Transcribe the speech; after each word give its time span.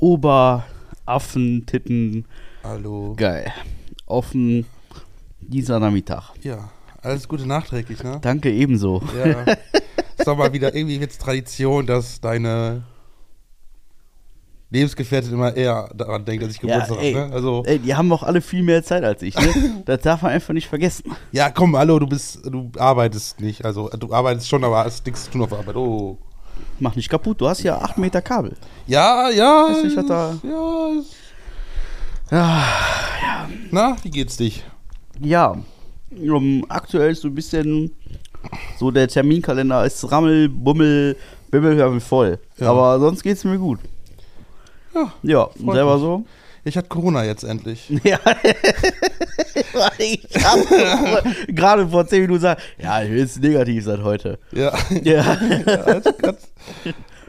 Oberaffentitten. 0.00 2.24
Hallo. 2.64 3.14
Geil. 3.16 3.52
Offen 4.06 4.66
dieser 5.40 5.78
Nachmittag. 5.78 6.32
Ja, 6.42 6.70
alles 7.02 7.28
Gute 7.28 7.46
nachträglich, 7.46 8.02
ne? 8.02 8.18
Danke 8.22 8.50
ebenso. 8.50 9.02
Ja. 9.16 9.42
ist 10.16 10.26
doch 10.26 10.36
mal 10.36 10.52
wieder 10.52 10.74
irgendwie 10.74 10.98
jetzt 10.98 11.20
Tradition, 11.20 11.86
dass 11.86 12.20
deine 12.20 12.82
Lebensgefährtin 14.70 15.32
immer 15.32 15.54
eher 15.54 15.90
daran 15.94 16.24
denkt, 16.24 16.42
dass 16.44 16.52
ich 16.52 16.60
Geburtstag 16.60 17.02
ey, 17.02 17.12
habe. 17.12 17.28
Ne? 17.28 17.34
Also, 17.34 17.62
ey, 17.66 17.78
die 17.78 17.94
haben 17.94 18.10
auch 18.12 18.22
alle 18.22 18.40
viel 18.40 18.62
mehr 18.62 18.82
Zeit 18.82 19.04
als 19.04 19.20
ich. 19.22 19.36
Ne? 19.36 19.82
das 19.84 20.00
darf 20.00 20.22
man 20.22 20.32
einfach 20.32 20.54
nicht 20.54 20.68
vergessen. 20.68 21.12
ja, 21.32 21.50
komm, 21.50 21.76
hallo, 21.76 21.98
du 21.98 22.06
bist, 22.06 22.40
du 22.46 22.70
arbeitest 22.78 23.40
nicht. 23.40 23.64
Also, 23.64 23.88
du 23.88 24.14
arbeitest 24.14 24.48
schon, 24.48 24.64
aber 24.64 24.84
hast 24.84 25.04
nichts 25.04 25.24
zu 25.24 25.32
tun 25.32 25.42
auf 25.42 25.52
Arbeit. 25.52 25.76
Oh. 25.76 26.16
Mach 26.78 26.96
nicht 26.96 27.08
kaputt. 27.08 27.40
Du 27.40 27.48
hast 27.48 27.62
ja 27.62 27.78
8 27.80 27.98
Meter 27.98 28.22
Kabel. 28.22 28.56
Ja, 28.86 29.28
ja. 29.30 29.68
Weiß 29.70 29.84
nicht, 29.84 29.96
da- 30.08 30.34
Ja. 30.42 30.90
Ja, 32.30 32.64
Na, 33.70 33.96
wie 34.02 34.10
geht's 34.10 34.36
dich? 34.36 34.64
ja. 35.20 35.56
Um, 36.12 36.64
aktuell 36.68 37.12
ist 37.12 37.22
so 37.22 37.28
ein 37.28 37.34
bisschen 37.36 37.92
so 38.80 38.90
der 38.90 39.06
Terminkalender 39.06 39.84
ist 39.84 40.10
Rammel, 40.10 40.48
Bummel, 40.48 41.16
Bibbel, 41.52 42.00
voll. 42.00 42.38
Ja. 42.58 42.70
Aber 42.70 42.98
sonst 42.98 43.22
geht's 43.22 43.44
mir 43.44 43.58
gut. 43.58 43.78
Ja, 44.92 45.12
Ja, 45.22 45.48
selber 45.54 45.94
mich. 45.94 46.02
so. 46.02 46.24
Ich 46.64 46.76
hatte 46.76 46.88
Corona 46.88 47.24
jetzt 47.24 47.44
endlich. 47.44 47.90
Ja. 48.04 48.18
ich 49.98 50.26
hab 50.44 50.58
gerade 51.48 51.88
vor 51.88 52.06
10 52.06 52.22
Minuten 52.22 52.38
gesagt, 52.38 52.62
ja, 52.78 53.02
ich 53.02 53.10
will 53.10 53.18
jetzt 53.18 53.40
negativ 53.40 53.84
seit 53.84 54.02
heute. 54.02 54.38
Ja. 54.52 54.72
Ja. 55.02 55.14
ja 55.66 55.86
hat, 55.86 56.04
hat, 56.06 56.38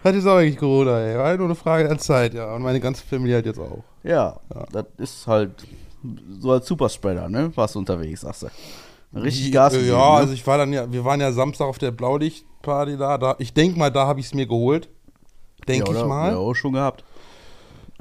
hat 0.04 0.16
jetzt 0.16 0.28
auch 0.28 0.38
eigentlich 0.38 0.58
Corona, 0.58 1.00
ey. 1.00 1.18
War 1.18 1.38
nur 1.38 1.48
eine 1.48 1.56
Frage 1.56 1.88
der 1.88 1.98
Zeit, 1.98 2.34
ja. 2.34 2.54
Und 2.54 2.62
meine 2.62 2.80
ganze 2.80 3.04
Familie 3.06 3.38
hat 3.38 3.46
jetzt 3.46 3.60
auch. 3.60 3.84
Ja, 4.04 4.40
Ja. 4.54 4.66
das 4.72 4.86
ist 4.98 5.28
halt 5.28 5.52
so 6.40 6.52
als 6.52 6.66
Superspreader, 6.68 7.30
ne? 7.30 7.52
Warst 7.56 7.76
du 7.76 7.80
unterwegs, 7.80 8.22
sagst 8.22 8.44
du. 8.44 8.48
Richtig 9.20 9.52
Gas 9.52 9.74
gegeben, 9.74 9.92
Ja, 9.92 9.98
ne? 10.14 10.18
also 10.18 10.34
ich 10.34 10.46
war 10.48 10.58
dann 10.58 10.72
ja, 10.72 10.92
wir 10.92 11.04
waren 11.04 11.20
ja 11.20 11.32
Samstag 11.32 11.66
auf 11.68 11.78
der 11.78 11.92
Blaulichtparty 11.92 12.98
da. 12.98 13.18
da 13.18 13.36
ich 13.40 13.54
denke 13.54 13.78
mal, 13.78 13.92
da 13.92 14.08
habe 14.08 14.20
ich 14.20 14.28
es 14.28 14.34
mir 14.34 14.48
geholt. 14.48 14.90
Denke 15.68 15.92
ja, 15.94 16.00
ich 16.00 16.06
mal. 16.06 16.32
Ja, 16.32 16.38
auch 16.38 16.56
schon 16.56 16.74
gehabt. 16.74 17.04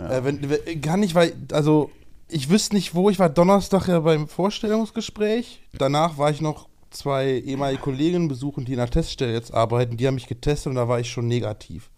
Äh, 0.08 0.24
wenn, 0.24 0.48
wenn- 0.48 0.80
kann 0.80 1.02
ich, 1.02 1.14
weil, 1.14 1.34
also 1.52 1.90
ich 2.28 2.48
wüsste 2.48 2.74
nicht, 2.76 2.94
wo. 2.94 3.10
Ich 3.10 3.18
war 3.18 3.28
Donnerstag 3.28 3.88
ja 3.88 4.00
beim 4.00 4.28
Vorstellungsgespräch. 4.28 5.60
Danach 5.72 6.16
war 6.18 6.30
ich 6.30 6.40
noch 6.40 6.68
zwei 6.90 7.30
ehemalige 7.30 7.80
Kolleginnen 7.82 8.28
besuchen, 8.28 8.64
die 8.64 8.72
in 8.72 8.78
der 8.78 8.90
Teststelle 8.90 9.32
jetzt 9.32 9.52
arbeiten. 9.52 9.96
Die 9.96 10.06
haben 10.06 10.14
mich 10.14 10.26
getestet 10.26 10.70
und 10.70 10.76
da 10.76 10.88
war 10.88 11.00
ich 11.00 11.10
schon 11.10 11.28
negativ. 11.28 11.90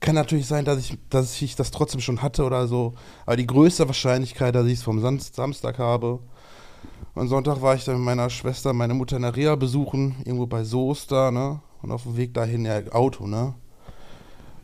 Kann 0.00 0.14
natürlich 0.14 0.46
sein, 0.46 0.64
dass 0.64 0.78
ich, 0.78 0.96
dass 1.10 1.40
ich 1.42 1.56
das 1.56 1.70
trotzdem 1.70 2.00
schon 2.00 2.22
hatte 2.22 2.44
oder 2.44 2.66
so. 2.66 2.94
Aber 3.26 3.36
die 3.36 3.46
größte 3.46 3.86
Wahrscheinlichkeit, 3.86 4.54
dass 4.54 4.66
ich 4.66 4.74
es 4.74 4.82
vom 4.82 5.00
Sam 5.00 5.18
Samstag 5.20 5.78
habe. 5.78 6.20
Und 7.14 7.28
Sonntag 7.28 7.60
war 7.60 7.74
ich 7.74 7.84
dann 7.84 7.96
mit 7.96 8.04
meiner 8.04 8.30
Schwester, 8.30 8.72
meine 8.72 8.94
Mutter 8.94 9.16
in 9.16 9.22
der 9.22 9.36
Reha 9.36 9.56
besuchen, 9.56 10.16
irgendwo 10.24 10.46
bei 10.46 10.64
Soest 10.64 11.12
da, 11.12 11.30
ne? 11.30 11.60
Und 11.82 11.90
auf 11.92 12.04
dem 12.04 12.16
Weg 12.16 12.32
dahin 12.34 12.64
ja 12.64 12.80
Auto, 12.92 13.26
ne? 13.26 13.54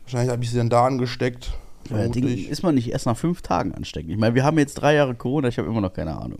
Wahrscheinlich 0.03 0.31
habe 0.31 0.43
ich 0.43 0.49
sie 0.49 0.57
dann 0.57 0.69
da 0.69 0.85
angesteckt. 0.85 1.51
Ja, 1.89 1.97
das 1.97 2.11
Ding 2.11 2.27
ist 2.27 2.63
man 2.63 2.75
nicht 2.75 2.89
erst 2.91 3.05
nach 3.05 3.17
fünf 3.17 3.41
Tagen 3.41 3.73
anstecken. 3.73 4.09
Ich 4.09 4.17
meine, 4.17 4.35
wir 4.35 4.43
haben 4.43 4.57
jetzt 4.57 4.75
drei 4.75 4.95
Jahre 4.95 5.15
Corona, 5.15 5.47
ich 5.47 5.57
habe 5.57 5.67
immer 5.67 5.81
noch 5.81 5.93
keine 5.93 6.17
Ahnung. 6.17 6.39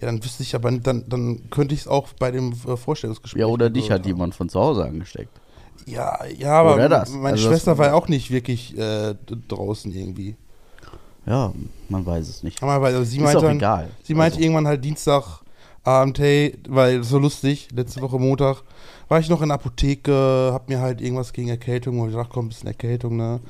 Ja, 0.00 0.06
dann 0.06 0.22
wüsste 0.24 0.42
ich 0.42 0.54
aber, 0.54 0.70
dann, 0.72 1.04
dann 1.08 1.48
könnte 1.50 1.74
ich 1.74 1.82
es 1.82 1.88
auch 1.88 2.08
bei 2.18 2.30
dem 2.30 2.52
äh, 2.66 2.76
Vorstellungsgespräch. 2.76 3.40
Ja, 3.40 3.46
oder 3.46 3.70
dich 3.70 3.90
hat 3.90 4.04
jemand 4.04 4.34
von 4.34 4.48
zu 4.48 4.58
Hause 4.60 4.84
angesteckt. 4.84 5.30
Ja, 5.86 6.18
ja, 6.26 6.60
aber 6.60 6.76
meine 6.76 7.32
Also 7.32 7.48
Schwester 7.48 7.78
war 7.78 7.86
ja 7.88 7.94
auch 7.94 8.08
nicht 8.08 8.30
wirklich 8.30 8.76
äh, 8.76 9.14
draußen 9.48 9.92
irgendwie. 9.92 10.36
Ja, 11.26 11.52
man 11.88 12.04
weiß 12.04 12.28
es 12.28 12.42
nicht. 12.42 12.62
Aber 12.62 12.82
weil, 12.82 12.94
also 12.94 13.04
sie 13.04 13.18
Ist 13.18 13.22
meinte, 13.22 13.42
dann, 13.42 13.56
egal. 13.56 13.90
sie 14.02 14.14
meinte 14.14 14.36
Also. 14.36 14.44
irgendwann 14.44 14.66
halt 14.66 14.84
Dienstagabend, 14.84 16.18
hey, 16.18 16.58
weil 16.68 16.98
das 16.98 17.08
so 17.08 17.18
lustig, 17.18 17.68
letzte 17.72 18.00
Woche 18.00 18.18
Montag, 18.18 18.62
war 19.08 19.20
ich 19.20 19.28
noch 19.28 19.42
in 19.42 19.48
der 19.48 19.56
Apotheke, 19.56 20.50
hab 20.52 20.68
mir 20.68 20.80
halt 20.80 21.00
irgendwas 21.00 21.32
gegen 21.32 21.48
Erkältung, 21.48 21.98
wo 22.00 22.08
ich 22.08 22.14
dachte, 22.14 22.30
komm, 22.32 22.46
ein 22.46 22.48
bisschen 22.48 22.68
Erkältung, 22.68 23.16
ne? 23.16 23.40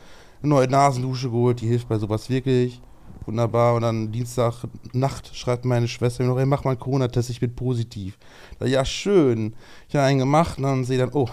Eine 0.42 0.48
neue 0.48 0.69
Nasendusche 0.69 1.30
geholt, 1.30 1.60
die 1.60 1.69
hilft 1.69 1.88
bei 1.88 1.98
sowas 1.98 2.28
wirklich. 2.28 2.80
Wunderbar. 3.26 3.75
Und 3.75 3.82
dann 3.82 4.10
Dienstag 4.10 4.64
Nacht 4.92 5.34
schreibt 5.36 5.64
meine 5.64 5.86
Schwester 5.86 6.25
mir 6.25 6.30
noch, 6.30 6.38
ey, 6.38 6.47
mach 6.47 6.64
mal 6.64 6.72
einen 6.72 6.80
Corona-Test, 6.80 7.30
ich 7.30 7.41
bin 7.41 7.54
positiv. 7.54 8.19
Da, 8.58 8.66
ja, 8.66 8.84
schön. 8.84 9.54
Ich 9.88 9.94
habe 9.94 10.06
einen 10.06 10.19
gemacht 10.19 10.58
und 10.58 10.64
dann 10.64 10.84
sehe 10.84 10.98
dann, 10.98 11.10
oh, 11.12 11.28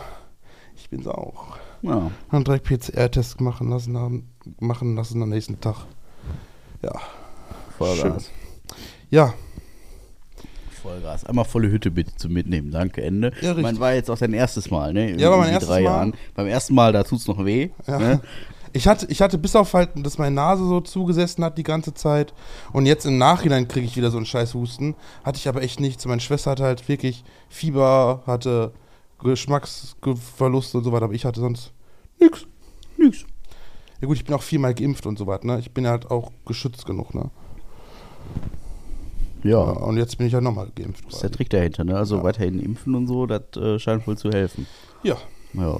ich 0.76 0.90
bin's 0.90 1.08
auch. 1.08 1.58
Ja. 1.82 2.12
Dann 2.32 2.44
direkt 2.44 2.68
PCR-Test 2.68 3.42
machen 3.42 3.70
lassen, 3.70 3.98
haben, 3.98 4.30
machen 4.60 4.96
lassen 4.96 5.24
am 5.24 5.30
nächsten 5.30 5.60
Tag. 5.60 5.86
Ja. 6.84 6.94
Vollgas. 7.78 8.30
Ja, 9.10 9.34
Vollgas. 10.80 11.26
Einmal 11.26 11.46
volle 11.46 11.70
Hütte 11.70 11.92
bitte 11.92 12.16
zum 12.16 12.34
Mitnehmen. 12.34 12.72
Danke, 12.72 13.02
Ende. 13.02 13.32
Ja, 13.42 13.50
richtig. 13.50 13.64
mein 13.64 13.80
war 13.80 13.94
jetzt 13.94 14.10
auch 14.10 14.18
dein 14.18 14.34
erstes 14.34 14.72
Mal, 14.72 14.94
ne? 14.94 15.20
Ja, 15.20 15.30
war 15.30 15.38
mein 15.38 15.50
In 15.50 15.54
erstes 15.54 15.70
drei 15.70 15.82
Mal. 15.82 15.90
Jahren. 15.90 16.14
Beim 16.36 16.48
ersten 16.48 16.74
Mal, 16.74 16.94
da 16.94 17.04
tut's 17.04 17.28
noch 17.28 17.44
weh. 17.46 17.70
Ja. 17.88 18.00
Ne? 18.00 18.22
Ich 18.74 18.88
hatte, 18.88 19.08
ich 19.10 19.22
hatte 19.22 19.38
bis 19.38 19.56
auf 19.56 19.74
halt, 19.74 19.90
dass 19.96 20.18
meine 20.18 20.36
Nase 20.36 20.64
so 20.66 20.80
zugesessen 20.82 21.44
hat 21.44 21.58
die 21.58 21.64
ganze 21.64 21.94
Zeit. 21.94 22.34
Und 22.72 22.86
jetzt 22.86 23.06
im 23.06 23.18
Nachhinein 23.18 23.68
kriege 23.68 23.86
ich 23.86 23.96
wieder 23.98 24.12
so 24.12 24.18
einen 24.18 24.26
scheiß 24.26 24.54
Husten. 24.54 24.96
Hatte 25.24 25.38
ich 25.38 25.48
aber 25.48 25.62
echt 25.64 25.80
nichts. 25.80 26.06
Meine 26.06 26.22
Schwester 26.22 26.52
hatte 26.52 26.64
halt 26.64 26.88
wirklich 26.88 27.24
Fieber, 27.50 28.22
hatte 28.28 28.72
Geschmacksverlust 29.24 30.76
und 30.76 30.84
so 30.84 30.92
weiter. 30.92 31.06
Aber 31.06 31.14
ich 31.14 31.26
hatte 31.26 31.40
sonst 31.40 31.72
nix. 32.20 32.46
Nix. 32.98 33.26
Ja 34.02 34.08
gut, 34.08 34.18
ich 34.18 34.24
bin 34.26 34.36
auch 34.36 34.42
viermal 34.44 34.74
geimpft 34.74 35.06
und 35.06 35.18
so 35.18 35.26
weiter. 35.28 35.46
Ne? 35.48 35.60
Ich 35.60 35.72
bin 35.74 35.88
halt 35.88 36.10
auch 36.12 36.32
geschützt 36.46 36.86
genug. 36.86 37.14
Ne? 37.16 37.30
Ja, 39.44 39.52
Ja. 39.52 39.60
und 39.72 39.98
jetzt 39.98 40.18
bin 40.18 40.28
ich 40.28 40.34
ja 40.34 40.42
nochmal 40.42 40.70
geimpft. 40.76 41.06
Das 41.08 41.16
ist 41.16 41.24
der. 41.24 41.32
Trick 41.32 41.50
dahinter, 41.50 41.84
ne? 41.84 41.96
Also 41.98 42.18
Ja. 42.18 42.24
weiterhin 42.24 42.60
impfen 42.60 42.94
und 42.96 43.08
so, 43.08 43.26
das 43.26 43.42
äh, 43.58 43.80
scheint 43.80 44.06
wohl 44.06 44.18
zu 44.18 44.30
helfen. 44.30 44.68
Ja, 45.04 45.16
Ja. 45.54 45.80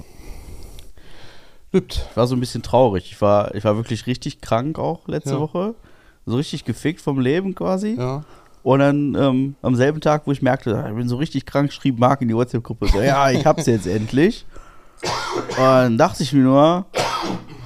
Lübt. 1.72 2.06
Ich 2.10 2.16
war 2.16 2.26
so 2.26 2.36
ein 2.36 2.40
bisschen 2.40 2.62
traurig. 2.62 3.10
Ich 3.12 3.20
war, 3.20 3.54
ich 3.54 3.64
war 3.64 3.76
wirklich 3.76 4.06
richtig 4.06 4.40
krank 4.40 4.78
auch 4.78 5.06
letzte 5.08 5.32
Ja. 5.34 5.40
Woche. 5.40 5.74
So 6.26 6.36
richtig 6.36 6.64
gefickt 6.64 7.00
vom 7.00 7.18
Leben 7.20 7.54
quasi. 7.54 7.96
Ja. 7.98 8.24
Und 8.62 8.80
dann 8.80 9.14
ähm, 9.14 9.54
am 9.62 9.74
selben 9.74 10.00
Tag, 10.00 10.26
wo 10.26 10.32
ich 10.32 10.42
merkte, 10.42 10.84
ich 10.88 10.94
bin 10.94 11.08
so 11.08 11.16
richtig 11.16 11.46
krank, 11.46 11.72
schrieb 11.72 11.98
Marc 11.98 12.20
in 12.20 12.28
die 12.28 12.34
WhatsApp-Gruppe 12.34 12.88
so, 12.88 13.00
ja, 13.00 13.30
ich 13.30 13.46
hab's 13.46 13.66
jetzt 13.66 13.86
endlich. 13.86 14.44
Und 15.02 15.56
dann 15.58 15.96
dachte 15.98 16.22
ich 16.22 16.34
mir 16.34 16.42
nur, 16.42 16.84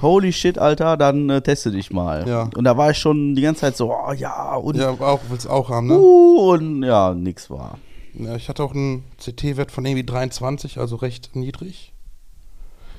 holy 0.01 0.31
shit, 0.31 0.57
Alter, 0.57 0.95
dann 0.95 1.29
äh, 1.29 1.41
teste 1.41 1.71
dich 1.71 1.91
mal. 1.91 2.25
Ja. 2.25 2.49
Und 2.55 2.63
da 2.63 2.77
war 2.77 2.91
ich 2.91 2.97
schon 2.97 3.35
die 3.35 3.41
ganze 3.41 3.61
Zeit 3.61 3.75
so, 3.75 3.93
oh, 3.93 4.13
ja, 4.13 4.55
und, 4.55 4.77
Ja, 4.77 4.91
auch, 4.91 5.19
willst 5.27 5.49
auch 5.49 5.69
haben, 5.69 5.87
ne? 5.87 5.97
uh, 5.99 6.51
und 6.53 6.83
ja, 6.83 7.13
nix 7.13 7.49
war. 7.49 7.77
Ja, 8.13 8.37
ich 8.37 8.47
hatte 8.47 8.63
auch 8.63 8.73
einen 8.73 9.03
CT-Wert 9.17 9.71
von 9.71 9.85
irgendwie 9.85 10.05
23, 10.05 10.77
also 10.77 10.95
recht 10.95 11.35
niedrig. 11.35 11.91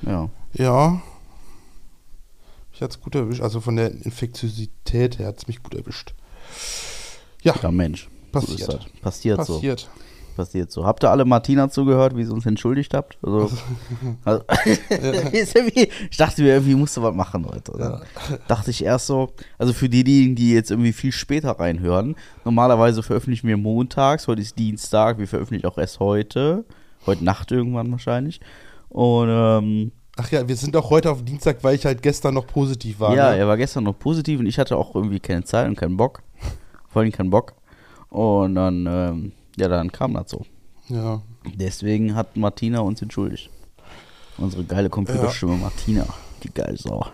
Ja. 0.03 0.29
Ja. 0.53 1.01
Ich 2.73 2.81
hatte 2.81 2.91
es 2.91 3.01
gut 3.01 3.15
erwischt. 3.15 3.41
Also 3.41 3.59
von 3.59 3.75
der 3.75 3.91
Infektiosität 3.91 5.17
her 5.19 5.27
hat 5.27 5.37
es 5.37 5.47
mich 5.47 5.63
gut 5.63 5.73
erwischt. 5.73 6.13
Ja, 7.41 7.55
Ja, 7.61 7.71
Mensch. 7.71 8.09
So 8.33 8.39
Passiert. 8.39 8.59
ist 8.59 8.67
das. 8.67 9.01
Passiert, 9.01 9.45
so. 9.45 9.53
passiert. 9.55 9.89
Passiert 10.35 10.71
so. 10.71 10.85
Habt 10.85 11.03
ihr 11.03 11.09
alle 11.09 11.25
Martina 11.25 11.69
zugehört, 11.69 12.15
wie 12.15 12.23
sie 12.23 12.31
uns 12.31 12.45
entschuldigt 12.45 12.93
habt? 12.93 13.17
Also, 13.23 13.49
also 14.23 14.43
irgendwie, 14.89 15.89
ich 16.11 16.17
dachte 16.17 16.43
mir, 16.43 16.49
irgendwie 16.49 16.75
musst 16.75 16.95
du 16.95 17.01
was 17.01 17.15
machen 17.15 17.47
heute. 17.47 17.71
Oder? 17.71 18.03
Dachte 18.47 18.69
ich 18.69 18.83
erst 18.83 19.07
so, 19.07 19.33
also 19.57 19.73
für 19.73 19.89
diejenigen, 19.89 20.35
die 20.35 20.53
jetzt 20.53 20.69
irgendwie 20.69 20.93
viel 20.93 21.11
später 21.11 21.51
reinhören, 21.59 22.15
normalerweise 22.45 23.01
veröffentlichen 23.01 23.47
wir 23.47 23.57
montags, 23.57 24.27
heute 24.27 24.43
ist 24.43 24.59
Dienstag, 24.59 25.17
wir 25.17 25.27
veröffentlichen 25.27 25.65
auch 25.65 25.79
erst 25.79 25.99
heute, 25.99 26.65
heute 27.07 27.23
Nacht 27.23 27.51
irgendwann 27.51 27.91
wahrscheinlich. 27.91 28.39
Und 28.89 29.29
ähm, 29.29 29.91
Ach 30.19 30.31
ja, 30.31 30.47
wir 30.47 30.55
sind 30.55 30.75
auch 30.75 30.89
heute 30.89 31.11
auf 31.11 31.23
Dienstag, 31.23 31.63
weil 31.63 31.75
ich 31.75 31.85
halt 31.85 32.01
gestern 32.01 32.33
noch 32.33 32.47
positiv 32.47 32.99
war. 32.99 33.15
ja, 33.15 33.31
ne? 33.31 33.37
er 33.37 33.47
war 33.47 33.55
gestern 33.55 33.83
noch 33.83 33.97
positiv 33.97 34.39
und 34.39 34.47
ich 34.47 34.57
hatte 34.57 34.75
auch 34.75 34.95
irgendwie 34.95 35.19
keine 35.19 35.43
Zeit 35.43 35.67
und 35.67 35.75
keinen 35.75 35.95
Bock. 35.95 36.23
Vor 36.89 37.01
allem 37.01 37.11
keinen 37.11 37.29
Bock. 37.29 37.53
Und 38.09 38.55
dann, 38.55 38.87
ähm, 38.87 39.31
ja, 39.57 39.67
dann 39.67 39.91
kam 39.91 40.13
das 40.13 40.31
so. 40.31 40.45
ja. 40.89 41.21
Deswegen 41.55 42.13
hat 42.13 42.35
Martina 42.35 42.79
uns 42.79 43.01
entschuldigt. 43.01 43.49
Unsere 44.37 44.65
geile 44.65 44.89
Computerstimme 44.89 45.55
Martina. 45.55 46.05
Die 46.43 46.53
geile 46.53 46.75
Sau. 46.77 47.05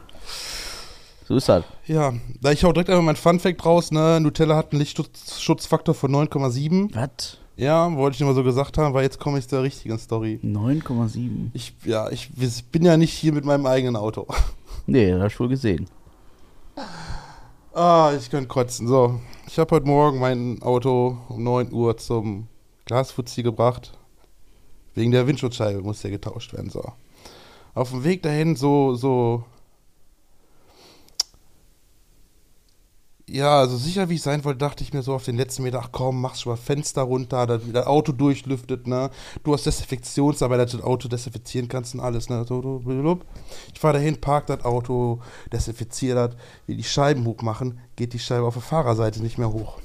So 1.27 1.35
ist 1.35 1.47
das. 1.47 1.63
Ja, 1.85 2.13
da 2.41 2.51
ich 2.51 2.63
hau 2.63 2.73
direkt 2.73 2.89
einmal 2.89 3.05
mein 3.05 3.15
Funfact 3.15 3.65
raus, 3.65 3.91
ne? 3.91 4.19
Nutella 4.19 4.55
hat 4.55 4.71
einen 4.71 4.79
Lichtschutzfaktor 4.79 5.93
von 5.93 6.11
9,7. 6.11 6.93
Was? 6.95 7.37
Ja, 7.55 7.95
wollte 7.95 8.15
ich 8.15 8.19
nur 8.19 8.29
mal 8.29 8.35
so 8.35 8.43
gesagt 8.43 8.77
haben, 8.77 8.93
weil 8.93 9.03
jetzt 9.03 9.19
komme 9.19 9.37
ich 9.37 9.47
zur 9.47 9.61
richtigen 9.61 9.99
Story. 9.99 10.39
9,7. 10.43 11.51
Ich, 11.53 11.73
ja, 11.85 12.09
ich 12.09 12.31
bin 12.71 12.83
ja 12.83 12.97
nicht 12.97 13.13
hier 13.13 13.31
mit 13.31 13.45
meinem 13.45 13.65
eigenen 13.65 13.95
Auto. 13.95 14.27
Nee, 14.85 15.11
das 15.11 15.21
hast 15.21 15.35
du 15.35 15.39
wohl 15.43 15.49
gesehen. 15.49 15.87
Ah, 17.73 18.11
ich 18.19 18.29
könnte 18.29 18.49
kotzen. 18.49 18.85
So, 18.85 19.19
ich 19.47 19.57
habe 19.57 19.75
heute 19.75 19.87
Morgen 19.87 20.19
mein 20.19 20.61
Auto 20.61 21.17
um 21.29 21.41
9 21.41 21.71
Uhr 21.71 21.95
zum 21.95 22.47
Glasfuzzi 22.85 23.43
gebracht. 23.43 23.97
Wegen 24.93 25.11
der 25.11 25.25
Windschutzscheibe 25.25 25.81
muss 25.81 26.01
der 26.01 26.11
getauscht 26.11 26.51
werden. 26.51 26.69
So. 26.69 26.83
Auf 27.73 27.91
dem 27.91 28.03
Weg 28.03 28.23
dahin 28.23 28.57
so, 28.57 28.95
so 28.95 29.45
ja, 33.29 33.59
also 33.59 33.77
sicher 33.77 34.09
wie 34.09 34.15
ich 34.15 34.21
sein 34.21 34.43
wollte, 34.43 34.57
dachte 34.59 34.83
ich 34.83 34.93
mir 34.93 35.01
so 35.01 35.13
auf 35.13 35.23
den 35.23 35.37
letzten 35.37 35.63
Meter, 35.63 35.79
ach 35.81 35.89
komm, 35.91 36.19
machst 36.19 36.41
schon 36.41 36.51
mal 36.51 36.57
Fenster 36.57 37.03
runter, 37.03 37.47
dass 37.47 37.61
das 37.71 37.87
Auto 37.87 38.11
durchlüftet, 38.11 38.85
ne? 38.85 39.09
Du 39.43 39.53
hast 39.53 39.65
Desinfektionsarbeit, 39.65 40.59
dass 40.59 40.71
du 40.71 40.77
das 40.77 40.85
Auto 40.85 41.07
desinfizieren 41.07 41.69
kannst 41.69 41.93
und 41.93 42.01
alles, 42.01 42.29
ne? 42.29 42.45
Ich 43.73 43.79
fahre 43.79 43.93
dahin, 43.93 44.19
park 44.19 44.47
das 44.47 44.65
Auto, 44.65 45.21
desinfiziere 45.51 46.27
das, 46.27 46.37
will 46.67 46.75
die 46.75 46.83
Scheiben 46.83 47.25
hochmachen, 47.25 47.79
geht 47.95 48.11
die 48.11 48.19
Scheibe 48.19 48.45
auf 48.45 48.55
der 48.55 48.63
Fahrerseite 48.63 49.21
nicht 49.21 49.37
mehr 49.37 49.53
hoch. 49.53 49.79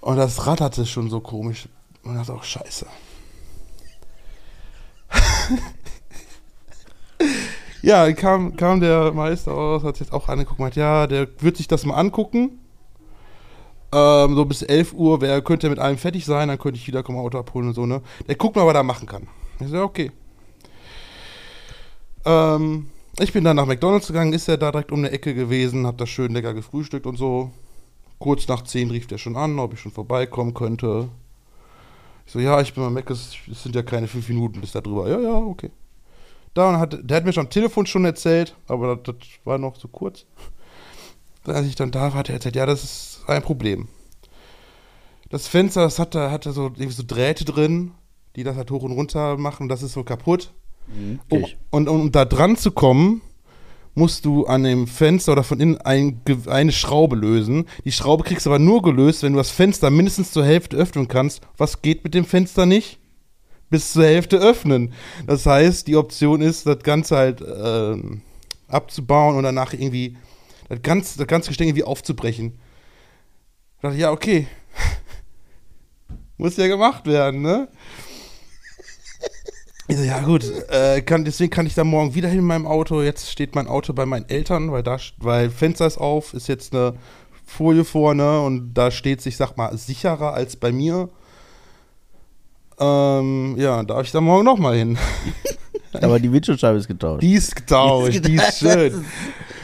Und 0.00 0.16
das 0.16 0.46
ratterte 0.46 0.84
schon 0.86 1.08
so 1.08 1.20
komisch. 1.20 1.68
Und 2.02 2.14
dachte 2.14 2.34
auch, 2.34 2.44
scheiße. 2.44 2.86
ja, 7.82 8.10
kam, 8.12 8.56
kam 8.56 8.80
der 8.80 9.12
Meister 9.12 9.52
raus, 9.52 9.82
hat 9.82 9.96
sich 9.96 10.06
jetzt 10.06 10.14
auch 10.14 10.28
angeguckt, 10.28 10.60
meint, 10.60 10.76
ja, 10.76 11.06
der 11.06 11.28
wird 11.40 11.56
sich 11.56 11.68
das 11.68 11.84
mal 11.84 11.94
angucken. 11.94 12.58
Ähm, 13.90 14.34
so 14.34 14.44
bis 14.44 14.62
11 14.62 14.92
Uhr, 14.92 15.20
wer 15.20 15.40
könnte 15.40 15.70
mit 15.70 15.78
allem 15.78 15.96
fertig 15.96 16.26
sein, 16.26 16.48
dann 16.48 16.58
könnte 16.58 16.78
ich 16.78 16.86
wieder 16.86 17.02
kommen, 17.02 17.18
Auto 17.18 17.38
abholen 17.38 17.68
und 17.68 17.74
so, 17.74 17.86
ne? 17.86 18.02
Der 18.26 18.34
guckt 18.34 18.56
mal, 18.56 18.66
was 18.66 18.74
er 18.74 18.82
machen 18.82 19.08
kann. 19.08 19.28
Ich 19.60 19.68
so, 19.68 19.82
okay. 19.82 20.12
Ähm, 22.24 22.88
ich 23.18 23.32
bin 23.32 23.44
dann 23.44 23.56
nach 23.56 23.66
McDonalds 23.66 24.08
gegangen, 24.08 24.32
ist 24.32 24.48
er 24.48 24.58
da 24.58 24.70
direkt 24.70 24.92
um 24.92 24.98
eine 24.98 25.10
Ecke 25.10 25.34
gewesen, 25.34 25.86
hab 25.86 25.96
da 25.98 26.06
schön 26.06 26.32
lecker 26.32 26.54
gefrühstückt 26.54 27.06
und 27.06 27.16
so. 27.16 27.50
Kurz 28.18 28.46
nach 28.48 28.62
10 28.62 28.90
rief 28.90 29.06
der 29.06 29.18
schon 29.18 29.36
an, 29.36 29.58
ob 29.58 29.72
ich 29.72 29.80
schon 29.80 29.92
vorbeikommen 29.92 30.52
könnte. 30.52 31.08
Ich 32.26 32.32
so, 32.32 32.40
ja, 32.40 32.60
ich 32.60 32.74
bin 32.74 32.82
mal 32.82 32.90
Mac, 32.90 33.08
es 33.10 33.36
sind 33.50 33.74
ja 33.74 33.82
keine 33.82 34.06
5 34.06 34.28
Minuten 34.28 34.60
bis 34.60 34.72
da 34.72 34.80
drüber. 34.80 35.08
Ja, 35.08 35.18
ja, 35.18 35.34
okay. 35.34 35.70
Da 36.58 36.76
hat, 36.80 36.98
der 37.08 37.18
hat 37.18 37.24
mir 37.24 37.32
schon 37.32 37.44
am 37.44 37.50
Telefon 37.50 37.86
schon 37.86 38.04
erzählt, 38.04 38.56
aber 38.66 38.96
das, 38.96 39.14
das 39.16 39.28
war 39.44 39.58
noch 39.58 39.76
so 39.76 39.86
kurz. 39.86 40.26
Als 41.44 41.68
ich 41.68 41.76
dann 41.76 41.92
da 41.92 42.00
war, 42.00 42.14
hat 42.14 42.30
er 42.30 42.34
erzählt, 42.34 42.56
ja, 42.56 42.66
das 42.66 42.82
ist 42.82 43.20
ein 43.28 43.42
Problem. 43.42 43.86
Das 45.30 45.46
Fenster, 45.46 45.82
das 45.82 46.00
hat 46.00 46.16
da, 46.16 46.32
hat 46.32 46.46
da 46.46 46.50
so, 46.50 46.64
irgendwie 46.64 46.90
so 46.90 47.04
Drähte 47.06 47.44
drin, 47.44 47.92
die 48.34 48.42
das 48.42 48.56
halt 48.56 48.72
hoch 48.72 48.82
und 48.82 48.90
runter 48.90 49.36
machen, 49.36 49.68
das 49.68 49.84
ist 49.84 49.92
so 49.92 50.02
kaputt. 50.02 50.52
Mhm, 50.88 51.20
Um, 51.28 51.44
und 51.70 51.88
um 51.88 52.10
da 52.10 52.24
dran 52.24 52.56
zu 52.56 52.72
kommen, 52.72 53.22
musst 53.94 54.24
du 54.24 54.44
an 54.46 54.64
dem 54.64 54.88
Fenster 54.88 55.30
oder 55.30 55.44
von 55.44 55.60
innen 55.60 55.78
ein, 55.78 56.20
eine 56.46 56.72
Schraube 56.72 57.14
lösen. 57.14 57.66
Die 57.84 57.92
Schraube 57.92 58.24
kriegst 58.24 58.46
du 58.46 58.50
aber 58.50 58.58
nur 58.58 58.82
gelöst, 58.82 59.22
wenn 59.22 59.32
du 59.32 59.38
das 59.38 59.52
Fenster 59.52 59.90
mindestens 59.90 60.32
zur 60.32 60.44
Hälfte 60.44 60.76
öffnen 60.76 61.06
kannst. 61.06 61.40
Was 61.56 61.82
geht 61.82 62.02
mit 62.02 62.14
dem 62.14 62.24
Fenster 62.24 62.66
nicht? 62.66 62.98
Bis 63.70 63.92
zur 63.92 64.04
Hälfte 64.04 64.38
öffnen. 64.38 64.92
Das 65.26 65.44
heißt, 65.44 65.86
die 65.86 65.96
Option 65.96 66.40
ist, 66.40 66.66
das 66.66 66.78
Ganze 66.78 67.16
halt 67.16 67.42
ähm, 67.42 68.22
abzubauen 68.66 69.36
und 69.36 69.42
danach 69.42 69.72
irgendwie 69.72 70.16
das 70.68 70.82
ganze, 70.82 71.18
das 71.18 71.26
ganze 71.26 71.48
Gestänge 71.48 71.70
irgendwie 71.70 71.84
aufzubrechen. 71.84 72.58
Da 73.80 73.88
dachte 73.88 73.96
ich, 73.96 74.02
ja, 74.02 74.10
okay. 74.10 74.46
Muss 76.36 76.56
ja 76.56 76.66
gemacht 76.66 77.06
werden, 77.06 77.42
ne? 77.42 77.68
Ich 79.90 79.96
so, 79.96 80.02
ja 80.02 80.20
gut, 80.20 80.44
äh, 80.68 81.00
kann, 81.00 81.24
deswegen 81.24 81.50
kann 81.50 81.64
ich 81.64 81.74
da 81.74 81.82
morgen 81.82 82.14
wieder 82.14 82.28
hin 82.28 82.40
in 82.40 82.44
meinem 82.44 82.66
Auto. 82.66 83.00
Jetzt 83.00 83.30
steht 83.30 83.54
mein 83.54 83.66
Auto 83.66 83.94
bei 83.94 84.04
meinen 84.04 84.28
Eltern, 84.28 84.70
weil 84.70 84.82
da, 84.82 84.98
weil 85.16 85.48
Fenster 85.48 85.86
ist 85.86 85.96
auf, 85.96 86.34
ist 86.34 86.46
jetzt 86.46 86.74
eine 86.74 86.94
Folie 87.46 87.84
vorne 87.84 88.42
und 88.42 88.74
da 88.74 88.90
steht 88.90 89.24
ich 89.24 89.38
sag 89.38 89.56
mal, 89.56 89.76
sicherer 89.78 90.34
als 90.34 90.56
bei 90.56 90.72
mir. 90.72 91.08
Ähm, 92.80 93.54
ja, 93.58 93.82
darf 93.82 94.04
ich 94.06 94.12
da 94.12 94.20
morgen 94.20 94.44
nochmal 94.44 94.76
hin. 94.76 94.98
Aber 95.92 96.18
die 96.20 96.30
Windschutzscheibe 96.30 96.78
ist 96.78 96.86
getauscht. 96.88 97.22
Die 97.22 97.32
ist 97.34 97.56
getauscht, 97.56 98.24
die 98.26 98.34
ist 98.36 98.58
schön. 98.58 99.04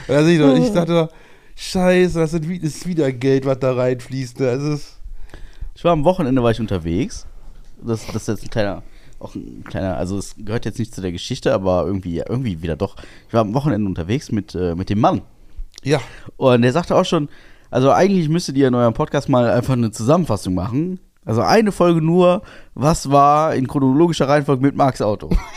Also 0.09 0.29
ich, 0.29 0.65
ich 0.67 0.73
dachte, 0.75 1.09
scheiße, 1.55 2.19
das 2.19 2.33
ist, 2.33 2.49
wie- 2.49 2.59
das 2.59 2.71
ist 2.77 2.87
wieder 2.87 3.13
Geld, 3.13 3.45
was 3.47 3.59
da 3.59 3.75
reinfließt. 3.75 4.41
Ne? 4.41 4.49
Also 4.49 4.73
es, 4.73 4.97
Ich 5.75 5.85
war 5.85 5.93
am 5.93 6.05
Wochenende 6.05 6.43
war 6.43 6.51
ich 6.51 6.61
unterwegs. 6.61 7.27
Das, 7.81 8.07
das 8.07 8.23
ist 8.23 8.29
jetzt 8.29 8.43
ein 8.45 8.51
kleiner, 8.51 8.83
auch 9.21 9.35
ein 9.35 9.63
kleiner, 9.65 9.97
also 9.97 10.17
es 10.19 10.35
gehört 10.39 10.65
jetzt 10.65 10.79
nicht 10.79 10.95
zu 10.95 11.03
der 11.03 11.13
Geschichte, 11.13 11.53
aber 11.53 11.85
irgendwie, 11.87 12.15
ja, 12.17 12.25
irgendwie 12.29 12.63
wieder 12.63 12.77
doch. 12.77 12.97
Ich 13.29 13.35
war 13.35 13.43
am 13.43 13.53
Wochenende 13.55 13.87
unterwegs 13.87 14.33
mit, 14.33 14.55
äh, 14.55 14.75
mit 14.75 14.89
dem 14.91 15.01
Mann. 15.01 15.21
ja, 15.83 16.01
Und 16.39 16.63
der 16.63 16.73
sagte 16.73 16.97
auch 16.97 17.05
schon, 17.05 17.29
also 17.71 17.91
eigentlich 17.93 18.29
müsstet 18.31 18.57
ihr 18.57 18.69
in 18.69 18.75
eurem 18.75 18.95
Podcast 18.95 19.29
mal 19.29 19.51
einfach 19.51 19.75
eine 19.75 19.91
Zusammenfassung 19.91 20.55
machen. 20.55 21.01
Also 21.26 21.41
eine 21.41 21.73
Folge 21.73 22.03
nur, 22.03 22.43
was 22.75 23.11
war 23.11 23.55
in 23.55 23.67
chronologischer 23.67 24.29
Reihenfolge 24.29 24.62
mit 24.62 24.76
Marks 24.76 25.00
Auto. 25.00 25.31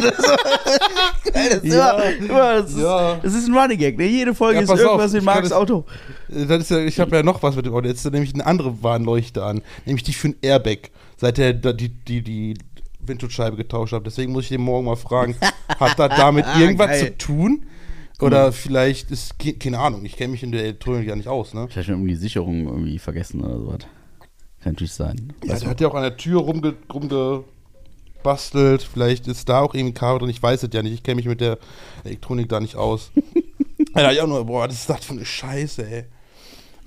das 1.34 1.56
ist, 1.64 1.74
Ja. 1.74 1.92
immer, 1.92 2.26
immer, 2.26 2.54
das 2.62 2.72
ist, 2.72 2.80
Ja. 2.80 3.16
das 3.22 3.34
ist 3.34 3.48
ein 3.48 3.54
Running 3.56 3.78
Gag. 3.78 3.98
Ne? 3.98 4.06
Jede 4.06 4.34
Folge 4.34 4.56
Ja, 4.56 4.62
ist 4.62 4.70
pass 4.70 4.80
auf, 4.80 4.86
irgendwas 4.86 5.12
mit 5.14 5.22
ich 5.22 5.26
Marks 5.26 5.52
Auto. 5.52 5.86
Das 6.30 6.62
ist 6.62 6.72
ja, 6.72 6.80
ich 6.80 7.00
habe 7.00 7.16
ja 7.16 7.24
noch 7.24 7.42
was 7.44 7.56
mit 7.56 7.66
dem 7.66 7.74
Auto. 7.74 7.88
Jetzt 7.88 8.06
ist 8.06 8.12
nämlich 8.12 8.34
eine 8.34 8.46
andere 8.46 8.82
Warnleuchte 8.84 9.44
an. 9.44 9.62
Nämlich 9.86 10.04
die 10.04 10.14
für 10.14 10.30
ein 10.30 10.36
Airbag. 10.42 10.90
Seit 11.18 11.40
er 11.40 11.54
da 11.54 11.74
die, 11.74 11.90
die, 11.90 12.22
die 12.22 12.58
Windschutzscheibe 13.00 13.58
getauscht 13.58 13.94
hat. 13.94 14.06
Deswegen 14.06 14.32
muss 14.32 14.44
ich 14.44 14.50
den 14.50 14.62
morgen 14.62 14.86
mal 14.86 14.96
fragen, 14.96 15.36
hat 15.80 15.98
das 16.00 16.16
damit 16.18 16.46
irgendwas 16.60 16.88
Geil. 16.88 17.00
zu 17.08 17.18
tun? 17.18 17.66
Oder 18.20 18.52
vielleicht 18.52 19.12
ist, 19.12 19.38
ke- 19.38 19.54
keine 19.54 19.78
Ahnung, 19.80 20.04
ich 20.04 20.16
kenne 20.16 20.32
mich 20.32 20.42
in 20.42 20.52
der 20.52 20.62
Elektronik 20.64 21.08
ja 21.08 21.16
nicht 21.16 21.28
aus, 21.28 21.54
ne? 21.54 21.68
Vielleicht 21.70 21.90
haben 21.90 22.02
wir 22.04 22.14
die 22.16 22.20
Sicherung 22.20 22.66
irgendwie 22.66 22.98
vergessen 22.98 23.42
oder 23.42 23.60
sowas. 23.60 23.78
Kann 24.62 24.74
natürlich 24.74 24.94
sein. 24.94 25.34
Ja, 25.46 25.58
der 25.58 25.70
hat 25.70 25.82
ja 25.82 25.88
auch 25.88 25.96
an 25.96 26.04
der 26.04 26.18
Tür 26.18 26.42
rumge, 26.42 26.76
rumgebastelt. 26.92 28.84
Vielleicht 28.84 29.28
ist 29.28 29.48
da 29.50 29.62
auch 29.62 29.74
irgendwie 29.74 29.92
ein 29.92 29.96
Kabel 29.96 30.20
drin. 30.20 30.30
Ich 30.30 30.42
weiß 30.42 30.64
es 30.64 30.70
ja 30.74 30.82
nicht. 30.82 30.94
Ich 30.94 31.04
kenne 31.04 31.16
mich 31.18 31.26
mit 31.26 31.42
der 31.42 31.58
Elektronik 32.04 32.50
da 32.50 32.60
nicht 32.60 32.76
aus. 32.76 33.12
ja, 33.96 34.12
ich 34.12 34.22
auch 34.22 34.28
nur, 34.28 34.46
boah, 34.46 34.68
das 34.68 34.78
ist 34.78 34.90
das 34.90 35.06
für 35.06 35.14
eine 35.14 35.26
Scheiße, 35.26 35.88
ey. 35.88 36.06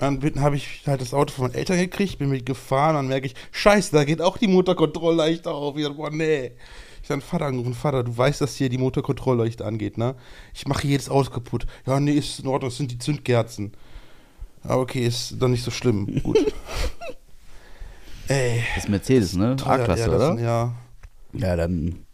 Dann 0.01 0.23
habe 0.41 0.57
ich 0.57 0.83
halt 0.87 1.03
das 1.03 1.13
Auto 1.13 1.35
von 1.35 1.45
meinen 1.45 1.55
Eltern 1.55 1.77
gekriegt, 1.77 2.19
bin 2.19 2.31
mit 2.31 2.47
gefahren, 2.47 2.95
dann 2.95 3.09
merke 3.09 3.27
ich, 3.27 3.35
scheiße, 3.53 3.93
da 3.93 4.05
geht 4.05 4.23
auch 4.23 4.39
die 4.39 4.49
Motorkontrollleuchte 4.49 5.51
auf. 5.51 5.77
Ich 5.77 5.83
dachte, 5.83 5.97
boah, 5.97 6.11
nee. 6.11 6.53
Ich 7.03 7.09
dann 7.09 7.21
Vater 7.21 7.47
angerufen, 7.47 7.75
Vater, 7.75 8.03
du 8.03 8.17
weißt, 8.17 8.41
dass 8.41 8.57
hier 8.57 8.71
die 8.71 8.79
Motorkontrollleuchte 8.79 9.65
angeht, 9.65 9.99
ne? 9.99 10.15
Ich 10.55 10.67
mache 10.67 10.87
jedes 10.87 11.11
Auto 11.11 11.31
kaputt. 11.31 11.67
Ja, 11.87 12.01
nee, 12.01 12.13
ist 12.13 12.41
in 12.41 12.47
Ordnung, 12.47 12.71
das 12.71 12.79
sind 12.79 12.91
die 12.91 12.99
Zündkerzen. 12.99 13.73
Ja, 14.65 14.77
okay, 14.77 15.07
ist 15.07 15.37
doch 15.39 15.49
nicht 15.49 15.65
so 15.65 15.71
schlimm. 15.71 16.23
Gut. 16.23 16.39
Ey. 18.31 18.63
Das 18.77 18.85
ist 18.85 18.89
Mercedes, 18.89 19.35
ne? 19.35 19.57
A-Klasse, 19.65 20.03
ja, 20.03 20.09
oder? 20.09 20.41
Ja. 20.41 20.73
Ja, 21.33 21.57
dann. 21.57 22.05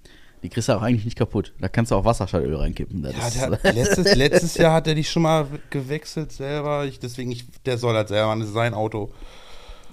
Die 0.42 0.48
kriegst 0.48 0.68
du 0.68 0.72
auch 0.72 0.80
eigentlich 0.80 1.04
nicht 1.04 1.18
kaputt. 1.18 1.52
Da 1.60 1.68
kannst 1.68 1.90
du 1.90 1.96
auch 1.96 2.06
Wasserschallöl 2.06 2.56
reinkippen. 2.56 3.02
Das 3.02 3.12
Ja, 3.36 3.50
hat, 3.50 3.74
letztes, 3.74 4.14
letztes 4.14 4.56
Jahr 4.56 4.72
hat 4.72 4.86
er 4.86 4.94
die 4.94 5.04
schon 5.04 5.22
mal 5.22 5.46
gewechselt 5.68 6.32
selber. 6.32 6.86
Ich, 6.86 6.98
deswegen, 6.98 7.30
ich, 7.32 7.44
der 7.66 7.76
soll 7.76 7.94
halt 7.94 8.08
selber, 8.08 8.34
das 8.36 8.48
ist 8.48 8.54
sein 8.54 8.72
Auto. 8.72 9.12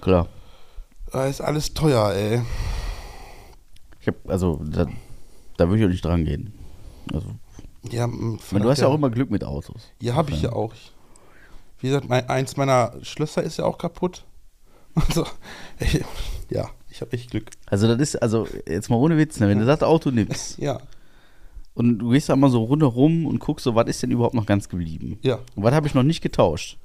Klar. 0.00 0.28
Da 1.12 1.26
ist 1.26 1.42
alles 1.42 1.74
teuer, 1.74 2.12
ey. 2.14 2.40
Ich 4.00 4.08
hab, 4.08 4.14
also, 4.26 4.60
da, 4.64 4.86
da 5.58 5.68
würde 5.68 5.80
ich 5.80 5.84
auch 5.84 5.90
nicht 5.90 6.04
dran 6.04 6.24
gehen. 6.24 6.54
Also, 7.12 7.26
Ja, 7.90 8.06
meine, 8.06 8.38
du 8.64 8.70
hast 8.70 8.80
ja 8.80 8.86
auch 8.86 8.94
immer 8.94 9.10
Glück 9.10 9.30
mit 9.30 9.44
Autos. 9.44 9.90
Ja, 10.00 10.14
habe 10.14 10.30
ich 10.30 10.40
ja 10.40 10.52
auch. 10.52 10.72
Wie 11.80 11.88
gesagt, 11.88 12.08
mein, 12.08 12.26
eins 12.30 12.56
meiner 12.56 12.94
Schlösser 13.02 13.42
ist 13.42 13.58
ja 13.58 13.66
auch 13.66 13.76
kaputt. 13.76 14.24
Also, 15.08 15.26
ey, 15.78 16.04
ja, 16.50 16.70
ich 16.90 17.00
habe 17.00 17.12
echt 17.12 17.30
Glück. 17.30 17.50
Also, 17.66 17.88
das 17.88 17.98
ist, 18.00 18.16
also, 18.22 18.46
jetzt 18.68 18.88
mal 18.90 18.96
ohne 18.96 19.16
Witz, 19.18 19.40
ne? 19.40 19.48
wenn 19.48 19.58
du 19.58 19.66
das 19.66 19.82
Auto 19.82 20.10
nimmst 20.10 20.58
Ja, 20.58 20.80
und 21.74 21.98
du 21.98 22.10
gehst 22.10 22.28
da 22.28 22.36
mal 22.36 22.50
so 22.50 22.62
rundherum 22.62 23.26
und 23.26 23.40
guckst 23.40 23.64
so, 23.64 23.74
was 23.74 23.88
ist 23.88 24.02
denn 24.02 24.12
überhaupt 24.12 24.34
noch 24.34 24.46
ganz 24.46 24.68
geblieben? 24.68 25.18
ja. 25.22 25.40
Und 25.56 25.64
was 25.64 25.74
habe 25.74 25.86
ich 25.88 25.94
noch 25.94 26.04
nicht 26.04 26.20
getauscht? 26.20 26.78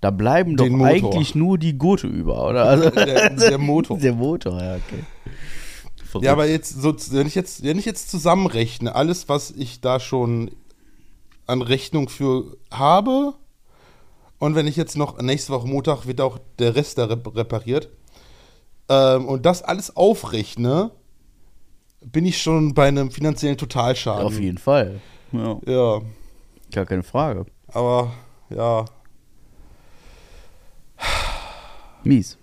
Da 0.00 0.10
bleiben 0.10 0.56
doch 0.56 0.64
Den 0.64 0.76
Motor. 0.76 0.90
eigentlich 1.12 1.34
nur 1.34 1.56
die 1.56 1.78
Gurte 1.78 2.08
über, 2.08 2.48
oder? 2.48 2.64
Also, 2.64 2.90
Der, 2.90 3.30
der 3.30 3.58
Motor. 3.70 3.98
Der 3.98 4.12
Motor, 4.12 4.60
ja, 4.60 4.74
okay. 4.74 5.04
Verrückt. 6.04 6.26
Ja, 6.26 6.32
aber 6.32 6.46
jetzt, 6.46 6.82
so, 6.82 6.94
wenn, 7.12 7.26
ich 7.26 7.34
jetzt, 7.36 7.62
wenn 7.62 7.78
ich 7.78 7.84
jetzt 7.84 8.10
zusammenrechne, 8.10 8.94
alles, 8.94 9.28
was 9.28 9.52
ich 9.52 9.80
da 9.80 10.00
schon 10.00 10.50
an 11.46 11.62
Rechnung 11.62 12.08
für 12.08 12.56
habe, 12.70 13.34
und 14.44 14.54
wenn 14.54 14.66
ich 14.66 14.76
jetzt 14.76 14.96
noch, 14.96 15.20
nächste 15.20 15.52
Woche 15.52 15.66
Montag 15.66 16.06
wird 16.06 16.20
auch 16.20 16.38
der 16.58 16.76
Rest 16.76 16.98
da 16.98 17.06
rep 17.06 17.34
repariert, 17.34 17.88
ähm, 18.88 19.26
und 19.26 19.46
das 19.46 19.62
alles 19.62 19.96
aufrechne, 19.96 20.90
bin 22.04 22.26
ich 22.26 22.40
schon 22.42 22.74
bei 22.74 22.88
einem 22.88 23.10
finanziellen 23.10 23.56
Totalschaden. 23.56 24.26
Auf 24.26 24.38
jeden 24.38 24.58
Fall. 24.58 25.00
Ja, 25.32 25.58
Ja, 25.66 26.00
gar 26.72 26.84
keine 26.84 27.02
Frage. 27.02 27.46
aber 27.68 28.12
ja, 28.50 28.84
Mies. 32.04 32.36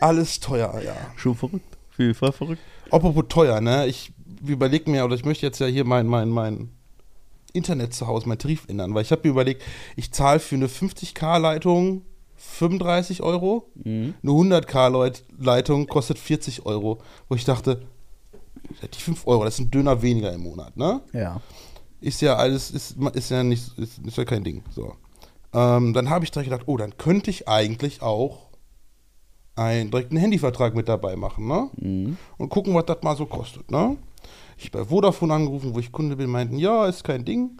alles 0.00 0.38
teuer, 0.38 0.80
ja. 0.84 0.94
Schon 1.16 1.34
verrückt. 1.34 1.76
Auf 1.90 1.98
jeden 1.98 2.14
Fall 2.14 2.32
verrückt. 2.32 2.62
Apropos 2.90 3.24
teuer, 3.28 3.60
ne? 3.60 3.86
Ich 3.86 4.12
überlege 4.46 4.88
mir, 4.90 5.04
oder 5.04 5.16
ich 5.16 5.24
möchte 5.24 5.44
jetzt 5.44 5.58
ja 5.58 5.66
hier 5.66 5.84
mein, 5.84 6.06
mein, 6.06 6.28
mein 6.28 6.70
Internet 7.52 7.94
zu 7.94 8.06
Hause, 8.06 8.28
mein 8.28 8.38
Tarif 8.38 8.68
ändern, 8.68 8.94
weil 8.94 9.02
ich 9.02 9.12
habe 9.12 9.22
mir 9.24 9.30
überlegt, 9.30 9.62
ich 9.96 10.12
zahle 10.12 10.40
für 10.40 10.54
eine 10.54 10.66
50k-Leitung 10.68 12.02
35 12.36 13.22
Euro, 13.22 13.68
Mhm. 13.84 14.14
eine 14.22 14.32
100k-Leitung 14.32 15.86
kostet 15.86 16.18
40 16.18 16.66
Euro, 16.66 16.98
wo 17.28 17.34
ich 17.34 17.44
dachte, 17.44 17.82
die 18.82 18.98
5 19.00 19.26
Euro, 19.26 19.44
das 19.44 19.54
ist 19.54 19.60
ein 19.60 19.70
Döner 19.70 20.02
weniger 20.02 20.32
im 20.32 20.42
Monat, 20.42 20.76
ne? 20.76 21.00
Ja. 21.12 21.40
Ist 22.00 22.20
ja 22.20 22.36
alles, 22.36 22.70
ist, 22.70 22.96
ist 23.14 23.30
ja 23.30 23.42
nicht, 23.44 23.78
ist, 23.78 23.98
ist 23.98 24.16
ja 24.16 24.24
kein 24.24 24.42
Ding, 24.44 24.62
so. 24.74 24.94
Ähm, 25.52 25.92
dann 25.92 26.10
habe 26.10 26.24
ich 26.24 26.30
direkt 26.30 26.50
gedacht, 26.50 26.66
oh, 26.66 26.76
dann 26.76 26.96
könnte 26.96 27.30
ich 27.30 27.46
eigentlich 27.48 28.02
auch 28.02 28.46
einen 29.54 29.90
direkten 29.90 30.16
Handyvertrag 30.16 30.74
mit 30.74 30.88
dabei 30.88 31.14
machen, 31.16 31.46
ne? 31.46 31.70
Mhm. 31.76 32.16
Und 32.38 32.48
gucken, 32.48 32.74
was 32.74 32.86
das 32.86 33.02
mal 33.02 33.16
so 33.16 33.26
kostet, 33.26 33.70
ne? 33.70 33.96
Ich 34.62 34.70
bei 34.70 34.84
Vodafone 34.84 35.34
angerufen, 35.34 35.74
wo 35.74 35.80
ich 35.80 35.90
Kunde 35.90 36.14
bin, 36.14 36.30
meinten, 36.30 36.56
ja, 36.56 36.86
ist 36.86 37.02
kein 37.02 37.24
Ding. 37.24 37.58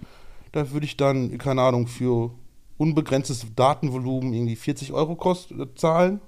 Da 0.52 0.70
würde 0.70 0.86
ich 0.86 0.96
dann, 0.96 1.36
keine 1.36 1.62
Ahnung, 1.62 1.88
für 1.88 2.30
unbegrenztes 2.78 3.44
Datenvolumen 3.56 4.32
irgendwie 4.32 4.54
40 4.54 4.92
Euro 4.92 5.16
kost 5.16 5.52
zahlen 5.74 6.20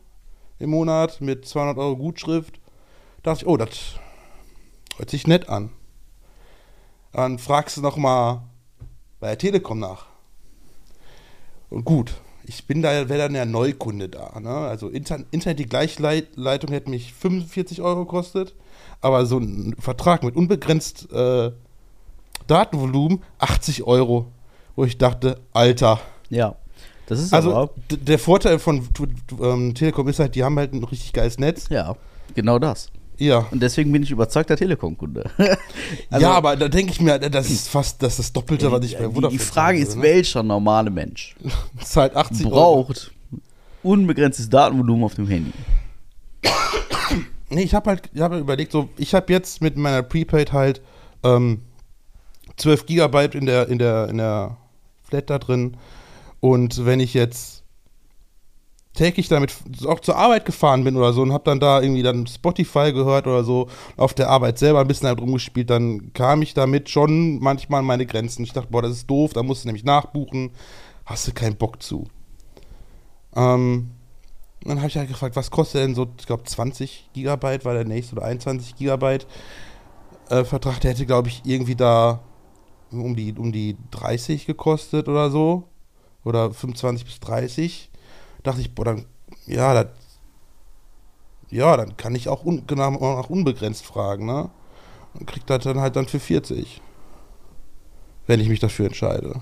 im 0.59 0.71
Monat 0.71 1.21
mit 1.21 1.47
200 1.47 1.79
Euro 1.79 1.97
Gutschrift. 1.97 2.59
Da 3.23 3.31
dachte 3.31 3.45
ich, 3.45 3.49
oh, 3.49 3.57
das 3.57 4.01
hört 4.97 5.11
sich 5.11 5.29
nett 5.29 5.49
an. 5.49 5.71
Dann 7.13 7.39
fragst 7.39 7.77
du 7.77 7.81
noch 7.81 7.97
mal 7.97 8.43
bei 9.21 9.29
der 9.29 9.39
Telekom 9.39 9.79
nach. 9.79 10.07
Und 11.71 11.85
gut, 11.85 12.15
ich 12.47 12.67
bin 12.67 12.83
da, 12.83 13.09
wäre 13.09 13.21
dann 13.21 13.35
ja 13.37 13.45
Neukunde 13.45 14.09
da. 14.09 14.41
Ne? 14.41 14.51
Also 14.51 14.89
Inter 14.89 15.21
Internet, 15.31 15.61
die 15.61 15.67
Gleichleitung 15.67 16.71
hätte 16.71 16.91
mich 16.91 17.15
45 17.15 17.81
Euro 17.81 18.07
gekostet, 18.07 18.57
aber 19.05 19.27
so 19.27 19.39
ein 19.39 19.77
Vertrag 19.79 20.23
mit 20.23 20.35
unbegrenzt 20.35 21.11
äh, 21.13 21.51
Datenvolumen 22.47 23.23
80 23.39 23.85
Euro, 23.85 24.33
wo 24.77 24.85
ich 24.85 24.99
dachte, 24.99 25.41
Alter. 25.53 26.01
Ja. 26.31 26.57
Das 27.07 27.21
ist 27.21 27.35
Also 27.35 27.71
der 27.91 28.19
Vorteil 28.19 28.59
von 28.59 28.89
ähm, 29.41 29.75
Telekom 29.75 30.09
ist 30.09 30.19
halt, 30.19 30.35
die 30.35 30.43
haben 30.43 30.59
halt 30.59 30.73
ein 30.73 30.83
richtig 30.85 31.13
geiles 31.13 31.39
Netz. 31.39 31.69
ja, 31.69 31.95
genau 32.35 32.59
das. 32.59 32.89
Ja. 33.19 33.47
Und 33.51 33.63
deswegen 33.63 33.93
bin 33.93 34.03
ich 34.03 34.11
überzeugter 34.11 34.57
Telekom-Kunde. 34.57 35.31
Also, 36.11 36.27
ja, 36.27 36.33
aber 36.33 36.57
da 36.57 36.69
denke 36.69 36.93
ich 36.93 37.01
mir, 37.01 37.19
das 37.19 37.51
ist 37.51 37.69
fast 37.69 38.03
das, 38.03 38.13
ist 38.13 38.19
das 38.19 38.33
Doppelte, 38.33 38.71
was 38.71 38.85
ich 38.85 38.97
bei 38.97 39.07
die, 39.07 39.15
Vodafone 39.15 39.29
die 39.31 39.39
Frage 39.39 39.79
zahlen 39.79 39.89
ist, 39.89 39.97
ne? 39.97 40.03
welcher 40.03 40.43
normale 40.43 40.91
Mensch 40.91 41.35
Zahlt 41.85 42.17
80 42.17 42.47
Euro. 42.47 42.55
braucht 42.55 43.13
unbegrenztes 43.83 44.49
Datenvolumen 44.49 45.05
auf 45.05 45.15
dem 45.15 45.29
Handy? 45.29 45.53
Nee, 47.55 47.63
ich 47.63 47.75
habe 47.75 47.91
halt 47.91 48.11
ich 48.13 48.21
hab 48.21 48.33
überlegt, 48.33 48.73
so, 48.73 48.89
ich 48.97 49.15
habe 49.15 49.33
jetzt 49.33 49.63
mit 49.63 49.77
meiner 49.77 50.03
Prepaid 50.03 50.53
halt 50.53 50.83
ähm, 51.23 51.63
12 52.57 52.87
Gigabyte 52.87 53.37
in 53.37 53.47
der, 53.47 53.69
in, 53.69 53.79
der, 53.79 54.09
in 54.09 54.19
der 54.19 54.57
Flat 55.03 55.31
da 55.31 55.39
drin. 55.39 55.77
Und 56.41 56.85
wenn 56.85 56.99
ich 56.99 57.15
jetzt 57.15 57.63
täglich 58.93 59.29
damit 59.29 59.55
auch 59.87 60.01
zur 60.01 60.17
Arbeit 60.17 60.47
gefahren 60.47 60.83
bin 60.83 60.97
oder 60.97 61.13
so 61.13 61.23
und 61.23 61.33
habe 61.33 61.45
dann 61.45 61.61
da 61.61 61.81
irgendwie 61.81 62.03
dann 62.03 62.27
Spotify 62.27 62.93
gehört 62.93 63.29
oder 63.29 63.45
so, 63.45 63.69
auf 63.97 64.15
der 64.15 64.31
Arbeit 64.31 64.59
selber 64.59 64.81
ein 64.81 64.89
bisschen 64.89 65.07
damit 65.07 65.23
rumgespielt, 65.23 65.71
dann 65.71 66.13
kam 66.13 66.43
ich 66.43 66.55
damit 66.55 66.91
schon 66.91 67.39
manchmal 67.39 67.81
an 67.81 67.87
meine 67.87 68.07
Grenzen. 68.07 68.43
Ich 68.43 68.53
dachte, 68.53 68.73
boah, 68.73 68.83
das 68.83 68.93
ist 68.93 69.07
doof, 69.09 69.33
da 69.33 69.45
musst 69.45 69.63
du 69.63 69.69
nämlich 69.69 69.85
nachbuchen, 69.85 70.51
hast 71.07 71.29
du 71.29 71.33
keinen 71.33 71.55
Bock 71.55 71.81
zu. 71.81 72.09
Ähm, 73.37 73.91
dann 74.69 74.79
habe 74.79 74.89
ich 74.89 74.97
halt 74.97 75.09
gefragt, 75.09 75.37
was 75.37 75.51
kostet 75.51 75.83
denn 75.83 75.95
so, 75.95 76.07
ich 76.19 76.27
glaube 76.27 76.45
20 76.45 77.11
Gigabyte 77.13 77.65
war 77.65 77.75
der 77.75 77.85
nächste 77.85 78.17
oder 78.17 78.25
21 78.25 78.77
Gigabyte 78.77 79.27
äh, 80.31 80.45
Vertrag, 80.45 80.81
der 80.81 80.93
hätte 80.93 81.07
glaube 81.07 81.29
ich 81.29 81.43
irgendwie 81.45 81.77
da 81.77 82.21
um 83.03 83.17
die, 83.17 83.35
um 83.35 83.53
die 83.53 83.77
30 83.91 84.47
gekostet 84.47 85.09
oder 85.09 85.31
so. 85.31 85.65
Oder 86.25 86.53
25 86.53 87.05
bis 87.05 87.21
30. 87.21 87.91
Dachte 88.43 88.61
ich, 88.61 88.75
boah, 88.75 88.85
dann, 88.85 89.07
ja, 89.47 89.75
das, 89.75 89.93
ja, 91.51 91.77
dann 91.77 91.97
kann 91.97 92.15
ich 92.15 92.29
auch 92.29 92.45
un, 92.45 92.67
genau, 92.67 92.91
nach 92.91 93.31
unbegrenzt 93.31 93.85
fragen, 93.85 94.27
ne? 94.27 94.51
Und 95.15 95.27
krieg 95.27 95.47
das 95.47 95.65
dann 95.65 95.81
halt 95.81 95.97
dann 95.97 96.07
für 96.07 96.19
40. 96.19 96.81
Wenn 98.27 98.41
ich 98.41 98.49
mich 98.49 98.61
dafür 98.61 98.87
entscheide. 98.87 99.41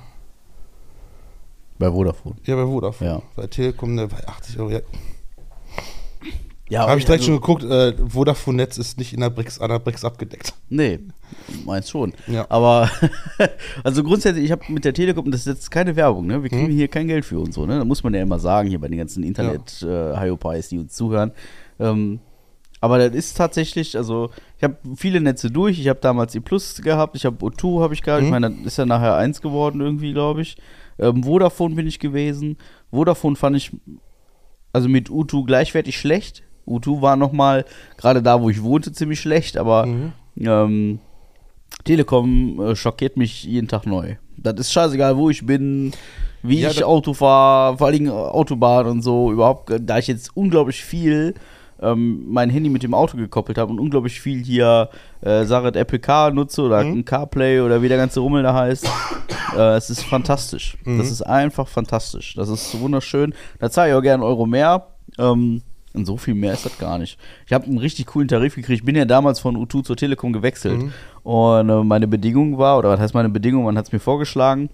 Bei 1.79 1.91
Vodafone. 1.91 2.37
Ja, 2.45 2.57
bei 2.57 2.65
Vodafone. 2.65 3.11
Ja. 3.11 3.23
Bei 3.37 3.47
Telekom, 3.47 3.95
ne, 3.95 4.09
bei 4.09 4.27
80 4.27 4.59
Euro. 4.59 4.71
Ja. 4.71 4.81
Ja, 6.69 6.87
Habe 6.87 6.99
ich 6.99 7.05
direkt 7.05 7.23
also- 7.23 7.33
schon 7.33 7.41
geguckt, 7.41 7.65
äh, 7.65 7.93
Vodafone-Netz 8.09 8.79
ist 8.79 8.99
nicht 8.99 9.13
in 9.13 9.21
der 9.21 9.29
BRICS, 9.31 9.59
an 9.61 9.69
der 9.71 9.79
BRICS 9.79 10.05
abgedeckt. 10.05 10.55
Nee, 10.71 11.01
meins 11.67 11.91
schon. 11.91 12.15
Ja. 12.29 12.47
Aber, 12.49 12.89
also 13.85 14.03
grundsätzlich, 14.03 14.45
ich 14.47 14.53
habe 14.53 14.63
mit 14.69 14.85
der 14.85 14.95
Telekom, 14.95 15.31
das 15.31 15.41
ist 15.43 15.47
jetzt 15.49 15.71
keine 15.71 15.97
Werbung, 15.97 16.27
ne? 16.27 16.43
Wir 16.43 16.49
kriegen 16.49 16.69
Hm. 16.69 16.73
hier 16.73 16.89
kein 16.89 17.09
Geld 17.09 17.25
für 17.27 17.41
und 17.41 17.53
so, 17.53 17.67
ne? 17.67 17.79
Da 17.79 17.85
muss 17.85 18.03
man 18.03 18.15
ja 18.15 18.23
immer 18.23 18.39
sagen, 18.39 18.69
hier 18.69 18.81
bei 18.81 18.89
den 18.89 18.97
ganzen 18.99 19.23
internet 19.23 19.83
äh, 19.83 20.19
hyopies 20.19 20.69
die 20.71 20.79
uns 20.79 20.95
zuhören. 20.95 21.33
Ähm, 21.79 22.21
aber 22.81 22.99
das 22.99 23.15
ist 23.15 23.37
tatsächlich, 23.37 23.97
also 23.97 24.31
ich 24.57 24.65
habe 24.65 24.77
viele 24.97 25.21
Netze 25.21 25.51
durch. 25.51 25.79
Ich 25.79 25.89
habe 25.89 26.01
damals 26.01 26.33
die 26.33 26.41
Plus 26.41 26.81
gehabt, 26.81 27.17
ich 27.17 27.27
habe 27.27 27.37
O2 27.45 27.83
habe 27.83 27.93
ich 27.95 28.03
gehabt. 28.03 28.23
Ich 28.23 28.27
Mhm. 28.29 28.33
meine, 28.33 28.51
das 28.51 28.67
ist 28.73 28.77
ja 28.79 28.87
nachher 28.87 29.15
eins 29.17 29.43
geworden 29.43 29.81
irgendwie, 29.81 30.13
glaube 30.13 30.41
ich. 30.43 30.57
Ähm, 30.99 31.23
Vodafone 31.25 31.75
bin 31.75 31.87
ich 31.87 31.99
gewesen. 31.99 32.57
Vodafone 32.91 33.37
fand 33.37 33.57
ich 33.57 33.73
also 34.73 34.89
mit 34.89 35.11
U2 35.11 35.45
gleichwertig 35.45 35.99
schlecht. 35.99 36.43
U2 36.67 37.03
war 37.03 37.17
noch 37.17 37.33
mal 37.33 37.65
gerade 37.97 38.23
da, 38.23 38.41
wo 38.41 38.49
ich 38.51 38.63
wohnte, 38.63 38.93
ziemlich 38.93 39.21
schlecht, 39.21 39.57
aber 39.57 39.87
Mhm. 39.87 40.13
ähm, 40.41 40.99
Telekom 41.85 42.61
äh, 42.61 42.77
schockiert 42.77 43.17
mich 43.17 43.45
jeden 43.45 43.69
Tag 43.69 43.87
neu. 43.87 44.17
Das 44.37 44.55
ist 44.59 44.73
scheißegal, 44.73 45.17
wo 45.17 45.31
ich 45.31 45.45
bin, 45.47 45.93
wie 46.43 46.61
Ja, 46.61 46.71
ich 46.71 46.85
Auto 46.85 47.13
fahre, 47.15 47.79
vor 47.79 47.87
allem 47.89 48.09
Autobahn 48.11 48.87
und 48.87 49.03
so. 49.03 49.33
Überhaupt, 49.33 49.71
äh, 49.71 49.81
da 49.81 49.99
ich 49.99 50.07
jetzt 50.07 50.37
unglaublich 50.37 50.85
viel 50.85 51.35
ähm, 51.81 52.27
mein 52.29 52.49
Handy 52.51 52.71
mit 52.71 52.85
dem 52.85 52.95
Auto 52.95 53.17
gekoppelt 53.17 53.59
habe 53.59 53.73
und 53.73 53.81
unglaublich 53.81 54.21
viel 54.21 54.45
hier 54.45 54.89
äh, 55.21 55.45
Sache 55.45 55.75
Apple 55.75 55.99
Car 55.99 56.31
nutze 56.31 56.63
oder 56.63 56.85
Mhm. 56.85 56.99
ein 56.99 57.05
CarPlay 57.05 57.61
oder 57.61 57.83
wie 57.83 57.89
der 57.89 57.97
ganze 57.99 58.21
Rummel 58.21 58.45
da 58.45 58.55
heißt. 58.55 58.89
äh, 59.57 59.75
es 59.77 59.91
ist 59.91 60.05
fantastisch. 60.05 60.77
Mhm. 60.85 60.99
Das 60.99 61.11
ist 61.11 61.23
einfach 61.23 61.67
fantastisch. 61.67 62.35
Das 62.37 62.49
ist 62.49 62.79
wunderschön. 62.81 63.35
Da 63.59 63.69
zahle 63.71 63.91
ich 63.91 63.97
auch 63.97 64.03
gerne 64.03 64.25
Euro 64.25 64.47
mehr. 64.47 64.87
Ähm, 65.19 65.63
und 65.95 66.07
so 66.07 66.17
viel 66.17 66.35
mehr 66.35 66.53
ist 66.53 66.65
das 66.65 66.79
gar 66.79 66.99
nicht. 66.99 67.19
Ich 67.47 67.53
habe 67.53 67.67
einen 67.67 67.79
richtig 67.79 68.07
coolen 68.07 68.29
Tarif 68.29 68.55
gekriegt. 68.55 68.81
Ich 68.81 68.85
bin 68.85 68.97
ja 68.97 69.05
damals 69.05 69.41
von 69.41 69.57
U2 69.57 69.85
zur 69.85 69.97
Telekom 69.97 70.33
gewechselt. 70.33 70.83
Mhm. 70.83 70.93
Und 71.23 71.69
äh, 71.69 71.85
meine 71.85 72.09
Bedingung 72.09 72.59
war, 72.59 72.79
oder 72.79 72.91
was 72.91 73.01
heißt 73.01 73.15
meine 73.15 73.29
Bedingung, 73.29 73.65
man 73.65 73.77
hat 73.77 73.87
es 73.87 73.93
mir 73.93 74.01
vorgeschlagen. 74.01 74.71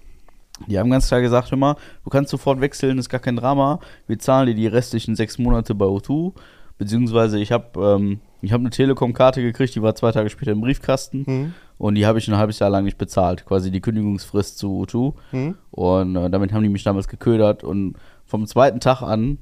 Die 0.67 0.77
haben 0.77 0.89
ganz 0.89 1.07
klar 1.07 1.21
gesagt, 1.21 1.51
hör 1.51 1.57
mal, 1.57 1.75
du 2.03 2.09
kannst 2.09 2.31
sofort 2.31 2.59
wechseln, 2.59 2.97
ist 2.97 3.09
gar 3.09 3.19
kein 3.19 3.35
Drama. 3.35 3.79
Wir 4.07 4.19
zahlen 4.19 4.47
dir 4.47 4.55
die 4.55 4.67
restlichen 4.67 5.15
sechs 5.15 5.37
Monate 5.37 5.75
bei 5.75 5.85
O2. 5.85 6.33
Beziehungsweise 6.77 7.39
ich 7.39 7.51
habe 7.51 7.97
ähm, 7.97 8.19
ich 8.41 8.53
hab 8.53 8.61
eine 8.61 8.69
Telekom-Karte 8.69 9.41
gekriegt, 9.41 9.75
die 9.75 9.81
war 9.81 9.95
zwei 9.95 10.11
Tage 10.11 10.29
später 10.29 10.51
im 10.51 10.61
Briefkasten. 10.61 11.23
Mhm. 11.27 11.53
Und 11.77 11.95
die 11.95 12.05
habe 12.05 12.19
ich 12.19 12.27
ein 12.27 12.37
halbes 12.37 12.59
Jahr 12.59 12.69
lang 12.69 12.83
nicht 12.83 12.97
bezahlt. 12.97 13.45
Quasi 13.45 13.71
die 13.71 13.81
Kündigungsfrist 13.81 14.57
zu 14.57 14.83
O2. 14.83 15.13
Mhm. 15.31 15.55
Und 15.71 16.15
äh, 16.15 16.29
damit 16.29 16.51
haben 16.51 16.63
die 16.63 16.69
mich 16.69 16.83
damals 16.83 17.07
geködert. 17.07 17.63
Und 17.63 17.95
vom 18.25 18.45
zweiten 18.47 18.79
Tag 18.79 19.01
an, 19.01 19.37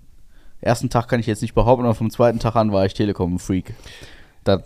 ersten 0.61 0.89
Tag 0.89 1.07
kann 1.07 1.19
ich 1.19 1.27
jetzt 1.27 1.41
nicht 1.41 1.53
behaupten, 1.53 1.85
aber 1.85 1.95
vom 1.95 2.09
zweiten 2.09 2.39
Tag 2.39 2.55
an 2.55 2.71
war 2.71 2.85
ich 2.85 2.93
Telekom-Freak. 2.93 3.73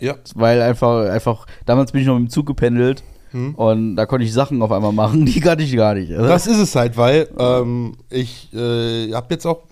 Ja. 0.00 0.14
Weil 0.34 0.62
einfach, 0.62 1.10
einfach, 1.10 1.46
damals 1.66 1.90
bin 1.92 2.02
ich 2.02 2.06
noch 2.06 2.18
mit 2.18 2.28
dem 2.28 2.30
Zug 2.30 2.46
gependelt 2.46 3.02
Mhm. 3.32 3.54
und 3.54 3.96
da 3.96 4.04
konnte 4.06 4.26
ich 4.26 4.32
Sachen 4.32 4.60
auf 4.60 4.70
einmal 4.72 4.92
machen, 4.92 5.24
die 5.26 5.40
kannte 5.40 5.64
ich 5.64 5.74
gar 5.74 5.94
nicht. 5.94 6.12
Also, 6.12 6.26
Das 6.28 6.46
ist 6.46 6.58
es 6.58 6.74
halt, 6.76 6.96
weil 6.96 7.28
ähm, 7.38 7.96
ich 8.10 8.52
äh, 8.52 9.10
habe 9.14 9.26
jetzt 9.30 9.46
auch 9.46 9.62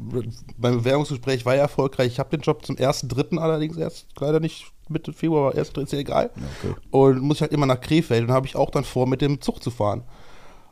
beim 0.57 0.79
Bewerbungsgespräch 0.79 1.45
war 1.45 1.55
ja 1.57 1.61
erfolgreich. 1.63 2.07
Ich 2.09 2.19
habe 2.19 2.31
den 2.31 2.41
Job 2.41 2.65
zum 2.65 2.77
1.3. 2.77 3.37
allerdings 3.39 3.77
erst, 3.77 4.07
leider 4.19 4.41
nicht 4.41 4.73
Mitte 4.89 5.13
Februar, 5.13 5.51
aber 5.51 5.61
1.3. 5.61 5.83
ist 5.83 5.93
ja 5.93 5.99
egal. 5.99 6.31
okay. 6.63 6.75
Und 6.91 7.21
muss 7.21 7.41
halt 7.43 7.53
immer 7.53 7.67
nach 7.67 7.81
Krefeld 7.81 8.25
und 8.25 8.33
habe 8.33 8.47
ich 8.47 8.57
auch 8.57 8.71
dann 8.71 8.85
vor, 8.85 9.07
mit 9.07 9.21
dem 9.21 9.41
Zug 9.41 9.63
zu 9.63 9.71
fahren. 9.71 10.03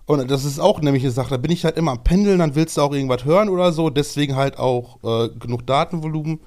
Und 0.08 0.30
das 0.30 0.46
ist 0.46 0.58
auch 0.58 0.80
nämlich 0.80 1.02
eine 1.02 1.12
Sache, 1.12 1.28
da 1.28 1.36
bin 1.36 1.50
ich 1.50 1.66
halt 1.66 1.76
immer 1.76 1.90
am 1.90 2.02
Pendeln, 2.02 2.38
dann 2.38 2.54
willst 2.54 2.78
du 2.78 2.80
auch 2.80 2.94
irgendwas 2.94 3.26
hören 3.26 3.50
oder 3.50 3.72
so, 3.72 3.90
deswegen 3.90 4.36
halt 4.36 4.58
auch 4.58 4.96
äh, 5.04 5.28
genug 5.38 5.66
Datenvolumen. 5.66 6.40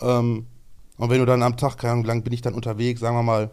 Ähm, 0.00 0.46
und 0.98 1.10
wenn 1.10 1.20
du 1.20 1.24
dann 1.24 1.44
am 1.44 1.56
Tag, 1.56 1.78
keine 1.78 1.92
Ahnung, 1.92 2.04
lang 2.04 2.22
bin 2.24 2.32
ich 2.32 2.42
dann 2.42 2.52
unterwegs, 2.52 2.98
sagen 3.00 3.16
wir 3.16 3.22
mal, 3.22 3.50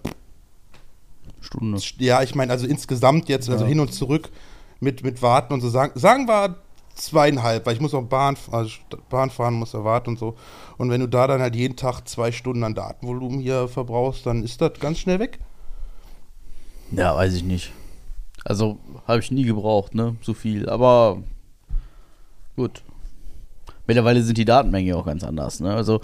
Stunde. 1.40 1.80
ja, 2.00 2.24
ich 2.24 2.34
meine, 2.34 2.52
also 2.52 2.66
insgesamt 2.66 3.30
jetzt, 3.30 3.48
also 3.48 3.66
Ja. 3.66 3.70
hin 3.70 3.80
und 3.80 3.94
zurück 3.94 4.32
mit, 4.80 5.04
mit 5.04 5.22
Warten 5.22 5.54
und 5.54 5.62
so, 5.62 5.70
sagen, 5.70 6.00
sagen 6.00 6.28
wir 6.28 6.56
zweieinhalb, 6.96 7.68
weil 7.68 7.76
ich 7.76 7.80
muss 7.82 7.94
auch 7.94 8.02
Bahn, 8.02 8.36
also 8.52 8.72
Bahn 9.12 9.30
fahren, 9.30 9.54
muss 9.54 9.74
da 9.74 9.84
warten 9.84 10.10
und 10.10 10.20
so. 10.20 10.36
Und 10.80 10.90
wenn 10.90 11.02
du 11.02 11.08
da 11.08 11.28
dann 11.28 11.42
halt 11.42 11.56
jeden 11.56 11.76
Tag 11.76 12.08
zwei 12.08 12.32
Stunden 12.32 12.64
an 12.64 12.74
Datenvolumen 12.74 13.40
hier 13.40 13.68
verbrauchst, 13.68 14.26
dann 14.26 14.44
ist 14.44 14.62
das 14.62 14.80
ganz 14.80 14.98
schnell 14.98 15.20
weg. 15.20 15.38
Ja, 16.90 17.16
weiß 17.16 17.36
ich 17.36 17.44
nicht. 17.44 17.72
Also, 18.44 18.78
habe 19.08 19.20
ich 19.20 19.32
nie 19.32 19.44
gebraucht, 19.44 19.96
ne? 19.96 20.16
So 20.22 20.34
viel. 20.34 20.68
Aber 20.70 21.20
gut. 22.56 22.82
Mittlerweile 23.88 24.22
sind 24.24 24.38
die 24.38 24.46
Datenmengen 24.46 24.90
ja 24.90 24.96
auch 24.96 25.06
ganz 25.06 25.24
anders, 25.24 25.60
ne? 25.60 25.74
Also, 25.74 26.02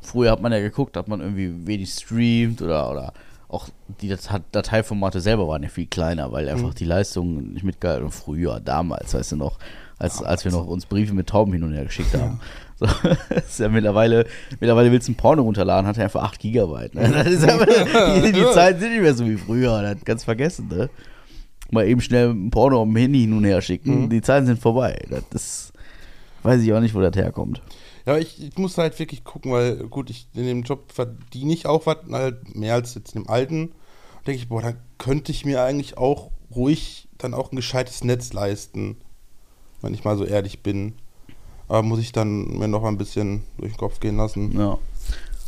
früher 0.00 0.30
hat 0.30 0.40
man 0.42 0.52
ja 0.52 0.60
geguckt, 0.60 0.96
hat 0.96 1.08
man 1.08 1.20
irgendwie 1.20 1.66
wenig 1.66 1.90
streamt 1.90 2.60
oder, 2.62 2.90
oder 2.90 3.12
auch 3.48 3.68
die 4.00 4.08
Dat- 4.08 4.42
Dateiformate 4.52 5.20
selber 5.20 5.46
waren 5.48 5.62
ja 5.62 5.68
viel 5.68 5.86
kleiner, 5.86 6.32
weil 6.32 6.48
einfach 6.48 6.74
die 6.74 6.84
Leistung 6.84 7.52
nicht 7.52 7.62
mitgehalten. 7.64 8.10
Früher, 8.10 8.60
damals, 8.60 9.14
weißt 9.14 9.32
du 9.32 9.36
noch, 9.36 9.58
als, 9.98 10.22
als 10.22 10.44
wir 10.44 10.50
noch 10.52 10.66
uns 10.66 10.86
Briefe 10.86 11.14
mit 11.14 11.28
Tauben 11.28 11.52
hin 11.52 11.62
und 11.62 11.72
her 11.72 11.84
geschickt 11.84 12.14
haben. 12.14 12.40
So, 12.76 12.86
das 13.28 13.44
ist 13.46 13.60
ja 13.60 13.68
mittlerweile, 13.68 14.26
mittlerweile 14.60 14.90
willst 14.90 15.08
du 15.08 15.12
ein 15.12 15.16
Porno 15.16 15.42
runterladen, 15.42 15.86
hat 15.86 15.96
er 15.98 16.04
einfach 16.04 16.22
8 16.24 16.40
Gigabyte. 16.40 16.94
Ne? 16.94 17.10
Das 17.10 17.26
ist 17.26 17.48
aber, 17.48 17.66
die, 17.66 18.32
die 18.32 18.44
Zeiten 18.52 18.80
sind 18.80 18.92
nicht 18.92 19.02
mehr 19.02 19.14
so 19.14 19.26
wie 19.26 19.36
früher, 19.36 19.80
das 19.82 20.04
ganz 20.04 20.24
vergessen, 20.24 20.68
ne? 20.68 20.90
mal 21.70 21.86
eben 21.86 22.00
schnell 22.00 22.30
ein 22.30 22.50
Porno 22.50 22.80
auf 22.80 22.86
dem 22.86 22.96
Handy 22.96 23.20
hin 23.20 23.32
und 23.32 23.44
her 23.44 23.60
schicken. 23.60 24.02
Mhm. 24.02 24.10
Die 24.10 24.22
Zeiten 24.22 24.46
sind 24.46 24.60
vorbei. 24.60 24.98
Das 25.30 25.42
ist, 25.42 25.72
weiß 26.42 26.62
ich 26.62 26.72
auch 26.72 26.80
nicht, 26.80 26.94
wo 26.94 27.00
das 27.00 27.16
herkommt. 27.16 27.60
Ja, 28.06 28.18
ich, 28.18 28.42
ich 28.42 28.56
muss 28.58 28.76
halt 28.76 28.98
wirklich 28.98 29.24
gucken, 29.24 29.52
weil 29.52 29.76
gut, 29.88 30.10
ich 30.10 30.28
in 30.34 30.46
dem 30.46 30.62
Job 30.62 30.92
verdiene 30.92 31.52
ich 31.52 31.66
auch 31.66 31.86
was, 31.86 31.98
halt 32.10 32.54
mehr 32.54 32.74
als 32.74 32.94
jetzt 32.94 33.14
in 33.14 33.22
dem 33.22 33.30
alten. 33.30 33.72
Denke 34.26 34.40
ich, 34.40 34.48
boah, 34.48 34.62
dann 34.62 34.78
könnte 34.98 35.32
ich 35.32 35.44
mir 35.44 35.62
eigentlich 35.62 35.98
auch 35.98 36.30
ruhig 36.54 37.08
dann 37.18 37.34
auch 37.34 37.52
ein 37.52 37.56
gescheites 37.56 38.04
Netz 38.04 38.32
leisten, 38.32 38.96
wenn 39.82 39.94
ich 39.94 40.04
mal 40.04 40.16
so 40.16 40.24
ehrlich 40.24 40.62
bin. 40.62 40.94
Aber 41.68 41.82
muss 41.82 41.98
ich 42.00 42.12
dann 42.12 42.58
mir 42.58 42.68
noch 42.68 42.84
ein 42.84 42.98
bisschen 42.98 43.42
durch 43.58 43.72
den 43.72 43.78
Kopf 43.78 44.00
gehen 44.00 44.16
lassen. 44.16 44.52
Ja. 44.58 44.78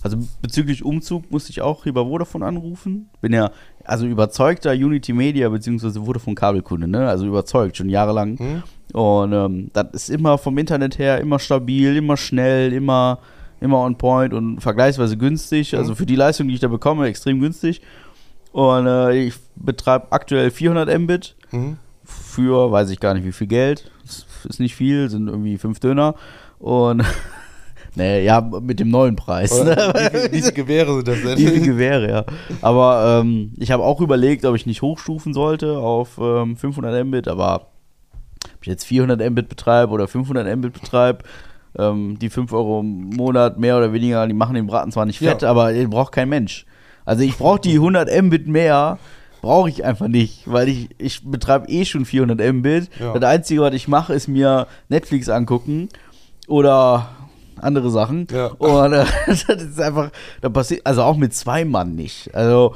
Also 0.02 0.18
bezüglich 0.40 0.84
Umzug 0.84 1.30
musste 1.32 1.50
ich 1.50 1.62
auch 1.62 1.84
über 1.84 2.06
Vodafone 2.06 2.46
anrufen. 2.46 3.08
Bin 3.20 3.32
ja 3.32 3.50
also 3.84 4.06
überzeugter 4.06 4.72
Unity 4.72 5.12
Media 5.12 5.48
bzw. 5.48 6.00
Vodafone 6.04 6.34
Kabelkunde, 6.36 6.86
ne? 6.86 7.08
Also 7.08 7.26
überzeugt 7.26 7.76
schon 7.76 7.88
jahrelang. 7.88 8.38
Hm? 8.38 8.62
Und 8.92 9.32
ähm, 9.32 9.70
das 9.72 9.86
ist 9.92 10.10
immer 10.10 10.38
vom 10.38 10.56
Internet 10.58 10.98
her 10.98 11.20
immer 11.20 11.38
stabil, 11.38 11.96
immer 11.96 12.16
schnell, 12.16 12.72
immer, 12.72 13.18
immer 13.60 13.78
on 13.80 13.96
point 13.98 14.32
und 14.32 14.60
vergleichsweise 14.60 15.16
günstig. 15.16 15.74
Also 15.76 15.94
für 15.96 16.06
die 16.06 16.16
Leistung, 16.16 16.46
die 16.48 16.54
ich 16.54 16.60
da 16.60 16.68
bekomme, 16.68 17.06
extrem 17.06 17.40
günstig. 17.40 17.82
Und 18.52 18.86
äh, 18.86 19.24
ich 19.26 19.34
betreibe 19.56 20.06
aktuell 20.10 20.50
400 20.50 20.98
Mbit 21.00 21.34
Mhm. 21.52 21.78
für, 22.04 22.70
weiß 22.72 22.90
ich 22.90 23.00
gar 23.00 23.14
nicht 23.14 23.24
wie 23.26 23.32
viel 23.32 23.46
Geld. 23.48 23.90
Ist 24.46 24.60
nicht 24.60 24.74
viel, 24.76 25.08
sind 25.10 25.28
irgendwie 25.28 25.58
fünf 25.58 25.80
Döner. 25.80 26.14
Und, 26.58 27.02
nee, 27.94 28.24
ja, 28.24 28.40
mit 28.40 28.80
dem 28.80 28.88
neuen 28.90 29.16
Preis. 29.16 29.52
Oder 29.52 29.92
Ne? 29.92 30.28
wie, 30.30 30.42
wie 30.42 30.52
Gewehre 30.52 30.94
sind 30.96 31.08
das 31.08 31.22
denn? 31.22 31.38
Wie 31.38 31.60
Gewehre, 31.60 32.08
ja. 32.08 32.24
Aber 32.62 33.20
ähm, 33.22 33.52
ich 33.58 33.70
habe 33.72 33.82
auch 33.82 34.00
überlegt, 34.00 34.44
ob 34.44 34.54
ich 34.56 34.66
nicht 34.66 34.82
hochstufen 34.82 35.34
sollte 35.34 35.78
auf 35.78 36.18
ähm, 36.20 36.56
500 36.56 37.04
Mbit, 37.04 37.28
aber 37.28 37.54
ob 38.54 38.62
ich 38.62 38.68
jetzt 38.68 38.84
400 38.84 39.28
Mbit 39.30 39.48
betreibe 39.48 39.92
oder 39.92 40.08
500 40.08 40.56
Mbit 40.56 40.72
betreibe, 40.72 41.18
ähm, 41.78 42.18
die 42.18 42.30
5 42.30 42.52
Euro 42.52 42.80
im 42.80 43.10
Monat 43.10 43.58
mehr 43.58 43.76
oder 43.76 43.92
weniger, 43.92 44.26
die 44.26 44.32
machen 44.34 44.54
den 44.54 44.66
Braten 44.66 44.92
zwar 44.92 45.04
nicht 45.06 45.18
fett, 45.18 45.42
Ja. 45.42 45.50
aber 45.50 45.72
den 45.72 45.90
braucht 45.90 46.12
kein 46.12 46.28
Mensch. 46.28 46.64
Also 47.04 47.22
ich 47.22 47.36
brauche 47.36 47.60
die 47.60 47.74
100 47.74 48.08
Mbit 48.22 48.48
mehr, 48.48 48.98
brauche 49.46 49.68
ich 49.68 49.84
einfach 49.84 50.08
nicht, 50.08 50.42
weil 50.46 50.68
ich, 50.68 50.88
ich 50.98 51.24
betreibe 51.24 51.68
eh 51.68 51.84
schon 51.84 52.04
400 52.04 52.52
Mbit. 52.52 52.90
Ja. 52.98 53.16
Das 53.16 53.22
Einzige, 53.30 53.60
was 53.60 53.74
ich 53.74 53.86
mache, 53.86 54.12
ist 54.12 54.26
mir 54.26 54.66
Netflix 54.88 55.28
angucken 55.28 55.88
oder 56.48 57.10
andere 57.60 57.90
Sachen. 57.90 58.26
Ja. 58.32 58.46
Und 58.48 58.92
äh, 58.92 59.04
das 59.26 59.44
ist 59.44 59.80
einfach, 59.80 60.10
da 60.40 60.48
passiert, 60.48 60.84
also 60.84 61.02
auch 61.04 61.16
mit 61.16 61.32
zwei 61.32 61.64
Mann 61.64 61.94
nicht. 61.94 62.34
Also 62.34 62.74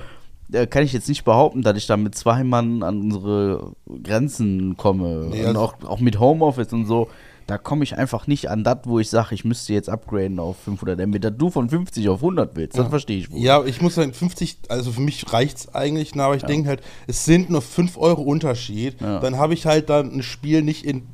da 0.49 0.65
kann 0.65 0.85
ich 0.85 0.93
jetzt 0.93 1.09
nicht 1.09 1.25
behaupten, 1.25 1.62
dass 1.62 1.77
ich 1.77 1.89
da 1.89 1.97
mit 1.97 2.15
zwei 2.15 2.45
Mann 2.45 2.85
an 2.85 3.00
unsere 3.00 3.73
Grenzen 4.05 4.77
komme. 4.77 5.27
Nee, 5.29 5.41
und 5.41 5.49
also- 5.49 5.61
auch, 5.61 5.75
auch 5.85 6.00
mit 6.00 6.21
Homeoffice 6.21 6.73
und 6.73 6.87
so. 6.87 7.09
Da 7.50 7.59
komme 7.59 7.83
ich 7.83 7.97
einfach 7.99 8.28
nicht 8.28 8.49
an 8.49 8.62
das, 8.62 8.78
wo 8.85 9.00
ich 9.00 9.11
sage, 9.11 9.35
ich 9.35 9.45
müsste 9.45 9.73
jetzt 9.73 9.88
upgraden 9.88 10.38
auf 10.38 10.57
500 10.59 11.04
Mbit. 11.04 11.25
Dass 11.25 11.37
du 11.37 11.50
von 11.50 11.69
50 11.69 12.09
auf 12.09 12.21
100 12.21 12.54
willst, 12.54 12.78
das 12.78 12.87
verstehe 12.87 13.19
ich 13.19 13.33
wohl. 13.33 13.40
Ja, 13.40 13.64
ich 13.64 13.83
muss 13.83 13.97
sagen, 13.97 14.12
50, 14.12 14.59
also 14.69 14.92
für 14.92 15.00
mich 15.00 15.33
reicht's 15.33 15.75
eigentlich, 15.75 16.14
na, 16.14 16.26
aber 16.26 16.37
ich 16.37 16.45
denke 16.45 16.69
halt, 16.69 16.80
es 17.09 17.25
sind 17.25 17.50
nur 17.50 17.61
5 17.61 17.97
Euro 17.97 18.23
Unterschied. 18.23 19.00
Ja. 19.00 19.19
Dann 19.19 19.37
habe 19.37 19.54
ich 19.54 19.66
halt 19.66 19.90
dann 19.90 20.12
ein 20.12 20.23
Spiel 20.23 20.62
nicht 20.62 20.85
in 20.85 21.09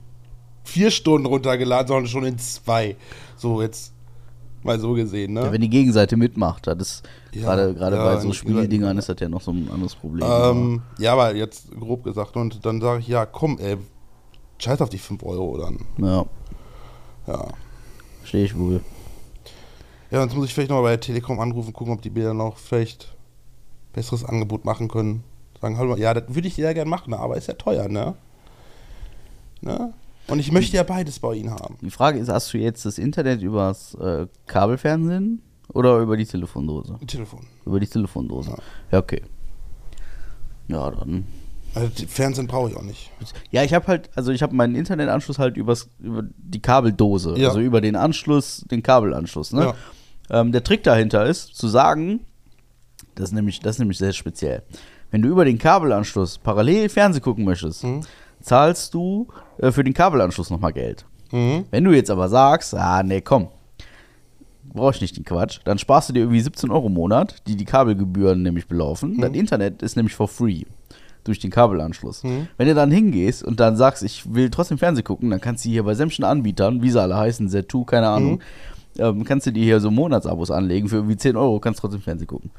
vier 0.63 0.91
Stunden 0.91 1.27
runtergeladen, 1.27 1.89
sondern 1.89 2.07
schon 2.07 2.27
in 2.27 2.39
zwei. 2.39 2.97
So 3.39 3.63
jetzt 3.63 3.95
mal 4.63 4.79
so 4.79 4.93
gesehen, 4.93 5.33
ne? 5.33 5.41
Ja, 5.41 5.53
wenn 5.53 5.63
die 5.63 5.71
Gegenseite 5.71 6.19
mitmacht, 6.19 6.67
das 6.67 6.77
ist 6.79 7.03
Ja, 7.33 7.43
gerade 7.55 7.75
gerade 7.75 7.97
ja, 7.97 8.05
bei 8.05 8.21
so 8.21 8.33
Spieldingern 8.35 8.99
ist 8.99 9.09
das 9.09 9.17
ja 9.21 9.31
noch 9.31 9.41
so 9.41 9.53
ein 9.53 9.71
anderes 9.73 9.95
Problem. 9.95 10.29
ähm, 10.31 10.83
ja, 10.99 11.15
aber 11.15 11.35
jetzt 11.35 11.71
grob 11.71 12.05
gesagt. 12.05 12.37
Und 12.37 12.67
dann 12.67 12.83
sage 12.83 13.01
ich, 13.01 13.09
ja, 13.09 13.25
komm, 13.25 13.59
ey, 13.59 13.79
scheiß 14.59 14.81
auf 14.81 14.89
die 14.89 14.99
5 14.99 15.23
Euro 15.23 15.59
dann. 15.59 15.79
ja, 15.99 16.25
Ja. 17.27 17.47
verstehe 18.21 18.45
ich 18.45 18.57
wohl. 18.59 18.81
Ja, 20.11 20.21
sonst 20.21 20.35
muss 20.37 20.47
ich 20.47 20.55
vielleicht 20.55 20.71
noch 20.71 20.83
bei 20.83 20.91
der 20.91 21.01
Telekom 21.01 21.41
anrufen, 21.41 21.73
gucken, 21.73 21.93
ob 21.95 22.03
die 22.03 22.11
mir 22.11 22.25
dann 22.25 22.37
noch 22.37 22.57
vielleicht 22.59 23.15
besseres 23.93 24.25
Angebot 24.25 24.65
machen 24.65 24.89
können. 24.89 25.25
Sagen, 25.61 25.79
hallo, 25.79 25.97
ja, 25.97 26.15
das 26.15 26.25
würde 26.35 26.49
ich 26.49 26.55
sehr 26.55 26.75
gerne 26.75 26.89
machen, 26.91 27.13
aber 27.15 27.37
ist 27.37 27.49
ja 27.49 27.55
teuer, 27.55 27.89
ne? 27.89 28.15
ne? 29.63 29.93
Und 30.29 30.39
ich 30.41 30.51
möchte 30.53 30.77
ja 30.77 30.83
beides 30.83 31.19
bei 31.21 31.35
Ihnen 31.35 31.51
haben. 31.51 31.77
Die 31.81 31.91
Frage 31.91 32.19
ist, 32.19 32.29
hast 32.29 32.53
du 32.53 32.59
jetzt 32.59 32.85
das 32.85 32.99
Internet 32.99 33.43
übers 33.43 33.95
äh, 33.95 34.27
Kabelfernsehen 34.47 35.41
oder 35.73 35.99
über 35.99 36.17
die 36.17 36.27
Telefondose? 36.27 36.99
Telefon. 37.07 37.47
Über 37.65 37.79
die 37.81 37.87
Telefondose. 37.87 38.51
Ja. 38.51 38.57
Ja, 38.93 38.99
okay. 38.99 39.23
Ja, 40.69 40.91
dann. 40.91 41.27
Also 41.77 41.91
Fernsehen 42.09 42.47
brauche 42.47 42.71
ich 42.71 42.77
auch 42.77 42.83
nicht. 42.83 43.11
Ja, 43.51 43.63
ich 43.63 43.75
habe 43.75 43.87
halt, 43.87 44.09
also 44.17 44.33
ich 44.33 44.43
habe 44.43 44.55
meinen 44.55 44.75
Internetanschluss 44.75 45.39
halt 45.39 45.57
übers, 45.59 45.89
über 46.01 46.23
die 46.37 46.61
Kabeldose, 46.63 47.35
Ja. 47.39 47.49
also 47.49 47.61
über 47.61 47.81
den 47.83 47.97
Anschluss, 47.97 48.65
den 48.71 48.83
Kabelanschluss. 48.83 49.53
Ne? 49.53 49.75
Ähm, 50.31 50.53
der 50.53 50.65
Trick 50.65 50.83
dahinter 50.83 51.27
ist, 51.27 51.55
zu 51.55 51.69
sagen, 51.69 52.21
das 53.15 53.27
ist, 53.29 53.33
nämlich, 53.35 53.61
das 53.61 53.77
ist 53.77 53.79
nämlich 53.81 53.99
sehr 53.99 54.13
speziell. 54.15 54.63
Wenn 55.11 55.21
du 55.23 55.29
über 55.29 55.45
den 55.45 55.59
Kabelanschluss 55.59 56.39
parallel 56.39 56.89
Fernsehen 56.89 57.23
gucken 57.23 57.45
möchtest, 57.45 57.85
Mhm. 57.85 58.01
zahlst 58.41 58.95
du 58.95 59.29
äh, 59.59 59.71
für 59.71 59.85
den 59.85 59.93
Kabelanschluss 59.95 60.49
nochmal 60.51 60.73
Geld. 60.73 61.05
Mhm. 61.31 61.67
Wenn 61.71 61.85
du 61.85 61.93
jetzt 61.93 62.11
aber 62.11 62.29
sagst, 62.31 62.75
ah, 62.75 63.03
nee, 63.03 63.21
komm, 63.21 63.49
brauche 64.73 64.95
ich 64.95 65.01
nicht 65.01 65.17
den 65.17 65.25
Quatsch, 65.25 65.61
dann 65.65 65.79
sparst 65.79 66.09
du 66.09 66.13
dir 66.15 66.21
irgendwie 66.21 66.41
17 66.41 66.71
Euro 66.71 66.87
im 66.89 66.95
Monat, 66.95 67.37
die 67.47 67.57
die 67.57 67.65
Kabelgebühren 67.65 68.43
nämlich 68.43 68.67
belaufen. 68.67 69.21
Das 69.21 69.33
Internet 69.33 69.83
ist 69.83 69.97
nämlich 69.97 70.15
for 70.15 70.29
free 70.29 70.63
durch 71.27 71.39
den 71.41 71.51
Kabelanschluss. 71.51 72.23
Mhm. 72.25 72.49
Wenn 72.57 72.69
du 72.69 72.75
dann 72.75 72.91
hingehst 72.91 73.43
und 73.45 73.61
dann 73.61 73.77
sagst, 73.77 74.03
ich 74.03 74.33
will 74.35 74.51
trotzdem 74.51 74.79
Fernsehen 74.79 75.05
gucken, 75.05 75.31
dann 75.31 75.41
kannst 75.41 75.65
du 75.65 75.69
hier 75.69 75.83
bei 75.85 75.95
sämtlichen 75.95 76.25
Anbietern, 76.25 76.83
wie 76.83 76.91
sie 76.91 77.01
alle 77.01 77.17
heißen, 77.17 77.49
Z2, 77.49 77.85
keine 77.87 78.09
Ahnung, 78.09 78.41
ähm, 78.99 79.25
kannst 79.25 79.47
du 79.47 79.51
dir 79.53 79.65
hier 79.65 79.81
so 79.81 79.91
Monatsabos 79.91 80.51
anlegen 80.51 80.89
für 80.89 80.97
irgendwie 80.97 81.17
10 81.17 81.37
Euro, 81.37 81.61
kannst 81.61 81.81
trotzdem 81.81 82.01
Fernsehen 82.01 82.29
gucken. 82.29 82.51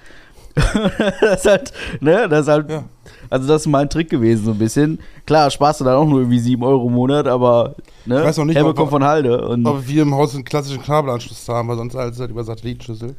das 1.22 1.42
ist 1.42 1.46
halt, 1.46 1.72
ne, 2.02 2.28
das 2.28 2.42
ist 2.42 2.48
halt, 2.48 2.70
Ja. 2.72 2.84
also 3.30 3.48
das 3.48 3.62
ist 3.62 3.68
mein 3.68 3.90
Trick 3.90 4.10
gewesen, 4.10 4.44
so 4.46 4.52
ein 4.52 4.58
bisschen. 4.58 5.00
Klar, 5.28 5.52
sparst 5.52 5.82
du 5.82 5.86
dann 5.86 5.96
auch 5.96 6.06
nur 6.08 6.22
irgendwie 6.22 6.40
7 6.40 6.64
Euro 6.64 6.88
im 6.88 6.94
Monat, 6.94 7.28
aber, 7.28 7.76
ne, 8.08 8.20
Ich 8.22 8.26
weiß 8.26 8.38
noch 8.38 8.46
nicht, 8.46 8.56
Helme 8.56 8.70
ob- 8.72 8.76
kommt 8.76 8.90
von 8.90 9.04
Halde 9.04 9.48
und, 9.48 9.68
Aber 9.68 9.88
wir 9.88 10.02
im 10.02 10.16
Haus 10.16 10.34
einen 10.34 10.46
klassischen 10.46 10.82
Kabelanschluss 10.82 11.48
haben, 11.48 11.68
weil 11.68 11.78
sonst 11.78 11.96
alles 11.96 12.20
halt 12.20 12.32
über 12.32 12.44
Satellitenschüssel. 12.44 13.16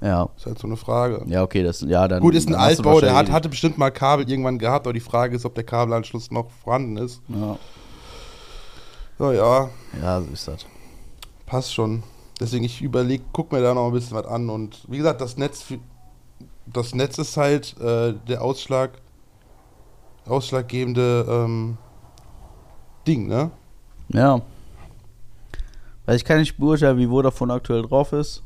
Ja. 0.00 0.28
Ist 0.36 0.46
halt 0.46 0.58
so 0.58 0.66
eine 0.66 0.76
Frage. 0.76 1.22
Ja, 1.26 1.42
okay, 1.42 1.62
das, 1.62 1.80
ja, 1.80 2.06
dann. 2.08 2.20
Gut, 2.20 2.34
ist 2.34 2.48
ein 2.48 2.54
Altbau, 2.54 3.00
der 3.00 3.14
hat, 3.14 3.30
hatte 3.30 3.48
bestimmt 3.48 3.78
mal 3.78 3.90
Kabel 3.90 4.28
irgendwann 4.28 4.58
gehabt, 4.58 4.86
aber 4.86 4.92
die 4.92 5.00
Frage 5.00 5.36
ist, 5.36 5.44
ob 5.44 5.54
der 5.54 5.64
Kabelanschluss 5.64 6.30
noch 6.30 6.50
vorhanden 6.64 6.96
ist. 6.98 7.20
Ja, 7.28 7.58
Ja, 9.18 9.32
ja, 9.32 9.70
ja, 10.02 10.20
so 10.20 10.30
ist 10.32 10.48
das. 10.48 10.66
passt 11.46 11.72
schon. 11.74 12.02
Deswegen, 12.38 12.64
ich 12.64 12.82
überlege, 12.82 13.24
guck 13.32 13.50
mir 13.52 13.62
da 13.62 13.72
noch 13.72 13.86
ein 13.86 13.92
bisschen 13.92 14.16
was 14.16 14.26
an. 14.26 14.50
Und 14.50 14.84
wie 14.88 14.98
gesagt, 14.98 15.22
das 15.22 15.38
Netz, 15.38 15.64
das 16.66 16.94
Netz 16.94 17.16
ist 17.16 17.36
halt 17.38 17.74
äh, 17.80 18.12
der 18.28 18.42
Ausschlag, 18.42 18.90
ausschlaggebende 20.26 21.24
ähm, 21.28 21.78
Ding, 23.06 23.26
ne? 23.28 23.50
Ja. 24.08 24.42
Weil 26.04 26.16
ich 26.16 26.24
kann 26.24 26.38
nicht 26.38 26.58
beurteilen, 26.58 26.98
wie 26.98 27.06
Vodafone 27.06 27.54
aktuell 27.54 27.82
drauf 27.82 28.12
ist. 28.12 28.42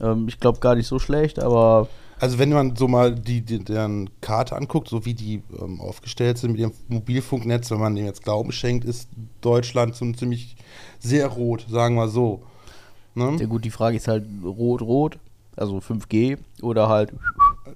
Ähm, 0.00 0.26
ich 0.28 0.38
glaube 0.40 0.60
gar 0.60 0.74
nicht 0.74 0.86
so 0.86 0.98
schlecht, 0.98 1.38
aber 1.38 1.88
Also 2.20 2.38
wenn 2.38 2.50
man 2.50 2.76
so 2.76 2.88
mal 2.88 3.14
die, 3.14 3.40
die 3.42 3.58
deren 3.62 4.08
Karte 4.20 4.56
anguckt, 4.56 4.88
so 4.88 5.04
wie 5.04 5.14
die 5.14 5.42
ähm, 5.60 5.80
aufgestellt 5.80 6.38
sind 6.38 6.52
mit 6.52 6.60
ihrem 6.60 6.72
Mobilfunknetz, 6.88 7.70
wenn 7.70 7.80
man 7.80 7.94
dem 7.94 8.04
jetzt 8.06 8.22
Glauben 8.22 8.52
schenkt, 8.52 8.84
ist 8.84 9.08
Deutschland 9.40 9.94
so 9.94 10.10
ziemlich 10.12 10.56
sehr 10.98 11.26
rot, 11.26 11.66
sagen 11.68 11.96
wir 11.96 12.08
so. 12.08 12.42
Ne? 13.14 13.38
sehr 13.38 13.46
gut, 13.46 13.64
die 13.64 13.70
Frage 13.70 13.96
ist 13.96 14.08
halt 14.08 14.24
rot-rot, 14.42 15.18
also 15.56 15.78
5G 15.78 16.38
oder 16.62 16.88
halt. 16.88 17.12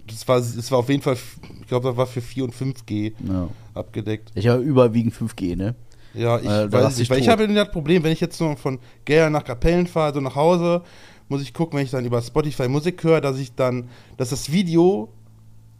Das 0.06 0.26
war, 0.26 0.38
das 0.40 0.70
war 0.72 0.78
auf 0.78 0.88
jeden 0.88 1.02
Fall, 1.02 1.16
ich 1.60 1.66
glaube, 1.68 1.88
das 1.88 1.96
war 1.96 2.06
für 2.06 2.20
4 2.20 2.44
und 2.44 2.54
5G 2.54 3.12
Ja. 3.26 3.48
abgedeckt. 3.74 4.32
Ich 4.34 4.48
habe 4.48 4.60
überwiegend 4.62 5.14
5G, 5.14 5.56
ne? 5.56 5.74
Ja, 6.14 6.38
ich 6.38 6.46
Äh, 6.46 6.72
weiß 6.72 6.98
nicht, 6.98 7.10
weil 7.10 7.18
ich 7.18 7.26
tot. 7.26 7.38
habe 7.38 7.54
das 7.54 7.70
Problem, 7.70 8.02
wenn 8.02 8.12
ich 8.12 8.20
jetzt 8.20 8.40
nur 8.40 8.56
von 8.56 8.78
Gera 9.04 9.30
nach 9.30 9.44
Kapellen 9.44 9.86
fahre, 9.86 10.14
so 10.14 10.20
nach 10.20 10.34
Hause, 10.34 10.82
muss 11.28 11.42
ich 11.42 11.54
gucken, 11.54 11.78
wenn 11.78 11.84
ich 11.84 11.90
dann 11.90 12.04
über 12.04 12.22
Spotify 12.22 12.68
Musik 12.68 13.02
höre, 13.04 13.20
dass 13.20 13.38
ich 13.38 13.54
dann, 13.54 13.88
dass 14.16 14.30
das 14.30 14.50
Video 14.50 15.12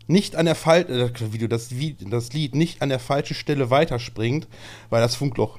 nicht 0.06 0.37
an 0.37 0.46
der 0.46 0.54
Fall, 0.54 0.82
äh, 0.90 1.11
das 1.11 1.32
Video, 1.32 1.48
das, 1.48 1.70
das 2.11 2.32
Lied 2.32 2.54
nicht 2.54 2.82
an 2.82 2.88
der 2.88 2.98
falschen 2.98 3.34
Stelle 3.34 3.70
weiterspringt, 3.70 4.48
weil 4.90 5.00
das 5.00 5.14
Funkloch 5.14 5.58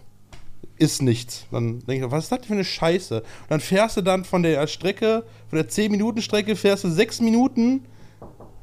ist 0.77 1.01
nichts. 1.01 1.45
Dann 1.51 1.79
denke 1.79 2.05
ich, 2.05 2.11
was 2.11 2.25
ist 2.25 2.31
das 2.31 2.45
für 2.45 2.53
eine 2.53 2.63
Scheiße? 2.63 3.21
Und 3.21 3.49
dann 3.49 3.59
fährst 3.59 3.97
du 3.97 4.01
dann 4.01 4.25
von 4.25 4.43
der 4.43 4.65
Strecke, 4.67 5.23
von 5.49 5.57
der 5.57 5.69
10-Minuten-Strecke, 5.69 6.55
fährst 6.55 6.83
du 6.83 6.89
6 6.89 7.21
Minuten 7.21 7.85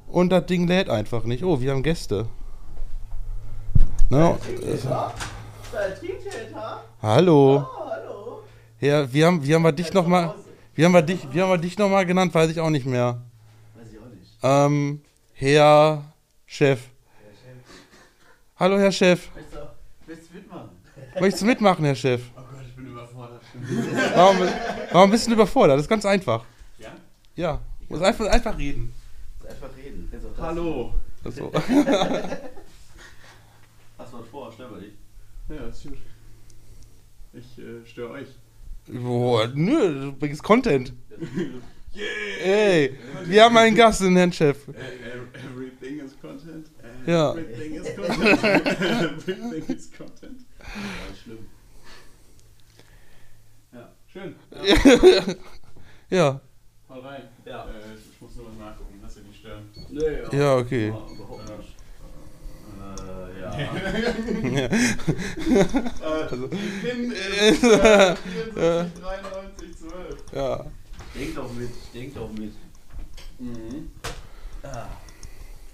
und 0.09 0.31
das 0.31 0.47
Ding 0.47 0.67
lädt 0.67 0.89
einfach 0.89 1.25
nicht. 1.25 1.45
Oh, 1.45 1.61
wir 1.61 1.73
haben 1.73 1.83
Gäste. 1.83 2.29
Ne? 4.09 4.39
Hallo. 7.03 7.67
Ja, 8.81 9.13
wie 9.13 9.25
haben, 9.25 9.47
wie 9.47 9.55
haben 9.55 9.63
wir 9.63 9.73
dich 9.73 9.93
nochmal. 9.93 10.35
Wie 10.77 10.85
haben 10.85 10.93
wir 10.93 11.01
dich, 11.01 11.27
wie 11.33 11.41
haben 11.41 11.49
wir 11.49 11.57
dich 11.57 11.79
noch 11.79 11.89
mal 11.89 12.05
genannt? 12.05 12.35
Weiß 12.35 12.51
ich 12.51 12.61
auch 12.61 12.69
nicht 12.69 12.85
mehr. 12.85 13.23
Weiß 13.75 13.91
ich 13.91 13.99
auch 13.99 14.11
nicht. 14.11 14.39
Ähm, 14.43 15.01
Herr 15.33 16.13
Chef. 16.45 16.91
Hallo, 18.57 18.79
Herr 18.79 18.93
Chef. 18.93 19.31
Willst 20.07 20.29
du 20.31 20.35
mitmachen? 20.35 20.69
Möchtest 21.19 21.41
du 21.43 21.47
mitmachen, 21.47 21.83
Herr 21.87 21.95
Chef? 21.95 22.21
Oh 22.37 22.43
Gott, 22.43 22.61
ich 22.69 22.77
bin 22.77 22.89
überfordert. 22.89 23.41
Warum, 24.15 24.37
warum 24.93 25.11
bist 25.11 25.27
du 25.27 25.33
überfordert? 25.33 25.79
Das 25.79 25.85
ist 25.85 25.89
ganz 25.89 26.05
einfach. 26.05 26.45
Ja? 26.79 26.93
Ja. 27.37 27.59
Muss 27.89 28.03
einfach, 28.03 28.27
einfach 28.27 28.59
reden. 28.59 28.93
Einfach 29.49 29.75
reden. 29.79 30.13
Hallo. 30.39 30.93
So. 31.25 31.51
Hast 33.97 34.13
du 34.13 34.19
was 34.19 34.29
vor? 34.31 34.53
Schnell 34.53 34.69
bei 34.69 34.81
dich. 34.81 34.93
Ja, 35.49 35.69
ist 35.69 35.83
gut. 35.85 35.97
Ich 37.33 37.59
äh, 37.59 37.83
störe 37.87 38.11
euch. 38.11 38.29
Boah, 38.89 39.49
nö, 39.55 40.01
du 40.07 40.13
bringst 40.13 40.43
Content. 40.43 40.93
Ey, 42.43 42.97
wir 43.25 43.45
haben 43.45 43.57
einen 43.57 43.75
Gast, 43.75 44.01
den 44.01 44.17
Herrn 44.17 44.33
Chef. 44.33 44.69
Äh, 44.69 44.73
everything 45.47 46.01
is 46.05 46.13
content. 46.21 46.71
Ja. 47.07 47.33
Everything 47.33 47.75
is 47.75 47.97
content. 47.97 48.45
everything 48.45 49.77
is 49.77 49.91
content. 49.97 50.41
Ja, 50.59 51.15
schlimm. 51.23 51.39
Ja, 53.73 53.93
schön. 54.07 54.35
Ja, 54.63 55.35
Ja, 56.17 56.41
hau 56.89 57.01
rein. 57.01 57.23
Ja. 57.45 57.65
Äh, 57.65 57.95
ich 57.97 58.21
muss 58.21 58.37
nur 58.37 58.47
was 58.49 58.57
nachgucken, 58.59 59.01
lass 59.03 59.15
dich 59.15 59.25
nicht 59.25 59.41
stören. 59.41 59.69
Nee, 59.91 60.39
ja, 60.39 60.57
okay. 60.57 60.83
Ja, 60.83 60.89
überhaupt 60.89 61.11
nicht. 61.11 61.16
Äh, 63.55 64.63
ja. 64.63 64.69
Also, 66.05 66.45
ich 66.51 66.83
bin 66.83 67.13
äh, 67.13 67.53
74, 67.53 69.03
93, 69.03 69.79
12. 69.79 69.93
Ja. 70.35 70.65
Denk 71.15 71.35
doch 71.35 71.53
mit, 71.53 71.71
denk 71.95 72.15
doch 72.15 72.31
mit. 72.33 72.53
Mhm. 73.39 73.91
Ah, 74.63 74.87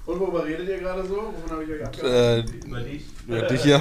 Und 0.07 0.21
worüber 0.21 0.45
redet 0.45 0.69
ihr 0.69 0.79
gerade 0.79 1.07
so? 1.07 1.15
Wovon 1.17 1.51
habe 1.51 1.65
ich 1.65 1.71
euch 1.71 1.85
abgehört? 1.85 2.49
Äh, 2.49 2.67
über 2.67 2.81
dich. 2.81 3.03
ja, 3.29 3.43
dich 3.49 3.65
ja. 3.65 3.81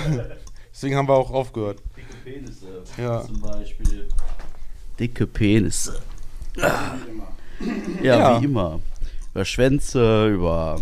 Deswegen 0.73 0.95
haben 0.95 1.07
wir 1.07 1.13
auch 1.15 1.31
aufgehört. 1.31 1.79
Dicke 1.95 2.13
Penisse. 2.23 2.83
Ja. 2.97 3.21
Zum 3.25 3.41
Beispiel. 3.41 4.07
Dicke 4.99 5.27
Penisse. 5.27 5.99
Wie 6.55 6.61
immer. 7.11 7.27
Ja, 8.01 8.19
Ja. 8.19 8.41
wie 8.41 8.45
immer. 8.45 8.79
Über 9.33 9.45
Schwänze, 9.45 10.27
über, 10.29 10.79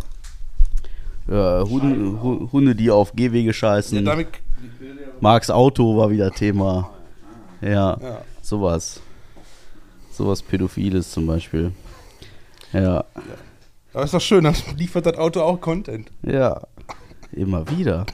über 1.29 1.63
Hunde, 1.69 2.21
Hu- 2.21 2.49
Hunde, 2.51 2.75
die 2.75 2.89
auf 2.91 3.13
Gehwege 3.13 3.47
Ja, 3.47 3.53
scheißen. 3.53 4.03
damit, 4.03 4.27
Marks 5.21 5.49
Auto 5.49 5.95
war 5.97 6.09
wieder 6.09 6.31
Thema. 6.31 6.89
Ja, 7.61 7.97
ja. 8.01 8.21
sowas. 8.41 9.01
Sowas 10.11 10.41
Pädophiles 10.41 11.11
zum 11.11 11.27
Beispiel. 11.27 11.71
Ja, 12.73 13.03
Aber 13.93 14.03
ist 14.03 14.13
doch 14.13 14.21
schön, 14.21 14.43
dann 14.43 14.55
liefert 14.77 15.05
das 15.05 15.17
Auto 15.17 15.41
auch 15.41 15.59
Content. 15.61 16.09
ja. 16.23 16.61
Immer 17.31 17.69
wieder. 17.69 18.05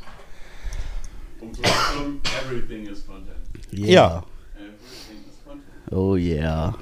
Everything 1.41 2.85
is 2.87 3.05
content. 3.07 3.37
Ja. 3.71 4.23
Everything 4.57 5.23
is 5.29 5.37
content. 5.45 5.91
Oh 5.91 6.15
yeah. 6.17 6.73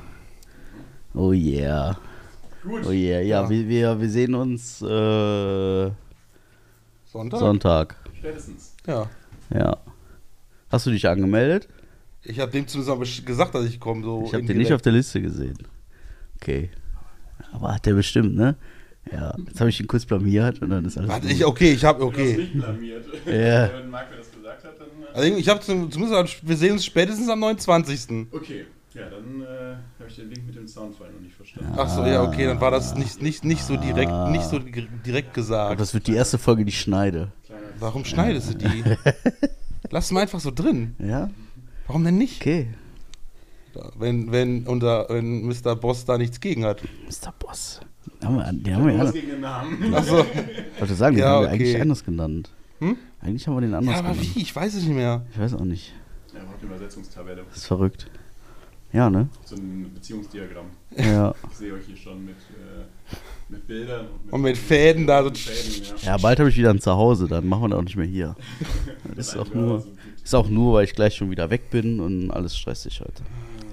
Oh 1.13 1.32
yeah. 1.32 1.96
Gut. 2.63 2.86
Oh 2.88 2.91
yeah. 2.91 3.19
Ja, 3.22 3.41
Ja. 3.43 3.50
Wir, 3.50 3.67
wir, 3.67 4.02
wir 4.02 4.10
sehen 4.10 4.34
uns 4.36 4.82
äh, 4.82 5.91
Sonntag? 7.13 7.39
Sonntag. 7.39 7.95
Spätestens. 8.17 8.76
Ja. 8.88 9.10
Ja. 9.54 9.78
Hast 10.69 10.86
du 10.88 10.91
dich 10.91 11.08
angemeldet? 11.08 11.67
Ich 12.23 12.39
habe 12.39 12.52
dem 12.52 12.67
zumindest 12.67 13.26
gesagt, 13.26 13.54
dass 13.54 13.65
ich 13.65 13.80
komme. 13.80 14.04
So 14.04 14.23
Ich 14.26 14.34
habe 14.34 14.43
den 14.43 14.58
nicht 14.58 14.73
auf 14.73 14.82
der 14.82 14.93
Liste 14.93 15.21
gesehen. 15.21 15.58
Okay. 16.38 16.69
Aber 17.52 17.76
hat 17.76 17.86
der 17.86 17.93
bestimmt, 17.93 18.36
ne? 18.36 18.56
Ja. 19.12 19.36
Jetzt 19.45 19.60
habe 19.60 19.69
ich 19.69 19.80
ihn 19.80 19.88
kurz 19.88 20.06
blamiert 20.06 20.62
und 20.62 20.69
dann 20.69 20.86
ist 20.86 20.97
alles. 20.97 21.10
Warte, 21.10 21.28
gut. 21.28 21.36
ich, 21.36 21.45
okay, 21.45 21.73
ich 21.73 21.84
habe, 21.86 21.99
Du 21.99 22.06
hast 22.12 22.13
okay. 22.17 22.38
mich 22.38 22.54
blamiert. 22.54 23.06
Ja. 23.26 23.71
Wenn 23.73 23.89
Marco 23.89 24.15
das 24.17 24.32
gesagt 24.32 24.63
hat, 24.63 24.80
dann. 24.80 24.88
äh, 25.04 25.15
Also 25.30 25.38
ich 25.38 25.49
habe 25.49 25.60
zumindest, 25.60 26.47
wir 26.47 26.58
sehen 26.58 26.71
uns 26.73 26.86
spätestens 26.86 27.30
am 27.30 27.39
29. 27.41 28.28
Okay, 28.32 28.65
ja, 28.93 29.10
dann 29.10 29.41
äh, 29.41 29.45
habe 29.99 30.10
ich 30.10 30.15
den 30.15 30.29
Link 30.29 30.45
mit 30.45 30.56
dem 30.56 30.67
Soundfile 30.67 31.12
noch 31.12 31.21
nicht 31.21 31.36
verstanden. 31.36 31.73
Ach 31.77 31.89
so, 31.89 32.06
ja, 32.06 32.23
okay, 32.23 32.45
dann 32.45 32.62
war 32.62 32.71
das 32.71 32.95
nicht, 32.95 33.21
nicht, 33.21 33.43
nicht 33.43 33.63
so 33.63 33.75
direkt, 33.77 34.12
nicht 34.29 34.43
so 34.45 34.60
direkt 34.60 35.29
Aber 35.29 35.36
gesagt. 35.36 35.82
das 35.82 35.93
wird 35.93 36.08
die 36.08 36.13
erste 36.15 36.38
Folge, 36.38 36.63
die 36.65 36.69
ich 36.69 36.79
schneide. 36.79 37.32
Warum 37.79 38.06
schneidest 38.06 38.53
du 38.53 38.58
die? 38.58 38.84
Lass 39.89 40.12
mal 40.12 40.21
einfach 40.21 40.39
so 40.39 40.51
drin. 40.51 40.95
Ja? 40.99 41.29
Warum 41.88 42.03
denn 42.03 42.17
nicht? 42.17 42.41
Okay. 42.41 42.67
Wenn, 43.97 44.32
wenn, 44.32 44.67
unser, 44.67 45.08
wenn 45.10 45.47
Mr. 45.47 45.75
Boss 45.75 46.06
da 46.06 46.17
nichts 46.17 46.39
gegen 46.39 46.63
hat. 46.63 46.82
Mr. 46.84 47.34
Boss. 47.39 47.82
Den 48.21 48.27
haben 48.27 48.36
wir, 48.38 48.53
den 48.53 48.75
haben 48.75 48.86
wir 48.86 48.93
ja. 48.93 48.99
was 49.03 49.13
gegen 49.13 49.29
den 49.29 49.41
Namen. 49.41 49.93
Achso. 49.93 50.19
Ich 50.75 50.79
wollte 50.79 50.93
sagen, 50.95 51.15
den 51.15 51.23
Ja, 51.23 51.29
haben 51.32 51.41
wir 51.43 51.47
okay. 51.47 51.56
eigentlich 51.63 51.82
anders 51.82 52.03
genannt. 52.06 52.51
Hm? 52.79 52.97
Eigentlich 53.21 53.47
haben 53.47 53.56
wir 53.56 53.62
den 53.62 53.73
anders 53.73 53.93
Ja, 53.93 53.99
aber 53.99 54.12
genannt. 54.12 54.36
wie? 54.36 54.41
Ich 54.41 54.56
weiß 54.56 54.73
es 54.75 54.84
nicht 54.84 54.95
mehr. 54.95 55.25
Ich 55.32 55.39
weiß 55.39 55.56
auch 55.56 55.65
nicht. 55.65 55.93
Ja, 56.34 56.43
macht 56.43 56.60
eine 56.62 56.67
Übersetzungstabelle. 56.75 57.43
Das 57.49 57.58
ist 57.58 57.65
verrückt. 57.65 58.10
Ja, 58.93 59.10
ne? 59.10 59.27
So 59.45 59.56
ein 59.56 59.91
Beziehungsdiagramm. 59.93 60.67
Ja. 60.95 61.34
Ich 61.51 61.58
sehe 61.58 61.73
euch 61.73 61.86
hier 61.88 61.97
schon 61.97 62.23
mit, 62.25 62.36
äh, 62.36 62.86
mit 63.49 63.65
Bildern 63.65 64.06
und 64.08 64.25
mit, 64.25 64.34
Und 64.34 64.41
mit 64.43 64.58
Fäden 64.58 65.08
da 65.08 65.23
so- 65.23 65.29
mit 65.29 65.38
Fäden, 65.39 65.95
ja. 66.03 66.12
Ja, 66.12 66.17
bald 66.17 66.39
habe 66.39 66.49
ich 66.49 66.58
wieder 66.58 66.69
ein 66.69 66.79
Zuhause, 66.79 67.27
dann 67.27 67.47
machen 67.47 67.63
wir 67.63 67.69
das 67.69 67.79
auch 67.79 67.84
nicht 67.84 67.95
mehr 67.97 68.06
hier. 68.06 68.36
Das 69.15 69.29
ist 69.29 69.38
auch 69.38 69.51
nur, 69.53 69.84
ist 70.23 70.36
auch 70.36 70.47
nur, 70.47 70.73
weil 70.75 70.86
ich 70.86 70.93
gleich 70.93 71.15
schon 71.15 71.29
wieder 71.32 71.49
weg 71.49 71.69
bin 71.71 71.99
und 71.99 72.32
alles 72.32 72.56
stressig 72.58 73.01
heute. 73.01 73.23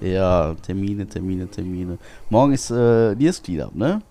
Ja, 0.05 0.55
Termine, 0.55 1.07
Termine, 1.07 1.47
Termine. 1.47 1.97
Morgen 2.29 2.53
ist 2.53 2.71
äh, 2.71 3.13
Niers 3.15 3.41
Cleanup, 3.41 3.75
ne? 3.75 4.01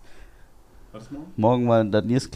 Was 0.93 1.11
morgen? 1.11 1.27
Morgen 1.37 1.69
war 1.69 1.85
das 1.85 2.05
Niers 2.05 2.31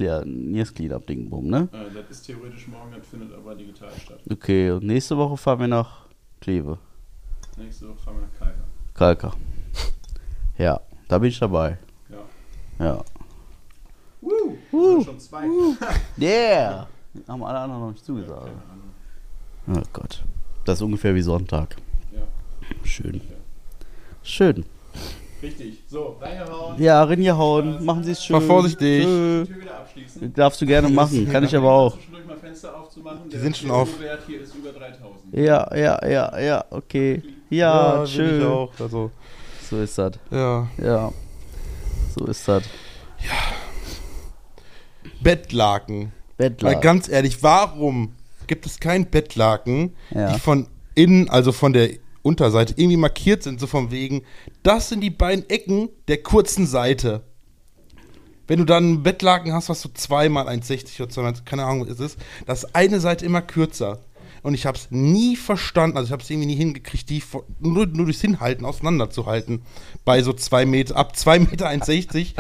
Cleanup 0.75 1.07
Ding, 1.07 1.31
bumm, 1.31 1.47
ne? 1.47 1.69
Äh, 1.73 1.95
das 1.95 2.11
ist 2.19 2.27
theoretisch 2.27 2.67
morgen, 2.69 2.91
das 2.97 3.07
findet 3.07 3.33
aber 3.35 3.55
digital 3.55 3.91
statt. 4.03 4.19
Okay, 4.31 4.71
und 4.73 4.85
nächste 4.85 5.17
Woche 5.17 5.37
fahren 5.37 5.61
wir 5.61 5.69
nach 5.69 6.07
Kleve. 6.41 6.79
Nächste 7.57 7.89
Woche 7.89 7.99
fahren 7.99 8.17
wir 8.17 8.23
nach 8.23 8.39
Kalka. 8.95 9.29
Kalka. 9.31 9.37
Ja, 10.59 10.81
da 11.09 11.19
bin 11.19 11.29
ich 11.29 11.39
dabei. 11.39 11.79
Ja. 12.09 12.85
Ja. 12.85 13.05
Woo! 14.21 14.57
Woo. 14.71 15.05
Schon 15.05 15.19
zwei. 15.21 15.45
Yeah! 16.21 16.87
Haben 17.29 17.45
alle 17.45 17.59
anderen 17.59 17.83
noch 17.83 17.91
nicht 17.93 18.05
zugesagt. 18.05 18.43
Ahnung. 18.43 19.79
Oh 19.81 19.83
Gott. 19.93 20.25
Das 20.65 20.79
ist 20.79 20.83
ungefähr 20.83 21.15
wie 21.15 21.23
Sonntag. 21.23 21.77
Ja, 22.13 22.23
Schön. 22.85 23.15
ja. 23.15 23.37
Schön. 24.23 24.65
Richtig. 25.43 25.83
So, 25.87 26.17
reingehauen. 26.21 26.83
Ja, 26.83 27.05
reingehauen. 27.05 27.85
Machen 27.85 28.03
Sie 28.03 28.13
es 28.13 28.25
schön. 28.25 28.35
War 28.35 28.41
vorsichtig. 28.41 29.05
Tschö. 29.05 29.45
Tür 29.47 29.61
wieder 29.61 29.79
abschließen. 29.79 30.33
Darfst 30.33 30.61
du 30.63 30.67
gerne 30.67 30.89
machen. 30.89 31.29
Kann 31.31 31.45
ich 31.45 31.55
aber 31.55 31.71
auch. 31.71 31.95
Zwischendurch 31.97 32.27
mal 32.27 32.37
Fenster 32.39 32.77
aufzumachen. 32.81 33.29
Die 33.29 33.37
sind 33.37 33.57
schon 33.57 33.71
auf. 33.71 34.01
Wert 34.01 34.23
hier 34.27 34.41
ist 34.41 34.55
über 34.55 34.73
3000. 34.73 35.35
Ja, 35.35 35.77
ja, 35.77 36.09
ja, 36.09 36.39
ja, 36.41 36.65
okay. 36.71 37.23
Ja, 37.57 38.05
ich 38.05 38.13
schön. 38.15 38.45
auch. 38.47 38.73
Also, 38.79 39.11
So 39.71 39.81
ist 39.81 39.97
das. 39.99 40.13
ja. 40.31 40.69
Ja. 40.83 41.13
So 42.17 42.27
ist 42.27 42.47
das. 42.47 42.63
Bettlaken. 45.23 46.13
Mal 46.39 46.51
Bettler. 46.51 46.75
ganz 46.77 47.09
ehrlich, 47.09 47.43
warum 47.43 48.15
gibt 48.47 48.67
es 48.67 48.81
kein 48.81 49.09
Bettlaken, 49.11 49.95
Ja. 50.11 50.33
die 50.33 50.41
von 50.41 50.69
innen, 50.95 51.29
also 51.31 51.53
von 51.53 51.73
der 51.73 51.91
Unterseite, 52.23 52.75
irgendwie 52.77 52.97
markiert 52.97 53.43
sind, 53.43 53.61
so 53.61 53.67
von 53.67 53.91
wegen, 53.91 54.23
das 54.63 54.89
sind 54.89 55.01
die 55.01 55.11
beiden 55.11 55.49
Ecken 55.49 55.89
der 56.09 56.23
kurzen 56.23 56.67
Seite. 56.67 57.23
Wenn 58.47 58.59
du 58.59 58.65
dann 58.65 58.93
ein 58.95 59.03
Bettlaken 59.03 59.53
hast, 59.53 59.69
was 59.71 59.81
so 59.81 59.89
zweimal 59.95 60.49
1,60 60.49 61.01
oder 61.03 61.11
zweimal, 61.11 61.35
keine 61.45 61.65
Ahnung, 61.65 61.83
was 61.89 61.99
es 61.99 62.01
ist, 62.01 62.19
das 62.47 62.65
ist 62.65 62.75
eine 62.77 63.01
Seite 63.01 63.25
immer 63.25 63.41
kürzer. 63.41 64.01
Und 64.45 64.53
ich 64.53 64.67
habe 64.67 64.77
es 64.77 64.91
nie 64.91 65.37
verstanden, 65.37 65.97
also 65.97 66.09
ich 66.09 66.13
habe 66.13 66.23
es 66.23 66.29
irgendwie 66.29 66.49
nie 66.49 66.55
hingekriegt, 66.55 67.09
die 67.09 67.23
nur, 67.61 67.87
nur 67.87 68.05
durchs 68.05 68.21
Hinhalten 68.21 68.67
auseinanderzuhalten. 68.67 69.63
Bei 70.05 70.23
so 70.23 70.35
zwei 70.35 70.67
Meter, 70.67 70.97
ab 70.97 71.17
2 71.17 71.39
Meter 71.41 71.67
1,60 71.71 72.35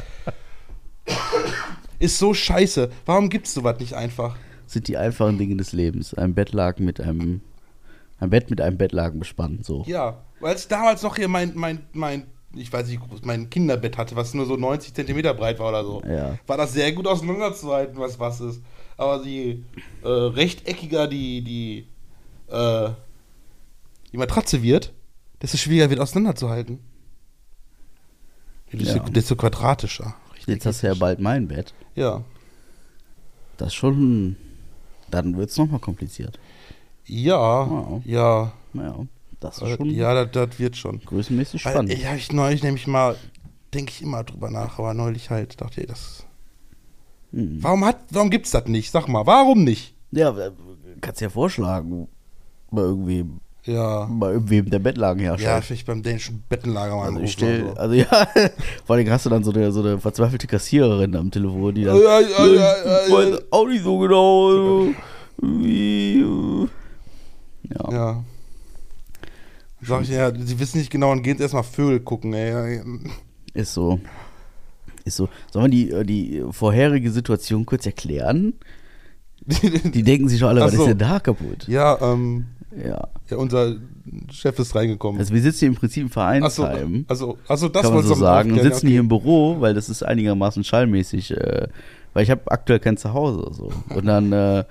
ist 1.99 2.19
so 2.19 2.35
scheiße. 2.35 2.91
Warum 3.07 3.31
gibt 3.31 3.47
es 3.47 3.55
sowas 3.55 3.81
nicht 3.81 3.95
einfach? 3.95 4.37
Sind 4.67 4.89
die 4.89 4.99
einfachen 4.99 5.39
Dinge 5.39 5.57
des 5.57 5.73
Lebens. 5.73 6.13
Ein 6.13 6.35
Bettlaken 6.35 6.85
mit 6.85 7.01
einem. 7.01 7.41
Ein 8.21 8.29
Bett 8.29 8.51
mit 8.51 8.61
einem 8.61 8.77
Bettlaken 8.77 9.19
bespannt. 9.19 9.65
So. 9.65 9.83
Ja, 9.87 10.25
weil 10.41 10.57
ich 10.57 10.69
damals 10.69 11.03
noch 11.03 11.17
hier 11.17 11.29
mein, 11.29 11.53
mein, 11.55 11.87
mein, 11.95 12.27
ich 12.55 12.71
weiß 12.71 12.87
nicht, 12.87 13.01
mein 13.25 13.49
Kinderbett 13.49 13.97
hatte, 13.97 14.15
was 14.15 14.35
nur 14.35 14.45
so 14.45 14.57
90 14.57 14.93
Zentimeter 14.93 15.33
breit 15.33 15.59
war 15.59 15.71
oder 15.71 15.85
so. 15.85 16.03
Ja. 16.07 16.39
War 16.47 16.59
das 16.59 16.75
sehr 16.75 16.93
gut 16.93 17.07
auseinanderzuhalten, 17.07 17.97
was 17.97 18.21
was 18.21 18.43
ist. 18.43 18.63
Aber 18.99 19.25
je 19.25 19.63
äh, 20.03 20.09
rechteckiger 20.09 21.09
die, 21.09 21.43
die, 21.43 21.89
äh, 22.49 22.91
die 24.13 24.17
Matratze 24.19 24.63
wird, 24.63 24.93
desto 25.43 25.57
schwieriger 25.57 25.91
wird 25.91 26.01
auseinanderzuhalten. 26.01 26.79
Desto, 28.73 28.97
Ja. 28.99 29.05
desto 29.05 29.37
quadratischer. 29.37 30.15
Jetzt 30.47 30.67
hast 30.67 30.83
du 30.83 30.89
ja 30.89 30.95
bald 30.95 31.21
mein 31.21 31.47
Bett. 31.49 31.73
Ja. 31.95 32.25
Das 33.57 33.69
ist 33.69 33.75
schon. 33.75 34.37
Dann 35.11 35.37
wird 35.37 35.51
es 35.51 35.57
nochmal 35.57 35.79
kompliziert. 35.81 36.39
Ja, 37.07 37.37
Wow. 37.71 38.03
ja. 38.05 38.53
Naja. 38.73 39.07
Das 39.39 39.59
ist 39.63 39.77
schon 39.77 39.91
Ja, 39.91 40.25
das, 40.25 40.33
das 40.33 40.59
wird 40.59 40.77
schon. 40.77 41.01
größenmäßig 41.01 41.65
Weil, 41.65 41.73
spannend. 41.73 41.93
ich 41.93 42.07
habe 42.07 42.17
ich 42.17 42.33
neulich 42.33 42.63
nämlich 42.63 42.87
mal, 42.87 43.17
denke 43.73 43.93
ich 43.93 44.03
immer 44.03 44.25
drüber 44.25 44.51
nach, 44.51 44.79
aber 44.79 44.93
neulich 44.95 45.31
halt 45.31 45.61
dachte 45.61 45.83
ich, 45.83 45.87
das. 45.87 46.27
Mhm. 47.31 47.63
Warum 47.63 47.85
hat, 47.85 47.99
warum 48.11 48.31
gibt's 48.31 48.51
das 48.51 48.67
nicht? 48.67 48.91
Sag 48.91 49.07
mal, 49.07 49.27
warum 49.27 49.63
nicht? 49.63 49.95
Ja, 50.11 50.37
äh, 50.37 50.51
kannst 51.01 51.21
ja 51.21 51.29
vorschlagen. 51.29 52.09
Bei 52.75 52.83
irgendwem. 52.83 53.41
Ja. 53.65 54.07
Bei 54.11 54.33
irgendwem 54.33 54.69
der 54.69 54.79
Bettlagen 54.79 55.21
Ja, 55.23 55.39
herrscht. 55.39 55.69
vielleicht 55.69 55.87
beim 55.87 56.03
dänischen 56.03 56.43
Bettenlager 56.49 56.97
mal 56.97 57.07
also, 57.07 57.21
ich 57.21 57.33
stell, 57.33 57.65
so. 57.65 57.73
also 57.73 57.95
ja, 57.95 58.07
vor 58.85 58.97
allem 58.97 59.09
hast 59.09 59.25
du 59.25 59.31
dann 59.31 59.43
so 59.43 59.53
eine, 59.53 59.73
so 59.73 59.81
eine 59.81 59.99
verzweifelte 59.99 60.47
Kassiererin 60.47 61.17
am 61.17 61.31
Telefon, 61.31 61.75
die 61.75 61.85
dann. 61.85 61.97
Ja, 61.97 62.21
ja, 62.21 62.21
ja, 62.21 62.47
ich 62.47 62.59
ja, 62.59 63.17
weiß 63.17 63.31
ja. 63.31 63.39
auch 63.51 63.67
nicht 63.67 63.83
so 63.83 63.99
genau. 63.99 64.89
Wie, 65.41 66.21
ja. 67.63 67.93
Ja. 67.93 68.25
Sag 69.81 70.03
ich 70.03 70.11
ja, 70.11 70.33
sie 70.35 70.59
wissen 70.59 70.79
nicht 70.79 70.91
genau 70.91 71.13
und 71.13 71.23
gehen 71.23 71.33
jetzt 71.33 71.43
erstmal 71.43 71.63
Vögel 71.63 72.01
gucken, 72.01 72.33
ey. 72.33 72.81
Ist 73.55 73.75
so. 73.75 74.01
Ist 75.05 75.17
so. 75.17 75.29
Sollen 75.53 75.71
wir 75.71 75.71
die, 75.71 75.91
äh, 75.91 76.05
die 76.05 76.45
vorherige 76.51 77.11
Situation 77.11 77.67
kurz 77.67 77.85
erklären? 77.87 78.55
Die 79.47 80.03
denken 80.03 80.27
sich 80.29 80.39
schon 80.39 80.49
alle, 80.49 80.63
was 80.63 80.73
ist 80.73 80.79
so. 80.79 80.87
denn 80.87 80.97
da 80.97 81.21
kaputt? 81.21 81.69
ja, 81.69 81.99
ähm, 82.01 82.47
Ja. 82.83 83.09
ja, 83.31 83.37
unser 83.37 83.77
Chef 84.31 84.59
ist 84.59 84.75
reingekommen. 84.75 85.21
Also 85.21 85.33
wir 85.33 85.41
sitzen 85.41 85.61
hier 85.61 85.69
im 85.69 85.75
Prinzip 85.75 86.03
im 86.05 86.11
Vereinsheim. 86.11 87.05
also, 87.09 87.39
also 87.47 87.69
das 87.69 87.83
kann 87.83 87.95
man 87.95 88.03
so 88.05 88.15
sagen. 88.15 88.53
Und 88.53 88.63
sitzen 88.63 88.87
ja, 88.87 88.93
hier 88.93 89.01
im 89.01 89.09
Büro, 89.09 89.61
weil 89.61 89.75
das 89.75 89.89
ist 89.89 90.03
einigermaßen 90.03 90.65
schallmäßig, 90.65 91.33
äh, 91.33 91.69
weil 92.13 92.25
ich 92.25 92.31
habe 92.31 92.43
aktuell 92.51 92.81
kein 92.81 92.97
Zuhause. 92.97 93.51
So. 93.53 93.71
Und 93.95 94.07
dann 94.07 94.33
äh, 94.33 94.65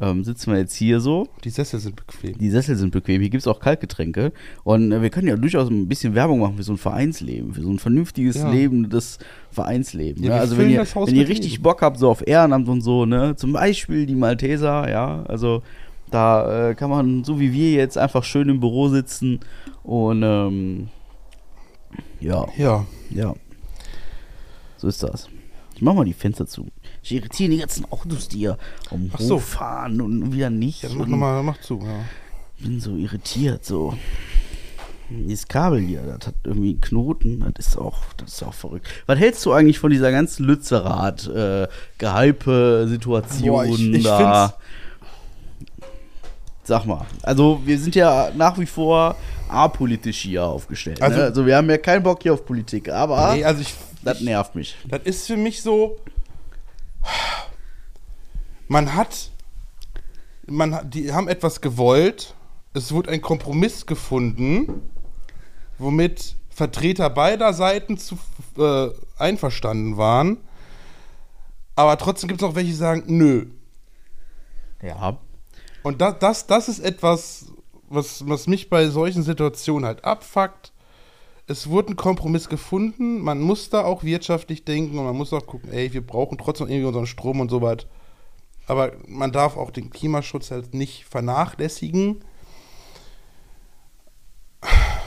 ähm, 0.00 0.22
sitzen 0.22 0.52
wir 0.52 0.58
jetzt 0.58 0.74
hier 0.74 1.00
so. 1.00 1.22
okay. 1.22 1.40
Die 1.44 1.50
Sessel 1.50 1.80
sind 1.80 1.96
bequem. 1.96 2.38
Die 2.38 2.50
Sessel 2.50 2.76
sind 2.76 2.92
bequem, 2.92 3.20
hier 3.20 3.30
gibt 3.30 3.42
es 3.42 3.46
auch 3.48 3.58
Kaltgetränke. 3.58 4.32
Und 4.64 4.92
äh, 4.92 5.02
wir 5.02 5.10
können 5.10 5.26
ja 5.26 5.36
durchaus 5.36 5.68
ein 5.70 5.88
bisschen 5.88 6.14
Werbung 6.14 6.40
machen 6.40 6.56
für 6.56 6.62
so 6.62 6.72
ein 6.72 6.78
Vereinsleben, 6.78 7.52
für 7.54 7.62
so 7.62 7.70
ein 7.70 7.78
vernünftiges 7.78 8.36
Ja. 8.36 8.50
Leben, 8.50 8.90
das 8.90 9.18
Vereinsleben. 9.50 10.22
Ja, 10.22 10.30
ne? 10.30 10.34
wir 10.36 10.40
Also 10.40 10.58
wenn 10.58 10.70
ihr, 10.70 10.86
wenn 10.86 11.14
ihr 11.14 11.28
richtig. 11.28 11.62
Bock 11.62 11.82
habt, 11.82 11.98
so 11.98 12.10
auf 12.10 12.26
Ehrenamt 12.26 12.68
und 12.68 12.80
so, 12.80 13.06
ne, 13.06 13.34
zum 13.36 13.52
Beispiel 13.52 14.06
die 14.06 14.14
Malteser, 14.14 14.88
ja, 14.88 15.24
also 15.24 15.62
da 16.10 16.70
äh, 16.70 16.74
kann 16.74 16.90
man, 16.90 17.24
so 17.24 17.38
wie 17.40 17.52
wir 17.52 17.72
jetzt, 17.72 17.98
einfach 17.98 18.24
schön 18.24 18.48
im 18.48 18.60
Büro 18.60 18.88
sitzen 18.88 19.40
und 19.82 20.22
ähm, 20.22 20.88
ja, 22.20 22.46
Ja. 22.56 22.86
ja. 23.10 23.34
So 24.76 24.88
ist 24.88 25.02
das. 25.02 25.28
Ich 25.74 25.82
mach 25.82 25.94
mal 25.94 26.04
die 26.04 26.12
Fenster 26.12 26.46
zu. 26.46 26.66
Ich 27.02 27.12
irritiere 27.14 27.50
die 27.50 27.58
ganzen 27.58 27.84
Autos, 27.90 28.28
die 28.28 28.38
hier 28.38 28.58
um 28.90 29.10
Ach 29.14 29.20
so. 29.20 29.38
Fahren 29.38 30.00
und 30.00 30.32
wieder 30.32 30.50
nicht. 30.50 30.82
Ja, 30.82 30.88
mach 30.94 31.06
nochmal, 31.06 31.42
mach 31.42 31.60
zu, 31.60 31.80
ja. 31.82 32.04
bin 32.64 32.80
so 32.80 32.96
irritiert, 32.96 33.64
so. 33.64 33.94
Dieses 35.10 35.48
Kabel 35.48 35.80
hier, 35.80 36.02
das 36.02 36.26
hat 36.28 36.34
irgendwie 36.44 36.72
einen 36.72 36.80
Knoten, 36.82 37.40
das 37.54 37.68
ist 37.68 37.78
auch, 37.78 37.98
das 38.18 38.34
ist 38.34 38.42
auch 38.42 38.52
verrückt. 38.52 38.86
Was 39.06 39.18
hältst 39.18 39.46
du 39.46 39.52
eigentlich 39.52 39.78
von 39.78 39.90
dieser 39.90 40.10
ganzen 40.12 40.44
Lützerath, 40.44 41.26
äh, 41.28 41.66
Gehype-Situation 41.96 43.70
ich- 43.94 43.94
ich 44.00 44.04
da? 44.04 44.54
Sag 46.68 46.84
mal, 46.84 47.06
also 47.22 47.62
wir 47.64 47.78
sind 47.78 47.94
ja 47.94 48.30
nach 48.36 48.58
wie 48.58 48.66
vor 48.66 49.16
apolitisch 49.48 50.18
hier 50.18 50.44
aufgestellt. 50.44 51.00
Also- 51.00 51.16
ne? 51.16 51.24
also 51.24 51.46
wir 51.46 51.56
haben 51.56 51.70
ja 51.70 51.78
keinen 51.78 52.02
Bock 52.02 52.22
hier 52.22 52.34
auf 52.34 52.44
Politik, 52.44 52.90
aber 52.90 53.34
Nee, 53.34 53.42
also 53.42 53.62
ich, 53.62 53.74
das 54.04 54.20
nervt 54.20 54.54
mich. 54.54 54.76
das 54.86 55.00
ist 55.04 55.26
für 55.26 55.38
mich 55.38 55.62
so, 55.62 55.96
man 58.68 58.94
hat, 58.94 59.30
man 60.46 60.74
hat, 60.74 60.92
die 60.92 61.10
haben 61.10 61.26
etwas 61.28 61.62
gewollt, 61.62 62.34
es 62.74 62.92
wurde 62.92 63.12
ein 63.12 63.22
Kompromiss 63.22 63.86
gefunden, 63.86 64.90
womit 65.78 66.36
Vertreter 66.50 67.08
beider 67.08 67.54
Seiten 67.54 67.96
zu, 67.96 68.18
äh, 68.58 68.88
einverstanden 69.16 69.96
waren, 69.96 70.36
aber 71.76 71.96
trotzdem 71.96 72.28
gibt 72.28 72.42
es 72.42 72.46
auch 72.46 72.54
welche, 72.56 72.72
die 72.72 72.76
sagen, 72.76 73.04
nö. 73.06 73.46
Ja. 74.82 75.16
Und 75.82 76.00
das, 76.00 76.18
das, 76.18 76.46
das 76.46 76.68
ist 76.68 76.80
etwas, 76.80 77.46
was, 77.88 78.26
was 78.28 78.46
mich 78.46 78.68
bei 78.68 78.88
solchen 78.88 79.22
Situationen 79.22 79.86
halt 79.86 80.04
abfuckt. 80.04 80.72
Es 81.46 81.68
wurde 81.68 81.92
ein 81.92 81.96
Kompromiss 81.96 82.48
gefunden, 82.48 83.20
man 83.20 83.40
muss 83.40 83.70
da 83.70 83.84
auch 83.84 84.04
wirtschaftlich 84.04 84.64
denken 84.64 84.98
und 84.98 85.06
man 85.06 85.16
muss 85.16 85.32
auch 85.32 85.46
gucken, 85.46 85.72
ey, 85.72 85.92
wir 85.92 86.06
brauchen 86.06 86.36
trotzdem 86.36 86.68
irgendwie 86.68 86.86
unseren 86.86 87.06
Strom 87.06 87.40
und 87.40 87.50
so 87.50 87.62
was. 87.62 87.86
Aber 88.66 88.92
man 89.06 89.32
darf 89.32 89.56
auch 89.56 89.70
den 89.70 89.88
Klimaschutz 89.88 90.50
halt 90.50 90.74
nicht 90.74 91.06
vernachlässigen. 91.06 92.22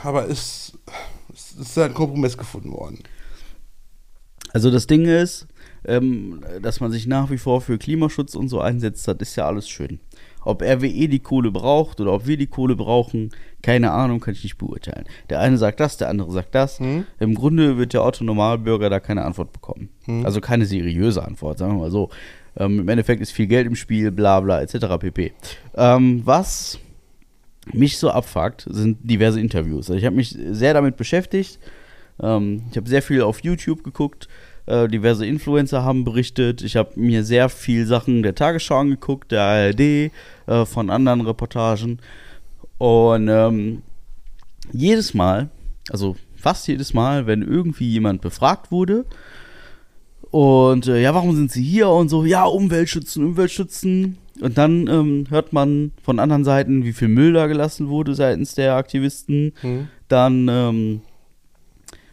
Aber 0.02 0.28
es, 0.28 0.76
es 1.32 1.52
ist 1.52 1.78
ein 1.78 1.94
Kompromiss 1.94 2.36
gefunden 2.36 2.72
worden. 2.72 2.98
Also 4.52 4.70
das 4.70 4.88
Ding 4.88 5.04
ist, 5.04 5.46
ähm, 5.84 6.44
dass 6.60 6.80
man 6.80 6.90
sich 6.90 7.06
nach 7.06 7.30
wie 7.30 7.38
vor 7.38 7.60
für 7.60 7.78
Klimaschutz 7.78 8.34
und 8.34 8.48
so 8.48 8.60
einsetzt, 8.60 9.06
das 9.06 9.16
ist 9.20 9.36
ja 9.36 9.46
alles 9.46 9.68
schön. 9.68 10.00
Ob 10.44 10.62
RWE 10.62 11.08
die 11.08 11.20
Kohle 11.20 11.50
braucht 11.50 12.00
oder 12.00 12.12
ob 12.12 12.26
wir 12.26 12.36
die 12.36 12.46
Kohle 12.46 12.76
brauchen, 12.76 13.30
keine 13.62 13.92
Ahnung, 13.92 14.20
kann 14.20 14.34
ich 14.34 14.42
nicht 14.42 14.58
beurteilen. 14.58 15.04
Der 15.30 15.40
eine 15.40 15.56
sagt 15.56 15.80
das, 15.80 15.96
der 15.96 16.08
andere 16.08 16.32
sagt 16.32 16.54
das. 16.54 16.80
Hm? 16.80 17.04
Im 17.20 17.34
Grunde 17.34 17.78
wird 17.78 17.92
der 17.92 18.04
Otto-Normalbürger 18.04 18.90
da 18.90 19.00
keine 19.00 19.24
Antwort 19.24 19.52
bekommen. 19.52 19.88
Hm. 20.04 20.26
Also 20.26 20.40
keine 20.40 20.66
seriöse 20.66 21.24
Antwort, 21.24 21.58
sagen 21.58 21.74
wir 21.74 21.82
mal 21.82 21.90
so. 21.90 22.10
Ähm, 22.56 22.80
Im 22.80 22.88
Endeffekt 22.88 23.22
ist 23.22 23.30
viel 23.30 23.46
Geld 23.46 23.66
im 23.66 23.76
Spiel, 23.76 24.10
bla 24.10 24.40
bla 24.40 24.60
etc. 24.60 24.98
pp. 24.98 25.32
Ähm, 25.74 26.22
was 26.24 26.78
mich 27.72 27.98
so 27.98 28.10
abfuckt, 28.10 28.66
sind 28.68 28.98
diverse 29.02 29.40
Interviews. 29.40 29.88
Also 29.88 29.98
ich 29.98 30.04
habe 30.04 30.16
mich 30.16 30.36
sehr 30.50 30.74
damit 30.74 30.96
beschäftigt. 30.96 31.58
Ähm, 32.20 32.64
ich 32.70 32.76
habe 32.76 32.88
sehr 32.88 33.02
viel 33.02 33.22
auf 33.22 33.42
YouTube 33.42 33.84
geguckt. 33.84 34.28
Äh, 34.66 34.88
diverse 34.88 35.26
Influencer 35.26 35.82
haben 35.82 36.04
berichtet. 36.04 36.62
Ich 36.62 36.76
habe 36.76 36.90
mir 36.96 37.24
sehr 37.24 37.48
viel 37.48 37.86
Sachen 37.86 38.22
der 38.22 38.34
Tagesschau 38.34 38.78
angeguckt, 38.78 39.32
der 39.32 39.42
ARD, 39.42 39.80
äh, 39.80 40.10
von 40.64 40.90
anderen 40.90 41.22
Reportagen. 41.22 41.98
Und 42.78 43.28
ähm, 43.28 43.82
jedes 44.72 45.14
Mal, 45.14 45.50
also 45.90 46.16
fast 46.36 46.68
jedes 46.68 46.94
Mal, 46.94 47.26
wenn 47.26 47.42
irgendwie 47.42 47.88
jemand 47.88 48.20
befragt 48.20 48.70
wurde, 48.70 49.04
und 50.32 50.86
äh, 50.86 51.02
ja, 51.02 51.14
warum 51.14 51.36
sind 51.36 51.52
sie 51.52 51.62
hier 51.62 51.90
und 51.90 52.08
so, 52.08 52.24
ja, 52.24 52.44
Umweltschützen, 52.46 53.22
Umweltschützen. 53.22 54.16
Und 54.40 54.56
dann 54.56 54.88
ähm, 54.88 55.26
hört 55.28 55.52
man 55.52 55.92
von 56.02 56.18
anderen 56.18 56.44
Seiten, 56.44 56.84
wie 56.84 56.94
viel 56.94 57.08
Müll 57.08 57.34
da 57.34 57.46
gelassen 57.46 57.88
wurde 57.88 58.14
seitens 58.14 58.54
der 58.54 58.76
Aktivisten. 58.76 59.52
Hm? 59.60 59.88
Dann 60.08 60.48
ähm, 60.48 61.00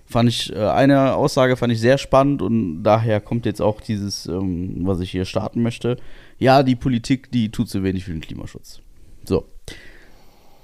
fand 0.10 0.28
ich, 0.30 0.52
äh, 0.54 0.58
eine 0.58 1.14
Aussage 1.16 1.56
fand 1.56 1.72
ich 1.72 1.80
sehr 1.80 1.98
spannend 1.98 2.42
und 2.42 2.84
daher 2.84 3.22
kommt 3.22 3.46
jetzt 3.46 3.62
auch 3.62 3.80
dieses, 3.80 4.26
ähm, 4.26 4.78
was 4.82 5.00
ich 5.02 5.12
hier 5.12 5.26
starten 5.26 5.62
möchte. 5.62 5.98
Ja, 6.40 6.64
die 6.64 6.76
Politik, 6.76 7.32
die 7.32 7.50
tut 7.52 7.70
zu 7.70 7.84
wenig 7.84 8.06
für 8.06 8.12
den 8.12 8.22
Klimaschutz. 8.22 8.82
So. 9.26 9.46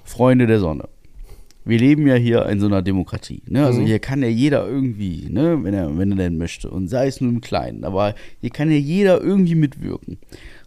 Freunde 0.04 0.48
der 0.48 0.60
Sonne. 0.60 0.88
Wir 1.68 1.80
leben 1.80 2.06
ja 2.06 2.14
hier 2.14 2.46
in 2.46 2.60
so 2.60 2.68
einer 2.68 2.84
Demokratie. 2.84 3.42
Ne? 3.48 3.66
Also 3.66 3.82
Mhm. 3.82 3.88
hier 3.88 3.98
kann 4.00 4.22
ja 4.22 4.28
jeder 4.28 4.68
irgendwie, 4.68 5.28
ne, 5.32 5.58
wenn 5.64 5.74
er, 5.74 5.98
wenn 5.98 6.12
er 6.12 6.18
denn 6.18 6.38
möchte. 6.38 6.70
Und 6.70 6.90
sei 6.90 7.08
es 7.08 7.22
nur 7.22 7.32
im 7.32 7.42
Kleinen. 7.42 7.84
Aber 7.84 8.14
hier 8.40 8.52
kann 8.52 8.70
ja 8.70 8.78
jeder 8.78 9.20
irgendwie 9.20 9.56
mitwirken. 9.56 10.20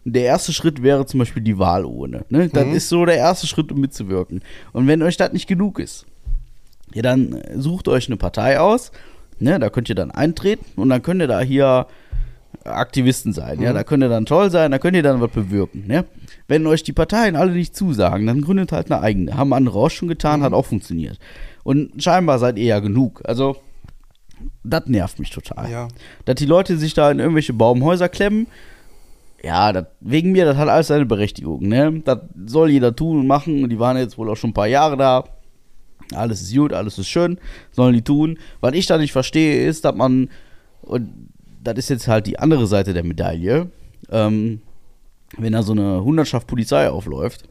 Und 0.03 0.13
der 0.15 0.23
erste 0.23 0.51
Schritt 0.51 0.83
wäre 0.83 1.05
zum 1.05 1.19
Beispiel 1.19 1.41
die 1.41 1.57
Wahlurne. 1.57 2.25
Ne? 2.29 2.49
Das 2.49 2.67
Mhm. 2.67 2.73
ist 2.73 2.89
so 2.89 3.05
der 3.05 3.15
erste 3.15 3.47
Schritt, 3.47 3.71
um 3.71 3.79
mitzuwirken. 3.79 4.41
Und 4.73 4.87
wenn 4.87 5.01
euch 5.01 5.15
das 5.15 5.31
nicht 5.31 5.47
genug 5.47 5.79
ist, 5.79 6.05
ja, 6.93 7.01
dann 7.01 7.41
sucht 7.55 7.87
euch 7.87 8.07
eine 8.07 8.17
Partei 8.17 8.59
aus. 8.59 8.91
Ne? 9.39 9.59
Da 9.59 9.69
könnt 9.69 9.89
ihr 9.89 9.95
dann 9.95 10.11
eintreten 10.11 10.65
und 10.75 10.89
dann 10.89 11.01
könnt 11.01 11.21
ihr 11.21 11.27
da 11.27 11.39
hier 11.39 11.87
Aktivisten 12.65 13.31
sein. 13.31 13.61
Ja, 13.61 13.71
Mhm. 13.71 13.75
da 13.75 13.83
könnt 13.83 14.03
ihr 14.03 14.09
dann 14.09 14.25
toll 14.25 14.51
sein, 14.51 14.71
da 14.71 14.79
könnt 14.79 14.95
ihr 14.97 15.03
dann 15.03 15.21
was 15.21 15.31
bewirken. 15.31 15.85
Ne? 15.87 16.05
Wenn 16.47 16.67
euch 16.67 16.83
die 16.83 16.93
Parteien 16.93 17.35
alle 17.35 17.51
nicht 17.51 17.75
zusagen, 17.75 18.27
dann 18.27 18.41
gründet 18.41 18.71
halt 18.71 18.91
eine 18.91 19.01
eigene. 19.01 19.37
Haben 19.37 19.53
andere 19.53 19.79
auch 19.79 19.89
schon 19.89 20.07
getan, 20.07 20.39
Mhm. 20.41 20.43
hat 20.43 20.53
auch 20.53 20.65
funktioniert. 20.65 21.19
Und 21.63 22.01
scheinbar 22.03 22.39
seid 22.39 22.57
ihr 22.57 22.65
ja 22.65 22.79
genug. 22.79 23.21
Also, 23.25 23.57
das 24.63 24.87
nervt 24.87 25.19
mich 25.19 25.29
total. 25.29 25.69
Ja. 25.71 25.87
Dass 26.25 26.35
die 26.35 26.45
Leute 26.45 26.77
sich 26.77 26.93
da 26.93 27.09
in 27.11 27.19
irgendwelche 27.19 27.53
Baumhäuser 27.53 28.09
klemmen, 28.09 28.47
ja, 29.41 29.71
das, 29.71 29.85
wegen 30.01 30.31
mir, 30.33 30.43
das 30.45 30.57
hat 30.57 30.67
alles 30.67 30.87
seine 30.87 31.05
Berechtigung. 31.05 31.61
Ne? 31.67 32.01
Das 32.03 32.19
soll 32.45 32.71
jeder 32.71 32.93
tun 32.95 33.19
und 33.21 33.27
machen. 33.27 33.63
Und 33.63 33.69
die 33.69 33.79
waren 33.79 33.95
jetzt 33.97 34.17
wohl 34.17 34.29
auch 34.29 34.35
schon 34.35 34.49
ein 34.49 34.53
paar 34.53 34.67
Jahre 34.67 34.97
da. 34.97 35.23
Alles 36.13 36.41
ist 36.41 36.53
gut, 36.55 36.73
alles 36.73 36.97
ist 36.97 37.07
schön, 37.07 37.37
sollen 37.71 37.93
die 37.93 38.01
tun. 38.01 38.37
Was 38.61 38.73
ich 38.73 38.85
da 38.87 38.97
nicht 38.97 39.11
verstehe, 39.11 39.65
ist, 39.67 39.85
dass 39.85 39.95
man, 39.95 40.29
und 40.81 41.09
das 41.63 41.77
ist 41.77 41.89
jetzt 41.89 42.07
halt 42.07 42.25
die 42.27 42.39
andere 42.39 42.67
Seite 42.67 42.93
der 42.93 43.03
Medaille, 43.03 43.69
ähm, 44.09 44.61
wenn 45.37 45.53
da 45.53 45.61
so 45.61 45.73
eine 45.73 46.03
Hundertschaft 46.03 46.47
Polizei 46.47 46.89
aufläuft, 46.89 47.43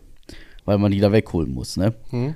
weil 0.64 0.78
man 0.78 0.90
die 0.90 1.00
da 1.00 1.12
wegholen 1.12 1.52
muss, 1.52 1.76
ne? 1.76 1.94
Hm? 2.10 2.34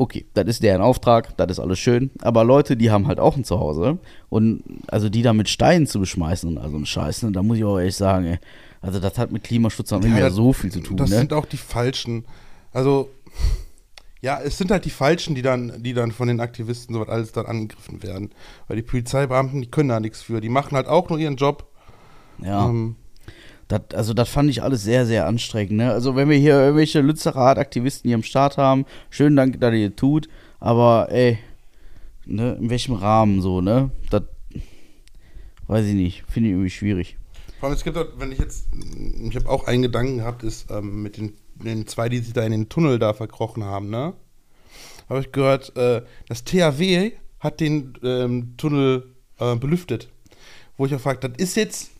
Okay, 0.00 0.26
das 0.34 0.46
ist 0.46 0.62
deren 0.62 0.80
Auftrag, 0.80 1.36
das 1.38 1.50
ist 1.52 1.58
alles 1.58 1.80
schön. 1.80 2.10
Aber 2.20 2.44
Leute, 2.44 2.76
die 2.76 2.90
haben 2.92 3.08
halt 3.08 3.18
auch 3.18 3.36
ein 3.36 3.42
Zuhause. 3.42 3.98
Und 4.28 4.62
also 4.86 5.08
die 5.08 5.22
da 5.22 5.32
mit 5.32 5.48
Steinen 5.48 5.88
zu 5.88 5.98
beschmeißen 5.98 6.48
und 6.48 6.58
also 6.58 6.76
ein 6.76 6.86
Scheiß, 6.86 7.24
ne, 7.24 7.32
da 7.32 7.42
muss 7.42 7.58
ich 7.58 7.64
auch 7.64 7.78
ehrlich 7.78 7.96
sagen, 7.96 8.26
ey, 8.26 8.38
also 8.80 9.00
das 9.00 9.18
hat 9.18 9.32
mit 9.32 9.42
Klimaschutz 9.42 9.92
auch 9.92 9.98
nicht 10.00 10.12
mehr 10.12 10.20
das- 10.26 10.34
so 10.34 10.52
viel 10.52 10.70
zu 10.70 10.78
tun, 10.80 10.96
Das 10.98 11.10
ne? 11.10 11.16
sind 11.16 11.32
auch 11.32 11.46
die 11.46 11.56
Falschen. 11.56 12.24
Also, 12.72 13.10
ja, 14.20 14.40
es 14.40 14.58
sind 14.58 14.70
halt 14.70 14.84
die 14.84 14.90
Falschen, 14.90 15.34
die 15.34 15.42
dann, 15.42 15.82
die 15.82 15.94
dann 15.94 16.12
von 16.12 16.28
den 16.28 16.40
Aktivisten 16.40 16.94
so 16.94 17.00
was 17.00 17.08
alles 17.08 17.32
dann 17.32 17.46
angegriffen 17.46 18.02
werden. 18.02 18.30
Weil 18.66 18.76
die 18.76 18.82
Polizeibeamten, 18.82 19.60
die 19.60 19.70
können 19.70 19.88
da 19.88 20.00
nichts 20.00 20.22
für. 20.22 20.40
Die 20.40 20.48
machen 20.48 20.76
halt 20.76 20.86
auch 20.86 21.08
nur 21.08 21.18
ihren 21.18 21.36
Job. 21.36 21.68
Ja. 22.42 22.68
Ähm, 22.68 22.96
Das, 23.68 23.82
also 23.92 24.14
das 24.14 24.30
fand 24.30 24.48
ich 24.48 24.62
alles 24.62 24.82
sehr, 24.82 25.04
sehr 25.04 25.26
anstrengend. 25.26 25.72
Ne? 25.72 25.92
Also 25.92 26.16
wenn 26.16 26.30
wir 26.30 26.38
hier 26.38 26.54
irgendwelche 26.54 27.02
Lützerath 27.02 27.58
Aktivisten 27.58 28.08
hier 28.08 28.16
im 28.16 28.22
Start 28.22 28.56
haben, 28.56 28.86
schönen 29.10 29.36
Dank, 29.36 29.60
dass 29.60 29.74
ihr 29.74 29.94
tut, 29.94 30.28
aber 30.58 31.08
ey, 31.10 31.38
ne, 32.24 32.56
in 32.58 32.70
welchem 32.70 32.94
Rahmen 32.94 33.42
so, 33.42 33.60
ne? 33.60 33.90
Das 34.08 34.22
weiß 35.66 35.84
ich 35.84 35.94
nicht, 35.94 36.24
finde 36.28 36.48
ich 36.48 36.54
irgendwie 36.54 36.70
schwierig. 36.70 37.18
Vor 37.60 37.68
allem, 37.68 37.76
es 37.76 37.84
gibt 37.84 37.98
auch, 37.98 38.06
wenn 38.16 38.32
ich 38.32 38.38
jetzt, 38.38 38.68
ich 39.28 39.36
habe 39.36 39.48
auch 39.50 39.66
einen 39.66 39.82
Gedanken 39.82 40.18
gehabt, 40.18 40.44
ist 40.44 40.70
ähm, 40.70 41.02
mit 41.02 41.18
den, 41.18 41.34
den 41.64 41.86
zwei, 41.86 42.08
die 42.08 42.18
sich 42.18 42.32
da 42.32 42.42
in 42.42 42.52
den 42.52 42.68
Tunnel 42.68 42.98
da 42.98 43.12
verkrochen 43.12 43.64
haben, 43.64 43.90
ne? 43.90 44.14
Habe 45.08 45.20
ich 45.20 45.32
gehört, 45.32 45.74
äh, 45.76 46.02
das 46.28 46.44
THW 46.44 47.12
hat 47.40 47.60
den 47.60 47.94
ähm, 48.02 48.54
Tunnel 48.56 49.14
äh, 49.38 49.56
belüftet. 49.56 50.08
Wo 50.76 50.86
ich 50.86 50.94
auch 50.94 51.00
frage, 51.00 51.28
das 51.28 51.38
ist 51.38 51.56
jetzt 51.56 51.90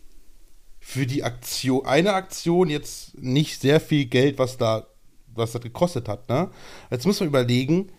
für 0.79 1.05
die 1.05 1.23
Aktion, 1.23 1.85
eine 1.85 2.13
Aktion 2.13 2.69
jetzt 2.69 3.17
nicht 3.17 3.61
sehr 3.61 3.79
viel 3.79 4.05
Geld, 4.05 4.39
was 4.39 4.57
da, 4.57 4.87
was 5.33 5.51
das 5.51 5.61
gekostet 5.61 6.07
hat, 6.07 6.29
ne? 6.29 6.49
Jetzt 6.89 7.05
muss 7.05 7.19
man 7.19 7.29
überlegen, 7.29 7.91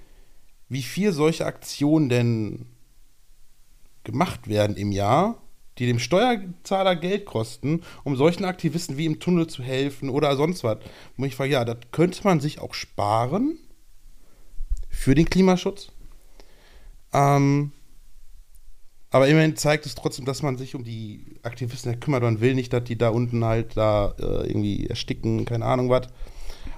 wie 0.68 0.82
viel 0.82 1.12
solche 1.12 1.46
Aktionen 1.46 2.08
denn 2.08 2.66
gemacht 4.04 4.48
werden 4.48 4.76
im 4.76 4.92
Jahr, 4.92 5.42
die 5.78 5.86
dem 5.86 5.98
Steuerzahler 5.98 6.96
Geld 6.96 7.24
kosten, 7.24 7.82
um 8.04 8.16
solchen 8.16 8.44
Aktivisten 8.44 8.96
wie 8.96 9.06
im 9.06 9.20
Tunnel 9.20 9.46
zu 9.46 9.62
helfen 9.62 10.10
oder 10.10 10.36
sonst 10.36 10.64
was. 10.64 10.78
Wo 11.16 11.24
ich 11.24 11.36
frage, 11.36 11.52
ja, 11.52 11.64
das 11.64 11.78
könnte 11.92 12.20
man 12.24 12.40
sich 12.40 12.60
auch 12.60 12.74
sparen 12.74 13.58
für 14.88 15.14
den 15.14 15.30
Klimaschutz. 15.30 15.92
Ähm, 17.12 17.72
aber 19.10 19.26
immerhin 19.26 19.56
zeigt 19.56 19.86
es 19.86 19.94
trotzdem, 19.94 20.24
dass 20.24 20.42
man 20.42 20.56
sich 20.56 20.74
um 20.74 20.84
die 20.84 21.38
Aktivisten 21.42 21.98
kümmert. 21.98 22.22
Man 22.22 22.40
will 22.40 22.54
nicht, 22.54 22.72
dass 22.72 22.84
die 22.84 22.96
da 22.96 23.08
unten 23.08 23.44
halt 23.44 23.76
da 23.76 24.14
äh, 24.18 24.46
irgendwie 24.46 24.86
ersticken, 24.86 25.44
keine 25.44 25.64
Ahnung 25.64 25.90
was. 25.90 26.08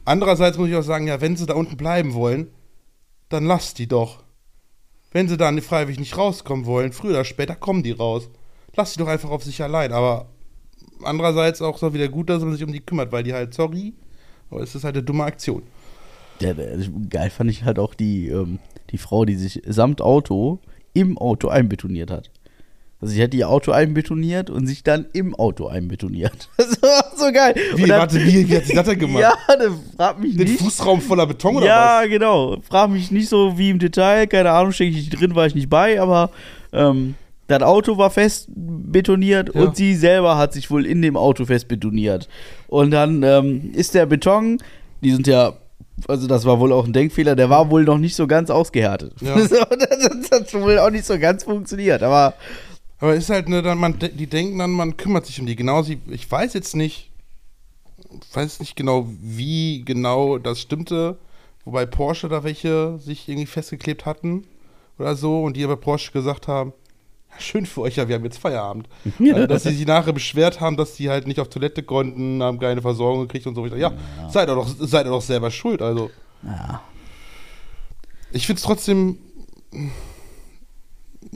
Andererseits 0.04 0.56
muss 0.56 0.68
ich 0.68 0.76
auch 0.76 0.82
sagen, 0.82 1.06
ja, 1.06 1.20
wenn 1.20 1.36
sie 1.36 1.46
da 1.46 1.54
unten 1.54 1.76
bleiben 1.76 2.14
wollen, 2.14 2.48
dann 3.28 3.44
lasst 3.44 3.78
die 3.78 3.86
doch. 3.86 4.22
Wenn 5.10 5.28
sie 5.28 5.36
dann 5.36 5.60
freiwillig 5.60 6.00
nicht 6.00 6.16
rauskommen 6.16 6.64
wollen, 6.64 6.92
früher 6.92 7.10
oder 7.10 7.24
später 7.24 7.54
kommen 7.54 7.82
die 7.82 7.92
raus. 7.92 8.30
Lasst 8.74 8.94
die 8.94 9.00
doch 9.00 9.08
einfach 9.08 9.30
auf 9.30 9.44
sich 9.44 9.62
allein. 9.62 9.92
Aber 9.92 10.26
andererseits 11.02 11.60
auch 11.62 11.78
so 11.78 11.92
wieder 11.94 12.08
gut, 12.08 12.30
dass 12.30 12.42
man 12.42 12.52
sich 12.52 12.64
um 12.64 12.72
die 12.72 12.80
kümmert, 12.80 13.12
weil 13.12 13.22
die 13.22 13.32
halt, 13.32 13.54
sorry, 13.54 13.92
aber 14.50 14.60
es 14.62 14.74
ist 14.74 14.84
halt 14.84 14.96
eine 14.96 15.04
dumme 15.04 15.24
Aktion. 15.24 15.62
Ja, 16.40 16.54
geil 17.08 17.30
fand 17.30 17.50
ich 17.50 17.64
halt 17.64 17.78
auch 17.78 17.94
die, 17.94 18.28
ähm, 18.28 18.58
die 18.90 18.98
Frau, 18.98 19.24
die 19.24 19.36
sich 19.36 19.62
samt 19.66 20.00
Auto 20.00 20.58
im 20.94 21.16
Auto 21.18 21.48
einbetoniert 21.48 22.10
hat. 22.10 22.30
Also 23.00 23.14
sie 23.14 23.22
hat 23.22 23.34
ihr 23.34 23.48
Auto 23.48 23.72
einbetoniert 23.72 24.48
und 24.48 24.68
sich 24.68 24.84
dann 24.84 25.06
im 25.12 25.34
Auto 25.34 25.66
einbetoniert. 25.66 26.48
Das 26.56 26.80
war 26.80 27.12
so 27.16 27.32
geil. 27.32 27.54
Wie, 27.74 27.86
dann, 27.86 28.00
warte, 28.00 28.24
wie, 28.24 28.48
wie 28.48 28.56
hat 28.56 28.64
sie 28.64 28.74
das 28.74 28.86
denn 28.86 28.98
gemacht? 29.00 29.22
Ja, 29.22 29.36
das 29.56 29.72
fragt 29.96 30.20
mich 30.20 30.36
Den 30.36 30.46
nicht. 30.46 30.60
Fußraum 30.60 31.00
voller 31.00 31.26
Beton 31.26 31.56
oder 31.56 31.66
ja, 31.66 32.00
was? 32.02 32.08
genau. 32.08 32.56
Frag 32.62 32.90
mich 32.90 33.10
nicht 33.10 33.28
so 33.28 33.58
wie 33.58 33.70
im 33.70 33.78
Detail. 33.78 34.26
Keine 34.26 34.50
Ahnung, 34.52 34.72
stecke 34.72 34.90
ich 34.90 34.96
nicht 34.96 35.20
drin, 35.20 35.34
war 35.34 35.46
ich 35.46 35.54
nicht 35.54 35.68
bei, 35.68 36.00
aber 36.00 36.30
ähm, 36.72 37.14
das 37.48 37.62
Auto 37.62 37.98
war 37.98 38.10
fest 38.10 38.46
betoniert 38.54 39.54
Ja. 39.54 39.60
und 39.62 39.76
sie 39.76 39.94
selber 39.94 40.36
hat 40.38 40.52
sich 40.52 40.70
wohl 40.70 40.86
in 40.86 41.02
dem 41.02 41.16
Auto 41.16 41.44
fest 41.44 41.68
betoniert. 41.68 42.28
Und 42.68 42.90
dann 42.92 43.22
ähm, 43.22 43.72
ist 43.74 43.94
der 43.94 44.06
Beton, 44.06 44.58
die 45.02 45.10
sind 45.10 45.26
ja, 45.26 45.52
also 46.08 46.26
das 46.26 46.44
war 46.44 46.60
wohl 46.60 46.72
auch 46.72 46.86
ein 46.86 46.92
Denkfehler, 46.92 47.36
der 47.36 47.50
war 47.50 47.70
wohl 47.70 47.84
noch 47.84 47.98
nicht 47.98 48.14
so 48.16 48.26
ganz 48.26 48.48
ausgehärtet. 48.50 49.14
Ja. 49.20 49.34
Das, 50.30 50.40
hat 50.40 50.54
wohl 50.54 50.78
auch 50.78 50.90
nicht 50.90 51.04
so 51.04 51.18
ganz 51.18 51.44
funktioniert, 51.44 52.02
aber 52.02 52.34
Aber 53.00 53.14
ist 53.14 53.28
halt, 53.28 53.48
ne, 53.48 53.60
dann 53.62 53.76
man, 53.78 53.98
die 53.98 54.26
denken 54.26 54.58
dann, 54.58 54.70
man 54.70 54.96
kümmert 54.96 55.26
sich 55.26 55.38
um 55.40 55.46
die. 55.46 55.56
Genauso, 55.56 55.90
wie- 55.90 56.00
ich 56.10 56.30
weiß 56.30 56.54
jetzt 56.54 56.74
nicht, 56.76 57.10
weiß 58.32 58.60
nicht 58.60 58.76
genau, 58.76 59.06
wie 59.20 59.84
genau 59.84 60.38
das 60.38 60.60
stimmte, 60.60 61.18
wobei 61.64 61.84
Porsche 61.86 62.28
da 62.28 62.44
welche 62.44 62.98
sich 62.98 63.28
irgendwie 63.28 63.46
festgeklebt 63.46 64.06
hatten 64.06 64.44
oder 64.98 65.14
so 65.16 65.42
und 65.42 65.56
die 65.56 65.64
aber 65.64 65.76
Porsche 65.76 66.12
gesagt 66.12 66.48
haben, 66.48 66.72
schön 67.38 67.66
für 67.66 67.82
euch, 67.82 67.96
ja, 67.96 68.08
wir 68.08 68.14
haben 68.14 68.24
jetzt 68.24 68.38
Feierabend. 68.38 68.88
Also, 69.18 69.46
dass 69.46 69.62
sie 69.64 69.74
sich 69.74 69.86
nachher 69.86 70.12
beschwert 70.12 70.60
haben, 70.60 70.76
dass 70.76 70.96
sie 70.96 71.10
halt 71.10 71.26
nicht 71.26 71.40
auf 71.40 71.48
Toilette 71.48 71.82
konnten, 71.82 72.42
haben 72.42 72.58
keine 72.58 72.82
Versorgung 72.82 73.22
gekriegt 73.22 73.46
und 73.46 73.54
so. 73.54 73.64
Ich 73.64 73.70
dachte, 73.70 73.82
ja, 73.82 73.92
seid 74.30 74.48
ihr 74.48 74.54
doch, 74.54 74.68
seid 74.68 75.06
ihr 75.06 75.10
doch 75.10 75.22
selber 75.22 75.50
schuld, 75.50 75.82
also. 75.82 76.10
ja. 76.42 76.82
Ich 78.32 78.46
finde 78.46 78.58
es 78.58 78.64
trotzdem. 78.64 79.18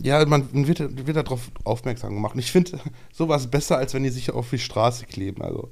Ja, 0.03 0.25
man 0.27 0.67
wird, 0.67 1.07
wird 1.07 1.17
darauf 1.17 1.51
aufmerksam 1.65 2.15
gemacht. 2.15 2.35
Und 2.35 2.41
ich 2.41 2.51
finde 2.51 2.79
sowas 3.13 3.47
besser, 3.47 3.79
als 3.79 3.95
wenn 3.95 4.03
die 4.03 4.11
sich 4.11 4.31
auf 4.31 4.51
die 4.51 4.59
Straße 4.59 5.07
kleben. 5.07 5.43
Also. 5.43 5.71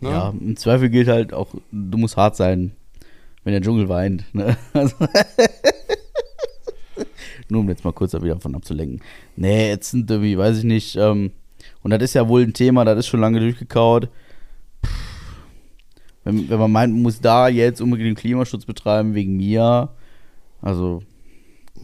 Ne? 0.00 0.10
Ja, 0.10 0.30
im 0.30 0.56
Zweifel 0.56 0.90
gilt 0.90 1.08
halt 1.08 1.32
auch, 1.32 1.48
du 1.70 1.98
musst 1.98 2.16
hart 2.16 2.36
sein, 2.36 2.72
wenn 3.44 3.52
der 3.52 3.62
Dschungel 3.62 3.88
weint. 3.88 4.24
Ne? 4.34 4.56
Also 4.72 4.96
Nur 7.48 7.60
um 7.60 7.68
jetzt 7.68 7.84
mal 7.84 7.92
kurz 7.92 8.12
da 8.12 8.22
wieder 8.22 8.40
von 8.40 8.54
abzulenken. 8.54 9.00
Nee, 9.36 9.68
jetzt 9.68 9.90
sind 9.90 10.10
irgendwie, 10.10 10.38
weiß 10.38 10.58
ich 10.58 10.64
nicht, 10.64 10.96
ähm, 10.96 11.32
und 11.82 11.90
das 11.90 12.02
ist 12.02 12.14
ja 12.14 12.28
wohl 12.28 12.42
ein 12.42 12.52
Thema, 12.54 12.84
das 12.84 12.98
ist 12.98 13.06
schon 13.06 13.20
lange 13.20 13.40
durchgekaut. 13.40 14.08
Pff, 14.84 14.90
Wenn, 16.24 16.48
wenn 16.48 16.58
man 16.58 16.72
meint, 16.72 16.92
man 16.92 17.02
muss 17.02 17.20
da 17.20 17.48
jetzt 17.48 17.80
unbedingt 17.80 18.08
den 18.08 18.14
Klimaschutz 18.16 18.64
betreiben 18.64 19.14
wegen 19.14 19.36
mir, 19.36 19.90
also 20.62 21.02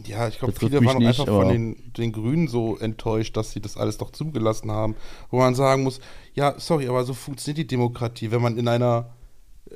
Ja, 0.05 0.27
ich 0.27 0.39
glaube, 0.39 0.53
viele 0.57 0.83
waren 0.83 0.97
auch 0.97 0.99
nicht, 0.99 1.19
einfach 1.19 1.27
von 1.27 1.49
den, 1.49 1.75
den 1.97 2.11
Grünen 2.11 2.47
so 2.47 2.77
enttäuscht, 2.77 3.37
dass 3.37 3.51
sie 3.51 3.61
das 3.61 3.77
alles 3.77 3.97
doch 3.97 4.11
zugelassen 4.11 4.71
haben. 4.71 4.95
Wo 5.29 5.37
man 5.37 5.53
sagen 5.55 5.83
muss, 5.83 5.99
ja, 6.33 6.55
sorry, 6.59 6.87
aber 6.87 7.03
so 7.03 7.13
funktioniert 7.13 7.59
die 7.59 7.67
Demokratie. 7.67 8.31
Wenn 8.31 8.41
man 8.41 8.57
in 8.57 8.67
einer 8.67 9.11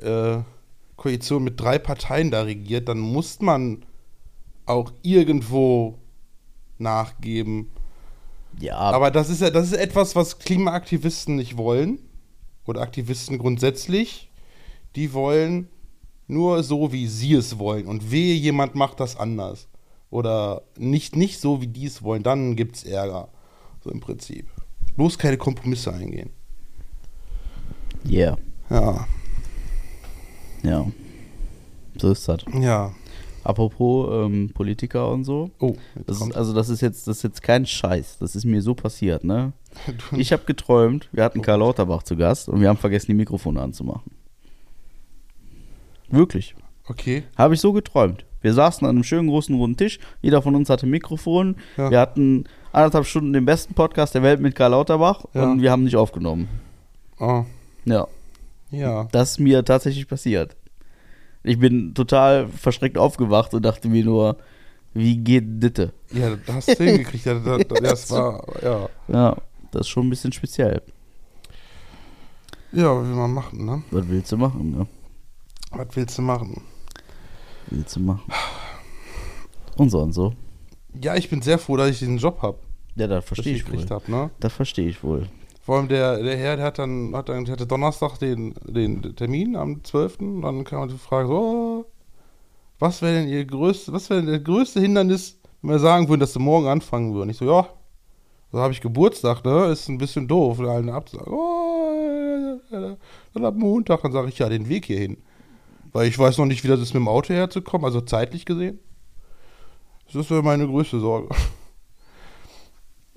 äh, 0.00 0.38
Koalition 0.96 1.44
mit 1.44 1.60
drei 1.60 1.78
Parteien 1.78 2.30
da 2.30 2.42
regiert, 2.42 2.88
dann 2.88 2.98
muss 2.98 3.40
man 3.40 3.84
auch 4.66 4.92
irgendwo 5.02 5.98
nachgeben. 6.78 7.70
ja, 8.60 8.76
Aber 8.76 9.10
das 9.10 9.30
ist 9.30 9.40
ja, 9.40 9.50
das 9.50 9.66
ist 9.72 9.78
etwas, 9.78 10.14
was 10.16 10.38
Klimaaktivisten 10.38 11.36
nicht 11.36 11.56
wollen. 11.56 12.00
Oder 12.66 12.80
Aktivisten 12.82 13.38
grundsätzlich. 13.38 14.30
Die 14.96 15.12
wollen 15.12 15.68
nur 16.26 16.62
so, 16.64 16.92
wie 16.92 17.06
sie 17.06 17.34
es 17.34 17.58
wollen. 17.58 17.86
Und 17.86 18.10
wehe, 18.10 18.34
jemand 18.34 18.74
macht 18.74 18.98
das 18.98 19.16
anders. 19.16 19.68
Oder 20.10 20.62
nicht, 20.76 21.14
nicht 21.16 21.40
so, 21.40 21.60
wie 21.60 21.66
die 21.68 21.86
es 21.86 22.02
wollen, 22.02 22.22
dann 22.22 22.56
gibt's 22.56 22.82
Ärger. 22.84 23.28
So 23.84 23.90
im 23.90 24.00
Prinzip. 24.00 24.48
Bloß 24.96 25.18
keine 25.18 25.36
Kompromisse 25.36 25.92
eingehen. 25.92 26.30
yeah, 28.08 28.36
Ja. 28.70 29.06
ja. 30.62 30.86
So 31.98 32.10
ist 32.12 32.26
das. 32.28 32.38
Ja. 32.60 32.92
Apropos 33.46 34.08
ähm, 34.26 34.50
Politiker 34.52 35.08
und 35.10 35.22
so. 35.24 35.50
Oh, 35.60 35.76
Das 36.06 36.20
ist, 36.20 36.34
also 36.36 36.52
das 36.52 36.68
ist 36.68 36.80
jetzt 36.80 37.06
das 37.06 37.18
ist 37.18 37.22
jetzt 37.22 37.42
kein 37.42 37.64
Scheiß. 37.64 38.18
Das 38.18 38.34
ist 38.34 38.44
mir 38.44 38.60
so 38.60 38.74
passiert, 38.74 39.22
ne? 39.22 39.52
Ich 40.16 40.32
habe 40.32 40.42
geträumt, 40.46 41.08
wir 41.12 41.22
hatten 41.22 41.42
Karl 41.42 41.60
Lauterbach 41.60 42.02
zu 42.02 42.16
Gast 42.16 42.48
und 42.48 42.60
wir 42.60 42.68
haben 42.68 42.76
vergessen, 42.78 43.06
die 43.08 43.14
Mikrofone 43.14 43.60
anzumachen. 43.62 44.10
Wirklich. 46.08 46.54
okay. 46.88 47.24
Habe 47.36 47.54
ich 47.54 47.60
so 47.60 47.72
geträumt. 47.72 48.24
Wir 48.40 48.52
saßen 48.52 48.86
an 48.86 48.96
einem 48.96 49.04
schönen 49.04 49.28
großen 49.28 49.54
runden 49.54 49.76
Tisch. 49.76 49.98
Jeder 50.22 50.40
von 50.42 50.54
uns 50.54 50.70
hatte 50.70 50.86
ein 50.86 50.90
Mikrofon. 50.90 51.56
Ja. 51.76 51.90
Wir 51.90 52.00
hatten 52.00 52.44
anderthalb 52.72 53.06
Stunden 53.06 53.32
den 53.32 53.44
besten 53.44 53.74
Podcast 53.74 54.14
der 54.14 54.22
Welt 54.22 54.40
mit 54.40 54.54
Karl 54.54 54.70
Lauterbach 54.72 55.24
Ja. 55.34 55.50
und 55.50 55.62
wir 55.62 55.70
haben 55.70 55.84
nicht 55.84 55.96
aufgenommen. 55.96 56.48
Oh, 57.18 57.44
Ja, 57.84 58.06
ja. 58.70 59.08
das 59.12 59.32
ist 59.32 59.40
mir 59.40 59.64
tatsächlich 59.64 60.06
passiert. 60.08 60.56
Ich 61.46 61.58
bin 61.60 61.94
total 61.94 62.48
verschreckt 62.48 62.98
aufgewacht 62.98 63.54
und 63.54 63.62
dachte 63.62 63.88
mir 63.88 64.04
nur, 64.04 64.36
wie 64.94 65.16
geht 65.16 65.44
Ditte? 65.62 65.92
Ja, 66.12 66.34
da 66.44 66.54
hast 66.54 66.68
du 66.68 66.82
hingekriegt. 66.84 67.24
Ja, 67.24 67.34
da, 67.38 67.58
da, 67.58 67.74
das 67.80 68.10
war, 68.10 68.44
ja. 68.62 68.88
Ja, 69.06 69.36
das 69.70 69.82
ist 69.82 69.88
schon 69.88 70.06
ein 70.06 70.10
bisschen 70.10 70.32
speziell. 70.32 70.82
Ja, 72.72 72.94
was 72.96 73.06
will 73.06 73.14
man 73.14 73.32
machen, 73.32 73.64
ne? 73.64 73.82
Was 73.92 74.08
willst 74.08 74.32
du 74.32 74.36
machen, 74.36 74.70
ne? 74.72 74.86
Was 75.70 75.86
willst 75.94 76.18
du 76.18 76.22
machen? 76.22 76.62
Willst 77.70 77.94
du 77.94 78.00
machen? 78.00 78.32
Und 79.76 79.90
so 79.90 80.00
und 80.00 80.12
so. 80.12 80.34
Ja, 81.00 81.14
ich 81.14 81.30
bin 81.30 81.42
sehr 81.42 81.58
froh, 81.58 81.76
dass 81.76 81.90
ich 81.90 81.98
diesen 82.00 82.18
Job 82.18 82.42
habe, 82.42 82.58
Ja, 82.96 83.06
das 83.06 83.24
verstehe 83.24 83.54
ich 83.54 83.70
wohl. 83.72 83.86
habe, 83.88 84.10
ne? 84.10 84.30
Das 84.40 84.52
verstehe 84.52 84.88
ich 84.88 85.02
wohl. 85.04 85.28
Vor 85.66 85.78
allem 85.78 85.88
der, 85.88 86.22
der 86.22 86.36
Herr, 86.36 86.54
der 86.54 86.64
hat 86.64 86.78
dann, 86.78 87.12
hat 87.12 87.28
dann 87.28 87.44
hatte 87.50 87.66
Donnerstag 87.66 88.18
den, 88.20 88.54
den 88.68 89.16
Termin 89.16 89.56
am 89.56 89.82
12. 89.82 90.20
Und 90.20 90.42
dann 90.42 90.62
kam 90.62 90.78
man 90.78 90.88
die 90.88 90.96
Frage 90.96 91.26
so, 91.26 91.34
oh, 91.34 91.84
was 92.78 93.02
wäre 93.02 93.14
denn 93.14 93.28
ihr 93.28 93.44
größte, 93.44 93.92
was 93.92 94.08
wäre 94.08 94.22
der 94.22 94.38
größte 94.38 94.78
Hindernis, 94.80 95.40
wenn 95.62 95.72
wir 95.72 95.78
sagen 95.80 96.08
würden, 96.08 96.20
dass 96.20 96.34
sie 96.34 96.38
morgen 96.38 96.68
anfangen 96.68 97.14
würden? 97.14 97.30
Ich 97.30 97.38
so, 97.38 97.46
ja, 97.46 97.68
so 98.52 98.60
habe 98.60 98.72
ich 98.74 98.80
Geburtstag, 98.80 99.44
ne? 99.44 99.66
Ist 99.66 99.88
ein 99.88 99.98
bisschen 99.98 100.28
doof, 100.28 100.60
allen 100.60 100.88
abzusagen. 100.88 101.32
Oh, 101.32 102.60
dann 102.70 103.44
ab 103.44 103.56
Montag, 103.56 104.02
dann 104.02 104.12
sage 104.12 104.28
ich 104.28 104.38
ja 104.38 104.48
den 104.48 104.68
Weg 104.68 104.84
hierhin. 104.84 105.16
Weil 105.92 106.06
ich 106.06 106.16
weiß 106.16 106.38
noch 106.38 106.46
nicht, 106.46 106.62
wie 106.62 106.68
das 106.68 106.78
ist, 106.78 106.94
mit 106.94 107.00
dem 107.00 107.08
Auto 107.08 107.34
herzukommen, 107.34 107.86
also 107.86 108.00
zeitlich 108.02 108.46
gesehen. 108.46 108.78
Das 110.12 110.30
wäre 110.30 110.44
meine 110.44 110.68
größte 110.68 111.00
Sorge. 111.00 111.34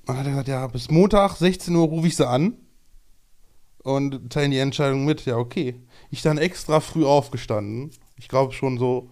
Dann 0.10 0.18
hat 0.18 0.26
er 0.26 0.32
gesagt, 0.32 0.48
ja, 0.48 0.68
bis 0.68 0.90
Montag, 0.90 1.36
16 1.38 1.76
Uhr 1.76 1.86
rufe 1.88 2.08
ich 2.08 2.16
sie 2.16 2.28
an. 2.28 2.54
und 3.84 4.32
teilen 4.32 4.52
die 4.52 4.58
Entscheidung 4.58 5.06
mit. 5.06 5.26
Ja, 5.26 5.38
okay. 5.38 5.76
Ich 6.12 6.22
dann 6.22 6.38
extra 6.38 6.80
früh 6.80 7.06
aufgestanden. 7.06 7.92
Ich 8.18 8.28
glaube 8.28 8.52
schon 8.54 8.78
so, 8.78 9.10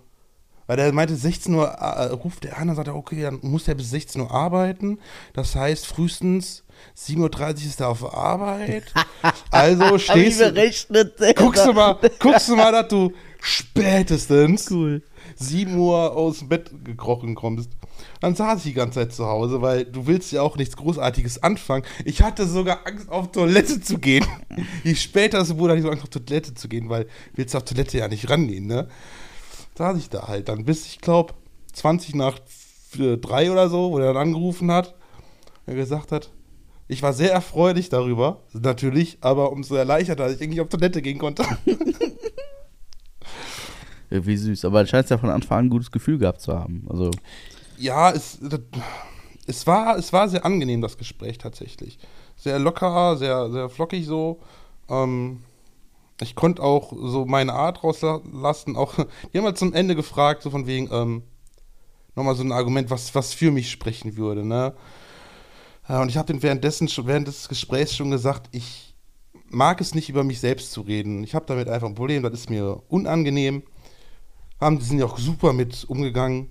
weil 0.66 0.76
der 0.78 0.92
meinte, 0.94 1.16
16 1.16 1.54
Uhr 1.54 1.68
äh, 1.68 2.06
ruft 2.12 2.44
er 2.46 2.58
an 2.58 2.70
und 2.70 2.76
sagt, 2.76 2.88
er, 2.90 2.96
okay, 2.96 3.22
dann 3.22 3.40
muss 3.42 3.68
er 3.68 3.76
bis 3.76 3.90
16 3.92 4.22
Uhr 4.22 4.32
arbeiten. 4.32 5.00
Das 5.34 5.56
heißt, 5.56 5.86
frühestens 5.86 6.64
7.30 6.98 7.20
Uhr 7.20 7.52
ist 7.54 7.80
er 7.80 7.90
auf 7.90 8.00
der 8.02 8.14
Arbeit. 8.14 8.92
Also 9.52 9.98
stehst 9.98 10.40
du, 10.42 10.54
guckst 11.36 11.66
du 11.66 11.74
mal, 11.74 11.98
guckst 12.20 12.50
du 12.50 12.56
mal, 12.56 12.72
dass 12.72 12.88
du 12.90 13.14
spätestens 13.40 14.70
Cool. 14.70 15.02
7 15.36 15.76
Uhr 15.78 16.16
aus 16.16 16.40
dem 16.40 16.50
Bett 16.50 16.72
gekrochen 16.84 17.36
kommst. 17.36 17.70
Dann 18.20 18.36
saß 18.36 18.60
ich 18.60 18.64
die 18.64 18.74
ganze 18.74 19.00
Zeit 19.00 19.14
zu 19.14 19.26
Hause, 19.26 19.62
weil 19.62 19.86
du 19.86 20.08
willst 20.08 20.32
ja 20.32 20.42
auch 20.42 20.58
nichts 20.58 20.76
Großartiges 20.78 21.44
anfangen. 21.44 21.86
Ich 22.06 22.22
hatte 22.22 22.48
sogar 22.48 22.86
Angst, 22.86 23.10
auf 23.10 23.32
Toilette 23.32 23.82
zu 23.82 24.00
gehen. 24.00 24.26
Je 24.84 24.96
später 24.96 25.40
es 25.40 25.58
wurde, 25.58 25.74
hatte 25.74 25.80
ich 25.80 25.86
so 25.86 25.92
Angst, 25.92 26.04
auf 26.04 26.10
Toilette 26.10 26.54
zu 26.54 26.68
gehen, 26.68 26.90
weil 26.90 27.08
willst 27.36 27.56
auf 27.56 27.64
Toilette 27.64 27.98
ja 27.98 28.08
nicht 28.08 28.30
rangehen, 28.30 28.66
ne? 28.68 28.88
Saß 29.78 29.98
ich 29.98 30.10
da 30.10 30.28
halt 30.28 30.50
dann 30.50 30.66
bis, 30.66 30.88
ich 30.88 31.00
glaube, 31.02 31.34
20 31.74 32.16
nach 32.16 32.40
3 32.98 33.52
oder 33.52 33.70
so, 33.70 33.92
wo 33.92 34.00
er 34.00 34.14
dann 34.14 34.30
angerufen 34.30 34.72
hat, 34.72 34.96
er 35.68 35.76
gesagt 35.76 36.12
hat, 36.12 36.32
ich 36.88 37.04
war 37.04 37.14
sehr 37.14 37.32
erfreulich 37.34 37.90
darüber, 37.90 38.44
natürlich, 38.54 39.18
aber 39.22 39.52
umso 39.52 39.76
erleichtert, 39.76 40.20
dass 40.20 40.34
ich 40.34 40.42
irgendwie 40.42 40.62
auf 40.62 40.70
Toilette 40.70 41.02
gehen 41.02 41.18
konnte. 41.20 41.44
Wie 44.10 44.38
süß. 44.38 44.64
Aber 44.66 44.84
du 44.84 44.90
scheinst 44.90 45.12
ja 45.12 45.18
von 45.18 45.30
Anfang 45.30 45.58
an 45.58 45.66
ein 45.66 45.70
gutes 45.70 45.92
Gefühl 45.92 46.18
gehabt 46.18 46.40
zu 46.40 46.54
haben. 46.54 46.88
Also, 46.90 47.12
Ja, 47.78 48.12
es, 48.12 48.40
es, 49.46 49.68
war, 49.68 49.98
es 49.98 50.12
war 50.14 50.30
sehr 50.30 50.46
angenehm, 50.46 50.82
das 50.82 50.98
Gespräch 50.98 51.38
tatsächlich. 51.38 52.00
Sehr 52.36 52.60
locker, 52.60 53.18
sehr, 53.18 53.50
sehr 53.52 53.70
flockig 53.70 54.06
so. 54.06 54.40
Ähm, 54.90 55.44
ich 56.22 56.36
konnte 56.36 56.64
auch 56.64 56.92
so 56.92 57.26
meine 57.26 57.54
Art 57.54 57.84
rauslassen. 57.84 58.76
Auch, 58.76 58.96
die 59.34 59.38
haben 59.38 59.46
halt 59.46 59.58
zum 59.58 59.74
Ende 59.74 59.96
gefragt, 59.96 60.42
so 60.44 60.50
von 60.50 60.68
wegen, 60.68 60.90
ähm, 60.92 61.24
nochmal 62.16 62.36
so 62.36 62.44
ein 62.44 62.52
Argument, 62.52 62.90
was, 62.90 63.14
was 63.16 63.34
für 63.34 63.52
mich 63.52 63.70
sprechen 63.70 64.18
würde, 64.18 64.44
ne? 64.46 64.74
Ja, 65.88 66.02
und 66.02 66.10
ich 66.10 66.18
habe 66.18 66.32
den 66.32 66.44
währenddessen, 66.44 66.90
während 67.06 67.28
des 67.28 67.48
Gesprächs 67.48 67.96
schon 67.96 68.12
gesagt, 68.12 68.50
ich 68.52 68.94
mag 69.50 69.80
es 69.80 69.96
nicht, 69.96 70.10
über 70.10 70.24
mich 70.24 70.40
selbst 70.40 70.74
zu 70.74 70.82
reden. 70.82 71.24
Ich 71.24 71.34
habe 71.34 71.46
damit 71.46 71.70
einfach 71.70 71.88
ein 71.88 71.96
Problem, 71.96 72.24
das 72.24 72.34
ist 72.34 72.50
mir 72.50 72.84
unangenehm. 72.90 73.64
Haben, 74.60 74.80
die 74.80 74.86
sind 74.86 75.00
ja 75.00 75.06
auch 75.06 75.18
super 75.18 75.54
mit 75.54 75.86
umgegangen. 75.88 76.50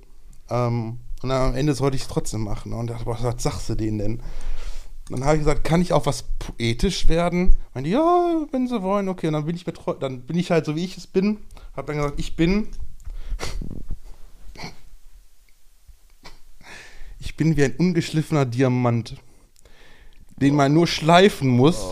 Ähm, 0.49 1.01
und 1.23 1.31
am 1.31 1.55
Ende 1.55 1.75
sollte 1.75 1.97
ich 1.97 2.03
es 2.03 2.09
trotzdem 2.09 2.43
machen. 2.43 2.73
Und 2.73 2.89
dachte, 2.89 3.07
was, 3.07 3.43
sagst 3.43 3.69
du 3.69 3.75
denen 3.75 3.99
denn? 3.99 4.23
Dann 5.09 5.25
habe 5.25 5.37
ich 5.37 5.41
gesagt, 5.41 5.64
kann 5.64 5.81
ich 5.81 5.93
auch 5.93 6.07
was 6.07 6.25
poetisch 6.39 7.09
werden? 7.09 7.57
Meinte, 7.75 7.91
ja, 7.91 8.47
wenn 8.51 8.67
sie 8.67 8.83
wollen, 8.83 9.09
okay. 9.09 9.29
Und 9.29 9.35
dann 9.35 9.47
bin 9.47 9.57
ich 9.57 9.67
mit, 9.67 9.79
dann 10.01 10.23
bin 10.23 10.37
ich 10.37 10.51
halt 10.51 10.67
so, 10.67 10.75
wie 10.75 10.85
ich 10.85 10.97
es 10.97 11.07
bin. 11.07 11.39
Habe 11.77 11.87
dann 11.87 11.97
gesagt, 11.97 12.19
ich 12.19 12.37
bin. 12.37 12.69
Ich 17.19 17.37
bin 17.37 17.57
wie 17.57 17.64
ein 17.64 17.77
ungeschliffener 17.77 18.47
Diamant, 18.47 19.17
den 20.37 20.55
man 20.55 20.73
nur 20.73 20.87
schleifen 20.87 21.49
muss 21.49 21.85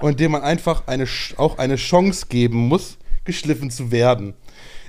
und 0.00 0.20
dem 0.20 0.32
man 0.32 0.42
einfach 0.42 0.86
eine, 0.86 1.06
auch 1.36 1.58
eine 1.58 1.76
Chance 1.76 2.26
geben 2.28 2.68
muss, 2.68 2.98
geschliffen 3.24 3.70
zu 3.70 3.90
werden. 3.90 4.34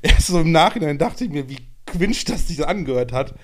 Erst 0.01 0.27
so 0.27 0.39
im 0.39 0.51
Nachhinein 0.51 0.97
dachte 0.97 1.25
ich 1.25 1.29
mir, 1.29 1.49
wie 1.49 1.59
quinsch 1.97 2.25
das 2.25 2.47
sich 2.47 2.67
angehört 2.67 3.11
hat. 3.11 3.35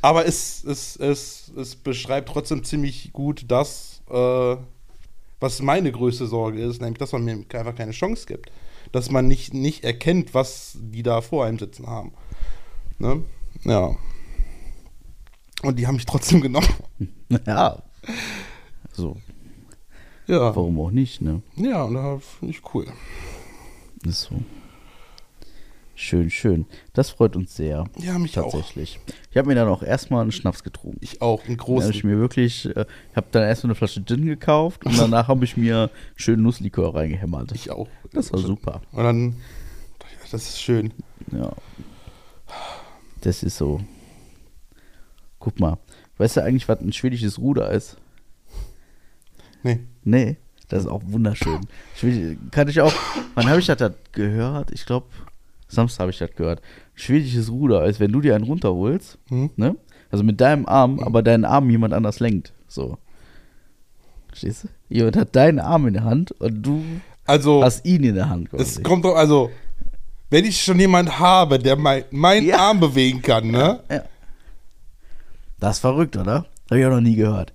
Aber 0.00 0.26
es, 0.26 0.64
es, 0.64 0.96
es, 0.96 1.52
es 1.56 1.76
beschreibt 1.76 2.28
trotzdem 2.28 2.64
ziemlich 2.64 3.12
gut 3.12 3.44
das, 3.48 4.02
äh, 4.10 4.56
was 5.40 5.62
meine 5.62 5.92
größte 5.92 6.26
Sorge 6.26 6.60
ist, 6.62 6.80
nämlich, 6.80 6.98
dass 6.98 7.12
man 7.12 7.24
mir 7.24 7.32
einfach 7.34 7.74
keine 7.74 7.92
Chance 7.92 8.26
gibt. 8.26 8.50
Dass 8.90 9.10
man 9.10 9.26
nicht, 9.28 9.54
nicht 9.54 9.84
erkennt, 9.84 10.34
was 10.34 10.76
die 10.80 11.02
da 11.02 11.20
vor 11.20 11.44
einem 11.44 11.58
sitzen 11.58 11.86
haben. 11.86 12.12
Ne? 12.98 13.22
Ja. 13.64 13.96
Und 15.62 15.78
die 15.78 15.86
haben 15.86 15.94
mich 15.94 16.06
trotzdem 16.06 16.40
genommen. 16.40 16.66
ja. 17.46 17.80
So, 18.92 19.16
Ja. 20.26 20.54
warum 20.54 20.78
auch 20.80 20.90
nicht, 20.90 21.22
ne? 21.22 21.42
Ja, 21.56 21.84
und 21.84 21.94
da 21.94 22.18
finde 22.18 22.54
ich 22.54 22.74
cool. 22.74 22.86
Ist 24.04 24.22
so. 24.22 24.34
Schön, 26.02 26.30
schön. 26.30 26.66
Das 26.94 27.10
freut 27.10 27.36
uns 27.36 27.54
sehr. 27.54 27.84
Ja, 27.96 28.18
mich 28.18 28.36
auch. 28.36 28.50
Tatsächlich. 28.50 28.98
Ich 29.30 29.36
habe 29.36 29.46
mir 29.46 29.54
dann 29.54 29.68
auch 29.68 29.84
erstmal 29.84 30.22
einen 30.22 30.32
Schnaps 30.32 30.64
getrunken. 30.64 30.98
Ich 31.00 31.22
auch, 31.22 31.46
einen 31.46 31.56
Da 31.56 31.62
habe 31.64 31.78
ich 31.78 31.84
großen. 31.84 32.10
mir 32.10 32.18
wirklich, 32.18 32.66
äh, 32.66 32.86
ich 33.10 33.16
habe 33.16 33.28
dann 33.30 33.44
erstmal 33.44 33.68
eine 33.70 33.74
Flasche 33.76 34.04
Gin 34.04 34.26
gekauft 34.26 34.84
und 34.84 34.98
danach 34.98 35.28
habe 35.28 35.44
ich 35.44 35.56
mir 35.56 35.90
schön 36.16 36.42
Nusslikör 36.42 36.92
reingehämmert. 36.92 37.52
Ich 37.52 37.70
auch. 37.70 37.86
Das 38.12 38.32
war 38.32 38.40
super. 38.40 38.82
Und 38.90 39.04
dann, 39.04 39.36
das 40.32 40.42
ist 40.42 40.60
schön. 40.60 40.92
Ja. 41.30 41.52
Das 43.20 43.44
ist 43.44 43.56
so. 43.56 43.80
Guck 45.38 45.60
mal. 45.60 45.78
Weißt 46.18 46.36
du 46.36 46.42
eigentlich, 46.42 46.68
was 46.68 46.80
ein 46.80 46.92
schwedisches 46.92 47.38
Ruder 47.38 47.70
ist? 47.70 47.96
Nee. 49.62 49.78
Nee, 50.02 50.36
das 50.68 50.80
ist 50.82 50.90
auch 50.90 51.02
wunderschön. 51.04 51.60
Schwedisch, 51.94 52.38
kann 52.50 52.66
ich 52.66 52.80
auch. 52.80 52.92
Wann 53.36 53.48
habe 53.48 53.60
ich 53.60 53.66
das 53.66 53.92
gehört? 54.10 54.72
Ich 54.72 54.84
glaube, 54.84 55.06
Samstag 55.74 56.00
habe 56.02 56.10
ich 56.10 56.18
das 56.18 56.30
gehört. 56.34 56.60
Schwedisches 56.94 57.50
Ruder 57.50 57.84
ist, 57.86 57.98
wenn 58.00 58.12
du 58.12 58.20
dir 58.20 58.34
einen 58.34 58.44
runterholst, 58.44 59.18
Hm? 59.28 59.50
ne? 59.56 59.76
Also 60.10 60.22
mit 60.24 60.40
deinem 60.40 60.66
Arm, 60.66 60.98
aber 61.00 61.22
deinen 61.22 61.44
Arm 61.46 61.70
jemand 61.70 61.94
anders 61.94 62.20
lenkt. 62.20 62.52
So. 62.68 62.98
Verstehst 64.28 64.64
du? 64.64 64.68
Jemand 64.88 65.16
hat 65.16 65.34
deinen 65.34 65.58
Arm 65.58 65.86
in 65.86 65.94
der 65.94 66.04
Hand 66.04 66.32
und 66.32 66.62
du 66.62 66.82
Also, 67.24 67.62
hast 67.62 67.84
ihn 67.86 68.04
in 68.04 68.14
der 68.14 68.28
Hand. 68.28 68.52
es 68.52 68.82
kommt 68.82 69.04
doch, 69.06 69.14
also, 69.16 69.50
wenn 70.30 70.44
ich 70.44 70.62
schon 70.62 70.78
jemand 70.78 71.18
habe, 71.18 71.58
der 71.58 71.76
mein, 71.76 72.04
meinen 72.10 72.46
Ja. 72.46 72.58
Arm 72.58 72.80
bewegen 72.80 73.22
kann, 73.22 73.50
ne? 73.50 73.80
Ja. 73.90 74.02
Das 75.58 75.76
ist 75.76 75.80
verrückt, 75.80 76.16
oder? 76.16 76.46
Habe 76.70 76.80
ich 76.80 76.86
auch 76.86 76.90
noch 76.90 77.00
nie 77.00 77.14
gehört. 77.16 77.52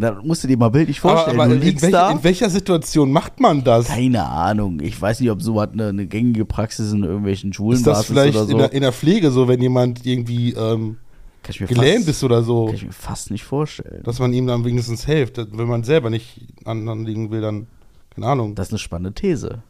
Da 0.00 0.20
musst 0.22 0.44
du 0.44 0.48
dir 0.48 0.56
mal 0.56 0.68
bildlich 0.68 1.00
vorstellen. 1.00 1.38
aber 1.40 1.48
du 1.48 1.56
in, 1.56 1.60
liegst 1.62 1.82
welch, 1.82 1.92
da. 1.92 2.12
in 2.12 2.22
welcher 2.22 2.48
Situation 2.50 3.10
macht 3.10 3.40
man 3.40 3.64
das? 3.64 3.88
Keine 3.88 4.24
Ahnung. 4.24 4.78
Ich 4.80 5.00
weiß 5.00 5.18
nicht, 5.20 5.30
ob 5.30 5.42
sowas 5.42 5.70
eine, 5.72 5.88
eine 5.88 6.06
gängige 6.06 6.44
Praxis 6.44 6.92
in 6.92 7.02
irgendwelchen 7.02 7.52
Schulen 7.52 7.76
Ist 7.78 7.86
das 7.86 8.06
vielleicht 8.06 8.36
oder 8.36 8.46
so. 8.46 8.52
in, 8.52 8.58
der, 8.58 8.72
in 8.72 8.82
der 8.82 8.92
Pflege 8.92 9.32
so, 9.32 9.48
wenn 9.48 9.60
jemand 9.60 10.06
irgendwie 10.06 10.52
ähm, 10.52 10.98
gelähmt 11.42 11.96
fast, 12.04 12.08
ist 12.10 12.22
oder 12.24 12.42
so, 12.42 12.66
Kann 12.66 12.74
ich 12.76 12.84
mir 12.86 12.92
fast 12.92 13.32
nicht 13.32 13.42
vorstellen. 13.42 14.02
dass 14.04 14.20
man 14.20 14.32
ihm 14.32 14.46
dann 14.46 14.64
wenigstens 14.64 15.04
hilft? 15.04 15.38
Wenn 15.38 15.66
man 15.66 15.82
selber 15.82 16.10
nicht 16.10 16.42
an- 16.64 16.88
anliegen 16.88 17.32
will, 17.32 17.40
dann, 17.40 17.66
keine 18.14 18.26
Ahnung. 18.28 18.54
Das 18.54 18.68
ist 18.68 18.72
eine 18.74 18.78
spannende 18.78 19.12
These. 19.14 19.62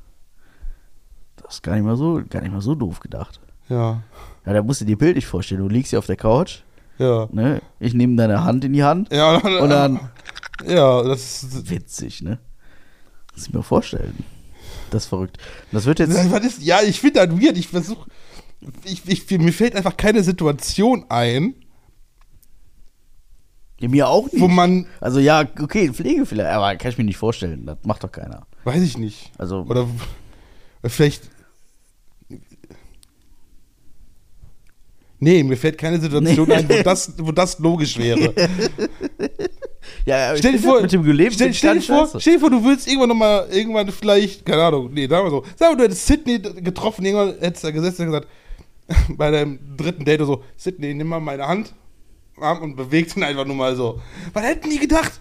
Das 1.43 1.55
ist 1.55 1.63
gar 1.63 1.75
nicht 1.75 1.85
mal 1.85 1.97
so, 1.97 2.21
gar 2.29 2.43
nicht 2.43 2.53
mal 2.53 2.61
so 2.61 2.75
doof 2.75 3.01
gedacht. 3.01 3.41
Ja, 3.71 4.03
Ja, 4.45 4.53
da 4.53 4.63
musst 4.63 4.81
du 4.81 4.85
dir 4.85 4.99
bildlich 4.99 5.25
vorstellen. 5.27 5.63
Du 5.63 5.69
liegst 5.69 5.91
hier 5.91 5.99
auf 5.99 6.07
der 6.07 6.17
Couch, 6.17 6.59
ja. 6.99 7.29
ne? 7.33 7.63
Ich 7.81 7.95
nehme 7.95 8.17
deine 8.17 8.45
Hand 8.45 8.65
in 8.65 8.73
die 8.73 8.85
Hand 8.85 9.13
Ja, 9.13 9.37
und 9.61 9.71
dann 9.71 10.01
ja, 10.67 11.03
das 11.03 11.43
ist, 11.45 11.71
witzig, 11.71 12.23
ne? 12.23 12.39
Kannst 13.31 13.49
du 13.53 13.57
mir 13.57 13.63
vorstellen. 13.63 14.25
Das 14.91 15.05
ist 15.05 15.09
verrückt. 15.09 15.39
Und 15.71 15.75
das 15.77 15.85
wird 15.87 16.01
jetzt. 16.01 16.31
Was 16.31 16.45
ist, 16.45 16.63
ja, 16.63 16.81
ich 16.83 17.01
finde 17.01 17.27
das 17.27 17.41
weird. 17.41 17.57
Ich 17.57 17.69
versuche. 17.69 18.11
Ich, 18.85 19.07
ich, 19.07 19.31
mir 19.39 19.53
fällt 19.53 19.77
einfach 19.77 19.97
keine 19.97 20.25
Situation 20.25 21.05
ein, 21.09 21.55
Ja, 23.79 23.89
mir 23.89 24.09
auch 24.09 24.25
nicht. 24.33 24.41
wo 24.41 24.49
man. 24.49 24.87
Also 25.01 25.21
ja, 25.21 25.45
okay, 25.61 25.93
Pflege 25.93 26.27
vielleicht, 26.27 26.51
aber 26.51 26.75
kann 26.77 26.91
ich 26.91 26.99
mir 26.99 27.05
nicht 27.05 27.19
vorstellen. 27.19 27.67
Das 27.67 27.79
macht 27.85 28.03
doch 28.03 28.11
keiner. 28.11 28.47
Weiß 28.65 28.83
ich 28.83 28.99
nicht. 28.99 29.31
Also 29.39 29.61
Oder 29.69 29.87
vielleicht. 30.85 31.31
Nee, 35.21 35.43
mir 35.43 35.57
fällt 35.57 35.79
keine 35.79 36.01
Situation 36.01 36.49
Nee. 36.49 36.55
ein, 36.55 36.69
wo 36.69 36.83
das, 36.83 37.13
wo 37.19 37.33
das 37.33 37.59
logisch 37.59 37.99
wäre. 37.99 38.33
ja, 40.07 40.37
Stell 40.37 40.53
dir 40.53 40.59
vor, 40.61 40.81
mit 40.81 40.93
dem 40.93 41.03
Gelebt 41.03 41.35
stell, 41.35 41.53
stell, 41.53 41.75
dir 41.75 41.83
vor 41.83 42.09
stell 42.21 42.35
dir 42.35 42.41
vor, 42.41 42.51
du 42.51 42.65
willst 42.65 42.87
irgendwann 42.87 43.09
nochmal, 43.09 43.49
irgendwann 43.51 43.91
vielleicht, 43.91 44.47
keine 44.47 44.63
Ahnung, 44.63 44.91
nee, 44.93 45.09
sagen 45.09 45.27
wir 45.27 45.31
so, 45.31 45.45
sag 45.57 45.71
mal, 45.71 45.77
du 45.77 45.85
hättest 45.85 46.07
Sydney 46.07 46.39
getroffen, 46.39 47.05
irgendwann 47.05 47.39
hättest 47.41 47.65
du 47.65 47.69
da 47.69 47.73
gesessen 47.73 48.03
und 48.03 48.13
gesagt, 48.13 48.29
bei 49.17 49.31
deinem 49.31 49.59
dritten 49.77 50.05
Date 50.05 50.21
oder 50.21 50.27
so, 50.27 50.45
Sydney, 50.57 50.95
nimm 50.95 51.09
mal 51.09 51.21
meine 51.21 51.47
Hand 51.47 51.75
Arm 52.41 52.63
und 52.63 52.77
bewegt 52.77 53.17
ihn 53.17 53.23
einfach 53.23 53.45
nur 53.45 53.57
mal 53.57 53.77
so. 53.77 54.01
Was 54.33 54.45
hätten 54.45 54.71
die 54.71 54.79
gedacht? 54.79 55.21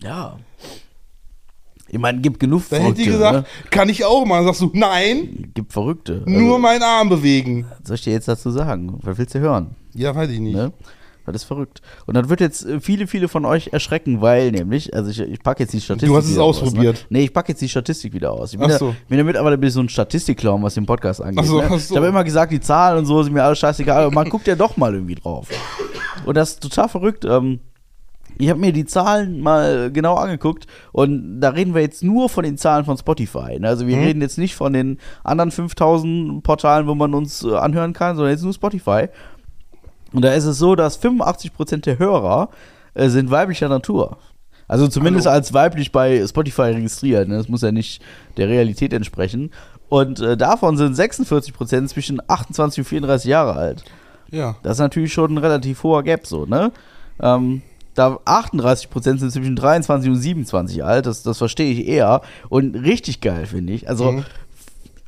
Ja. 0.00 0.38
Ich 1.88 1.98
meine, 1.98 2.20
gibt 2.20 2.40
genug 2.40 2.62
Da 2.70 2.76
hätte 2.76 2.94
die 2.94 3.04
Verrückte. 3.04 3.42
gesagt, 3.42 3.70
kann 3.70 3.88
ich 3.88 4.04
auch 4.04 4.24
mal. 4.24 4.36
Dann 4.36 4.46
sagst 4.46 4.62
du, 4.62 4.70
nein, 4.72 5.16
ne? 5.18 5.48
Gibt 5.54 5.72
Verrückte. 5.72 6.22
nur 6.26 6.42
also, 6.42 6.58
meinen 6.58 6.82
Arm 6.82 7.08
bewegen. 7.08 7.66
was 7.70 7.88
soll 7.88 7.94
ich 7.96 8.02
dir 8.02 8.12
jetzt 8.12 8.28
dazu 8.28 8.50
sagen? 8.50 8.98
Was 9.02 9.18
willst 9.18 9.34
du 9.34 9.40
hören? 9.40 9.76
Ja, 9.94 10.14
weiß 10.14 10.30
ich 10.30 10.40
nicht. 10.40 10.56
Ne? 10.56 10.72
Das 11.26 11.36
ist 11.36 11.44
verrückt. 11.44 11.80
Und 12.06 12.14
dann 12.14 12.28
wird 12.28 12.40
jetzt 12.40 12.66
äh, 12.66 12.80
viele, 12.80 13.06
viele 13.06 13.28
von 13.28 13.44
euch 13.46 13.72
erschrecken, 13.72 14.20
weil 14.20 14.50
nämlich, 14.50 14.94
also 14.94 15.10
ich, 15.10 15.20
ich 15.20 15.42
packe 15.42 15.62
jetzt 15.62 15.72
die 15.72 15.80
Statistik. 15.80 16.08
Du 16.08 16.16
hast 16.16 16.28
es 16.28 16.36
ausprobiert. 16.36 16.96
Aus, 16.96 17.02
ne? 17.02 17.06
Nee, 17.10 17.24
ich 17.24 17.32
packe 17.32 17.52
jetzt 17.52 17.62
die 17.62 17.68
Statistik 17.68 18.12
wieder 18.12 18.32
aus. 18.32 18.52
Ich 18.52 18.58
bin, 18.58 18.66
Ach 18.66 18.72
ja, 18.72 18.78
so. 18.78 18.94
bin 19.08 19.18
ja 19.18 19.24
mittlerweile 19.24 19.56
ein 19.56 19.60
bisschen 19.60 19.74
so 19.74 19.80
ein 19.82 19.88
Statistikclown, 19.88 20.62
was 20.62 20.74
den 20.74 20.84
Podcast 20.84 21.22
angeht. 21.22 21.38
Ach 21.42 21.46
so, 21.46 21.58
ne? 21.58 21.68
ach 21.70 21.78
so. 21.78 21.94
Ich 21.94 21.96
habe 21.96 22.08
immer 22.08 22.24
gesagt, 22.24 22.52
die 22.52 22.60
Zahlen 22.60 22.98
und 22.98 23.06
so 23.06 23.22
sind 23.22 23.32
mir 23.32 23.42
alles 23.42 23.58
scheißegal, 23.58 24.04
aber 24.04 24.14
man 24.14 24.28
guckt 24.28 24.46
ja 24.46 24.54
doch 24.54 24.76
mal 24.76 24.92
irgendwie 24.92 25.14
drauf. 25.14 25.48
Und 26.26 26.36
das 26.36 26.52
ist 26.52 26.62
total 26.62 26.88
verrückt. 26.88 27.24
Ähm, 27.24 27.60
Ich 28.38 28.50
habe 28.50 28.58
mir 28.60 28.72
die 28.72 28.84
Zahlen 28.84 29.40
mal 29.40 29.90
genau 29.92 30.14
angeguckt 30.14 30.66
und 30.92 31.40
da 31.40 31.50
reden 31.50 31.74
wir 31.74 31.82
jetzt 31.82 32.02
nur 32.02 32.28
von 32.28 32.42
den 32.44 32.58
Zahlen 32.58 32.84
von 32.84 32.96
Spotify. 32.98 33.58
ne? 33.60 33.68
Also 33.68 33.86
wir 33.86 33.96
Mhm. 33.96 34.02
reden 34.04 34.20
jetzt 34.22 34.38
nicht 34.38 34.54
von 34.56 34.72
den 34.72 34.98
anderen 35.22 35.50
5000 35.50 36.42
Portalen, 36.42 36.86
wo 36.86 36.94
man 36.94 37.14
uns 37.14 37.44
äh, 37.44 37.54
anhören 37.54 37.92
kann, 37.92 38.16
sondern 38.16 38.32
jetzt 38.32 38.42
nur 38.42 38.52
Spotify. 38.52 39.08
Und 40.12 40.22
da 40.24 40.32
ist 40.32 40.44
es 40.44 40.58
so, 40.58 40.74
dass 40.74 40.96
85% 41.00 41.84
der 41.86 41.98
Hörer 41.98 42.48
äh, 42.94 43.08
sind 43.08 43.30
weiblicher 43.30 43.68
Natur. 43.68 44.18
Also 44.66 44.88
zumindest 44.88 45.26
Hallo. 45.26 45.34
als 45.36 45.52
weiblich 45.52 45.92
bei 45.92 46.24
Spotify 46.26 46.62
registriert. 46.72 47.28
Ne? 47.28 47.36
Das 47.36 47.48
muss 47.48 47.62
ja 47.62 47.70
nicht 47.72 48.00
der 48.36 48.48
Realität 48.48 48.92
entsprechen. 48.92 49.50
Und 49.88 50.20
äh, 50.20 50.36
davon 50.36 50.76
sind 50.76 50.96
46% 50.96 51.86
zwischen 51.88 52.20
28 52.26 52.78
und 52.80 52.84
34 52.84 53.28
Jahre 53.28 53.52
alt. 53.54 53.84
Ja. 54.30 54.56
Das 54.62 54.72
ist 54.74 54.78
natürlich 54.80 55.12
schon 55.12 55.34
ein 55.34 55.38
relativ 55.38 55.82
hoher 55.82 56.02
Gap 56.02 56.26
so, 56.26 56.46
ne? 56.46 56.72
Ähm, 57.20 57.62
da 57.94 58.16
38% 58.26 59.18
sind 59.18 59.30
zwischen 59.30 59.56
23 59.56 60.10
und 60.10 60.16
27 60.16 60.84
alt, 60.84 61.06
das, 61.06 61.22
das 61.22 61.38
verstehe 61.38 61.72
ich 61.72 61.86
eher. 61.86 62.20
Und 62.48 62.74
richtig 62.76 63.20
geil, 63.20 63.46
finde 63.46 63.72
ich. 63.72 63.88
Also 63.88 64.12
Mhm. 64.12 64.24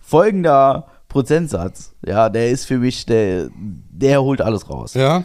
folgender 0.02 0.86
Prozentsatz, 1.08 1.94
ja, 2.04 2.28
der 2.28 2.50
ist 2.50 2.64
für 2.66 2.78
mich, 2.78 3.06
der, 3.06 3.48
der 3.54 4.22
holt 4.22 4.40
alles 4.40 4.68
raus. 4.70 4.94
Ja. 4.94 5.24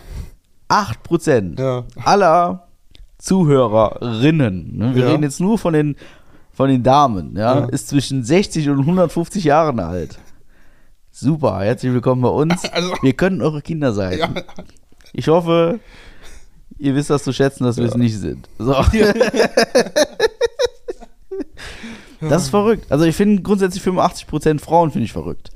8% 0.69 1.59
Ja. 1.59 1.83
aller 2.05 2.67
Zuhörerinnen, 3.17 4.77
ne? 4.77 4.95
wir 4.95 5.03
Ja. 5.03 5.09
reden 5.11 5.23
jetzt 5.23 5.39
nur 5.39 5.57
von 5.57 5.73
den, 5.73 5.95
von 6.53 6.69
den 6.69 6.83
Damen, 6.83 7.35
ja, 7.35 7.59
Ja. 7.59 7.65
ist 7.65 7.89
zwischen 7.89 8.23
60 8.23 8.69
und 8.69 8.85
150 8.85 9.43
Jahren 9.43 9.79
alt. 9.79 10.17
Super, 11.11 11.59
herzlich 11.59 11.91
willkommen 11.93 12.21
bei 12.21 12.29
uns. 12.29 12.63
Also- 12.71 12.93
wir 13.01 13.13
können 13.13 13.41
eure 13.41 13.61
Kinder 13.61 13.91
sein. 13.93 14.19
Ich 15.13 15.27
hoffe, 15.27 15.79
ihr 16.81 16.95
wisst 16.95 17.09
das 17.09 17.23
zu 17.23 17.31
schätzen, 17.31 17.63
dass 17.63 17.77
wir 17.77 17.85
es 17.85 17.95
nicht 17.95 18.17
sind. 18.17 18.49
So. 18.57 18.75
Das 22.29 22.43
ist 22.43 22.49
verrückt. 22.49 22.85
Also 22.91 23.05
ich 23.05 23.15
finde 23.15 23.41
grundsätzlich 23.41 23.83
85% 23.83 24.59
Frauen 24.59 24.91
finde 24.91 25.05
ich 25.05 25.11
verrückt. 25.11 25.49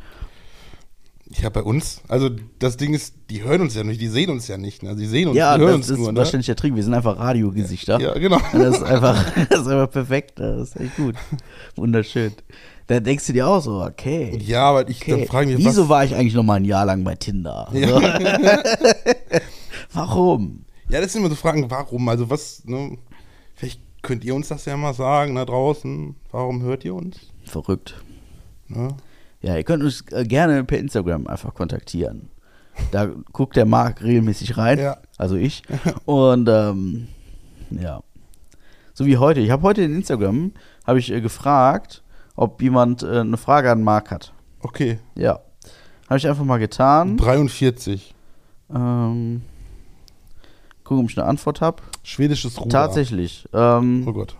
Ja, 1.29 1.49
bei 1.49 1.61
uns, 1.61 2.01
also 2.07 2.29
das 2.59 2.77
Ding 2.77 2.93
ist, 2.93 3.13
die 3.29 3.43
hören 3.43 3.61
uns 3.61 3.75
ja 3.75 3.83
nicht, 3.83 3.99
die 3.99 4.07
sehen 4.07 4.29
uns 4.29 4.47
ja 4.47 4.57
nicht. 4.57 4.83
Ne? 4.83 4.95
Die 4.95 5.05
sehen 5.05 5.27
uns, 5.27 5.37
Ja, 5.37 5.55
die 5.57 5.61
hören 5.63 5.81
das 5.81 5.89
uns 5.89 5.89
ist 5.89 5.97
nur. 5.97 6.11
Ne? 6.11 6.19
wahrscheinlich 6.19 6.45
der 6.45 6.55
Trick. 6.55 6.75
Wir 6.75 6.83
sind 6.83 6.93
einfach 6.93 7.19
Radiogesichter. 7.19 7.99
Ja, 7.99 8.13
genau. 8.13 8.39
Und 8.53 8.59
Das 8.59 8.77
ist 8.77 8.83
einfach, 8.83 9.23
das 9.49 9.61
ist 9.61 9.67
einfach 9.67 9.91
perfekt. 9.91 10.39
Das 10.39 10.69
ist 10.69 10.79
echt 10.79 10.95
gut. 10.95 11.15
Wunderschön. 11.75 12.33
Da 12.87 12.99
denkst 12.99 13.27
du 13.27 13.33
dir 13.33 13.47
auch 13.47 13.61
so, 13.61 13.81
okay. 13.83 14.39
Ja, 14.43 14.63
aber 14.63 14.87
ich 14.87 15.01
okay. 15.01 15.11
dann 15.11 15.25
frage 15.25 15.47
mich, 15.47 15.65
Wieso 15.65 15.89
war 15.89 16.05
ich 16.05 16.15
eigentlich 16.15 16.35
noch 16.35 16.43
mal 16.43 16.55
ein 16.55 16.65
Jahr 16.65 16.85
lang 16.85 17.03
bei 17.03 17.15
Tinder? 17.15 17.67
So. 17.73 18.01
Warum? 19.93 20.64
Ja, 20.89 21.01
das 21.01 21.13
sind 21.13 21.21
immer 21.21 21.29
so 21.29 21.35
Fragen, 21.35 21.69
warum? 21.69 22.07
Also 22.09 22.29
was, 22.29 22.63
ne? 22.65 22.97
Vielleicht 23.55 23.81
könnt 24.01 24.23
ihr 24.23 24.35
uns 24.35 24.49
das 24.49 24.65
ja 24.65 24.77
mal 24.77 24.93
sagen, 24.93 25.35
da 25.35 25.45
draußen. 25.45 26.15
Warum 26.31 26.61
hört 26.61 26.85
ihr 26.85 26.93
uns? 26.93 27.31
Verrückt. 27.45 28.03
Ne? 28.67 28.89
Ja, 29.41 29.55
ihr 29.57 29.63
könnt 29.63 29.83
uns 29.83 30.01
äh, 30.11 30.23
gerne 30.25 30.63
per 30.63 30.77
Instagram 30.79 31.27
einfach 31.27 31.53
kontaktieren. 31.53 32.29
Da 32.91 33.05
guckt 33.31 33.55
der 33.55 33.65
Marc 33.65 34.03
regelmäßig 34.03 34.57
rein, 34.57 34.79
Ja. 34.79 34.97
also 35.17 35.35
ich. 35.35 35.63
Und 36.05 36.47
ähm, 36.49 37.07
ja, 37.71 38.01
so 38.93 39.05
wie 39.05 39.17
heute. 39.17 39.39
Ich 39.39 39.49
habe 39.49 39.63
heute 39.63 39.81
in 39.81 39.95
Instagram 39.95 40.51
habe 40.85 40.99
ich 40.99 41.11
äh, 41.11 41.21
gefragt, 41.21 42.03
ob 42.35 42.61
jemand 42.61 43.01
äh, 43.03 43.19
eine 43.21 43.37
Frage 43.37 43.71
an 43.71 43.81
Marc 43.81 44.11
hat. 44.11 44.33
Okay. 44.61 44.99
Ja, 45.15 45.39
habe 46.09 46.17
ich 46.17 46.27
einfach 46.27 46.43
mal 46.43 46.57
getan. 46.59 47.17
43. 47.17 48.13
Ähm, 48.73 49.41
gucken, 50.85 51.03
ob 51.03 51.09
ich 51.11 51.17
eine 51.17 51.27
Antwort 51.27 51.59
habe. 51.61 51.83
Schwedisches 52.03 52.57
Ruder. 52.59 52.69
Tatsächlich. 52.69 53.47
Ähm, 53.53 54.05
Oh 54.07 54.13
Gott. 54.13 54.37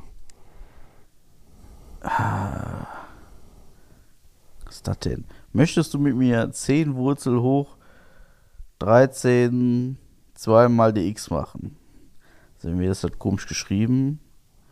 Was 4.65 4.75
ist 4.75 4.87
das 4.87 4.99
denn? 4.99 5.25
Möchtest 5.53 5.93
du 5.93 5.99
mit 5.99 6.15
mir 6.15 6.51
10 6.51 6.95
Wurzel 6.95 7.41
hoch 7.41 7.75
13 8.79 9.97
zweimal 10.33 10.93
dx 10.93 11.29
machen? 11.29 11.75
Sehen 12.57 12.79
wir, 12.79 12.89
das 12.89 13.03
hat 13.03 13.19
komisch 13.19 13.47
geschrieben. 13.47 14.19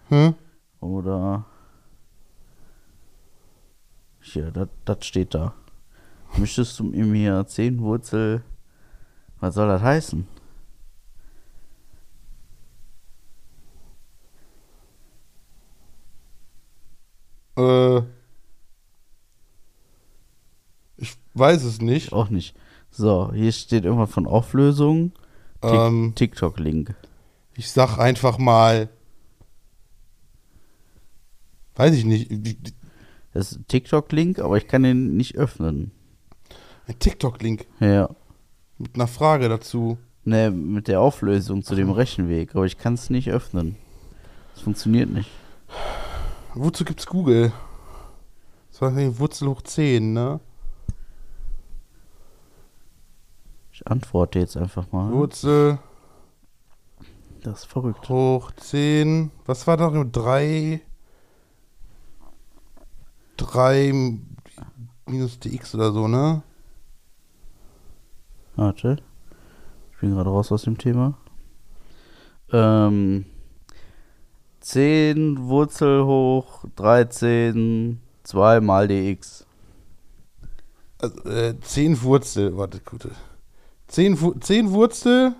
Hm? 0.10 0.36
Oder. 0.80 1.46
Hier, 4.22 4.52
das- 4.52 4.70
das 4.86 5.06
steht 5.06 5.34
da. 5.34 5.54
Möchtest 6.38 6.80
du 6.80 6.86
mit 6.86 7.06
mir 7.06 7.46
10 7.46 7.80
Wurzel. 7.82 8.44
Was 9.40 9.56
soll 9.56 9.68
das 9.68 9.82
heißen? 9.82 10.28
Äh. 17.58 18.02
Ich 20.98 21.16
weiß 21.34 21.64
es 21.64 21.82
nicht. 21.82 22.14
Auch 22.14 22.30
nicht. 22.30 22.56
So, 22.92 23.32
hier 23.34 23.52
steht 23.52 23.86
irgendwas 23.86 24.12
von 24.12 24.28
Auflösung. 24.28 25.12
Ähm, 25.62 26.14
TikTok-Link. 26.16 26.94
ich 27.56 27.72
sag 27.72 27.98
einfach 27.98 28.38
mal. 28.38 28.90
Weiß 31.76 31.94
ich 31.96 32.06
nicht. 32.06 32.30
Das 33.34 33.52
ist 33.52 33.60
ein 33.60 33.68
TikTok-Link, 33.68 34.40
aber 34.40 34.58
ich 34.58 34.68
kann 34.68 34.84
den 34.84 35.18
nicht 35.18 35.36
öffnen. 35.38 35.92
Ein 36.88 37.00
TikTok-Link 37.00 37.66
Ja. 37.80 38.10
mit 38.78 38.96
einer 38.96 39.08
Frage 39.08 39.50
dazu. 39.50 39.98
Ne, 40.26 40.52
mit 40.52 40.88
der 40.88 41.02
Auflösung 41.02 41.64
zu 41.64 41.76
dem 41.76 41.90
Rechenweg, 41.92 42.56
aber 42.56 42.66
ich 42.66 42.78
kann 42.78 42.94
es 42.94 43.10
nicht 43.10 43.30
öffnen. 43.30 43.76
Es 44.56 44.62
funktioniert 44.62 45.10
nicht. 45.10 45.30
Wozu 46.56 46.86
gibt's 46.86 47.08
Google? 47.08 47.52
Das 48.72 48.82
war 48.82 48.92
Wurzel 49.20 49.48
hoch 49.48 49.62
10, 49.62 50.14
ne? 50.14 50.40
Ich 53.72 53.88
antworte 53.88 54.40
jetzt 54.40 54.56
einfach 54.56 54.92
mal. 54.92 55.12
Wurzel 55.12 55.80
Das 57.42 57.60
ist 57.60 57.66
verrückt. 57.66 58.08
hoch 58.10 58.52
10. 58.52 59.32
Was 59.46 59.66
war 59.66 59.78
da? 59.78 59.90
3. 59.90 60.82
3 63.38 64.20
minus 65.08 65.40
dx 65.40 65.74
oder 65.76 65.92
so, 65.92 66.08
ne? 66.08 66.44
Warte. 68.56 68.98
Ich 69.92 70.00
bin 70.00 70.12
gerade 70.14 70.30
raus 70.30 70.52
aus 70.52 70.64
dem 70.64 70.78
Thema. 70.78 71.18
Ähm, 72.52 73.26
10 74.64 75.48
Wurzel 75.48 76.06
hoch 76.06 76.64
13 76.78 78.00
2 78.24 78.62
mal 78.62 78.88
dx. 78.88 79.46
Also, 81.02 81.30
äh, 81.30 81.54
10 81.60 82.02
Wurzel. 82.02 82.56
Warte, 82.58 82.80
gute. 82.80 83.12
10, 83.88 84.22
Wu- 84.22 84.34
10 84.40 84.72
Wurzel 84.72 85.36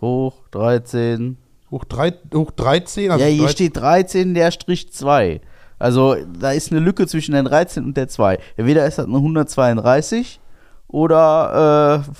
Hoch 0.00 0.34
13. 0.50 1.38
hoch, 1.70 1.84
3, 1.84 2.12
hoch 2.34 2.50
13. 2.50 3.10
Also 3.10 3.24
ja, 3.24 3.30
hier 3.30 3.38
13 3.44 3.48
steht 3.56 3.76
13 3.78 4.34
der 4.34 4.50
Strich 4.50 4.92
2. 4.92 5.40
Also 5.78 6.14
da 6.38 6.52
ist 6.52 6.70
eine 6.70 6.80
Lücke 6.80 7.06
zwischen 7.06 7.32
der 7.32 7.42
13 7.44 7.82
und 7.84 7.96
der 7.96 8.08
2. 8.08 8.38
Entweder 8.56 8.86
ist 8.86 8.98
das 8.98 9.06
eine 9.06 9.16
132 9.16 10.38
oder 10.88 12.04
äh, 12.06 12.12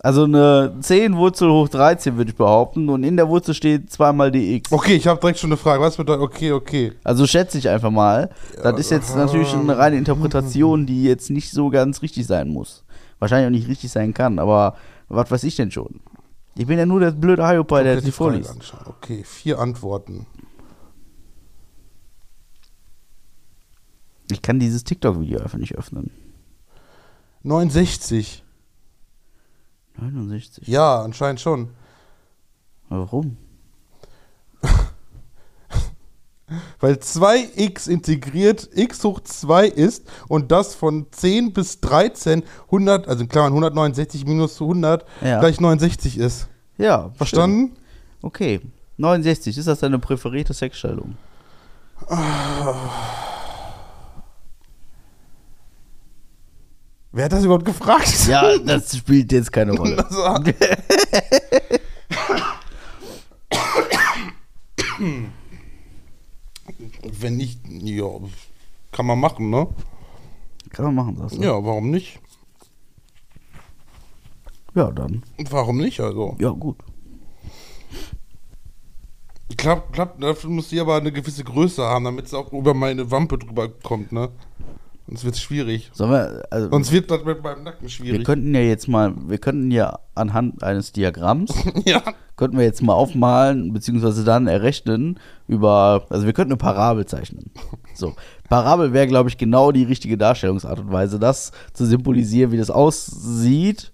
also 0.00 0.24
eine 0.24 0.74
10 0.80 1.16
Wurzel 1.16 1.50
hoch 1.50 1.68
13 1.68 2.16
würde 2.16 2.30
ich 2.30 2.36
behaupten 2.36 2.88
und 2.88 3.02
in 3.02 3.16
der 3.16 3.28
Wurzel 3.28 3.54
steht 3.54 3.90
2 3.90 4.12
mal 4.12 4.30
dx. 4.30 4.70
Okay, 4.70 4.94
ich 4.94 5.06
habe 5.06 5.20
direkt 5.20 5.38
schon 5.38 5.50
eine 5.50 5.56
Frage. 5.56 5.82
Was 5.82 5.96
bedeutet. 5.96 6.22
Okay, 6.22 6.52
okay. 6.52 6.92
Also 7.02 7.26
schätze 7.26 7.58
ich 7.58 7.68
einfach 7.68 7.90
mal. 7.90 8.30
Das 8.62 8.78
ist 8.78 8.90
jetzt 8.90 9.16
natürlich 9.16 9.52
eine 9.54 9.76
reine 9.76 9.96
Interpretation, 9.96 10.86
die 10.86 11.02
jetzt 11.02 11.30
nicht 11.30 11.50
so 11.50 11.70
ganz 11.70 12.02
richtig 12.02 12.26
sein 12.26 12.48
muss. 12.48 12.84
Wahrscheinlich 13.18 13.46
auch 13.46 13.58
nicht 13.58 13.68
richtig 13.68 13.90
sein 13.90 14.14
kann, 14.14 14.38
aber 14.38 14.76
was 15.08 15.30
weiß 15.30 15.42
ich 15.44 15.56
denn 15.56 15.70
schon? 15.70 16.00
Ich 16.54 16.66
bin 16.66 16.78
ja 16.78 16.86
nur 16.86 17.00
der 17.00 17.12
blöde 17.12 17.46
Hyopai, 17.46 17.82
der 17.82 17.98
Frage 17.98 18.12
vorliest. 18.12 18.50
anschauen. 18.50 18.84
Okay, 18.86 19.22
vier 19.24 19.58
Antworten. 19.58 20.26
Ich 24.30 24.42
kann 24.42 24.60
dieses 24.60 24.84
TikTok-Video 24.84 25.40
einfach 25.40 25.58
nicht 25.58 25.76
öffnen. 25.76 26.10
69. 27.42 28.44
69. 30.00 30.66
Ja, 30.68 31.02
anscheinend 31.02 31.40
schon. 31.40 31.70
Warum? 32.88 33.36
Weil 36.80 36.94
2x 36.94 37.88
integriert 37.88 38.70
x 38.72 39.04
hoch 39.04 39.20
2 39.20 39.66
ist 39.66 40.04
und 40.28 40.50
das 40.50 40.74
von 40.74 41.06
10 41.10 41.52
bis 41.52 41.80
13 41.80 42.42
100, 42.66 43.06
also 43.08 43.22
in 43.22 43.28
Klammern 43.28 43.52
169 43.52 44.24
minus 44.24 44.60
100 44.60 45.04
Ja. 45.20 45.40
gleich 45.40 45.60
69 45.60 46.16
ist. 46.16 46.48
Ja, 46.78 47.10
Verstanden? 47.16 47.74
schön. 47.74 47.76
Okay. 48.22 48.60
69, 48.96 49.58
ist 49.58 49.68
das 49.68 49.80
deine 49.80 49.98
präferierte 49.98 50.54
Sexstellung? 50.54 51.16
Wer 57.12 57.24
hat 57.24 57.32
das 57.32 57.44
überhaupt 57.44 57.64
gefragt? 57.64 58.26
Ja, 58.28 58.58
das 58.64 58.96
spielt 58.96 59.32
jetzt 59.32 59.50
keine 59.52 59.72
Rolle. 59.72 59.96
Wenn 67.20 67.36
nicht, 67.36 67.60
ja, 67.66 68.08
kann 68.92 69.06
man 69.06 69.18
machen, 69.18 69.48
ne? 69.50 69.68
Kann 70.70 70.84
man 70.86 70.94
machen, 70.94 71.16
das. 71.18 71.32
Ne? 71.32 71.46
Ja, 71.46 71.64
warum 71.64 71.90
nicht? 71.90 72.20
Ja, 74.74 74.90
dann. 74.90 75.22
Warum 75.50 75.78
nicht, 75.78 76.00
also? 76.00 76.36
Ja, 76.38 76.50
gut. 76.50 76.76
Klappt, 79.56 79.92
klappt, 79.94 80.22
dafür 80.22 80.50
muss 80.50 80.68
sie 80.68 80.78
aber 80.78 80.96
eine 80.96 81.10
gewisse 81.10 81.42
Größe 81.42 81.82
haben, 81.82 82.04
damit 82.04 82.26
es 82.26 82.34
auch 82.34 82.52
über 82.52 82.74
meine 82.74 83.10
Wampe 83.10 83.38
drüber 83.38 83.68
kommt, 83.68 84.12
ne? 84.12 84.30
Sonst 85.08 85.24
wird 85.24 85.34
es 85.36 85.40
schwierig. 85.40 85.88
Sollen 85.94 86.10
wir, 86.10 86.42
also, 86.50 86.68
Sonst 86.68 86.92
wird 86.92 87.10
das 87.10 87.24
mit 87.24 87.42
meinem 87.42 87.64
Nacken 87.64 87.80
wir 87.80 87.88
schwierig. 87.88 88.24
könnten 88.24 88.54
ja 88.54 88.60
jetzt 88.60 88.88
mal, 88.88 89.14
wir 89.26 89.38
könnten 89.38 89.70
ja 89.70 90.00
anhand 90.14 90.62
eines 90.62 90.92
Diagramms, 90.92 91.50
ja. 91.86 92.02
könnten 92.36 92.58
wir 92.58 92.64
jetzt 92.64 92.82
mal 92.82 92.92
aufmalen, 92.92 93.72
beziehungsweise 93.72 94.22
dann 94.22 94.46
errechnen 94.46 95.18
über, 95.46 96.04
also 96.10 96.26
wir 96.26 96.34
könnten 96.34 96.52
eine 96.52 96.58
Parabel 96.58 97.06
zeichnen. 97.06 97.50
So, 97.94 98.14
Parabel 98.50 98.92
wäre, 98.92 99.06
glaube 99.06 99.30
ich, 99.30 99.38
genau 99.38 99.72
die 99.72 99.84
richtige 99.84 100.18
Darstellungsart 100.18 100.78
und 100.80 100.92
Weise, 100.92 101.18
das 101.18 101.52
zu 101.72 101.86
symbolisieren, 101.86 102.52
wie 102.52 102.58
das 102.58 102.70
aussieht. 102.70 103.92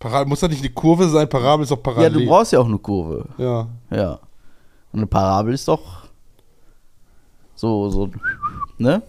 Parabel, 0.00 0.26
muss 0.28 0.40
das 0.40 0.50
nicht 0.50 0.62
eine 0.64 0.72
Kurve 0.74 1.08
sein? 1.08 1.28
Parabel 1.28 1.62
ist 1.62 1.70
doch 1.70 1.76
Ja, 1.78 1.82
parallel. 1.82 2.12
du 2.12 2.26
brauchst 2.26 2.52
ja 2.52 2.58
auch 2.58 2.66
eine 2.66 2.78
Kurve. 2.78 3.26
Ja. 3.38 3.68
Ja. 3.90 4.18
Und 4.92 4.98
eine 4.98 5.06
Parabel 5.06 5.54
ist 5.54 5.68
doch 5.68 6.08
so, 7.54 7.88
so, 7.90 8.10
ne? 8.76 9.00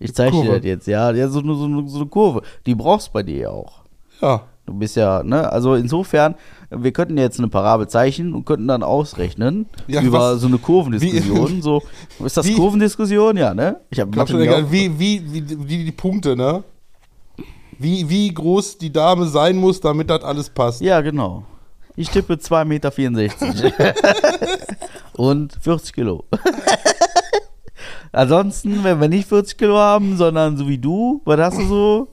Ich 0.00 0.14
zeige 0.14 0.40
dir 0.42 0.56
das 0.56 0.64
jetzt, 0.64 0.86
ja. 0.88 1.10
Ja, 1.12 1.28
so, 1.28 1.38
eine- 1.40 1.54
so, 1.54 1.86
so 1.86 1.98
eine 1.98 2.06
Kurve. 2.06 2.42
Die 2.66 2.74
brauchst 2.74 3.08
du 3.08 3.12
bei 3.12 3.22
dir 3.22 3.36
ja 3.38 3.50
auch. 3.50 3.82
Ja. 4.20 4.42
Du 4.66 4.74
bist 4.74 4.96
ja, 4.96 5.22
ne? 5.22 5.50
Also 5.52 5.74
insofern, 5.74 6.36
wir 6.70 6.92
könnten 6.92 7.18
jetzt 7.18 7.38
eine 7.38 7.48
Parabel 7.48 7.88
zeichnen 7.88 8.34
und 8.34 8.44
könnten 8.46 8.68
dann 8.68 8.82
ausrechnen 8.82 9.66
Ja, 9.88 10.00
über 10.00 10.34
was- 10.34 10.40
so 10.40 10.46
eine 10.46 10.58
Kurvendiskussion. 10.58 11.60
so, 11.62 11.82
ist 12.24 12.36
das 12.36 12.46
Wie- 12.46 12.54
Kurvendiskussion? 12.54 13.36
Ja, 13.36 13.52
ne? 13.52 13.80
Ich 13.90 14.00
habe 14.00 14.26
schon 14.26 14.40
egal, 14.40 14.70
wie, 14.70 14.98
wie, 14.98 15.22
wie, 15.32 15.68
wie 15.68 15.84
die 15.84 15.92
Punkte, 15.92 16.36
ne? 16.36 16.62
Wie, 17.78 18.08
wie 18.08 18.32
groß 18.32 18.78
die 18.78 18.92
Dame 18.92 19.26
sein 19.26 19.56
muss, 19.56 19.80
damit 19.80 20.08
das 20.10 20.22
alles 20.22 20.50
passt. 20.50 20.80
Ja, 20.82 21.00
genau. 21.00 21.44
Ich 21.96 22.08
tippe 22.10 22.34
2,64 22.34 22.64
Meter. 22.64 23.94
und 25.14 25.52
40 25.60 25.92
Kilo. 25.94 26.24
Ansonsten, 28.12 28.82
wenn 28.82 29.00
wir 29.00 29.08
nicht 29.08 29.28
40 29.28 29.56
Kilo 29.56 29.76
haben, 29.76 30.16
sondern 30.16 30.56
so 30.56 30.66
wie 30.68 30.78
du, 30.78 31.20
was 31.24 31.38
hast 31.40 31.58
du 31.58 31.64
so? 31.66 32.08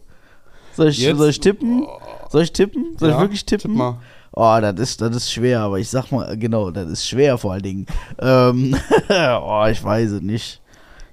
Soll 0.73 0.89
ich, 0.89 0.99
Jetzt? 0.99 1.17
soll 1.17 1.29
ich 1.29 1.39
tippen? 1.39 1.87
Soll 2.29 2.43
ich 2.43 2.51
tippen? 2.53 2.95
Soll 2.99 3.09
ich 3.09 3.15
Ja, 3.15 3.21
wirklich 3.21 3.45
tippen? 3.45 3.71
tipp 3.71 3.77
mal. 3.77 3.97
Oh, 4.31 4.57
das 4.61 4.75
ist, 4.79 5.01
das 5.01 5.15
ist 5.15 5.31
schwer, 5.31 5.61
aber 5.61 5.79
ich 5.79 5.89
sag 5.89 6.11
mal, 6.11 6.37
genau, 6.37 6.69
das 6.69 6.87
ist 6.87 7.07
schwer 7.07 7.39
vor 7.39 7.53
allen 7.53 7.63
Dingen. 7.63 7.85
Ähm, 8.19 8.75
oh, 9.09 9.65
ich 9.71 9.83
weiß 9.83 10.11
es 10.11 10.21
nicht. 10.21 10.61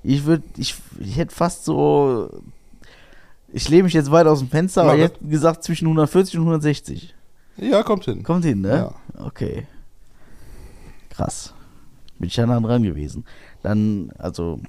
Ich 0.03 0.27
würde, 0.27 0.43
ich, 0.59 0.75
ich 1.01 1.17
hätte 1.17 1.35
fast 1.35 1.65
so, 1.65 2.29
ich 3.51 3.67
lehne 3.71 3.85
mich 3.85 3.95
jetzt 3.95 4.11
weit 4.11 4.27
aus 4.27 4.41
dem 4.41 4.49
Fenster, 4.49 4.83
aber 4.83 4.97
ich 4.97 5.03
hätte 5.05 5.25
gesagt 5.25 5.65
zwischen 5.65 5.87
140 5.87 6.37
und 6.37 6.43
160. 6.43 7.15
Ja, 7.57 7.83
kommt 7.83 8.05
hin. 8.05 8.23
Kommt 8.23 8.45
hin, 8.45 8.61
ne? 8.61 8.93
Okay. 9.19 9.67
Krass. 11.09 11.55
Bin 12.19 12.29
ich 12.29 12.37
ja 12.37 12.45
nah 12.47 12.61
dran 12.61 12.83
gewesen. 12.83 13.25
Dann, 13.65 14.11
also, 14.19 14.61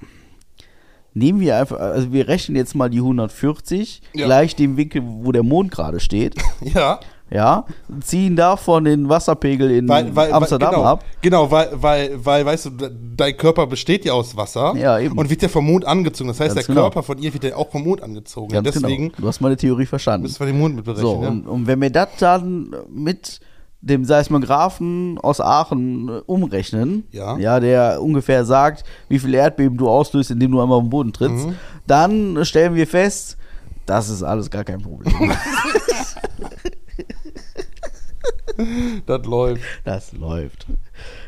nehmen 1.13 1.39
wir 1.39 1.57
einfach, 1.57 1.79
also 1.79 2.11
wir 2.11 2.27
rechnen 2.27 2.55
jetzt 2.57 2.75
mal 2.75 2.89
die 2.89 2.99
140, 2.99 4.01
Ja. 4.13 4.25
gleich 4.25 4.55
dem 4.55 4.77
Winkel, 4.77 5.01
wo 5.05 5.31
der 5.31 5.43
Mond 5.43 5.71
gerade 5.71 5.99
steht, 5.99 6.35
Ja. 6.61 6.99
ja, 7.29 7.65
ziehen 8.01 8.35
davon 8.35 8.83
den 8.85 9.09
Wasserpegel 9.09 9.71
in 9.71 9.87
Weil, 9.89 10.15
weil, 10.15 10.31
Amsterdam 10.33 10.71
genau, 10.75 10.83
ab. 10.83 11.03
Genau, 11.21 11.49
weil, 11.51 11.69
weil, 11.73 12.25
weil, 12.25 12.45
weißt 12.45 12.65
du, 12.65 12.69
de- 12.71 12.91
dein 13.17 13.35
Körper 13.37 13.67
besteht 13.67 14.05
ja 14.05 14.13
aus 14.13 14.35
Wasser. 14.37 14.73
Ja, 14.77 14.99
eben. 14.99 15.17
Und 15.17 15.29
wird 15.29 15.41
ja 15.41 15.47
vom 15.49 15.65
Mond 15.65 15.85
angezogen. 15.85 16.27
Das 16.29 16.39
heißt, 16.39 16.55
Ganz 16.55 16.67
der 16.67 16.75
genau. 16.75 16.85
Körper 16.89 17.03
von 17.03 17.17
ihr 17.17 17.33
wird 17.33 17.43
ja 17.45 17.55
auch 17.55 17.71
vom 17.71 17.83
Mond 17.83 18.01
angezogen. 18.03 18.49
Ganz 18.53 18.71
Deswegen 18.71 19.09
genau. 19.09 19.21
Du 19.21 19.27
hast 19.27 19.41
meine 19.41 19.57
Theorie 19.57 19.85
verstanden. 19.85 20.23
müssen 20.23 20.39
wir 20.39 20.47
den 20.47 20.59
Mond 20.59 20.75
mit 20.75 20.85
berechnen. 20.85 21.05
So, 21.05 21.21
ja? 21.23 21.29
und, 21.29 21.47
und 21.47 21.67
wenn 21.67 21.81
wir 21.81 21.89
das 21.89 22.09
dann 22.19 22.75
mit 22.89 23.39
dem 23.85 24.03
Seismographen 24.03 25.17
aus 25.19 25.39
Aachen 25.39 26.09
äh, 26.09 26.21
umrechnen, 26.25 27.03
Ja. 27.11 27.59
der 27.59 28.01
ungefähr 28.01 28.43
sagt, 28.43 28.83
wie 29.09 29.19
viel 29.19 29.33
Erdbeben 29.33 29.77
du 29.77 29.87
auslöst, 29.87 30.31
indem 30.31 30.51
du 30.51 30.61
einmal 30.61 30.77
auf 30.77 30.83
den 30.83 30.89
Boden 30.89 31.13
trittst, 31.13 31.45
Mhm. 31.47 31.55
dann 31.87 32.43
stellen 32.45 32.73
wir 32.75 32.87
fest, 32.87 33.37
das 33.85 34.09
ist 34.09 34.23
alles 34.23 34.49
gar 34.49 34.63
kein 34.63 34.81
Problem. 34.81 35.13
Das 39.05 39.25
läuft. 39.25 39.61
das 39.83 40.13
läuft. 40.13 40.65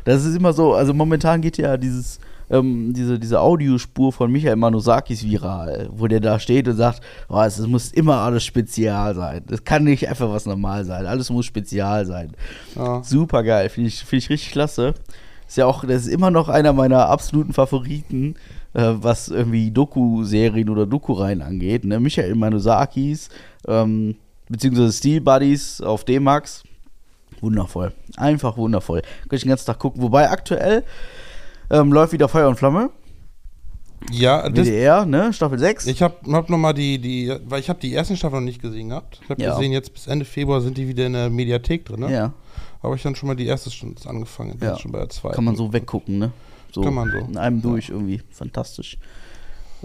Das 0.05 0.23
ist 0.23 0.35
immer 0.35 0.53
so, 0.53 0.73
also 0.73 0.93
momentan 0.93 1.41
geht 1.41 1.57
ja 1.57 1.75
dieses, 1.77 2.19
ähm, 2.49 2.93
diese, 2.93 3.19
diese 3.19 3.39
Audiospur 3.41 4.11
von 4.13 4.31
Michael 4.31 4.55
Manosakis 4.55 5.23
viral, 5.23 5.89
wo 5.91 6.07
der 6.07 6.19
da 6.19 6.39
steht 6.39 6.67
und 6.67 6.75
sagt, 6.75 7.01
oh, 7.29 7.41
es, 7.41 7.59
es 7.59 7.67
muss 7.67 7.91
immer 7.91 8.17
alles 8.17 8.45
spezial 8.45 9.15
sein. 9.15 9.43
Es 9.49 9.63
kann 9.63 9.83
nicht 9.83 10.07
einfach 10.07 10.29
was 10.29 10.45
normal 10.45 10.85
sein. 10.85 11.05
Alles 11.05 11.29
muss 11.29 11.45
spezial 11.45 12.05
sein. 12.05 12.31
Ja. 12.75 13.03
Super 13.03 13.43
geil, 13.43 13.69
finde 13.69 13.89
ich, 13.89 14.03
find 14.03 14.23
ich 14.23 14.29
richtig 14.29 14.51
klasse. 14.51 14.93
Ist 15.47 15.57
ja 15.57 15.65
auch, 15.65 15.83
das 15.83 16.03
ist 16.03 16.07
immer 16.07 16.29
noch 16.31 16.49
einer 16.49 16.73
meiner 16.73 17.07
absoluten 17.07 17.53
Favoriten, 17.53 18.35
äh, 18.73 18.93
was 18.95 19.29
irgendwie 19.29 19.71
Doku-Serien 19.71 20.69
oder 20.69 20.85
Doku-Reihen 20.85 21.41
angeht. 21.41 21.85
Ne? 21.85 21.99
Michael 21.99 22.35
Manosakis, 22.35 23.29
ähm, 23.67 24.15
beziehungsweise 24.49 24.91
Steel 24.91 25.21
Buddies 25.21 25.81
auf 25.81 26.03
D-Max. 26.03 26.63
Wundervoll. 27.39 27.93
Einfach 28.17 28.57
wundervoll. 28.57 29.01
Kann 29.01 29.35
ich 29.35 29.41
den 29.41 29.49
ganzen 29.49 29.67
Tag 29.67 29.79
gucken. 29.79 30.01
Wobei 30.01 30.29
aktuell 30.29 30.83
ähm, 31.69 31.91
läuft 31.91 32.13
wieder 32.13 32.27
Feuer 32.29 32.47
und 32.49 32.55
Flamme. 32.55 32.89
Ja, 34.11 34.47
das, 34.49 34.67
WDR, 34.67 35.05
ne? 35.05 35.33
Staffel 35.33 35.57
6. 35.59 35.87
ich 35.87 36.01
habe 36.01 36.15
hab 36.31 36.49
nochmal 36.49 36.73
die, 36.73 36.99
die, 36.99 37.33
weil 37.45 37.59
ich 37.59 37.67
habe 37.69 37.79
die 37.79 37.93
ersten 37.93 38.15
Staffel 38.15 38.39
noch 38.39 38.45
nicht 38.45 38.61
gesehen 38.61 38.89
gehabt. 38.89 39.19
Ich 39.23 39.29
habe 39.29 39.41
Ja. 39.41 39.55
gesehen, 39.55 39.71
jetzt 39.71 39.91
bis 39.93 40.07
Ende 40.07 40.23
Februar 40.23 40.61
sind 40.61 40.77
die 40.77 40.87
wieder 40.87 41.07
in 41.07 41.13
der 41.13 41.29
Mediathek 41.29 41.83
drin. 41.85 42.01
Ne? 42.01 42.11
Ja, 42.11 42.33
Habe 42.83 42.95
ich 42.95 43.01
dann 43.01 43.15
schon 43.15 43.27
mal 43.27 43.35
die 43.35 43.47
erste 43.47 43.71
Stunde 43.71 43.99
angefangen. 44.07 44.57
Bin 44.59 44.69
Ja. 44.69 44.77
schon 44.77 44.91
bei 44.91 44.99
der 44.99 45.09
zweiten. 45.09 45.35
kann 45.35 45.43
man 45.43 45.55
so 45.55 45.73
weggucken, 45.73 46.19
ne? 46.19 46.31
So 46.71 46.81
Kann 46.81 46.93
man 46.93 47.09
so. 47.09 47.17
in 47.17 47.37
einem 47.37 47.61
durch 47.61 47.89
irgendwie. 47.89 48.21
Fantastisch. 48.29 48.97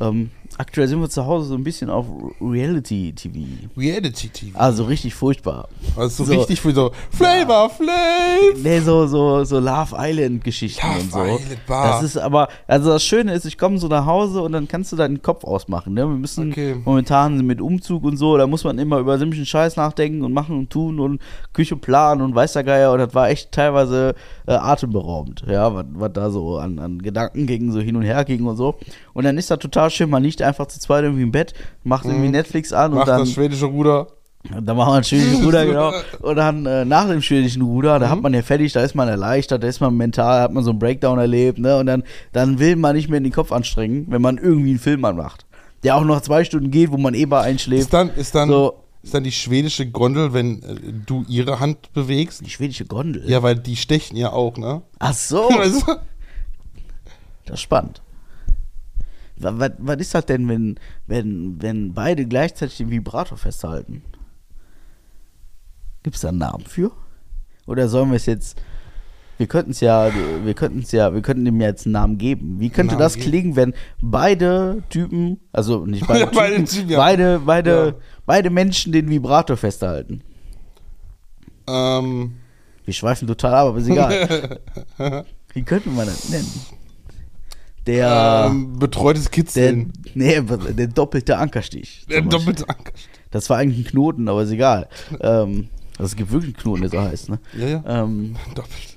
Ähm, 0.01 0.30
aktuell 0.59 0.88
sind 0.88 1.01
wir 1.01 1.09
zu 1.11 1.24
Hause 1.26 1.49
so 1.49 1.55
ein 1.55 1.64
bisschen 1.64 1.90
auf 1.90 2.07
Reality-TV. 2.40 3.68
Reality 3.76 4.28
TV. 4.28 4.59
Also 4.59 4.84
richtig 4.84 5.14
furchtbar. 5.14 5.68
Also 5.97 6.24
so, 6.24 6.32
richtig 6.32 6.61
für 6.61 6.72
so 6.72 6.93
Flavor 7.11 7.68
Flav. 7.70 8.57
Nee, 8.62 8.80
so, 8.80 9.07
so, 9.07 9.45
so 9.45 9.59
Love 9.59 9.95
Island-Geschichten 9.99 10.86
Love 10.86 11.01
und 11.01 11.12
so. 11.12 11.18
Island, 11.24 11.59
bah. 11.66 11.88
Das 11.90 12.03
ist 12.03 12.16
aber, 12.16 12.49
also 12.66 12.90
das 12.90 13.05
Schöne 13.05 13.34
ist, 13.34 13.45
ich 13.45 13.59
komme 13.59 13.78
so 13.78 13.88
nach 13.88 14.07
Hause 14.07 14.43
und 14.43 14.53
dann 14.53 14.68
kannst 14.68 14.93
du 14.93 14.97
deinen 14.97 15.20
Kopf 15.22 15.45
ausmachen. 15.45 15.95
Ne? 15.95 16.03
Wir 16.03 16.16
müssen 16.16 16.51
Okay. 16.53 16.76
momentan 16.84 17.45
mit 17.47 17.61
Umzug 17.61 18.05
und 18.05 18.16
so, 18.16 18.36
da 18.36 18.47
muss 18.47 18.64
man 18.64 18.78
immer 18.78 18.99
über 18.99 19.18
sämtlichen 19.18 19.47
Scheiß 19.47 19.76
nachdenken 19.76 20.22
und 20.22 20.32
machen 20.32 20.59
und 20.59 20.70
tun 20.70 21.01
und 21.01 21.20
Küche 21.53 21.76
planen 21.76 22.20
und 22.22 22.34
weiß 22.34 22.55
der 22.55 22.64
Geier. 22.64 22.93
Und 22.93 22.99
das 22.99 23.14
war 23.14 23.28
echt 23.28 23.53
teilweise 23.53 24.14
äh, 24.47 24.53
atemberaubend, 24.53 25.45
ja, 25.49 25.72
was, 25.74 26.12
da 26.12 26.30
so 26.30 26.59
an, 26.59 26.78
an 26.78 27.01
Gedanken 27.01 27.47
ging, 27.47 27.72
so 27.72 27.80
hin 27.80 27.97
und 27.97 28.03
her 28.03 28.24
ging 28.24 28.45
und 28.47 28.57
so. 28.57 28.76
Und 29.12 29.24
dann 29.24 29.38
ist 29.38 29.51
das 29.51 29.59
total 29.59 29.90
schön, 29.90 30.11
man 30.11 30.22
liegt 30.22 30.43
einfach 30.43 30.66
zu 30.66 30.80
zweit 30.80 31.05
irgendwie 31.05 31.22
im 31.22 31.32
Bett, 31.32 31.55
macht 31.84 32.05
irgendwie 32.05 32.28
Netflix 32.28 32.72
an 32.72 32.93
und 32.93 32.99
Macht 32.99 33.09
dann. 33.09 33.20
das 33.20 33.32
schwedische 33.32 33.66
Ruder. 33.66 34.09
Und 34.55 34.66
dann 34.66 34.76
machen 34.76 34.90
wir 34.90 34.95
einen 34.95 35.05
schwedischen 35.05 35.45
Ruder, 35.45 35.66
genau. 35.66 35.93
Und 36.20 36.36
dann 36.36 36.66
äh, 36.66 36.84
nach 36.84 37.07
dem 37.07 37.22
schwedischen 37.22 37.62
Ruder, 37.62 38.01
da 38.01 38.09
hat 38.09 38.20
man 38.20 38.34
ja 38.34 38.43
fertig, 38.43 38.72
da 38.72 38.82
ist 38.82 38.95
man 38.97 39.09
erleichtert, 39.09 39.62
da 39.62 39.68
ist 39.68 39.80
man 39.80 39.97
mental, 39.97 40.40
hat 40.43 40.53
man 40.53 40.64
so 40.64 40.70
einen 40.70 40.80
Breakdown 40.80 41.18
erlebt, 41.18 41.59
ne? 41.61 41.76
Und 41.76 41.86
dann, 41.86 42.03
dann 42.32 42.59
will 42.59 42.74
man 42.74 42.97
nicht 42.97 43.09
mehr 43.09 43.20
den 43.20 43.30
Kopf 43.32 43.53
anstrengen, 43.53 44.07
wenn 44.09 44.20
man 44.20 44.38
irgendwie 44.38 44.70
einen 44.70 44.78
Film 44.80 45.05
anmacht. 45.05 45.47
Der 45.84 45.97
auch 45.97 46.05
noch 46.05 46.20
zwei 46.22 46.43
Stunden 46.45 46.70
geht, 46.72 46.90
wo 46.90 46.97
man 46.97 47.14
eh 47.14 47.24
bei 47.24 47.40
einschläft. 47.40 47.82
Ist 47.82 47.93
dann, 47.95 48.11
ist 48.16 48.34
dann, 48.34 48.49
So. 48.49 48.74
Ist 49.03 49.14
dann 49.14 49.24
die 49.24 49.32
schwedische 49.32 49.90
Gondel, 49.90 50.32
wenn 50.32 50.62
äh, 50.62 50.92
du 51.07 51.24
ihre 51.28 51.61
Hand 51.61 51.92
bewegst? 51.92 52.44
Die 52.44 52.50
schwedische 52.50 52.84
Gondel. 52.84 53.28
Ja, 53.28 53.42
weil 53.42 53.57
die 53.57 53.76
stechen 53.76 54.16
ja 54.16 54.32
auch, 54.32 54.57
ne? 54.57 54.82
Ach 54.98 55.14
so, 55.14 55.48
du? 55.50 55.57
das 57.44 57.55
ist 57.55 57.61
spannend. 57.61 58.00
Was, 59.36 59.59
was, 59.59 59.72
was 59.78 59.96
ist 59.96 60.14
das 60.14 60.26
denn, 60.26 60.48
wenn, 60.48 60.78
wenn, 61.07 61.61
wenn 61.61 61.94
beide 61.94 62.26
gleichzeitig 62.26 62.76
den 62.76 62.90
Vibrator 62.90 63.36
festhalten? 63.36 64.03
Gibt 66.03 66.16
es 66.16 66.22
da 66.22 66.28
einen 66.28 66.38
Namen 66.38 66.64
für? 66.66 66.92
Oder 67.66 67.88
sollen 67.88 68.11
wir 68.11 68.16
es 68.16 68.26
jetzt. 68.26 68.61
Wir 69.38 69.46
könnten 69.46 69.72
es 69.72 69.80
ja, 69.80 70.10
wir 70.44 70.54
könnten 70.54 70.80
es 70.80 70.92
ja, 70.92 71.12
wir 71.14 71.22
könnten 71.22 71.44
dem 71.44 71.60
ja 71.60 71.68
jetzt 71.68 71.86
einen 71.86 71.94
Namen 71.94 72.18
geben. 72.18 72.60
Wie 72.60 72.70
könnte 72.70 72.94
Namen 72.94 73.00
das 73.02 73.14
geben? 73.14 73.26
klingen, 73.26 73.56
wenn 73.56 73.74
beide 74.00 74.82
Typen, 74.88 75.40
also 75.52 75.84
nicht 75.86 76.06
beide 76.06 76.20
Typen, 76.30 76.36
Beide 76.36 76.64
Typen, 76.64 76.88
ja. 76.90 76.98
beide, 76.98 77.38
beide, 77.44 77.70
Ja. 77.98 78.04
beide 78.26 78.50
Menschen 78.50 78.92
den 78.92 79.08
Vibrator 79.08 79.56
festhalten? 79.56 80.22
Ähm, 81.66 82.32
Wir 82.84 82.94
schweifen 82.94 83.26
total 83.26 83.54
ab, 83.54 83.68
aber 83.68 83.78
ist 83.78 83.88
egal. 83.88 84.60
Wie 85.54 85.62
könnte 85.62 85.88
man 85.90 86.06
das 86.06 86.28
nennen? 86.28 86.48
Der, 87.86 88.46
ähm, 88.48 88.78
betreutes 88.78 89.24
der, 89.24 89.30
Kitzeln. 89.32 89.92
nee, 90.14 90.40
der 90.40 90.86
doppelte 90.86 91.36
Ankerstich. 91.38 92.06
Der 92.08 92.22
doppelte 92.22 92.68
Anker. 92.68 92.92
Das 93.32 93.50
war 93.50 93.58
eigentlich 93.58 93.86
ein 93.86 93.90
Knoten, 93.90 94.28
aber 94.28 94.42
ist 94.42 94.50
egal. 94.52 94.88
ähm, 95.20 95.68
also 95.98 96.04
es 96.04 96.16
gibt 96.16 96.30
wirklich 96.30 96.54
einen 96.54 96.62
Knoten, 96.62 96.80
der 96.82 96.90
so 96.90 97.00
heißt, 97.00 97.28
ne? 97.30 97.40
Ja, 97.58 97.66
ja. 97.66 97.84
Ähm, 98.04 98.36
Doppelt. 98.54 98.91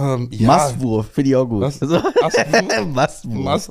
Ähm, 0.00 0.28
ja, 0.32 0.46
Mastwurf, 0.46 1.08
finde 1.12 1.30
ich 1.30 1.36
auch 1.36 1.46
gut. 1.46 1.60
Was? 1.62 1.80
Also, 1.82 1.96
Astwurf? 1.96 2.86
Mastwurf. 2.86 3.34
Mast- 3.44 3.70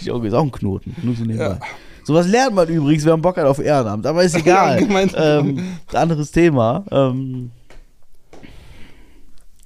Ist 0.00 0.10
auch 0.10 0.22
ist 0.22 0.32
auch 0.34 0.42
ein 0.42 0.50
Knoten. 0.52 0.94
Nur 1.02 1.14
so 1.14 1.22
nebenbei. 1.22 1.44
Ja. 1.44 1.58
Sowas 2.04 2.26
lernt 2.26 2.54
man 2.54 2.68
übrigens, 2.68 3.04
wenn 3.04 3.12
man 3.12 3.22
Bock 3.22 3.36
hat 3.38 3.46
auf 3.46 3.58
Ehrenamt, 3.58 4.06
aber 4.06 4.22
ist 4.24 4.34
egal. 4.36 4.82
Ja, 4.88 5.38
ähm, 5.38 5.78
anderes 5.92 6.30
Thema. 6.30 6.84
Ähm, 6.90 7.50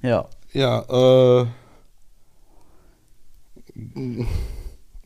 ja. 0.01 0.25
Ja, 0.53 1.41
äh. 1.41 1.45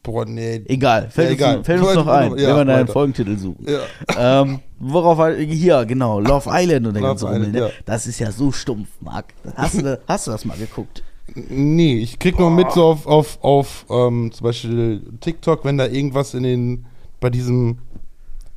Boah, 0.03 0.25
nee. 0.25 0.61
Egal. 0.65 1.09
Fällt, 1.09 1.39
Ja, 1.39 1.47
uns, 1.47 1.53
egal. 1.53 1.63
fällt 1.63 1.81
uns 1.81 1.95
noch 1.95 2.07
ein, 2.07 2.31
ja, 2.37 2.49
wenn 2.49 2.55
wir 2.55 2.59
einen 2.59 2.69
weiter. 2.81 2.91
Folgentitel 2.93 3.37
suchen. 3.37 3.65
Ja. 3.67 4.41
ähm, 4.41 4.59
worauf 4.79 5.17
war- 5.17 5.33
hier, 5.33 5.85
genau, 5.85 6.19
Love 6.19 6.49
Island 6.53 6.87
und 6.87 6.93
der 6.93 7.01
ganze 7.03 7.25
Rummel, 7.25 7.51
ne? 7.51 7.71
Das 7.85 8.05
ist 8.05 8.19
ja 8.19 8.29
so 8.31 8.51
stumpf, 8.51 8.89
Marc. 8.99 9.33
Hast 9.55 9.81
du, 9.81 9.99
hast 10.07 10.27
du 10.27 10.31
das 10.31 10.43
mal 10.43 10.57
geguckt? 10.57 11.03
Nee, 11.35 11.99
ich 11.99 12.19
krieg 12.19 12.37
nur 12.37 12.51
mit 12.51 12.69
so 12.73 12.83
auf, 12.83 13.07
auf, 13.07 13.39
auf 13.41 13.85
ähm, 13.89 14.31
zum 14.33 14.43
Beispiel 14.43 15.01
TikTok, 15.21 15.63
wenn 15.63 15.77
da 15.77 15.87
irgendwas 15.87 16.33
in 16.33 16.43
den, 16.43 16.85
bei 17.21 17.29
diesem 17.29 17.77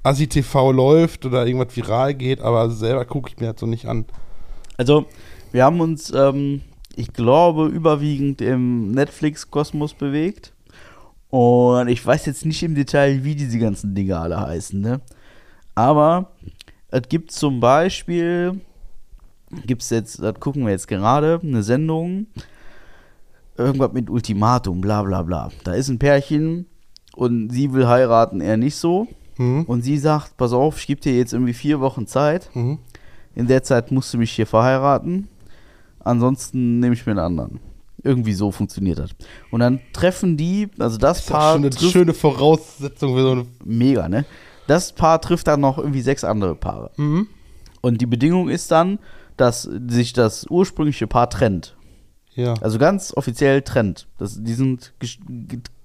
Asi 0.03 0.27
TV 0.27 0.73
läuft 0.73 1.25
oder 1.27 1.47
irgendwas 1.47 1.77
viral 1.77 2.15
geht, 2.15 2.41
aber 2.41 2.71
selber 2.71 3.05
gucke 3.05 3.31
ich 3.31 3.39
mir 3.41 3.53
das 3.53 3.61
so 3.61 3.67
nicht 3.67 3.87
an. 3.87 4.05
Also, 4.77 5.07
wir 5.53 5.65
haben 5.65 5.81
uns, 5.81 6.13
ähm, 6.15 6.63
ich 6.97 7.13
glaube, 7.13 7.67
überwiegend 7.67 8.41
im 8.41 8.91
Netflix-Kosmos 8.91 9.95
bewegt. 9.95 10.53
Und 11.37 11.89
ich 11.89 12.07
weiß 12.07 12.25
jetzt 12.25 12.47
nicht 12.47 12.63
im 12.63 12.75
Detail, 12.75 13.23
wie 13.23 13.35
diese 13.35 13.59
ganzen 13.59 13.95
Dinge 13.95 14.19
alle 14.19 14.41
heißen, 14.41 14.81
ne? 14.81 15.03
Aber 15.75 16.31
es 16.89 17.03
gibt 17.11 17.31
zum 17.31 17.61
Beispiel, 17.61 18.63
gibt 19.67 19.83
es 19.83 19.91
jetzt, 19.91 20.23
das 20.23 20.41
gucken 20.41 20.65
wir 20.65 20.71
jetzt 20.71 20.89
gerade, 20.89 21.39
eine 21.43 21.63
Sendung, 21.63 22.29
irgendwas 23.55 23.93
mit 23.93 24.09
Ultimatum, 24.09 24.81
bla 24.81 25.03
bla 25.03 25.23
bla. 25.23 25.51
Da 25.65 25.75
ist 25.75 25.91
ein 25.91 25.99
Pärchen 25.99 26.65
und 27.15 27.51
sie 27.51 27.71
will 27.71 27.87
heiraten, 27.87 28.41
er 28.41 28.57
nicht 28.57 28.77
so. 28.77 29.07
Mhm. 29.37 29.65
Und 29.65 29.83
sie 29.83 29.99
sagt, 29.99 30.39
pass 30.39 30.55
auf, 30.55 30.79
ich 30.79 30.87
gebe 30.87 31.03
dir 31.03 31.15
jetzt 31.15 31.35
irgendwie 31.35 31.53
vier 31.53 31.81
Wochen 31.81 32.07
Zeit. 32.07 32.49
Mhm. 32.55 32.79
In 33.35 33.47
der 33.47 33.63
Zeit 33.63 33.93
musst 33.93 34.15
du 34.15 34.17
mich 34.17 34.33
hier 34.33 34.47
verheiraten. 34.47 35.29
Ansonsten 35.99 36.81
nehme 36.81 36.95
ich 36.95 37.05
mir 37.05 37.13
einen 37.13 37.19
anderen. 37.19 37.61
Irgendwie 38.03 38.35
so 38.35 38.51
funktioniert 38.53 38.99
das. 38.99 39.11
Und 39.51 39.61
dann 39.61 39.81
treffen 39.93 40.37
die, 40.37 40.69
also 40.79 40.99
das, 40.99 41.19
Das 41.19 41.25
ist 41.27 41.31
Paar 41.31 41.53
schon 41.53 41.63
eine 41.63 41.71
trifft, 41.71 41.93
schöne 41.93 42.15
Voraussetzung 42.15 43.15
für 43.15 43.23
so 43.23 43.31
eine. 43.33 43.47
mega, 43.65 44.09
ne? 44.09 44.25
Das 44.67 44.93
Paar 44.93 45.21
trifft 45.21 45.47
dann 45.47 45.61
noch 45.61 45.79
irgendwie 45.79 46.03
sechs 46.03 46.25
andere 46.25 46.55
Paare. 46.55 46.91
Mhm. 46.97 47.29
Und 47.81 48.01
die 48.01 48.07
Bedingung 48.07 48.49
ist 48.49 48.71
dann, 48.71 48.99
dass 49.37 49.63
sich 49.89 50.13
das 50.13 50.47
ursprüngliche 50.49 51.07
Paar 51.07 51.31
trennt. 51.31 51.77
Ja. 52.35 52.55
Also 52.61 52.79
ganz 52.79 53.17
offiziell 53.17 53.63
trennt. 53.63 54.09
Das, 54.19 54.43
die 54.43 54.55
sind 54.55 54.93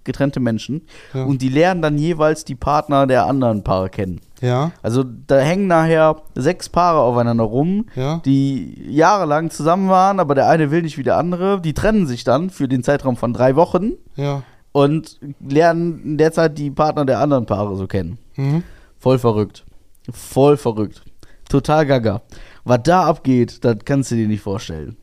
getrennte 0.03 0.39
Menschen. 0.39 0.81
Ja. 1.13 1.23
Und 1.23 1.41
die 1.41 1.49
lernen 1.49 1.81
dann 1.81 1.97
jeweils 1.97 2.43
die 2.43 2.55
Partner 2.55 3.07
der 3.07 3.25
anderen 3.25 3.63
Paare 3.63 3.89
kennen. 3.89 4.19
Ja. 4.41 4.71
Also 4.81 5.03
da 5.03 5.37
hängen 5.39 5.67
nachher 5.67 6.17
sechs 6.35 6.67
Paare 6.67 6.99
aufeinander 6.99 7.43
rum, 7.43 7.85
Ja. 7.95 8.21
die 8.25 8.75
jahrelang 8.91 9.49
zusammen 9.51 9.89
waren, 9.89 10.19
aber 10.19 10.35
der 10.35 10.49
eine 10.49 10.71
will 10.71 10.81
nicht 10.81 10.97
wie 10.97 11.03
der 11.03 11.17
andere. 11.17 11.61
Die 11.61 11.73
trennen 11.73 12.07
sich 12.07 12.23
dann 12.23 12.49
für 12.49 12.67
den 12.67 12.83
Zeitraum 12.83 13.15
von 13.17 13.33
drei 13.33 13.55
Wochen 13.55 13.91
Ja. 14.15 14.41
und 14.71 15.19
lernen 15.47 16.01
in 16.03 16.17
der 16.17 16.31
Zeit 16.31 16.57
die 16.57 16.71
Partner 16.71 17.05
der 17.05 17.19
anderen 17.19 17.45
Paare 17.45 17.75
so 17.75 17.85
kennen. 17.87 18.17
Mhm. 18.35 18.63
Voll 18.99 19.19
verrückt. 19.19 19.63
Voll 20.11 20.57
verrückt. 20.57 21.03
Total 21.47 21.85
gaga. 21.85 22.21
Was 22.63 22.79
da 22.83 23.03
abgeht, 23.05 23.63
das 23.63 23.77
kannst 23.85 24.11
du 24.11 24.15
dir 24.15 24.27
nicht 24.27 24.41
vorstellen. 24.41 24.97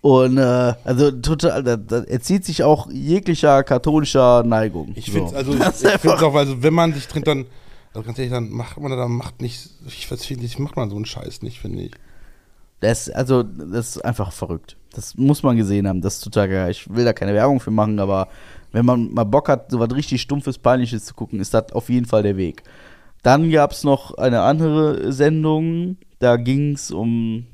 Und 0.00 0.36
äh, 0.36 0.74
also 0.84 1.10
total, 1.10 1.62
da, 1.62 1.76
da 1.76 2.00
erzieht 2.02 2.44
sich 2.44 2.62
auch 2.62 2.90
jeglicher 2.90 3.62
katholischer 3.64 4.42
Neigung. 4.42 4.92
Ich 4.96 5.06
So. 5.06 5.12
finde 5.12 5.34
also, 5.36 5.52
ich 5.54 5.60
find's 6.00 6.22
auch, 6.22 6.34
also 6.34 6.62
wenn 6.62 6.74
man 6.74 6.92
sich 6.92 7.08
trennt, 7.08 7.26
dann, 7.26 7.46
also 7.94 8.06
ganz 8.06 8.18
ehrlich, 8.18 8.32
dann 8.32 8.50
macht 8.50 8.78
man 8.78 8.90
da 8.90 9.08
macht 9.08 9.40
nicht, 9.40 9.70
ich 9.86 10.10
weiß 10.10 10.28
nicht, 10.30 10.58
macht 10.58 10.76
man 10.76 10.90
so 10.90 10.96
einen 10.96 11.06
Scheiß 11.06 11.42
nicht, 11.42 11.60
finde 11.60 11.84
ich. 11.84 11.92
Das, 12.80 13.08
also, 13.08 13.42
das 13.42 13.96
ist 13.96 14.04
einfach 14.04 14.32
verrückt. 14.32 14.76
Das 14.92 15.16
muss 15.16 15.42
man 15.42 15.56
gesehen 15.56 15.88
haben. 15.88 16.00
Das 16.00 16.16
ist 16.16 16.24
total 16.24 16.48
geil. 16.48 16.70
Ich 16.70 16.92
will 16.92 17.04
da 17.04 17.12
keine 17.12 17.32
Werbung 17.32 17.60
für 17.60 17.70
machen, 17.70 17.98
aber 17.98 18.28
wenn 18.72 18.84
man 18.84 19.12
mal 19.12 19.24
Bock 19.24 19.48
hat, 19.48 19.70
so 19.70 19.78
was 19.78 19.94
richtig 19.94 20.20
Stumpfes, 20.20 20.58
Peinliches 20.58 21.04
zu 21.04 21.14
gucken, 21.14 21.40
ist 21.40 21.54
das 21.54 21.72
auf 21.72 21.88
jeden 21.88 22.06
Fall 22.06 22.22
der 22.22 22.36
Weg. 22.36 22.62
Dann 23.22 23.50
gab 23.50 23.72
es 23.72 23.84
noch 23.84 24.18
eine 24.18 24.42
andere 24.42 25.12
Sendung, 25.12 25.96
da 26.18 26.36
ging 26.36 26.74
es 26.74 26.90
um, 26.90 27.46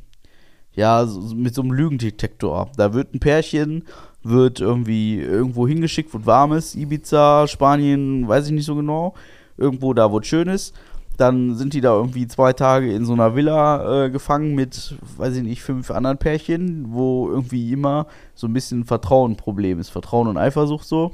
ja, 0.72 1.06
mit 1.34 1.54
so 1.54 1.62
einem 1.62 1.72
Lügendetektor. 1.72 2.72
Da 2.76 2.92
wird 2.92 3.14
ein 3.14 3.20
Pärchen, 3.20 3.84
wird 4.22 4.60
irgendwie 4.60 5.20
irgendwo 5.20 5.68
hingeschickt, 5.68 6.12
wo 6.12 6.26
warm 6.26 6.52
ist, 6.52 6.74
Ibiza, 6.74 7.46
Spanien, 7.46 8.26
weiß 8.26 8.46
ich 8.46 8.52
nicht 8.52 8.66
so 8.66 8.74
genau, 8.74 9.14
irgendwo 9.60 9.94
da, 9.94 10.10
wo 10.10 10.18
es 10.18 10.26
schön 10.26 10.48
ist. 10.48 10.74
Dann 11.16 11.54
sind 11.54 11.74
die 11.74 11.82
da 11.82 11.92
irgendwie 11.94 12.26
zwei 12.26 12.54
Tage 12.54 12.94
in 12.94 13.04
so 13.04 13.12
einer 13.12 13.36
Villa 13.36 14.04
äh, 14.06 14.10
gefangen 14.10 14.54
mit, 14.54 14.94
weiß 15.18 15.36
ich 15.36 15.42
nicht, 15.42 15.62
fünf 15.62 15.90
anderen 15.90 16.16
Pärchen, 16.16 16.86
wo 16.88 17.28
irgendwie 17.28 17.72
immer 17.72 18.06
so 18.34 18.46
ein 18.46 18.54
bisschen 18.54 18.84
Vertrauen 18.86 19.32
ein 19.32 19.36
Problem 19.36 19.78
ist. 19.78 19.90
Vertrauen 19.90 20.28
und 20.28 20.38
Eifersucht 20.38 20.86
so. 20.86 21.10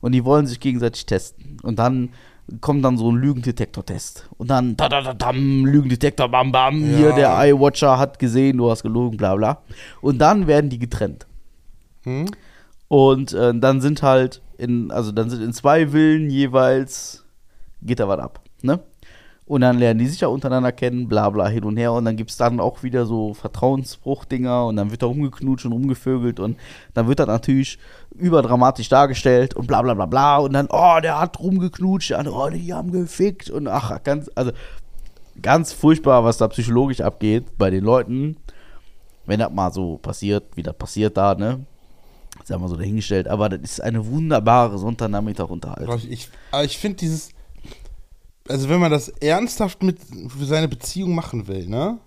Und 0.00 0.12
die 0.12 0.24
wollen 0.24 0.46
sich 0.48 0.58
gegenseitig 0.58 1.06
testen. 1.06 1.58
Und 1.62 1.78
dann 1.78 2.08
kommt 2.60 2.84
dann 2.84 2.96
so 2.96 3.10
ein 3.10 3.16
Lügendetektor-Test. 3.16 4.28
Und 4.36 4.50
dann, 4.50 4.76
da, 4.76 4.88
da, 4.88 5.00
da, 5.00 5.14
dam, 5.14 5.64
Lügendetektor, 5.64 6.28
bam, 6.28 6.50
bam, 6.52 6.74
hier, 6.76 7.10
Ja. 7.10 7.14
der 7.14 7.38
Eye-Watcher 7.38 7.98
hat 7.98 8.18
gesehen, 8.18 8.58
du 8.58 8.68
hast 8.70 8.82
gelogen, 8.82 9.16
bla, 9.16 9.34
bla. 9.36 9.62
Und 10.00 10.18
dann 10.18 10.46
werden 10.48 10.70
die 10.70 10.78
getrennt. 10.78 11.26
Hm? 12.02 12.26
Und 12.88 13.32
äh, 13.32 13.52
dann 13.58 13.80
sind 13.80 14.02
halt 14.02 14.42
in, 14.58 14.90
also 14.92 15.10
dann 15.12 15.28
sind 15.30 15.42
in 15.42 15.52
zwei 15.52 15.88
Villen 15.88 16.30
jeweils, 16.30 17.24
geht 17.82 18.00
da 18.00 18.08
was 18.08 18.18
ab, 18.18 18.40
ne? 18.62 18.80
Und 19.48 19.60
dann 19.60 19.78
lernen 19.78 20.00
die 20.00 20.08
sich 20.08 20.20
ja 20.20 20.28
untereinander 20.28 20.72
kennen, 20.72 21.06
bla 21.06 21.30
bla 21.30 21.46
hin 21.46 21.62
und 21.62 21.76
her. 21.76 21.92
Und 21.92 22.04
dann 22.04 22.16
gibt 22.16 22.30
es 22.30 22.36
dann 22.36 22.58
auch 22.58 22.82
wieder 22.82 23.06
so 23.06 23.32
Vertrauensbruchdinger 23.32 24.66
und 24.66 24.74
dann 24.74 24.90
wird 24.90 25.02
da 25.02 25.06
rumgeknutscht 25.06 25.66
und 25.66 25.72
rumgevögelt 25.72 26.40
und 26.40 26.58
dann 26.94 27.06
wird 27.06 27.20
das 27.20 27.28
natürlich 27.28 27.78
überdramatisch 28.16 28.88
dargestellt 28.88 29.54
und 29.54 29.68
bla 29.68 29.82
bla 29.82 29.94
bla 29.94 30.06
bla. 30.06 30.38
Und 30.38 30.52
dann, 30.52 30.66
oh, 30.68 30.98
der 31.00 31.20
hat 31.20 31.38
rumgeknutscht, 31.38 32.10
der 32.10 32.26
oh, 32.26 32.50
die 32.50 32.74
haben 32.74 32.90
gefickt 32.90 33.48
und 33.48 33.68
ach, 33.68 34.02
ganz, 34.02 34.28
also 34.34 34.50
ganz 35.40 35.72
furchtbar, 35.72 36.24
was 36.24 36.38
da 36.38 36.48
psychologisch 36.48 37.00
abgeht 37.00 37.56
bei 37.56 37.70
den 37.70 37.84
Leuten. 37.84 38.38
Wenn 39.26 39.38
das 39.38 39.52
mal 39.52 39.72
so 39.72 39.98
passiert, 39.98 40.56
wie 40.56 40.64
das 40.64 40.74
passiert 40.74 41.16
da, 41.16 41.36
ne? 41.36 41.64
Sagen 42.44 42.62
wir 42.62 42.68
so 42.68 42.76
dahingestellt. 42.76 43.28
Aber 43.28 43.48
das 43.48 43.60
ist 43.60 43.80
eine 43.80 44.06
wunderbare 44.06 44.76
Sonntagnachmittag-Unterhaltung. 44.76 45.96
Ich, 45.98 46.10
ich, 46.10 46.28
aber 46.50 46.64
ich 46.64 46.78
finde 46.78 46.98
dieses, 46.98 47.30
also 48.48 48.68
wenn 48.68 48.80
man 48.80 48.90
das 48.90 49.08
ernsthaft 49.08 49.82
mit 49.82 49.98
für 50.00 50.44
seine 50.44 50.68
Beziehung 50.68 51.14
machen 51.14 51.48
will, 51.48 51.66
ne, 51.66 51.98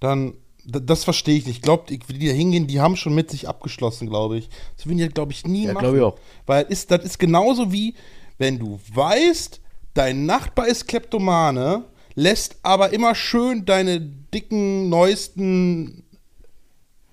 dann, 0.00 0.34
das 0.64 1.04
verstehe 1.04 1.36
ich 1.36 1.46
nicht. 1.46 1.56
Ich 1.56 1.62
glaube, 1.62 1.84
die, 1.88 1.98
die 1.98 2.26
da 2.28 2.32
hingehen, 2.32 2.66
die 2.66 2.80
haben 2.80 2.96
schon 2.96 3.14
mit 3.14 3.30
sich 3.30 3.48
abgeschlossen, 3.48 4.08
glaube 4.08 4.38
ich. 4.38 4.48
Das 4.76 4.86
würden 4.86 4.98
die, 4.98 5.08
glaube 5.08 5.32
ich, 5.32 5.46
nie 5.46 5.66
Ja, 5.66 5.72
machen. 5.72 5.84
glaube 5.84 5.96
ich 5.98 6.02
auch. 6.02 6.18
Weil 6.46 6.64
das 6.64 6.72
ist, 6.72 6.90
das 6.90 7.04
ist 7.04 7.18
genauso 7.18 7.72
wie, 7.72 7.94
wenn 8.38 8.58
du 8.58 8.78
weißt, 8.94 9.60
dein 9.94 10.26
Nachbar 10.26 10.66
ist 10.66 10.86
Kleptomane, 10.88 11.84
lässt 12.14 12.56
aber 12.62 12.92
immer 12.92 13.14
schön 13.14 13.64
deine 13.64 14.00
dicken, 14.00 14.88
neuesten 14.88 16.04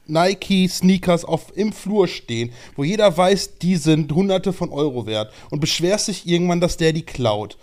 Nike-Sneakers 0.07 1.25
auf, 1.25 1.55
im 1.55 1.73
Flur 1.73 2.07
stehen, 2.07 2.51
wo 2.75 2.83
jeder 2.83 3.15
weiß, 3.15 3.57
die 3.59 3.75
sind 3.75 4.11
hunderte 4.11 4.53
von 4.53 4.69
Euro 4.69 5.05
wert 5.05 5.33
und 5.49 5.59
beschwerst 5.59 6.07
dich 6.07 6.27
irgendwann, 6.27 6.61
dass 6.61 6.77
der 6.77 6.93
die 6.93 7.03
klaut. 7.05 7.57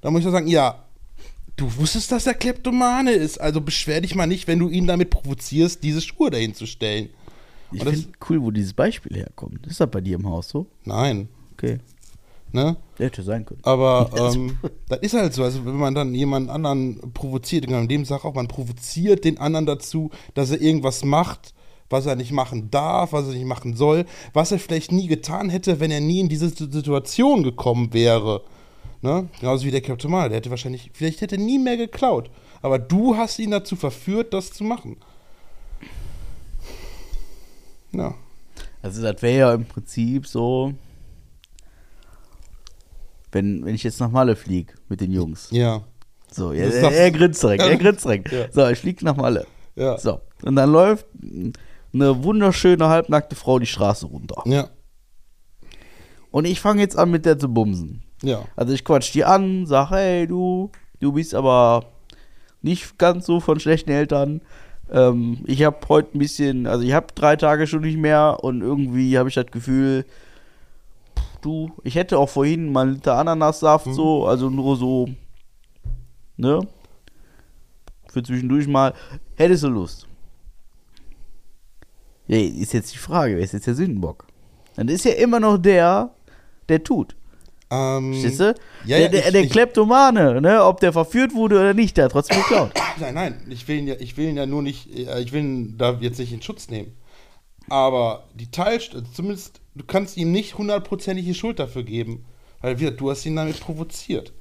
Da 0.00 0.10
muss 0.10 0.20
ich 0.20 0.24
doch 0.24 0.32
sagen, 0.32 0.46
ja, 0.46 0.82
du 1.56 1.76
wusstest, 1.76 2.10
dass 2.12 2.26
er 2.26 2.34
Kleptomane 2.34 3.12
ist, 3.12 3.40
also 3.40 3.60
beschwer 3.60 4.00
dich 4.00 4.14
mal 4.14 4.26
nicht, 4.26 4.48
wenn 4.48 4.58
du 4.58 4.68
ihn 4.68 4.86
damit 4.86 5.10
provozierst, 5.10 5.82
diese 5.82 6.00
Schuhe 6.00 6.30
dahin 6.30 6.54
zu 6.54 6.66
stellen. 6.66 7.10
Ich 7.72 7.82
finde 7.82 8.08
cool, 8.28 8.42
wo 8.42 8.50
dieses 8.50 8.72
Beispiel 8.72 9.16
herkommt. 9.16 9.66
Ist 9.66 9.80
das 9.80 9.90
bei 9.90 10.00
dir 10.00 10.16
im 10.16 10.28
Haus 10.28 10.48
so? 10.48 10.66
Nein, 10.84 11.28
Okay. 11.52 11.78
ne? 12.52 12.76
Der 12.98 13.06
hätte 13.06 13.22
sein 13.22 13.44
können. 13.44 13.60
Aber 13.62 14.10
ähm, 14.34 14.58
das 14.88 15.00
ist 15.00 15.14
halt 15.14 15.34
so. 15.34 15.44
Also, 15.44 15.64
wenn 15.64 15.76
man 15.76 15.94
dann 15.94 16.14
jemand 16.14 16.50
anderen 16.50 17.12
provoziert, 17.12 17.66
in 17.66 17.88
dem 17.88 18.04
Sache 18.04 18.26
auch, 18.26 18.34
man 18.34 18.48
provoziert 18.48 19.24
den 19.24 19.38
anderen 19.38 19.66
dazu, 19.66 20.10
dass 20.34 20.50
er 20.50 20.60
irgendwas 20.60 21.04
macht, 21.04 21.54
was 21.90 22.06
er 22.06 22.16
nicht 22.16 22.32
machen 22.32 22.70
darf, 22.70 23.12
was 23.12 23.26
er 23.26 23.34
nicht 23.34 23.44
machen 23.44 23.76
soll, 23.76 24.06
was 24.32 24.50
er 24.52 24.58
vielleicht 24.58 24.90
nie 24.90 25.06
getan 25.06 25.50
hätte, 25.50 25.78
wenn 25.80 25.90
er 25.90 26.00
nie 26.00 26.20
in 26.20 26.28
diese 26.28 26.48
Situation 26.48 27.42
gekommen 27.42 27.92
wäre. 27.92 28.42
Ne? 29.02 29.28
Genauso 29.40 29.64
wie 29.64 29.70
der 29.70 29.80
Kleptoman. 29.80 30.28
Der 30.28 30.38
hätte 30.38 30.50
wahrscheinlich, 30.50 30.90
vielleicht 30.92 31.20
hätte 31.20 31.36
er 31.36 31.42
nie 31.42 31.58
mehr 31.58 31.76
geklaut. 31.76 32.30
Aber 32.62 32.78
du 32.78 33.16
hast 33.16 33.38
ihn 33.38 33.50
dazu 33.50 33.76
verführt, 33.76 34.34
das 34.34 34.52
zu 34.52 34.64
machen. 34.64 34.96
Ja. 37.92 38.14
Also 38.82 39.02
das 39.02 39.22
wäre 39.22 39.38
ja 39.38 39.54
im 39.54 39.64
Prinzip 39.64 40.26
so, 40.26 40.74
wenn, 43.32 43.64
wenn 43.64 43.74
ich 43.74 43.82
jetzt 43.82 44.00
nach 44.00 44.10
Malle 44.10 44.36
fliege 44.36 44.74
mit 44.88 45.00
den 45.00 45.12
Jungs. 45.12 45.48
Ja. 45.50 45.82
So, 46.30 46.52
ja, 46.52 46.64
er, 46.64 46.92
er 46.92 47.10
grinst 47.10 47.42
direkt, 47.42 47.62
er 47.62 47.76
grinst 47.76 48.04
direkt. 48.04 48.30
Ja. 48.30 48.52
So, 48.52 48.68
ich 48.68 48.78
fliege 48.78 49.04
nach 49.04 49.16
Malle. 49.16 49.46
Ja. 49.74 49.98
So, 49.98 50.20
und 50.42 50.56
dann 50.56 50.70
läuft 50.70 51.06
eine 51.92 52.24
wunderschöne 52.24 52.88
halbnackte 52.88 53.34
Frau 53.34 53.58
die 53.58 53.66
Straße 53.66 54.06
runter. 54.06 54.42
Ja. 54.46 54.68
Und 56.30 56.44
ich 56.44 56.60
fange 56.60 56.82
jetzt 56.82 56.96
an, 56.96 57.10
mit 57.10 57.26
der 57.26 57.38
zu 57.38 57.48
bumsen. 57.52 58.04
Ja. 58.22 58.44
Also 58.56 58.72
ich 58.72 58.84
quatsch 58.84 59.12
die 59.14 59.24
an, 59.24 59.66
sag, 59.66 59.90
hey, 59.90 60.26
du, 60.26 60.70
du 61.00 61.12
bist 61.12 61.34
aber 61.34 61.86
nicht 62.62 62.98
ganz 62.98 63.26
so 63.26 63.40
von 63.40 63.60
schlechten 63.60 63.90
Eltern. 63.90 64.42
Ähm, 64.90 65.38
ich 65.46 65.62
habe 65.62 65.78
heute 65.88 66.16
ein 66.16 66.18
bisschen, 66.18 66.66
also 66.66 66.84
ich 66.84 66.92
habe 66.92 67.08
drei 67.14 67.36
Tage 67.36 67.66
schon 67.66 67.82
nicht 67.82 67.96
mehr 67.96 68.38
und 68.42 68.60
irgendwie 68.60 69.16
habe 69.18 69.28
ich 69.28 69.34
das 69.34 69.46
Gefühl, 69.46 70.04
pff, 71.16 71.40
du, 71.40 71.72
ich 71.84 71.94
hätte 71.94 72.18
auch 72.18 72.28
vorhin 72.28 72.72
mal 72.72 72.82
einen 72.82 72.94
Liter 72.94 73.16
Ananassaft 73.16 73.86
so, 73.92 74.26
also 74.26 74.50
nur 74.50 74.76
so, 74.76 75.08
ne? 76.36 76.60
Für 78.08 78.22
zwischendurch 78.22 78.66
mal, 78.66 78.92
hättest 79.36 79.62
du 79.62 79.68
Lust? 79.68 80.08
Ja, 82.26 82.38
ist 82.38 82.72
jetzt 82.72 82.92
die 82.92 82.98
Frage, 82.98 83.36
wer 83.36 83.44
ist 83.44 83.52
jetzt 83.52 83.66
der 83.66 83.74
Sündenbock? 83.74 84.26
Dann 84.76 84.88
ist 84.88 85.04
ja 85.04 85.12
immer 85.12 85.40
noch 85.40 85.58
der, 85.58 86.10
der 86.68 86.82
tut. 86.82 87.14
Ähm, 87.72 88.12
Verstehst 88.12 88.40
du? 88.40 88.54
Ja, 88.84 88.96
der, 88.96 89.00
ja, 89.00 89.08
der, 89.08 89.26
ich- 89.26 89.32
der 89.32 89.40
ich- 89.42 89.50
Kleptomane, 89.50 90.40
ne? 90.40 90.64
ob 90.64 90.80
der 90.80 90.92
verführt 90.92 91.34
wurde 91.34 91.56
oder 91.56 91.72
nicht, 91.74 91.96
der 91.96 92.06
hat 92.06 92.12
trotzdem 92.12 92.38
geklaut. 92.38 92.72
Nein, 93.00 93.14
nein, 93.14 93.46
ich 93.48 93.66
will 93.68 93.78
ihn 93.78 93.86
ja, 93.86 93.94
ich 93.98 94.16
will 94.16 94.28
ihn 94.28 94.36
ja 94.36 94.44
nur 94.46 94.60
nicht, 94.62 94.94
äh, 94.94 95.20
ich 95.20 95.32
will 95.32 95.40
ihn 95.40 95.78
da 95.78 95.96
jetzt 96.00 96.18
nicht 96.18 96.32
in 96.32 96.42
Schutz 96.42 96.68
nehmen. 96.68 96.92
Aber 97.68 98.24
die 98.34 98.50
Teilst, 98.50 98.94
also 98.94 99.06
zumindest, 99.12 99.60
du 99.76 99.84
kannst 99.84 100.16
ihm 100.16 100.32
nicht 100.32 100.58
hundertprozentige 100.58 101.32
Schuld 101.34 101.58
dafür 101.60 101.84
geben. 101.84 102.24
Weil 102.60 102.78
wieder, 102.80 102.90
du 102.90 103.10
hast 103.10 103.24
ihn 103.24 103.36
damit 103.36 103.58
provoziert. 103.60 104.32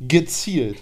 Gezielt. 0.00 0.78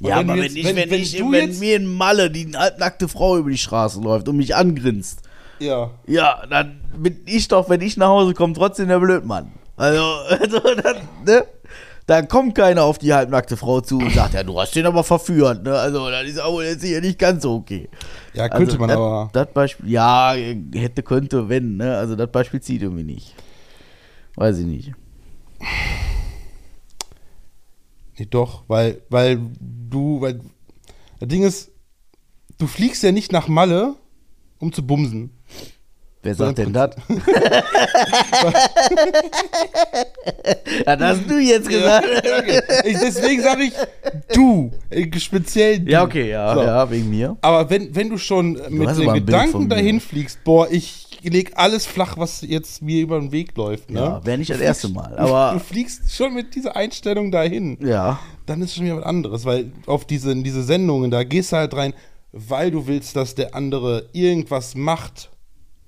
Und 0.00 0.08
ja, 0.08 0.18
wenn 0.18 0.30
aber 0.30 0.42
jetzt- 0.42 0.54
wenn, 0.56 0.76
ich, 0.76 0.90
wenn, 0.90 1.00
ich, 1.00 1.16
du 1.16 1.32
wenn 1.32 1.48
jetzt, 1.50 1.60
mir 1.60 1.76
in 1.76 1.86
Malle 1.86 2.30
die 2.30 2.50
halbnackte 2.54 3.08
Frau 3.08 3.38
über 3.38 3.50
die 3.50 3.56
Straße 3.58 4.00
läuft 4.00 4.28
und 4.28 4.36
mich 4.36 4.54
angrinst, 4.54 5.22
Ja, 5.60 5.90
ja, 6.06 6.44
dann 6.50 6.80
bin 6.96 7.20
ich 7.26 7.48
doch, 7.48 7.68
wenn 7.70 7.80
ich 7.80 7.96
nach 7.96 8.08
Hause 8.08 8.34
komme, 8.34 8.52
trotzdem 8.54 8.88
der 8.88 8.98
Blödmann. 9.00 9.52
Also, 9.78 10.02
also 10.40 10.58
dann, 10.58 10.96
ne? 11.24 11.44
Da 12.06 12.22
kommt 12.22 12.54
keiner 12.54 12.84
auf 12.84 12.96
die 12.96 13.12
halbnackte 13.12 13.58
Frau 13.58 13.82
zu 13.82 13.98
und 13.98 14.12
sagt, 14.12 14.32
ja, 14.32 14.42
du 14.42 14.58
hast 14.58 14.74
den 14.74 14.86
aber 14.86 15.04
verführt, 15.04 15.62
ne? 15.62 15.74
Also, 15.74 16.10
das 16.10 16.26
ist 16.26 16.40
auch 16.40 16.60
jetzt 16.62 16.82
hier 16.82 17.02
nicht 17.02 17.18
ganz 17.18 17.42
so 17.42 17.54
okay. 17.54 17.88
ja, 18.32 18.48
könnte 18.48 18.72
also, 18.72 18.78
man 18.78 18.88
das, 18.88 18.96
aber. 18.96 19.30
Das 19.32 19.48
Beispiel, 19.52 19.90
ja, 19.90 20.34
hätte, 20.74 21.02
könnte, 21.02 21.48
wenn, 21.48 21.76
ne? 21.76 21.96
Also, 21.96 22.16
das 22.16 22.30
Beispiel 22.30 22.60
zieht 22.60 22.82
irgendwie 22.82 23.04
nicht. 23.04 23.34
Weiß 24.36 24.58
ich 24.58 24.66
nicht. 24.66 24.92
Nee, 28.18 28.26
doch, 28.30 28.64
weil, 28.68 29.02
weil 29.10 29.38
du, 29.60 30.20
weil, 30.22 30.40
das 31.20 31.28
Ding 31.28 31.42
ist, 31.42 31.70
du 32.56 32.66
fliegst 32.66 33.02
ja 33.02 33.12
nicht 33.12 33.32
nach 33.32 33.48
Malle, 33.48 33.96
um 34.58 34.72
zu 34.72 34.82
bumsen. 34.86 35.37
Wer 36.22 36.34
sagt 36.34 36.58
denn 36.58 36.72
das? 36.72 36.90
das 40.84 41.00
hast 41.00 41.30
du 41.30 41.38
jetzt 41.38 41.68
gesagt. 41.68 42.06
Ja, 42.24 42.38
okay. 42.38 42.60
ich, 42.84 42.98
deswegen 42.98 43.42
sage 43.42 43.64
ich 43.64 43.72
du, 44.34 44.70
äh, 44.90 45.06
speziell 45.18 45.80
du. 45.80 45.90
Ja, 45.90 46.02
okay, 46.02 46.30
ja, 46.30 46.54
So. 46.54 46.62
ja, 46.62 46.90
wegen 46.90 47.10
mir. 47.10 47.36
Aber 47.40 47.68
wenn, 47.70 47.94
wenn 47.94 48.10
du 48.10 48.18
schon 48.18 48.52
mit 48.68 48.88
ein 48.88 48.96
Bild 48.96 49.04
von 49.04 49.14
Gedanken 49.14 49.68
dahin 49.68 50.00
fliegst, 50.00 50.42
boah, 50.44 50.68
ich 50.70 51.06
leg 51.22 51.52
alles 51.54 51.86
flach, 51.86 52.16
was 52.18 52.42
jetzt 52.42 52.82
mir 52.82 53.00
über 53.02 53.18
den 53.20 53.32
Weg 53.32 53.56
läuft, 53.56 53.90
ne? 53.90 54.00
Ja, 54.00 54.20
wäre 54.24 54.38
nicht 54.38 54.50
das 54.50 54.58
Du 54.58 54.64
erste 54.64 54.88
Mal, 54.88 55.10
Du 55.16 55.22
aber 55.22 55.60
fliegst 55.60 56.12
schon 56.14 56.34
mit 56.34 56.54
dieser 56.54 56.76
Einstellung 56.76 57.30
dahin. 57.30 57.78
ja. 57.80 58.18
Dann 58.46 58.62
ist 58.62 58.74
schon 58.74 58.86
wieder 58.86 58.96
was 58.96 59.04
anderes, 59.04 59.44
weil 59.44 59.72
auf 59.86 60.06
diese, 60.06 60.34
diese 60.34 60.62
Sendungen, 60.62 61.10
da 61.10 61.22
gehst 61.22 61.52
du 61.52 61.56
halt 61.56 61.74
rein, 61.74 61.92
weil 62.32 62.70
du 62.70 62.86
willst, 62.86 63.14
dass 63.14 63.34
der 63.34 63.54
andere 63.54 64.08
irgendwas 64.12 64.74
macht, 64.74 65.28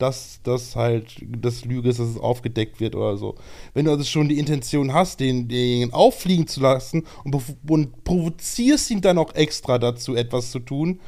dass 0.01 0.41
das 0.43 0.77
halt 0.77 1.23
das 1.27 1.65
Lüge 1.65 1.89
ist, 1.89 2.01
dass 2.01 2.09
es 2.09 2.19
aufgedeckt 2.19 2.81
wird 2.81 2.95
oder 2.95 3.17
so. 3.17 3.37
Wenn 3.75 3.85
du 3.85 3.91
also 3.91 4.05
schon 4.05 4.29
die 4.29 4.39
Intention 4.39 4.93
hast, 4.93 5.21
den, 5.21 5.49
den 5.49 5.93
auffliegen 5.93 6.47
zu 6.47 6.61
lassen 6.61 7.07
und, 7.25 7.37
und 7.69 8.05
provozierst 8.05 8.91
ihn 8.91 9.01
dann 9.01 9.19
auch 9.19 9.35
extra 9.35 9.79
dazu, 9.79 10.15
etwas 10.15 10.51
zu 10.51 10.61
tun, 10.61 11.01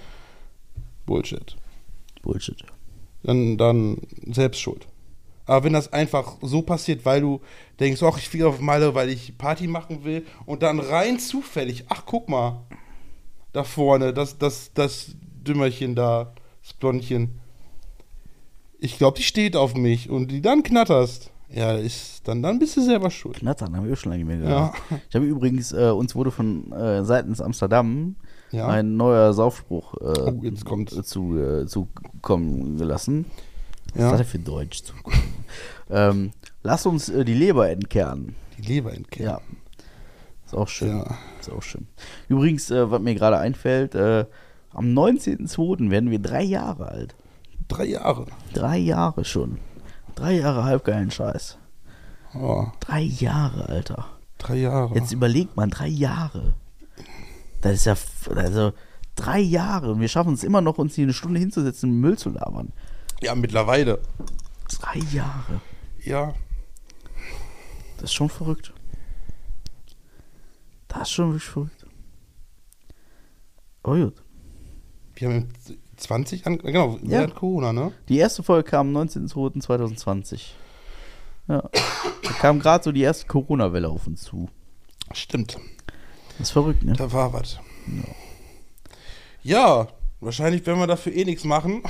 Bullshit. 1.07 1.57
Bullshit. 2.23 2.63
Dann, 3.23 3.57
dann 3.57 3.99
selbst 4.31 4.61
schuld. 4.61 4.87
Aber 5.47 5.65
wenn 5.65 5.73
das 5.73 5.93
einfach 5.93 6.37
so 6.41 6.63
passiert, 6.63 7.05
weil 7.05 7.21
du 7.21 7.41
denkst, 7.81 8.03
ach, 8.03 8.19
ich 8.19 8.29
fliege 8.29 8.47
auf 8.47 8.61
Malle, 8.61 8.95
weil 8.95 9.09
ich 9.09 9.37
Party 9.39 9.67
machen 9.67 10.05
will 10.05 10.25
und 10.47 10.63
dann 10.63 10.79
rein 10.79 11.19
zufällig, 11.19 11.85
ach, 11.89 12.05
guck 12.07 12.29
mal, 12.29 12.65
da 13.53 13.65
vorne, 13.65 14.15
das, 14.15 14.39
das, 14.39 14.73
das 14.73 15.15
Dümmerchen 15.19 15.95
da, 15.95 16.33
das 16.63 16.73
Blondchen. 16.75 17.41
Ich 18.85 18.99
glaube, 18.99 19.17
die 19.17 19.23
steht 19.23 19.55
auf 19.55 19.75
mich 19.77 20.11
und 20.11 20.29
die 20.33 20.43
dann 20.43 20.63
knatterst. 20.65 21.31
Ja, 21.49 21.75
ist, 21.77 22.27
dann, 22.27 22.43
dann 22.43 22.59
bist 22.59 22.77
du 22.77 22.81
selber 22.83 23.11
schuld. 23.11 23.37
Knattern 23.37 23.77
haben 23.77 23.87
wir 23.87 23.93
auch 23.93 23.97
schon 23.97 24.11
lange 24.11 24.25
nicht 24.25 24.39
mehr 24.41 24.49
Ja. 24.51 24.67
gehört. 24.89 25.03
Ich 25.09 25.15
habe 25.15 25.25
übrigens, 25.27 25.73
äh, 25.73 25.91
uns 25.91 26.15
wurde 26.17 26.31
von 26.33 26.73
äh, 26.73 27.05
seitens 27.05 27.41
Amsterdam 27.41 28.17
Ja. 28.51 28.67
ein 28.69 28.97
neuer 28.97 29.33
Saufspruch 29.35 29.95
äh, 30.01 30.21
Oh, 30.31 30.41
jetzt 30.43 30.65
kommt's. 30.65 31.01
zu, 31.07 31.39
äh, 31.39 31.67
zukommen 31.67 32.77
gelassen. 32.79 33.27
Was 33.95 34.01
Ja. 34.01 34.07
ist 34.07 34.13
das 34.13 34.19
denn 34.21 34.27
für 34.27 34.39
Deutsch? 34.51 34.83
Zukommen? 34.83 35.23
ähm, 35.91 36.31
lass 36.65 36.85
uns 36.87 37.09
äh, 37.09 37.25
die 37.25 37.35
Leber 37.35 37.69
entkernen. 37.71 38.35
Die 38.59 38.63
Leber 38.63 38.95
entkehren. 38.95 39.27
Ja. 39.33 39.41
Ist 40.47 40.55
auch 40.57 40.69
schön. 40.69 40.89
Ja. 40.89 41.19
Ist 41.41 41.53
auch 41.53 41.63
schön. 41.63 41.87
Übrigens, 42.29 42.71
äh, 42.73 42.91
was 42.91 43.01
mir 43.01 43.15
gerade 43.15 43.39
einfällt, 43.39 43.95
äh, 43.95 44.25
am 44.73 44.87
19.02. 44.95 45.91
werden 45.91 46.11
wir 46.11 46.19
drei 46.19 46.43
Jahre 46.43 46.89
alt. 46.89 47.15
Drei 47.73 47.85
Jahre. 47.87 48.27
Drei 48.55 48.77
Jahre 48.79 49.25
schon. 49.25 49.59
Drei 50.15 50.33
Jahre 50.39 50.65
halbgeilen 50.65 51.11
Scheiß. 51.11 51.59
Oh, 52.35 52.67
Drei 52.81 53.01
Jahre, 53.01 53.69
Alter. 53.69 54.07
drei 54.39 54.57
Jahre. 54.57 54.95
Jetzt 54.95 55.13
überlegt 55.13 55.57
man, 55.57 55.71
drei 55.71 55.89
Jahre. 55.89 56.55
Das 57.61 57.73
ist 57.75 57.85
ja, 57.87 57.95
also 58.35 58.73
drei 59.15 59.39
Jahre 59.41 59.93
und 59.93 60.01
wir 60.01 60.09
schaffen 60.09 60.35
es 60.35 60.43
immer 60.45 60.61
noch, 60.61 60.79
uns 60.79 60.95
hier 60.95 61.05
eine 61.05 61.13
Stunde 61.13 61.39
hinzusetzen 61.39 61.91
und 61.91 62.01
Müll 62.01 62.19
zu 62.19 62.31
labern. 62.31 62.73
Ja, 63.21 63.35
mittlerweile. 63.35 64.01
Drei 64.81 64.99
Jahre. 65.13 65.61
Ja. 66.03 66.35
Das 67.99 68.05
ist 68.05 68.15
schon 68.15 68.29
verrückt. 68.29 68.73
Das 70.89 71.03
ist 71.03 71.11
schon 71.11 71.29
wirklich 71.33 71.45
verrückt. 71.49 71.87
Oh 73.85 73.95
gut. 73.95 74.23
Wir 75.15 75.29
haben 75.29 75.49
20 76.03 76.47
an, 76.47 76.59
genau, 76.59 76.99
Ja. 77.03 77.11
während 77.21 77.35
Corona, 77.35 77.73
ne? 77.73 77.93
Die 78.09 78.19
erste 78.19 78.43
Folge 78.43 78.69
kam 78.71 78.97
am 78.97 79.03
19.02.2020. 79.09 80.41
Ja. 81.49 81.63
Da 82.23 82.31
kam 82.41 82.61
gerade 82.61 82.85
so 82.85 82.93
die 82.93 83.03
erste 83.03 83.27
Corona-Welle 83.27 83.89
auf 83.89 84.07
uns 84.07 84.23
zu. 84.23 84.49
Stimmt. 85.13 85.59
Das 86.39 86.49
ist 86.49 86.51
verrückt, 86.53 86.83
ne? 86.85 86.93
Da 86.95 87.13
war 87.13 87.33
was. 87.33 87.59
Ja, 89.43 89.89
wahrscheinlich 90.21 90.65
werden 90.67 90.79
wir 90.79 90.87
dafür 90.87 91.13
eh 91.13 91.25
nichts 91.25 91.45
machen. 91.45 91.83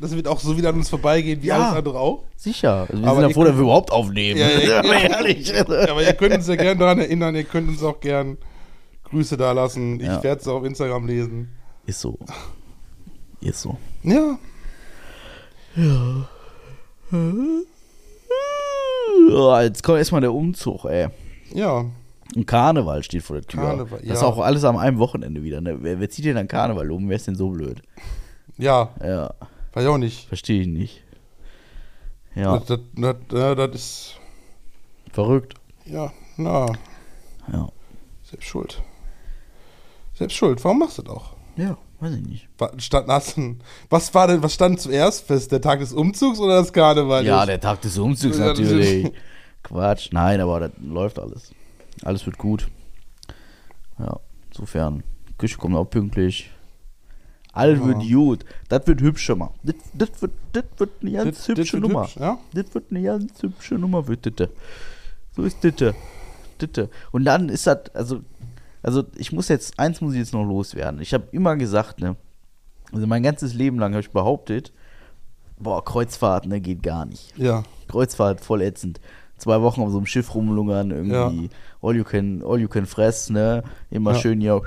Das 0.00 0.14
wird 0.14 0.26
auch 0.28 0.40
so 0.40 0.56
wieder 0.56 0.70
an 0.70 0.76
uns 0.76 0.88
vorbeigehen 0.88 1.42
wie 1.42 1.48
Ja. 1.48 1.56
alles 1.56 1.76
andere 1.78 1.98
auch. 1.98 2.24
Sicher. 2.36 2.86
Also 2.88 3.00
wir 3.02 3.08
Aber 3.08 3.20
sind 3.20 3.30
ja 3.30 3.34
froh, 3.34 3.44
dass 3.44 3.54
wir 3.54 3.62
überhaupt 3.62 3.92
aufnehmen. 3.92 4.38
Ja, 4.40 4.48
ja, 4.48 4.78
Aber 4.80 4.94
ja. 4.94 5.00
ehrlich. 5.18 5.48
Ja, 5.48 5.60
aber 5.62 6.02
ihr 6.02 6.12
könnt 6.14 6.34
uns 6.34 6.46
ja 6.48 6.56
gerne 6.56 6.78
daran 6.78 6.98
erinnern, 6.98 7.34
ihr 7.34 7.44
könnt 7.44 7.68
uns 7.68 7.82
auch 7.82 8.00
gern 8.00 8.36
Grüße 9.04 9.36
da 9.36 9.52
lassen. 9.52 10.00
Ich 10.00 10.06
Ja. 10.06 10.22
werde 10.22 10.40
es 10.40 10.48
auf 10.48 10.64
Instagram 10.64 11.06
lesen. 11.06 11.50
Ist 11.86 12.00
so. 12.00 12.18
Ist 13.44 13.60
so. 13.62 13.76
Ja, 14.02 14.38
Ja, 19.28 19.62
jetzt 19.62 19.82
kommt 19.82 19.98
erstmal 19.98 20.20
der 20.20 20.32
Umzug, 20.32 20.84
ey. 20.86 21.08
ja. 21.52 21.84
Und 22.34 22.46
Karneval 22.48 23.02
steht 23.04 23.22
vor 23.22 23.36
der 23.36 23.46
Tür. 23.46 23.60
Karneval, 23.62 24.00
Das 24.00 24.16
ist 24.16 24.22
ja. 24.22 24.26
auch 24.26 24.38
alles 24.38 24.64
am 24.64 24.76
einem 24.76 24.98
Wochenende 24.98 25.44
wieder. 25.44 25.60
Ne? 25.60 25.76
Wer, 25.80 26.00
wer 26.00 26.10
zieht 26.10 26.24
denn 26.24 26.34
dann 26.34 26.48
Karneval 26.48 26.90
um? 26.90 27.08
Wer 27.08 27.14
ist 27.16 27.28
denn 27.28 27.36
so 27.36 27.50
blöd? 27.50 27.80
Ja, 28.58 28.90
Ja, 29.00 29.32
weiß 29.72 29.84
ich 29.84 29.88
auch 29.88 29.98
nicht. 29.98 30.26
verstehe 30.26 30.62
ich 30.62 30.66
nicht. 30.66 31.02
Ja, 32.34 32.58
Das, 32.58 32.66
das, 32.66 32.80
das, 32.96 33.16
ja, 33.32 33.54
das 33.54 33.74
ist, 33.76 34.14
verrückt. 35.12 35.54
ja, 35.84 36.12
na, 36.36 36.66
Ja. 37.52 37.68
selbst 38.24 38.46
schuld. 38.48 38.82
Selbst 40.14 40.34
schuld. 40.34 40.64
Warum 40.64 40.80
machst 40.80 40.98
du 40.98 41.02
das 41.02 41.14
auch? 41.14 41.36
Ja, 41.56 41.76
weiß 42.04 42.14
ich 42.14 42.26
nicht. 42.26 42.48
Stand, 42.78 43.08
hast 43.08 43.38
was 43.90 44.14
war 44.14 44.26
denn, 44.28 44.42
was 44.42 44.54
stand 44.54 44.80
zuerst 44.80 45.26
fest? 45.26 45.50
Der 45.52 45.60
Tag 45.60 45.80
des 45.80 45.92
Umzugs 45.92 46.38
oder 46.38 46.56
das 46.58 46.72
Karneval? 46.72 47.24
Ja, 47.24 47.44
der 47.46 47.60
Tag 47.60 47.80
des 47.82 47.98
Umzugs 47.98 48.38
natürlich. 48.38 49.10
Quatsch. 49.62 50.10
Nein, 50.12 50.40
aber 50.40 50.60
das 50.60 50.72
läuft 50.82 51.18
alles. 51.18 51.52
Alles 52.02 52.26
wird 52.26 52.38
gut. 52.38 52.68
Ja, 53.98 54.18
insofern. 54.50 55.02
Küche 55.38 55.56
kommt 55.58 55.74
auch 55.76 55.86
pünktlich. 55.86 56.50
Alles 57.52 57.78
Ja. 57.80 57.86
wird 57.86 58.02
gut. 58.10 58.44
Das 58.68 58.86
wird 58.86 59.00
hübscher 59.00 59.36
mal. 59.36 59.50
Das, 59.62 59.76
das, 59.94 60.22
wird, 60.22 60.32
das 60.52 60.64
wird 60.76 60.90
eine 61.00 61.12
ganz 61.12 61.38
Das- 61.38 61.48
hübsche 61.48 61.76
Nummer. 61.78 62.02
hübsch, 62.02 62.16
ja? 62.16 62.38
Das 62.52 62.74
wird 62.74 62.84
eine 62.90 63.02
ganz 63.02 63.42
hübsche 63.42 63.74
Nummer, 63.76 64.06
wird 64.08 64.40
das. 64.40 64.48
So 65.36 65.42
ist. 65.42 65.56
Das. 65.62 66.88
Und 67.12 67.24
dann 67.24 67.48
ist 67.48 67.66
das, 67.66 67.94
also, 67.94 68.20
also 68.84 69.02
ich 69.16 69.32
muss 69.32 69.48
jetzt, 69.48 69.78
eins 69.78 70.00
muss 70.00 70.12
ich 70.12 70.20
jetzt 70.20 70.32
noch 70.32 70.44
loswerden. 70.44 71.00
Ich 71.00 71.12
habe 71.14 71.24
immer 71.32 71.56
gesagt, 71.56 72.00
ne, 72.00 72.16
Also 72.92 73.06
mein 73.06 73.22
ganzes 73.24 73.54
Leben 73.54 73.78
lang 73.78 73.92
habe 73.92 74.02
ich 74.02 74.10
behauptet, 74.10 74.72
boah, 75.58 75.84
Kreuzfahrt, 75.84 76.46
ne, 76.46 76.60
geht 76.60 76.82
gar 76.82 77.04
nicht. 77.06 77.36
Ja. 77.36 77.64
Kreuzfahrt 77.88 78.40
voll 78.40 78.62
ätzend. 78.62 79.00
Zwei 79.36 79.60
Wochen 79.62 79.80
auf 79.82 79.90
so 79.90 79.96
einem 79.96 80.06
Schiff 80.06 80.32
rumlungern, 80.34 80.90
irgendwie 80.92 81.50
all 81.82 81.96
you 81.96 82.04
can, 82.04 82.42
all 82.46 82.58
you 82.60 82.68
can 82.68 82.86
fress, 82.86 83.30
ne? 83.30 83.64
Immer 83.90 84.12
Ja. 84.12 84.18
schön 84.18 84.40
hier 84.40 84.62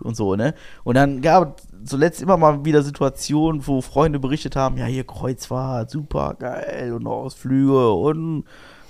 und 0.00 0.16
so, 0.16 0.34
ne? 0.34 0.54
Und 0.82 0.96
dann 0.96 1.22
gab 1.22 1.60
es 1.60 1.90
zuletzt 1.90 2.20
immer 2.20 2.36
mal 2.36 2.64
wieder 2.64 2.82
Situationen, 2.82 3.64
wo 3.66 3.80
Freunde 3.80 4.18
berichtet 4.18 4.56
haben, 4.56 4.76
ja, 4.76 4.86
hier 4.86 5.04
Kreuzfahrt, 5.04 5.90
super 5.90 6.34
geil 6.38 6.92
und 6.94 7.06
Ausflüge 7.06 7.92
und 7.92 8.44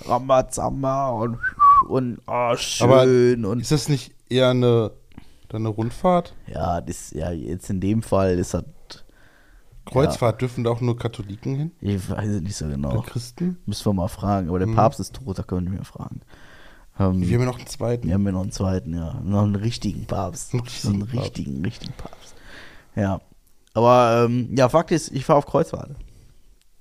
Rambazamba 0.06 1.10
und 1.10 1.38
und 1.88 2.20
Aber 2.26 2.56
schön 2.56 3.44
und 3.44 3.60
Ist 3.60 3.72
das 3.72 3.88
nicht 3.88 4.12
eher 4.32 4.50
eine, 4.50 4.90
dann 5.48 5.62
eine 5.62 5.68
Rundfahrt? 5.68 6.34
ja, 6.46 6.80
das 6.80 7.10
ja 7.12 7.30
jetzt 7.30 7.70
in 7.70 7.80
dem 7.80 8.02
Fall 8.02 8.38
ist 8.38 8.54
das 8.54 8.64
Kreuzfahrt 9.84 10.40
dürfen 10.40 10.62
da 10.64 10.70
auch 10.70 10.80
nur 10.80 10.96
Katholiken 10.96 11.56
hin? 11.56 11.70
ich 11.80 12.08
weiß 12.08 12.28
es 12.28 12.40
nicht 12.42 12.54
so 12.56 12.66
Oder 12.66 12.74
genau. 12.74 13.00
Christen? 13.02 13.58
Müssen 13.66 13.84
wir 13.86 13.92
mal 13.94 14.08
fragen, 14.08 14.48
aber 14.48 14.58
der 14.60 14.68
Mhm. 14.68 14.76
Papst 14.76 15.00
ist 15.00 15.14
tot, 15.16 15.38
da 15.38 15.42
können 15.42 15.64
wir 15.66 15.70
nicht 15.70 15.78
mehr 15.78 15.84
fragen. 15.84 16.20
Ähm, 17.00 17.20
Wir 17.20 17.34
haben 17.34 17.40
ja 17.40 17.46
noch 17.46 17.58
einen 17.58 17.66
zweiten. 17.66 18.06
Wir 18.06 18.14
haben 18.14 18.24
ja 18.26 18.32
noch 18.32 18.42
einen 18.42 18.52
zweiten, 18.52 18.94
ja. 18.94 19.14
Noch 19.24 19.42
einen 19.42 19.56
richtigen 19.56 20.04
Papst. 20.06 20.54
Einen 20.54 20.62
so 20.68 20.88
einen 20.90 21.02
richtigen 21.02 21.16
Papst. 21.18 21.38
richtigen, 21.38 21.64
richtigen 21.64 21.92
Papst. 21.94 22.34
Ja. 22.94 23.20
Aber, 23.74 24.26
ähm, 24.26 24.54
ja, 24.56 24.68
Fakt 24.68 24.92
ist, 24.92 25.10
ich 25.10 25.24
fahre 25.24 25.38
auf 25.38 25.46
Kreuzfahrt. 25.46 25.90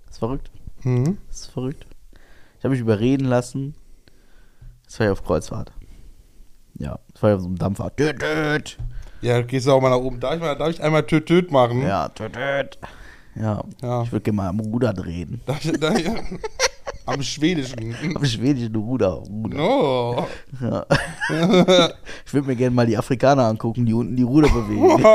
ist 0.09 0.19
verrückt. 0.19 0.51
Mhm. 0.83 1.17
Das 1.27 1.41
ist 1.41 1.45
verrückt. 1.51 1.87
Ich 2.59 2.63
habe 2.65 2.71
mich 2.73 2.81
überreden 2.81 3.25
lassen. 3.25 3.73
Jetzt 4.83 4.97
fahre 4.97 5.09
ich 5.09 5.17
auf 5.19 5.23
Kreuzfahrt. 5.25 5.71
Ja, 6.82 6.97
fahre 7.15 7.34
ich 7.34 7.36
auf 7.36 7.41
so 7.41 7.47
einem 7.47 7.57
Dampfer. 7.57 7.95
Töt, 7.95 8.19
töt. 8.19 8.77
Ja, 9.21 9.41
gehst 9.41 9.67
du 9.67 9.71
auch 9.71 9.82
mal 9.82 9.89
nach 9.89 9.97
oben. 9.97 10.19
Darf 10.19 10.34
ich, 10.34 10.39
mal, 10.39 10.55
darf 10.55 10.69
ich 10.69 10.82
einmal 10.82 11.03
Töt 11.03 11.27
Töt 11.27 11.51
machen? 11.51 11.84
Ja, 11.84 12.09
töt, 12.09 12.34
töt. 12.34 12.79
Ja. 13.36 13.63
Ja. 13.82 14.01
Ich 14.01 14.11
würde 14.11 14.23
gerne 14.23 14.38
mal 14.38 14.47
am 14.49 14.59
Ruder 14.59 14.91
drehen. 14.93 15.41
Darf 15.45 15.63
ich, 15.63 15.79
darf 15.79 15.95
ich, 15.97 16.09
am 17.05 17.21
Schwedischen. 17.21 17.95
Am 18.15 18.25
schwedischen 18.25 18.75
Ruder. 18.75 19.21
Ruder. 19.29 19.59
Oh. 19.59 20.25
Ja. 20.59 20.86
ich 22.25 22.34
würde 22.34 22.47
mir 22.47 22.55
gerne 22.55 22.75
mal 22.75 22.88
die 22.88 22.97
Afrikaner 22.97 23.45
angucken, 23.45 23.86
die 23.86 23.93
unten 23.93 24.15
die 24.15 24.23
Ruder 24.23 24.49
bewegen. 24.49 25.05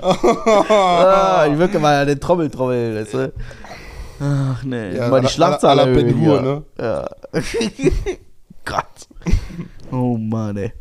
ah, 0.00 1.46
ich 1.50 1.58
würde 1.58 1.78
mal 1.78 2.06
den 2.06 2.18
Trommel 2.18 2.50
trommeln, 2.50 2.96
weißt 2.96 3.14
du? 3.14 3.32
Ach 4.20 4.62
nee, 4.64 4.96
Ja, 4.96 5.08
mal 5.08 5.20
die 5.20 5.28
Schlagzahl 5.28 5.76
la 5.76 5.84
Ben 5.84 6.06
erhöhen, 6.06 6.20
Hur, 6.20 6.40
ne? 6.42 6.62
Ja. 6.78 7.08
Gott. 8.64 9.08
Oh 9.90 10.16
Mann, 10.16 10.56
ey. 10.56 10.72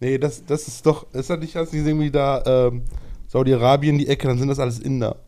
Nee, 0.00 0.18
das, 0.18 0.44
das 0.44 0.66
ist 0.66 0.84
doch, 0.84 1.12
ist 1.12 1.30
das 1.30 1.38
nicht, 1.38 1.54
hast 1.54 1.72
du 1.72 1.76
gesehen, 1.76 2.00
wie 2.00 2.10
da 2.10 2.42
ähm, 2.44 2.82
Saudi-Arabien 3.28 3.98
die 3.98 4.08
Ecke, 4.08 4.26
dann 4.26 4.38
sind 4.38 4.48
das 4.48 4.58
alles 4.58 4.78
Inder. 4.78 5.16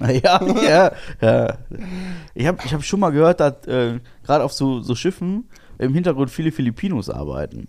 Ja, 0.00 0.40
ja, 0.62 0.92
ja. 1.20 1.58
Ich 2.34 2.46
habe 2.46 2.58
ich 2.64 2.74
hab 2.74 2.82
schon 2.82 2.98
mal 2.98 3.10
gehört, 3.10 3.38
dass 3.38 3.66
äh, 3.68 4.00
gerade 4.24 4.42
auf 4.42 4.52
so, 4.52 4.80
so 4.80 4.96
Schiffen 4.96 5.48
im 5.78 5.94
Hintergrund 5.94 6.30
viele 6.30 6.50
Filipinos 6.50 7.08
arbeiten. 7.08 7.68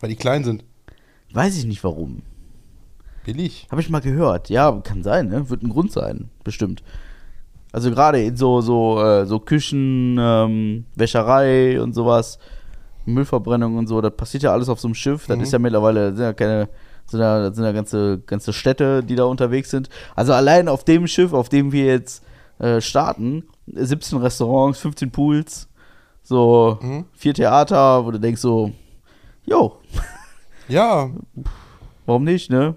Weil 0.00 0.08
die 0.08 0.16
klein 0.16 0.42
sind. 0.42 0.64
Weiß 1.32 1.56
ich 1.56 1.66
nicht 1.66 1.84
warum. 1.84 2.22
Billig. 3.24 3.68
Habe 3.70 3.80
ich 3.82 3.90
mal 3.90 4.00
gehört. 4.00 4.48
Ja, 4.48 4.72
kann 4.82 5.02
sein, 5.04 5.28
ne? 5.28 5.50
Wird 5.50 5.62
ein 5.62 5.68
Grund 5.68 5.92
sein, 5.92 6.30
bestimmt. 6.42 6.82
Also 7.72 7.90
gerade 7.90 8.22
in 8.22 8.36
so, 8.36 8.60
so, 8.60 9.02
äh, 9.02 9.26
so 9.26 9.38
Küchen, 9.40 10.16
ähm, 10.20 10.84
Wäscherei 10.94 11.80
und 11.80 11.94
sowas, 11.94 12.38
Müllverbrennung 13.04 13.76
und 13.76 13.86
so, 13.86 14.00
das 14.00 14.14
passiert 14.16 14.42
ja 14.42 14.52
alles 14.52 14.68
auf 14.68 14.80
so 14.80 14.88
einem 14.88 14.94
Schiff. 14.94 15.26
Das 15.26 15.36
Mhm. 15.36 15.42
ist 15.42 15.52
ja 15.52 15.58
mittlerweile, 15.58 16.14
sind 16.14 16.24
ja 16.24 16.32
keine, 16.32 16.68
sind 17.06 17.20
ja, 17.20 17.40
das 17.48 17.56
sind 17.56 17.64
ja 17.64 17.72
ganze, 17.72 18.18
ganze 18.26 18.52
Städte, 18.52 19.02
die 19.02 19.16
da 19.16 19.24
unterwegs 19.24 19.70
sind. 19.70 19.88
Also 20.16 20.32
allein 20.32 20.68
auf 20.68 20.84
dem 20.84 21.06
Schiff, 21.06 21.32
auf 21.32 21.48
dem 21.48 21.72
wir 21.72 21.84
jetzt 21.86 22.22
äh, 22.58 22.80
starten, 22.80 23.44
17 23.66 24.18
Restaurants, 24.18 24.78
15 24.80 25.10
Pools, 25.10 25.68
so 26.22 26.78
Mhm. 26.82 27.04
vier 27.12 27.34
Theater, 27.34 28.04
wo 28.04 28.10
du 28.10 28.18
denkst 28.20 28.40
so, 28.40 28.72
jo, 29.46 29.76
Ja, 30.68 31.08
warum 32.04 32.24
nicht, 32.24 32.50
ne? 32.50 32.74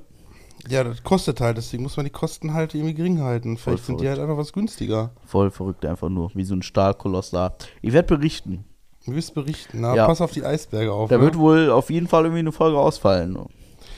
Ja, 0.70 0.84
das 0.84 1.04
kostet 1.04 1.42
halt, 1.42 1.58
deswegen 1.58 1.84
muss 1.84 1.98
man 1.98 2.06
die 2.06 2.12
Kosten 2.12 2.54
halt 2.54 2.74
irgendwie 2.76 2.94
gering 2.94 3.20
halten. 3.22 3.58
Voll 3.58 3.74
Vielleicht 3.74 3.86
sind 3.88 4.02
die 4.02 4.08
halt 4.10 4.20
einfach 4.20 4.38
was 4.38 4.54
günstiger. 4.54 5.12
Voll 5.26 5.52
verrückt 5.52 5.86
einfach 5.86 6.10
nur, 6.10 6.32
wie 6.36 6.44
so 6.44 6.54
ein 6.56 6.62
Stahlkoloss 6.62 7.32
da. 7.32 7.56
Ich 7.82 7.94
werde 7.94 8.16
berichten. 8.16 8.66
Du 9.06 9.14
wirst 9.14 9.34
berichten, 9.34 9.82
na, 9.82 9.96
Ja. 9.96 10.06
pass 10.06 10.22
auf 10.22 10.32
die 10.32 10.44
Eisberge 10.46 10.94
auf. 10.94 11.10
Da 11.10 11.18
ne? 11.18 11.24
wird 11.24 11.38
wohl 11.38 11.72
auf 11.72 11.90
jeden 11.90 12.08
Fall 12.08 12.24
irgendwie 12.26 12.40
eine 12.40 12.52
Folge 12.52 12.78
ausfallen. 12.78 13.36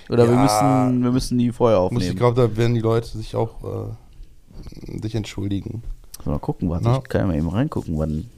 Oder 0.09 0.28
wir, 0.28 0.36
Ja. 0.36 0.86
müssen, 0.88 1.03
wir 1.03 1.11
müssen 1.11 1.38
die 1.38 1.51
vorher 1.51 1.80
Muss 1.80 1.91
ich 1.91 1.97
aufnehmen. 1.97 2.16
glaube, 2.18 2.41
da 2.49 2.57
werden 2.57 2.74
die 2.74 2.80
Leute 2.82 3.07
sich 3.18 3.36
auch 3.36 3.64
äh, 3.64 4.99
sich 5.01 5.16
entschuldigen. 5.16 5.84
Mal 6.26 6.39
gucken, 6.39 6.70
warte, 6.70 6.86
Ja. 6.86 6.97
ich 6.99 7.09
kann 7.09 7.22
ja 7.22 7.28
mal 7.28 7.36
eben 7.38 7.49
reingucken, 7.49 7.97
wann 7.97 8.30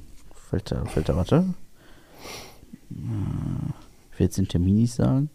fällt 0.49 0.71
da, 0.71 0.83
fällt 0.85 1.07
da, 1.09 1.15
warte. 1.15 1.45
Äh, 2.91 2.95
Ich 4.13 4.19
will 4.19 4.25
jetzt 4.27 4.37
den 4.37 4.47
Termin 4.47 4.75
nicht 4.77 4.93
sagen. 4.93 5.29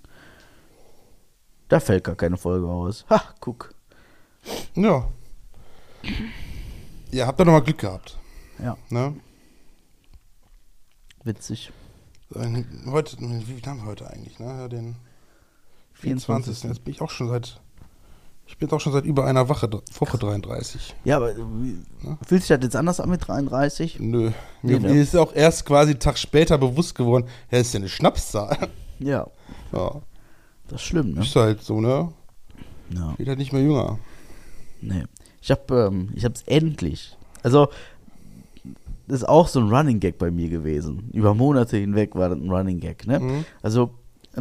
Da 1.71 1.81
fällt 1.81 2.05
gar 2.05 2.17
keine 2.17 2.37
Folge 2.37 2.67
aus. 2.69 3.05
Ha, 3.09 3.23
guck. 3.41 3.75
Ja. 4.75 5.09
Ja, 7.11 7.27
habt 7.27 7.41
ihr 7.41 7.45
nochmal 7.45 7.63
Glück 7.63 7.79
gehabt. 7.79 8.19
Ja, 8.63 8.77
Ne? 8.91 9.15
witzig. 11.25 11.71
Heute, 12.35 13.17
wie 13.21 13.43
viel 13.45 13.63
haben 13.67 13.81
wir 13.81 13.87
heute 13.87 14.09
eigentlich? 14.11 14.39
Ne? 14.39 14.47
Ja, 14.47 14.69
Den 14.69 14.97
24. 15.95 16.59
24. 16.59 16.65
Jetzt 16.65 16.85
bin 16.85 16.95
ich 16.95 17.01
auch 17.01 17.11
schon 17.11 17.29
seit. 17.29 17.61
Ich 18.47 18.57
bin 18.59 18.67
jetzt 18.69 18.73
auch 18.75 18.81
schon 18.81 18.93
seit 18.93 19.05
über 19.05 19.27
einer 19.27 19.49
Woche, 19.49 19.69
Woche 19.99 20.19
33. 20.19 20.95
Ja, 21.05 21.17
aber 21.19 21.37
wie- 21.37 21.79
fühlt 22.27 22.43
sich 22.43 22.49
das 22.49 22.61
jetzt 22.63 22.75
anders 22.77 22.99
an 23.01 23.11
mit 23.11 23.27
33? 23.27 24.01
Nö. 24.01 24.33
Nee, 24.63 24.73
Mir, 24.73 24.81
ne? 24.81 24.89
mir 24.95 25.03
ist 25.03 25.15
auch 25.17 25.33
erst 25.35 25.67
quasi 25.67 25.93
einen 25.93 26.01
Tag 26.01 26.19
später 26.19 26.59
bewusst 26.59 26.95
geworden, 26.97 27.29
ja, 27.51 27.59
ist 27.59 27.73
ja 27.75 27.79
eine 27.81 27.89
Schnapszahl. 27.89 28.57
Ja, 28.99 29.27
Ja. 29.73 30.01
Das 30.71 30.81
ist 30.81 30.87
schlimm, 30.87 31.15
ne? 31.15 31.23
Ist 31.23 31.37
halt 31.37 31.63
so, 31.63 31.81
ne? 31.81 32.13
Ja. 32.95 33.15
Wird 33.19 33.29
halt 33.29 33.39
nicht 33.39 33.53
mehr 33.53 33.63
jünger. 33.63 33.99
Nee. 34.81 35.05
Ich 35.43 35.51
hab, 35.51 35.71
ähm, 35.71 36.11
ich 36.15 36.25
hab's 36.25 36.43
endlich. 36.47 37.17
Also, 37.43 37.69
das 39.09 39.23
ist 39.23 39.29
auch 39.29 39.49
so 39.49 39.61
ein 39.61 39.69
Running 39.69 39.99
Gag 39.99 40.19
bei 40.19 40.31
mir 40.31 40.49
gewesen. 40.49 41.11
Über 41.13 41.35
Monate 41.35 41.77
hinweg 41.77 42.15
war 42.15 42.29
das 42.29 42.39
ein 42.39 42.51
Running 42.51 42.79
Gag, 42.79 43.07
ne? 43.07 43.19
Mhm. 43.19 43.45
Also, 43.63 43.91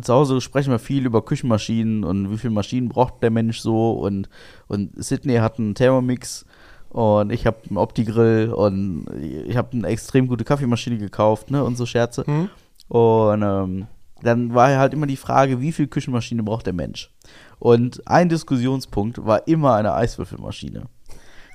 zu 0.02 0.14
Hause 0.14 0.40
sprechen 0.40 0.70
wir 0.72 0.78
viel 0.78 1.06
über 1.06 1.24
Küchenmaschinen 1.24 2.04
und 2.04 2.32
wie 2.32 2.38
viele 2.38 2.54
Maschinen 2.54 2.90
braucht 2.90 3.24
der 3.24 3.32
Mensch 3.32 3.60
so 3.60 3.94
und, 3.94 4.30
und 4.68 4.92
Sydney 5.04 5.38
hat 5.38 5.58
einen 5.58 5.74
Thermomix 5.74 6.46
und 6.90 7.32
ich 7.32 7.48
habe 7.48 7.58
einen 7.68 7.78
Opti-Grill 7.78 8.54
und 8.54 9.08
ich 9.48 9.58
habe 9.58 9.70
eine 9.72 9.88
extrem 9.88 10.28
gute 10.28 10.44
Kaffeemaschine 10.44 11.00
gekauft, 11.00 11.50
ne? 11.50 11.64
Und 11.64 11.76
so 11.76 11.88
Scherze. 11.88 12.24
Mhm. 12.28 12.50
Und 12.88 13.42
ähm, 13.42 13.88
dann 14.24 14.54
war 14.54 14.76
halt 14.78 14.94
immer 14.94 15.08
die 15.08 15.18
Frage, 15.18 15.62
wie 15.62 15.72
viel 15.72 15.88
Küchenmaschine 15.88 16.44
braucht 16.44 16.66
der 16.66 16.74
Mensch? 16.74 17.12
Und 17.60 18.08
ein 18.08 18.30
Diskussionspunkt 18.30 19.26
war 19.26 19.48
immer 19.48 19.76
eine 19.76 19.94
Eiswürfelmaschine. 19.94 20.84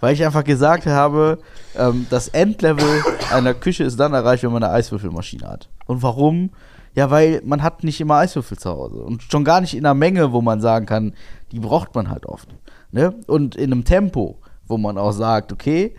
Weil 0.00 0.14
ich 0.14 0.24
einfach 0.24 0.44
gesagt 0.44 0.86
habe, 0.86 1.38
ähm, 1.78 2.06
das 2.10 2.28
Endlevel 2.28 3.02
einer 3.32 3.54
Küche 3.54 3.84
ist 3.84 3.98
dann 3.98 4.12
erreicht, 4.12 4.42
wenn 4.42 4.52
man 4.52 4.62
eine 4.62 4.72
Eiswürfelmaschine 4.72 5.48
hat. 5.48 5.70
Und 5.86 6.02
warum? 6.02 6.50
Ja, 6.94 7.10
weil 7.10 7.40
man 7.44 7.62
hat 7.62 7.84
nicht 7.84 8.00
immer 8.00 8.16
Eiswürfel 8.16 8.58
zu 8.58 8.70
Hause. 8.70 8.96
Und 8.96 9.22
schon 9.22 9.44
gar 9.44 9.60
nicht 9.60 9.74
in 9.74 9.84
einer 9.84 9.94
Menge, 9.94 10.32
wo 10.32 10.42
man 10.42 10.60
sagen 10.60 10.86
kann, 10.86 11.14
die 11.52 11.58
braucht 11.58 11.94
man 11.94 12.10
halt 12.10 12.26
oft. 12.26 12.48
Ne? 12.92 13.14
Und 13.26 13.56
in 13.56 13.72
einem 13.72 13.84
Tempo, 13.84 14.38
wo 14.66 14.78
man 14.78 14.98
auch 14.98 15.12
sagt, 15.12 15.52
okay, 15.52 15.94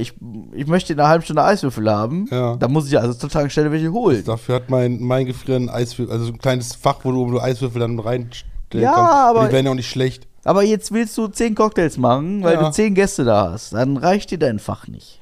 ich, 0.00 0.14
ich 0.52 0.66
möchte 0.66 0.92
in 0.92 0.98
einer 1.00 1.08
halben 1.08 1.24
Stunde 1.24 1.44
Eiswürfel 1.44 1.90
haben, 1.90 2.26
Ja. 2.30 2.56
da 2.56 2.68
muss 2.68 2.88
ich 2.88 2.98
also 2.98 3.14
zur 3.14 3.30
Tankstelle 3.30 3.70
welche 3.70 3.92
holen. 3.92 4.24
Dafür 4.24 4.56
hat 4.56 4.70
mein, 4.70 5.00
mein 5.00 5.26
Gefrier 5.26 5.56
ein 5.56 5.68
Eiswürfel, 5.68 6.12
also 6.12 6.24
so 6.26 6.32
ein 6.32 6.38
kleines 6.38 6.74
Fach, 6.74 6.98
wo 7.04 7.12
du, 7.12 7.26
wo 7.26 7.30
du 7.30 7.40
Eiswürfel 7.40 7.80
dann 7.80 7.98
reinstellen 7.98 8.84
Ja, 8.84 8.92
kannst. 8.94 9.12
aber- 9.14 9.46
die 9.46 9.52
werden 9.52 9.66
ja 9.66 9.72
auch 9.72 9.76
nicht 9.76 9.90
schlecht. 9.90 10.26
Aber 10.44 10.62
jetzt 10.62 10.90
willst 10.92 11.16
du 11.18 11.28
zehn 11.28 11.54
Cocktails 11.54 11.98
machen, 11.98 12.42
weil 12.42 12.54
Ja. 12.54 12.62
du 12.64 12.70
zehn 12.72 12.94
Gäste 12.94 13.24
da 13.24 13.50
hast. 13.52 13.74
Dann 13.74 13.96
reicht 13.98 14.30
dir 14.30 14.38
dein 14.38 14.58
Fach 14.58 14.88
nicht. 14.88 15.20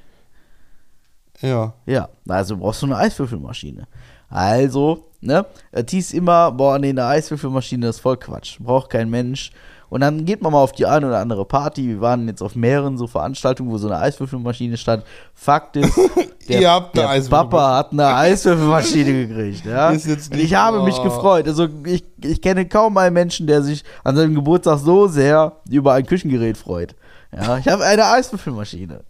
Ja. 1.40 1.74
Ja, 1.86 2.08
also 2.28 2.56
brauchst 2.56 2.82
du 2.82 2.86
eine 2.86 2.96
Eiswürfelmaschine. 2.96 3.86
Also, 4.28 5.06
ne, 5.20 5.46
es 5.72 5.90
hieß 5.90 6.12
immer, 6.14 6.52
boah, 6.52 6.78
nee, 6.78 6.90
eine 6.90 7.06
Eiswürfelmaschine 7.06 7.88
ist 7.88 8.00
voll 8.00 8.16
Quatsch. 8.16 8.58
Braucht 8.60 8.90
kein 8.90 9.08
Mensch. 9.10 9.52
Und 9.90 10.00
dann 10.02 10.24
geht 10.24 10.42
man 10.42 10.52
mal 10.52 10.60
auf 10.60 10.72
die 10.72 10.86
eine 10.86 11.06
oder 11.06 11.18
andere 11.18 11.44
Party. 11.44 11.88
Wir 11.88 12.00
waren 12.00 12.26
jetzt 12.28 12.42
auf 12.42 12.54
mehreren 12.54 12.98
so 12.98 13.06
Veranstaltungen, 13.06 13.70
wo 13.70 13.78
so 13.78 13.88
eine 13.88 13.98
Eiswürfelmaschine 13.98 14.76
stand. 14.76 15.04
Fakt 15.34 15.76
ist, 15.76 15.96
der, 16.48 16.60
Ihr 16.60 16.70
habt 16.70 16.96
der. 16.96 17.08
Papa 17.28 17.76
hat 17.78 17.92
eine 17.92 18.06
Eiswürfelmaschine 18.06 19.26
gekriegt. 19.26 19.64
Ja? 19.64 19.92
Ich 19.92 20.54
habe 20.54 20.82
mich 20.82 21.02
gefreut. 21.02 21.46
Also 21.46 21.68
ich, 21.84 22.04
ich 22.22 22.42
kenne 22.42 22.66
kaum 22.66 22.96
einen 22.98 23.14
Menschen, 23.14 23.46
der 23.46 23.62
sich 23.62 23.82
an 24.04 24.16
seinem 24.16 24.34
Geburtstag 24.34 24.78
so 24.78 25.06
sehr 25.06 25.52
über 25.70 25.94
ein 25.94 26.04
Küchengerät 26.04 26.56
freut. 26.56 26.94
Ja, 27.32 27.58
ich 27.58 27.68
habe 27.68 27.84
eine 27.84 28.06
Eiswürfelmaschine. 28.06 29.00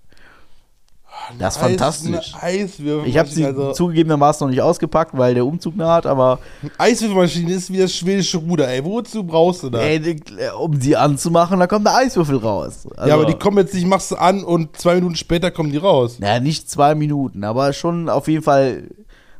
Das 1.38 1.56
ist 1.56 1.62
Eis- 1.62 1.66
fantastisch. 1.68 2.34
Eine 2.34 2.42
Eiswürfelmaschine. 2.42 3.08
Ich 3.08 3.18
habe 3.18 3.28
sie 3.28 3.44
also, 3.44 3.72
zugegebenermaßen 3.72 4.46
noch 4.46 4.50
nicht 4.50 4.62
ausgepackt, 4.62 5.16
weil 5.16 5.34
der 5.34 5.44
Umzug 5.44 5.76
naht, 5.76 6.06
aber 6.06 6.38
Eiswürfelmaschine 6.78 7.52
ist 7.52 7.72
wie 7.72 7.78
das 7.78 7.94
schwedische 7.94 8.38
Ruder, 8.38 8.68
ey. 8.68 8.84
Wozu 8.84 9.24
brauchst 9.24 9.62
du 9.62 9.70
das? 9.70 9.82
ey, 9.82 10.16
um 10.58 10.80
sie 10.80 10.96
anzumachen, 10.96 11.58
da 11.58 11.66
kommt 11.66 11.86
der 11.86 11.96
Eiswürfel 11.96 12.36
raus. 12.36 12.86
Also, 12.96 13.08
ja, 13.08 13.14
aber 13.14 13.26
die 13.26 13.34
kommen 13.34 13.58
jetzt 13.58 13.74
nicht, 13.74 13.86
machst 13.86 14.10
du 14.10 14.16
an 14.16 14.42
und 14.44 14.76
zwei 14.76 14.94
Minuten 14.94 15.16
später 15.16 15.50
kommen 15.50 15.70
die 15.70 15.76
raus. 15.78 16.18
Naja, 16.18 16.40
nicht 16.40 16.70
zwei 16.70 16.94
Minuten, 16.94 17.44
aber 17.44 17.72
schon 17.72 18.08
auf 18.08 18.28
jeden 18.28 18.42
Fall 18.42 18.84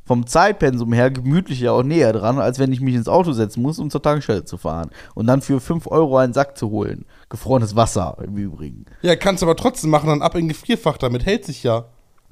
vom 0.08 0.26
Zeitpensum 0.26 0.92
her 0.94 1.10
gemütlicher 1.10 1.74
auch 1.74 1.82
näher 1.82 2.14
dran, 2.14 2.38
als 2.38 2.58
wenn 2.58 2.72
ich 2.72 2.80
mich 2.80 2.94
ins 2.94 3.08
Auto 3.08 3.32
setzen 3.32 3.60
muss, 3.60 3.78
um 3.78 3.90
zur 3.90 4.02
Tankstelle 4.02 4.44
zu 4.44 4.56
fahren. 4.56 4.90
Und 5.14 5.26
dann 5.26 5.42
für 5.42 5.60
5 5.60 5.86
Euro 5.86 6.16
einen 6.16 6.32
Sack 6.32 6.56
zu 6.56 6.70
holen. 6.70 7.04
Gefrorenes 7.28 7.76
Wasser 7.76 8.16
im 8.24 8.36
Übrigen. 8.38 8.86
Ja, 9.02 9.16
kannst 9.16 9.42
du 9.42 9.46
aber 9.46 9.54
trotzdem 9.54 9.90
machen, 9.90 10.08
dann 10.08 10.22
ab 10.22 10.34
in 10.34 10.48
Gefrierfach, 10.48 10.96
damit 10.96 11.26
hält 11.26 11.44
sich 11.44 11.62
ja. 11.62 11.84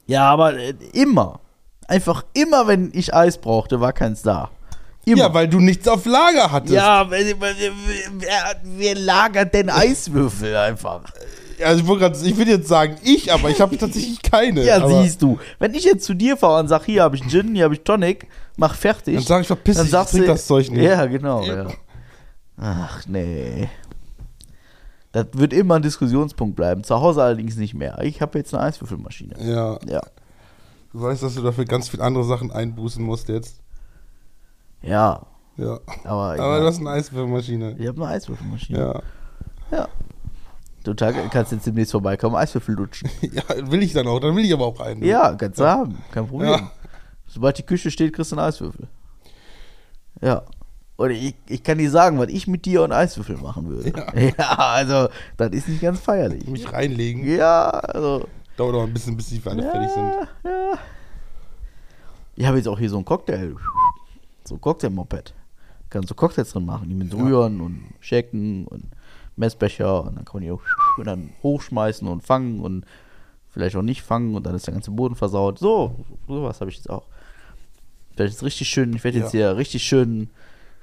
Ja, 0.06 0.30
aber 0.30 0.56
äh, 0.56 0.74
immer. 0.94 1.40
Einfach 1.86 2.24
immer, 2.32 2.66
wenn 2.66 2.90
ich 2.94 3.14
Eis 3.14 3.38
brauchte, 3.38 3.78
war 3.78 3.92
keins 3.92 4.22
da. 4.22 4.50
Immer. 5.04 5.18
Ja, 5.18 5.34
weil 5.34 5.46
du 5.46 5.60
nichts 5.60 5.86
auf 5.86 6.06
Lager 6.06 6.50
hattest. 6.50 6.72
Ja, 6.72 7.08
wer, 7.10 7.24
wer, 7.38 7.72
wer 8.64 8.94
lagert 8.94 9.52
denn 9.52 9.68
Eiswürfel 9.68 10.56
einfach? 10.56 11.02
Also 11.64 11.82
ich, 11.94 11.98
grad- 12.00 12.22
ich 12.22 12.36
will 12.36 12.48
jetzt 12.48 12.68
sagen, 12.68 12.96
ich, 13.02 13.32
aber 13.32 13.48
ich 13.50 13.60
habe 13.60 13.76
tatsächlich 13.78 14.20
keine. 14.22 14.64
Ja, 14.64 14.86
siehst 15.02 15.22
du. 15.22 15.38
Wenn 15.58 15.74
ich 15.74 15.84
jetzt 15.84 16.04
zu 16.04 16.14
dir 16.14 16.36
fahre 16.36 16.60
und 16.60 16.68
sag, 16.68 16.84
hier 16.84 17.02
habe 17.02 17.16
ich 17.16 17.22
Gin, 17.28 17.54
hier 17.54 17.64
habe 17.64 17.74
ich 17.74 17.80
Tonic, 17.82 18.26
mach 18.56 18.74
fertig. 18.74 19.14
Dann 19.16 19.24
sag 19.24 19.40
ich, 19.42 19.46
verpiss 19.46 19.76
dich, 19.76 19.92
ich 19.92 20.06
trink 20.10 20.26
das 20.26 20.46
Zeug 20.46 20.70
nicht. 20.70 20.82
Ja, 20.82 21.06
genau, 21.06 21.42
ja. 21.44 21.66
Ach, 22.58 23.04
nee. 23.06 23.68
Das 25.12 25.26
wird 25.32 25.52
immer 25.52 25.76
ein 25.76 25.82
Diskussionspunkt 25.82 26.56
bleiben. 26.56 26.84
Zu 26.84 27.00
Hause 27.00 27.22
allerdings 27.22 27.56
nicht 27.56 27.74
mehr. 27.74 27.98
Ich 28.02 28.20
habe 28.20 28.38
jetzt 28.38 28.52
eine 28.54 28.62
Eiswürfelmaschine. 28.64 29.34
Ja, 29.40 29.78
Ja. 29.88 30.02
du 30.92 31.00
weißt, 31.02 31.22
dass 31.22 31.34
du 31.34 31.42
dafür 31.42 31.64
ganz 31.64 31.88
viele 31.88 32.02
andere 32.02 32.24
Sachen 32.24 32.50
einbußen 32.52 33.02
musst 33.02 33.28
jetzt. 33.28 33.60
Ja, 34.82 35.22
Ja. 35.56 35.80
aber, 36.04 36.38
Aber 36.38 36.60
du 36.60 36.66
hast 36.66 36.78
eine 36.80 36.90
Eiswürfelmaschine. 36.90 37.76
ich 37.78 37.86
habe 37.88 38.02
eine 38.02 38.10
Eiswürfelmaschine. 38.12 38.78
Ja. 38.78 39.02
ja. 39.70 39.88
Du 40.86 40.94
Tag, 40.94 41.16
kannst 41.32 41.50
jetzt 41.50 41.66
demnächst 41.66 41.90
vorbeikommen, 41.90 42.36
Eiswürfel 42.36 42.76
lutschen. 42.76 43.10
ja, 43.20 43.42
will 43.68 43.82
ich 43.82 43.92
dann 43.92 44.06
auch, 44.06 44.20
dann 44.20 44.36
will 44.36 44.44
ich 44.44 44.52
aber 44.52 44.66
auch 44.66 44.78
einen. 44.78 45.02
Ja, 45.02 45.34
kannst 45.34 45.58
du 45.58 45.64
haben. 45.64 45.98
Kein 46.12 46.28
Problem. 46.28 46.50
Ja. 46.50 46.70
Sobald 47.26 47.58
die 47.58 47.64
Küche 47.64 47.90
steht, 47.90 48.12
kriegst 48.12 48.30
du 48.30 48.36
einen 48.36 48.46
Eiswürfel. 48.46 48.86
Ja. 50.20 50.44
Und 50.94 51.10
ich, 51.10 51.34
ich 51.48 51.64
kann 51.64 51.78
dir 51.78 51.90
sagen, 51.90 52.20
was 52.20 52.28
ich 52.28 52.46
mit 52.46 52.66
dir 52.66 52.84
und 52.84 52.92
Eiswürfel 52.92 53.36
machen 53.36 53.68
würde. 53.68 53.92
Ja, 54.38 54.54
also, 54.58 55.08
das 55.36 55.50
ist 55.50 55.68
nicht 55.68 55.82
ganz 55.82 55.98
feierlich. 55.98 56.46
Mich 56.46 56.72
reinlegen. 56.72 57.26
Ja, 57.26 57.68
also. 57.68 58.28
Dauert 58.56 58.74
noch 58.74 58.84
ein 58.84 58.92
bisschen, 58.92 59.16
bis 59.16 59.26
die 59.26 59.42
alle 59.44 59.62
fertig 59.62 59.90
sind. 59.90 60.12
Ja, 60.44 60.50
ja. 60.50 60.78
Ich 62.36 62.46
habe 62.46 62.58
jetzt 62.58 62.68
auch 62.68 62.78
hier 62.78 62.90
so 62.90 62.98
ein 62.98 63.04
Cocktail. 63.04 63.56
So 64.44 64.54
ein 64.54 64.60
Cocktail-Moped. 64.60 65.34
Kannst 65.90 66.10
du 66.10 66.14
Cocktails 66.14 66.50
drin 66.50 66.64
machen, 66.64 66.88
die 66.88 66.94
mit 66.94 67.12
rühren 67.12 67.60
und 67.60 67.82
shaken 67.98 68.68
und 68.68 68.84
Messbecher 69.36 70.02
und 70.04 70.16
dann 70.16 70.24
kann 70.24 70.34
man 70.34 70.42
die 70.42 70.50
auch 70.50 70.62
und 70.98 71.06
dann 71.06 71.30
hochschmeißen 71.42 72.06
und 72.08 72.22
fangen 72.22 72.60
und 72.60 72.84
vielleicht 73.48 73.76
auch 73.76 73.82
nicht 73.82 74.02
fangen 74.02 74.34
und 74.34 74.46
dann 74.46 74.54
ist 74.54 74.66
der 74.66 74.74
ganze 74.74 74.90
Boden 74.90 75.14
versaut. 75.14 75.58
So, 75.58 76.04
sowas 76.26 76.60
habe 76.60 76.70
ich 76.70 76.76
jetzt 76.76 76.90
auch. 76.90 77.04
Ich 78.12 78.18
werde 78.18 78.30
jetzt 78.30 78.42
richtig 78.42 78.68
schön, 78.68 78.94
ich 78.94 79.04
werde 79.04 79.18
jetzt 79.18 79.32
hier 79.32 79.56
richtig 79.56 79.82
schön, 79.82 80.30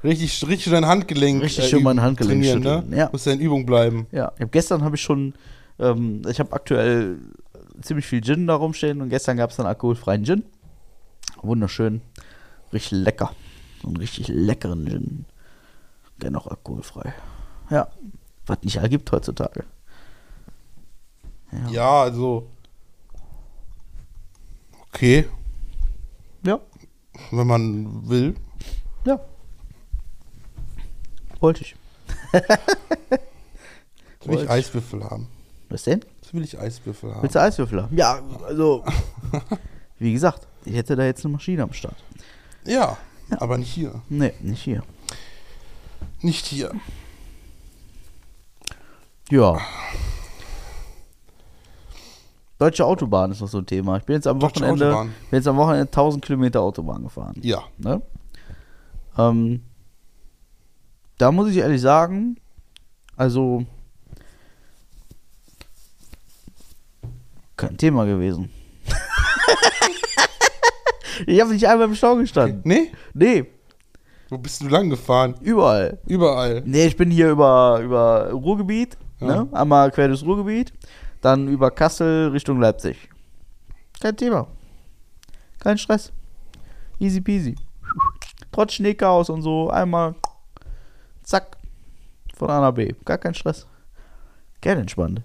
Richtig, 0.04 0.44
richtig 0.44 0.64
schön 0.64 0.74
dein 0.74 0.86
Handgelenk. 0.86 1.42
Richtig 1.42 1.66
schön 1.70 1.82
mein 1.82 2.02
Handgelenk 2.02 2.42
trainieren, 2.42 2.64
schütteln, 2.64 2.90
ne? 2.90 2.98
ja. 2.98 3.10
Muss 3.12 3.24
ja 3.26 3.32
in 3.32 3.40
Übung 3.40 3.66
bleiben. 3.66 4.08
ja. 4.12 4.34
Hab, 4.38 4.52
gestern 4.52 4.84
habe 4.84 4.98
ich 4.98 5.02
schon, 5.02 5.34
ähm, 5.80 6.24
ich 6.28 6.40
habe 6.40 6.52
aktuell 6.52 7.20
ziemlich 7.82 8.06
viel 8.06 8.22
Gin 8.22 8.48
da 8.48 8.56
rumstehen 8.56 9.02
und 9.02 9.10
gestern 9.10 9.38
gab 9.38 9.52
es 9.52 9.60
einen 9.60 9.68
alkoholfreien 9.68 10.26
Gin. 10.26 10.44
Wunderschön, 11.42 12.02
richtig 12.74 12.92
lecker. 12.92 13.32
So 13.82 13.88
einen 13.88 13.98
richtig 13.98 14.28
leckeren 14.28 14.86
Gin. 14.88 15.26
Dennoch 16.22 16.48
alkoholfrei. 16.48 17.14
Ja, 17.70 17.88
was 18.46 18.58
nicht 18.64 18.80
all 18.80 18.90
gibt 18.90 19.12
heutzutage. 19.12 19.64
Ja, 21.70 22.02
also. 22.04 22.50
Okay, 24.94 25.28
Ja, 26.46 26.60
wenn 27.32 27.48
man 27.48 28.08
will. 28.10 28.36
ja. 29.06 29.20
Wollte 31.40 31.62
ich. 31.62 31.76
Jetzt 32.32 34.28
will 34.28 34.40
ich 34.44 34.50
Eiswürfel 34.50 35.04
haben. 35.04 35.28
Was 35.70 35.84
denn? 35.84 36.02
Jetzt 36.22 36.34
will 36.34 36.44
ich 36.44 36.58
Eiswürfel 36.58 37.12
haben. 37.14 37.22
Willst 37.24 37.36
du 37.36 37.42
Eiswürfel 37.42 37.84
haben? 37.84 37.98
Ja, 37.98 38.22
also, 38.48 38.86
wie 40.00 40.14
gesagt, 40.14 40.48
ich 40.66 40.76
hätte 40.76 40.96
da 40.96 41.04
jetzt 41.06 41.26
eine 41.26 41.34
Maschine 41.34 41.64
am 41.64 41.74
Start. 41.74 41.98
Ja, 42.66 42.98
aber 43.32 43.58
nicht 43.58 43.72
hier. 43.74 44.02
Nee, 44.10 44.34
nicht 44.40 44.62
hier. 44.62 44.84
Nicht 46.22 46.46
hier. 46.46 46.72
Ja. 49.30 49.58
Deutsche 52.60 52.86
Autobahn 52.86 53.32
ist 53.32 53.42
noch 53.42 53.48
so 53.48 53.58
ein 53.58 53.66
Thema. 53.66 53.98
Ich 53.98 54.04
bin 54.04 54.16
jetzt 54.16 54.28
am 54.28 54.40
Deutsche 54.40 54.62
Wochenende, 54.62 54.88
Autobahn. 54.88 55.08
bin 55.30 55.38
jetzt 55.40 55.48
am 55.48 55.58
Wochenende 55.58 55.86
1000 55.88 56.24
Kilometer 56.24 56.62
Autobahn 56.62 57.04
gefahren. 57.04 57.36
Ja. 57.42 57.64
Ne? 57.78 58.02
Ähm, 59.18 59.64
da 61.18 61.32
muss 61.32 61.50
ich 61.50 61.58
ehrlich 61.58 61.82
sagen, 61.82 62.38
also 63.18 63.66
kein 67.58 67.78
Thema 67.78 68.06
gewesen. 68.06 68.50
ich 71.28 71.42
habe 71.42 71.54
nicht 71.54 71.68
einmal 71.68 71.88
im 71.88 71.96
Stau 71.96 72.16
gestanden. 72.16 72.62
Nee? 72.64 72.92
Nee, 73.14 73.46
Wo 74.30 74.38
bist 74.38 74.62
du 74.62 74.68
lang 74.68 74.90
gefahren? 74.90 75.36
überall. 75.42 76.00
Überall. 76.08 76.62
Nee, 76.66 76.88
ich 76.88 76.98
bin 76.98 77.12
hier 77.12 77.30
über, 77.30 77.80
über 77.84 78.32
Ruhrgebiet. 78.32 78.98
Ne? 79.28 79.48
einmal 79.52 79.92
quer 79.92 80.08
durchs 80.08 80.24
Ruhrgebiet, 80.24 80.74
dann 81.22 81.48
über 81.48 81.72
Kassel 81.72 82.30
Richtung 82.30 82.60
Leipzig. 82.60 82.98
Kein 84.00 84.16
Thema. 84.18 84.48
Kein 85.60 85.78
Stress. 85.78 86.12
Easy 87.00 87.22
peasy. 87.22 87.56
Trotz 88.52 88.74
Schneechaos 88.74 89.30
und 89.30 89.42
so, 89.42 89.70
einmal 89.70 90.16
zack, 91.24 91.58
von 92.36 92.50
A 92.50 92.62
nach 92.62 92.72
B. 92.74 92.94
Gar 93.06 93.18
kein 93.18 93.34
Stress. 93.34 93.66
Gerne 94.62 94.82
entspannt. 94.82 95.22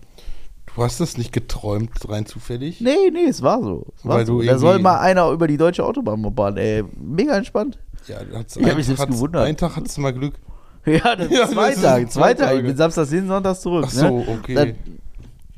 Du 0.74 0.82
hast 0.84 1.00
das 1.00 1.16
nicht 1.18 1.32
geträumt, 1.32 1.90
rein 2.08 2.24
zufällig? 2.26 2.80
Nee, 2.80 3.10
nee, 3.12 3.24
es 3.24 3.42
war 3.42 3.60
so. 3.62 3.86
Es 3.96 4.04
war 4.06 4.24
so. 4.24 4.40
Da 4.42 4.58
soll 4.58 4.78
mal 4.78 4.98
einer 5.00 5.28
über 5.30 5.48
die 5.48 5.56
deutsche 5.56 5.84
Autobahn 5.84 6.20
mobben, 6.20 6.56
ey. 6.56 6.84
Mega 6.96 7.36
entspannt. 7.36 7.78
Ja, 8.06 8.22
du 8.22 8.36
hattest 8.38 8.56
Ich 8.56 8.62
hab 8.62 8.70
einen 8.70 8.76
mich 8.78 8.88
hattest- 8.88 9.08
gewundert. 9.08 9.44
Einen 9.46 9.56
Tag 9.56 9.74
hattest 9.76 9.96
du 9.96 10.00
mal 10.02 10.12
Glück. 10.12 10.34
Ja, 10.86 11.16
das 11.16 11.30
Ja, 11.30 11.42
ist 11.44 11.52
zwei 11.52 11.68
das 11.68 11.76
ist 11.76 11.82
Tage. 11.82 12.08
Tage. 12.08 12.32
Ich 12.32 12.38
Tage. 12.38 12.62
bin 12.62 12.76
samstags 12.76 13.10
hin, 13.10 13.28
sonntags 13.28 13.60
zurück. 13.60 13.84
Ach 13.88 13.90
so, 13.90 14.18
ne? 14.18 14.26
okay. 14.28 14.74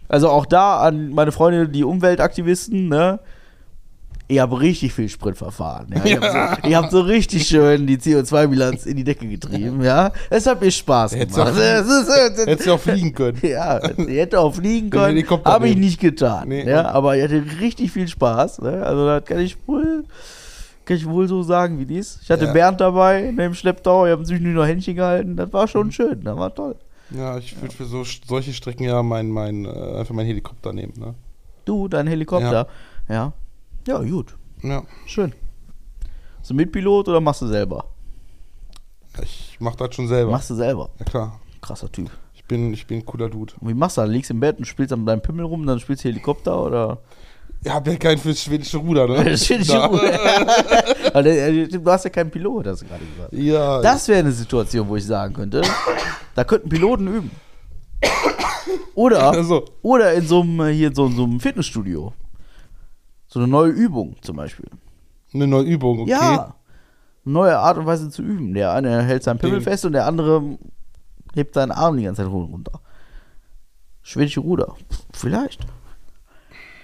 Also 0.09 0.29
auch 0.29 0.45
da 0.47 0.81
an 0.81 1.11
meine 1.11 1.31
Freunde, 1.31 1.69
die 1.69 1.85
Umweltaktivisten, 1.85 2.89
ne? 2.89 3.21
Ihr 4.27 4.43
habt 4.43 4.61
richtig 4.61 4.93
viel 4.93 5.09
Sprit 5.09 5.37
verfahren. 5.37 5.89
Ja? 5.93 6.05
Ihr, 6.05 6.21
habt 6.21 6.63
so, 6.63 6.69
ihr 6.69 6.77
habt 6.77 6.91
so 6.93 7.01
richtig 7.01 7.49
schön 7.49 7.87
die 7.89 7.97
CO2-Bilanz 7.97 8.87
in 8.87 8.97
die 8.97 9.03
Decke 9.03 9.27
getrieben, 9.27 9.83
ja. 9.83 10.13
Es 10.31 10.47
hat 10.47 10.61
mir 10.61 10.71
Spaß 10.71 11.13
gemacht. 11.13 11.55
Hättest 11.57 12.67
du 12.67 12.73
auch 12.75 12.79
fliegen 12.81 13.13
können. 13.13 13.39
ja, 13.43 13.81
ihr 13.99 14.21
hätte 14.21 14.39
auch 14.39 14.55
fliegen 14.55 14.91
können. 14.91 15.25
Habe 15.45 15.69
ich 15.69 15.77
nicht 15.77 16.01
getan. 16.01 16.49
Nee. 16.49 16.69
ja, 16.69 16.89
aber 16.91 17.17
ich 17.17 17.25
hatte 17.25 17.43
richtig 17.61 17.91
viel 17.91 18.07
Spaß. 18.07 18.61
Ne? 18.63 18.85
Also 18.85 19.05
das 19.07 19.25
kann 19.25 19.41
ich 19.41 19.57
wohl, 19.67 20.05
kann 20.85 20.97
ich 20.97 21.07
wohl 21.09 21.29
so 21.29 21.43
sagen, 21.43 21.79
wie 21.79 21.87
dies. 21.87 22.19
Ich 22.23 22.31
hatte 22.31 22.47
Ja. 22.47 22.53
Bernd 22.53 22.81
dabei 22.81 23.33
dem 23.33 23.55
Schlepptau. 23.55 24.05
Wir 24.07 24.13
haben 24.13 24.25
zwischendurch 24.25 24.57
noch 24.57 24.67
Händchen 24.67 24.97
gehalten. 24.97 25.37
Das 25.37 25.53
war 25.53 25.65
Mhm. 25.65 25.69
schon 25.69 25.93
schön. 25.93 26.23
Das 26.25 26.37
war 26.37 26.55
toll. 26.55 26.77
Ja, 27.11 27.39
ich 27.39 27.61
würde 27.61 27.75
für 27.75 27.85
so, 27.87 28.05
solche 28.05 28.53
Strecken 28.53 28.85
ja 28.85 29.03
mein, 29.03 29.31
mein, 29.31 29.65
äh, 29.65 29.69
einfach 29.69 30.15
meinen 30.15 30.27
Helikopter 30.27 30.73
nehmen, 30.73 30.95
ne? 30.97 31.15
Du, 31.65 31.89
dein 31.89 32.07
Helikopter. 32.07 32.67
Ja. 33.09 33.33
Ja, 33.87 33.99
gut. 33.99 34.37
Ja. 34.63 34.83
Schön. 35.07 35.33
Bist 36.39 36.51
du 36.51 36.55
Mitpilot 36.55 37.09
oder 37.09 37.21
machst 37.21 37.43
du 37.43 37.47
selber? 37.47 37.85
Ich 39.23 39.57
mach 39.61 39.75
das 39.75 39.95
schon 39.95 40.09
selber. 40.09 40.31
Machst 40.33 40.51
du 40.51 40.55
selber. 40.55 40.91
Ja 40.99 41.05
klar. 41.05 41.41
Krasser 41.61 41.91
Typ. 41.91 42.11
Ich 42.35 42.45
bin, 42.45 42.73
ich 42.73 42.87
bin 42.87 42.99
ein 42.99 43.07
cooler 43.07 43.29
Dude. 43.29 43.53
Und 43.61 43.69
wie 43.69 43.75
machst 43.75 43.97
du 43.97 44.01
das? 44.03 44.11
Liegst 44.11 44.31
im 44.31 44.41
Bett 44.41 44.59
und 44.59 44.65
spielst 44.65 44.93
an 44.93 45.05
deinem 45.07 45.21
Pimmel 45.21 45.45
rum, 45.45 45.67
dann 45.67 45.79
spielst 45.81 46.05
du 46.05 46.09
Helikopter 46.09 46.63
oder? 46.63 46.99
Ich 47.63 47.71
hab 47.71 47.87
ja 47.87 47.97
keinen 47.97 48.19
fürs 48.19 48.43
schwedische 48.43 48.79
Ruder, 48.79 49.07
ne? 49.07 49.23
Das 49.31 49.45
steht 49.45 49.69
Da. 49.69 49.83
schon 49.83 49.91
gut. 49.91 50.01
Aber 51.13 51.23
der- 51.23 51.49
äh, 51.49 51.69
Du 51.69 51.85
hast 51.91 52.05
ja 52.05 52.11
keinen 52.11 52.31
Pilot, 52.31 52.67
hast 52.67 52.83
du 52.83 52.87
gerade 52.87 53.05
gesagt. 53.05 53.33
Ja. 53.35 53.83
Das 53.83 54.09
wäre 54.09 54.21
eine 54.21 54.33
Situation, 54.33 54.89
wo 54.89 54.97
ich 54.97 55.05
sagen 55.05 55.35
könnte, 55.35 55.63
da 56.35 56.45
könnten 56.45 56.69
Piloten 56.71 57.07
üben. 57.07 57.31
Oder, 58.95 59.31
Also. 59.31 59.65
oder 59.83 60.15
in 60.15 60.27
so 60.27 60.41
einem, 60.41 60.61
äh, 60.61 60.73
hier 60.73 60.89
in 60.89 60.95
so, 60.95 61.09
so 61.09 61.25
einem 61.25 61.39
Fitnessstudio. 61.41 62.13
So 63.27 63.39
eine 63.41 63.49
neue 63.49 63.71
Übung 63.71 64.17
zum 64.23 64.37
Beispiel. 64.37 64.67
eine 65.35 65.47
neue 65.47 65.65
Übung, 65.65 66.01
okay. 66.01 66.11
Ja. 66.11 66.55
Neue 67.25 67.59
Art 67.59 67.77
und 67.77 67.85
Weise 67.87 68.09
zu 68.11 68.23
üben. 68.23 68.55
Der 68.55 68.73
eine 68.73 69.03
hält 69.03 69.23
seinen 69.23 69.39
Pimmel 69.39 69.61
fest 69.61 69.85
und 69.85 69.93
der 69.93 70.07
andere 70.07 70.59
hebt 71.35 71.55
seinen 71.55 71.71
Arm 71.71 71.97
die 71.99 72.05
ganze 72.05 72.23
Zeit 72.23 72.33
runter. 72.33 72.81
Schwedische 74.03 74.41
Ruder. 74.41 74.75
Vielleicht. 75.13 75.61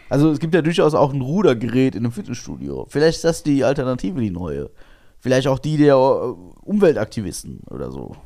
Also 0.09 0.31
es 0.31 0.39
gibt 0.39 0.55
ja 0.55 0.63
durchaus 0.63 0.95
auch 0.95 1.13
ein 1.13 1.21
Rudergerät 1.21 1.95
in 1.95 2.05
einem 2.05 2.13
Fitnessstudio. 2.13 2.87
Vielleicht 2.89 3.17
ist 3.17 3.25
das 3.25 3.43
die 3.43 3.65
Alternative, 3.65 4.21
die 4.21 4.31
neue. 4.31 4.71
Vielleicht 5.19 5.49
auch 5.49 5.59
die 5.59 5.77
der 5.77 5.95
äh, 5.95 6.35
Umweltaktivisten 6.63 7.61
oder 7.71 7.91
so. 7.91 8.17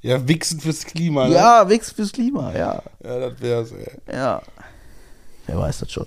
Ja, 0.00 0.26
Wichsen 0.26 0.60
fürs 0.60 0.84
Klima, 0.84 1.28
ne? 1.28 1.34
Ja, 1.34 1.68
Wix 1.68 1.92
fürs 1.92 2.12
Klima, 2.12 2.52
ja. 2.52 2.82
Ja, 3.04 3.18
das 3.20 3.40
wär's, 3.40 3.70
ey. 3.72 3.88
Ja. 4.12 4.42
Wer 5.46 5.58
weiß 5.58 5.78
das 5.78 5.92
schon. 5.92 6.06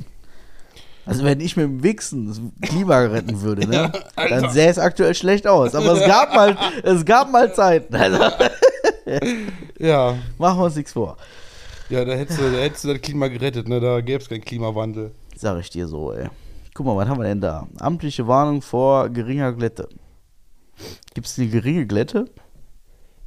Also 1.05 1.23
wenn 1.23 1.39
ich 1.39 1.55
mit 1.55 1.65
dem 1.65 1.83
Wichsen 1.83 2.27
das 2.27 2.41
Klima 2.69 2.97
retten 2.99 3.41
würde, 3.41 3.67
ne, 3.67 3.91
dann 4.15 4.49
sähe 4.49 4.69
es 4.69 4.79
aktuell 4.79 5.15
schlecht 5.15 5.47
aus. 5.47 5.75
Aber 5.75 5.93
es 5.93 6.05
gab 6.05 6.33
mal, 6.33 6.57
es 6.83 7.05
gab 7.05 7.31
mal 7.31 7.53
Zeiten. 7.53 7.95
Also, 7.95 8.19
Ja, 9.79 10.15
machen 10.37 10.59
wir 10.59 10.65
uns 10.65 10.75
nichts 10.75 10.93
vor. 10.93 11.17
Ja, 11.89 12.05
da 12.05 12.13
hättest, 12.13 12.39
du, 12.39 12.43
da 12.51 12.57
hättest 12.59 12.83
du 12.83 12.93
das 12.93 13.01
Klima 13.01 13.27
gerettet, 13.27 13.67
ne? 13.67 13.79
Da 13.79 14.01
gäbe 14.01 14.21
es 14.21 14.29
keinen 14.29 14.43
Klimawandel. 14.43 15.11
Sag 15.35 15.59
ich 15.59 15.69
dir 15.69 15.87
so, 15.87 16.11
ey. 16.13 16.29
Guck 16.73 16.85
mal, 16.85 16.95
was 16.97 17.07
haben 17.07 17.19
wir 17.19 17.25
denn 17.27 17.41
da? 17.41 17.67
Amtliche 17.79 18.27
Warnung 18.27 18.61
vor 18.61 19.09
geringer 19.09 19.53
Glätte. 19.53 19.87
Gibt 21.13 21.27
es 21.27 21.39
eine 21.39 21.47
geringe 21.47 21.85
Glätte? 21.87 22.25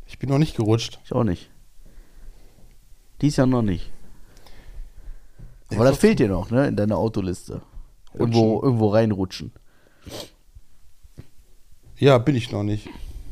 Ich 0.06 0.18
bin 0.18 0.28
noch 0.28 0.38
nicht 0.38 0.56
gerutscht. 0.56 0.98
Ich 1.04 1.12
auch 1.12 1.24
nicht. 1.24 1.50
Dies 3.20 3.36
Jahr 3.36 3.46
noch 3.46 3.62
nicht. 3.62 3.90
Aber 5.70 5.84
Ja, 5.84 5.90
das 5.90 5.98
fehlt 5.98 6.18
dir 6.18 6.28
noch, 6.28 6.50
ne? 6.50 6.66
In 6.68 6.76
deiner 6.76 6.96
Autoliste. 6.98 7.62
Irgendwo, 8.14 8.60
irgendwo 8.62 8.88
reinrutschen. 8.88 9.52
Ja, 11.96 12.18
bin 12.18 12.36
ich 12.36 12.52
noch 12.52 12.62
nicht. 12.62 12.88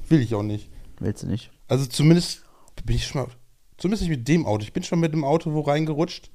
Will 0.08 0.20
ich 0.20 0.34
auch 0.34 0.42
nicht. 0.42 0.68
Willst 0.98 1.22
du 1.22 1.26
nicht? 1.28 1.50
Also 1.68 1.86
zumindest 1.86 2.42
bin 2.84 2.96
ich 2.96 3.06
schon 3.06 3.22
mal. 3.22 3.30
Zumindest 3.78 4.02
nicht 4.02 4.18
mit 4.18 4.28
dem 4.28 4.46
Auto. 4.46 4.62
Ich 4.62 4.72
bin 4.72 4.82
schon 4.82 5.00
mit 5.00 5.12
dem 5.12 5.24
Auto 5.24 5.52
wo 5.52 5.60
reingerutscht, 5.60 6.30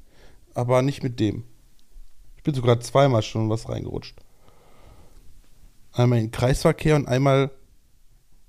aber 0.54 0.82
nicht 0.82 1.04
mit 1.04 1.20
dem. 1.20 1.44
Ich 2.38 2.44
bin 2.44 2.54
sogar 2.54 2.80
zweimal 2.80 3.22
schon 3.24 3.50
was 3.50 3.70
reingerutscht. 3.70 4.20
Einmal 5.92 6.20
in 6.20 6.32
Kreisverkehr 6.32 6.96
und 6.96 7.08
einmal 7.08 7.52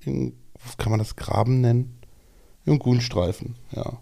in, 0.01 0.37
was 0.65 0.77
kann 0.77 0.91
man 0.91 0.99
das, 0.99 1.17
Graben 1.17 1.61
nennen? 1.61 1.99
In 2.65 2.79
Grünstreifen, 2.79 3.57
ja. 3.73 3.99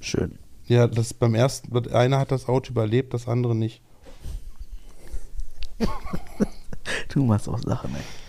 Schön. 0.00 0.38
Ja, 0.66 0.86
das 0.86 1.14
beim 1.14 1.34
ersten, 1.34 1.72
das 1.72 1.92
eine 1.92 2.18
hat 2.18 2.32
das 2.32 2.48
Auto 2.48 2.70
überlebt, 2.72 3.14
das 3.14 3.28
andere 3.28 3.54
nicht. 3.54 3.82
Du 7.08 7.24
machst 7.24 7.48
auch 7.48 7.58
Sachen, 7.60 7.94
ey. 7.94 8.23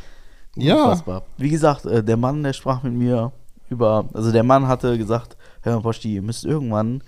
Ja. 0.56 0.84
Unfassbar. 0.84 1.24
Wie 1.38 1.50
gesagt, 1.50 1.86
äh, 1.86 2.04
der 2.04 2.18
Mann, 2.18 2.44
der 2.44 2.54
sprach 2.54 2.84
mit 2.84 2.94
mir 2.94 3.32
über, 3.70 4.06
also 4.14 4.32
der 4.32 4.44
Mann 4.44 4.68
hatte 4.68 4.98
gesagt, 4.98 5.36
Herr 5.62 5.82
Posti, 5.82 6.16
ihr 6.16 6.22
müsst 6.22 6.46
irgendwann, 6.46 7.02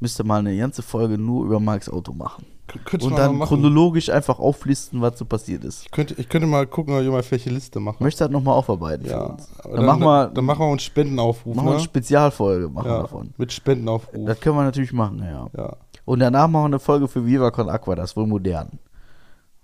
müsst 0.00 0.18
ihr 0.20 0.24
mal 0.24 0.38
eine 0.38 0.56
ganze 0.56 0.82
Folge 0.82 1.18
nur 1.18 1.44
über 1.44 1.60
Marks 1.60 1.88
Auto 1.88 2.12
machen. 2.12 2.46
K- 2.66 2.78
Könnte 2.84 3.04
Und 3.06 3.18
dann 3.18 3.40
chronologisch 3.40 4.08
einfach 4.08 4.38
auflisten, 4.38 5.02
was 5.02 5.18
so 5.18 5.26
passiert 5.26 5.64
ist. 5.64 5.82
Ich 5.84 5.90
könnte, 5.90 6.14
ich 6.16 6.28
könnte 6.30 6.46
mal 6.46 6.66
gucken, 6.66 6.94
ob 6.94 7.02
ich 7.02 7.08
mal 7.10 7.22
welche 7.28 7.50
Liste 7.50 7.78
mache. 7.78 8.02
Möchtest 8.02 8.22
du 8.22 8.24
das 8.24 8.32
nochmal 8.32 8.54
aufarbeiten 8.54 9.04
für 9.04 9.10
Ja. 9.10 9.20
uns? 9.24 9.48
aber 9.62 9.76
Dann, 9.76 9.84
machen 9.86 10.00
wir, 10.02 10.26
dann 10.28 10.44
machen 10.46 10.60
wir 10.60 10.70
uns 10.70 10.82
Spendenaufruf, 10.82 11.54
machen 11.54 11.66
wir 11.66 11.70
ne? 11.72 11.76
eine 11.76 11.84
Spezialfolge 11.84 12.68
machen 12.70 12.88
ja, 12.90 13.02
davon. 13.02 13.34
mit 13.36 13.52
Spendenaufruf. 13.52 14.24
Das 14.24 14.40
können 14.40 14.56
wir 14.56 14.62
natürlich 14.64 14.92
machen, 14.94 15.18
ja. 15.22 15.46
ja. 15.54 15.76
Und 16.06 16.20
danach 16.20 16.48
machen 16.48 16.62
wir 16.62 16.66
eine 16.66 16.78
Folge 16.78 17.06
für 17.06 17.26
Viva 17.26 17.50
Con 17.50 17.68
Aqua, 17.68 17.94
das 17.96 18.12
ist 18.12 18.16
wohl 18.16 18.26
modern. 18.26 18.78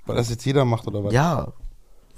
Weil 0.04 0.16
das 0.16 0.28
jetzt 0.30 0.44
jeder 0.44 0.64
macht, 0.66 0.86
oder 0.86 1.02
was? 1.04 1.12
Ja, 1.12 1.48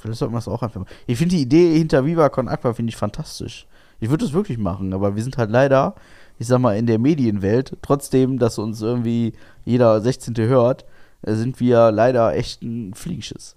vielleicht 0.03 0.19
sollten 0.19 0.35
wir 0.35 0.39
es 0.39 0.49
auch 0.49 0.62
einfach 0.62 0.81
machen. 0.81 0.93
Ich 1.07 1.16
finde 1.16 1.37
die 1.37 1.43
Idee 1.43 1.79
hinter 1.79 2.05
Viva 2.05 2.29
Con 2.29 2.49
Aqua 2.49 2.74
finde 2.74 2.91
ich 2.91 2.97
fantastisch. 2.97 3.66
Ich 4.01 4.11
würde 4.11 4.24
es 4.24 4.33
wirklich 4.33 4.59
machen, 4.59 4.93
aber 4.93 5.15
wir 5.15 5.23
sind 5.23 5.39
halt 5.39 5.51
leider, 5.51 5.95
ich 6.39 6.49
sag 6.49 6.59
mal, 6.59 6.77
in 6.77 6.87
der 6.87 6.99
Medienwelt, 6.99 7.77
trotzdem, 7.83 8.39
dass 8.39 8.59
uns 8.59 8.83
irgendwie 8.83 9.33
jeder 9.65 10.01
16. 10.01 10.35
hört, 10.39 10.85
äh, 11.23 11.35
sind 11.35 11.61
wir 11.61 11.93
leider 11.93 12.35
echt 12.35 12.62
ein 12.62 12.95
Fliegschiss. 12.95 13.55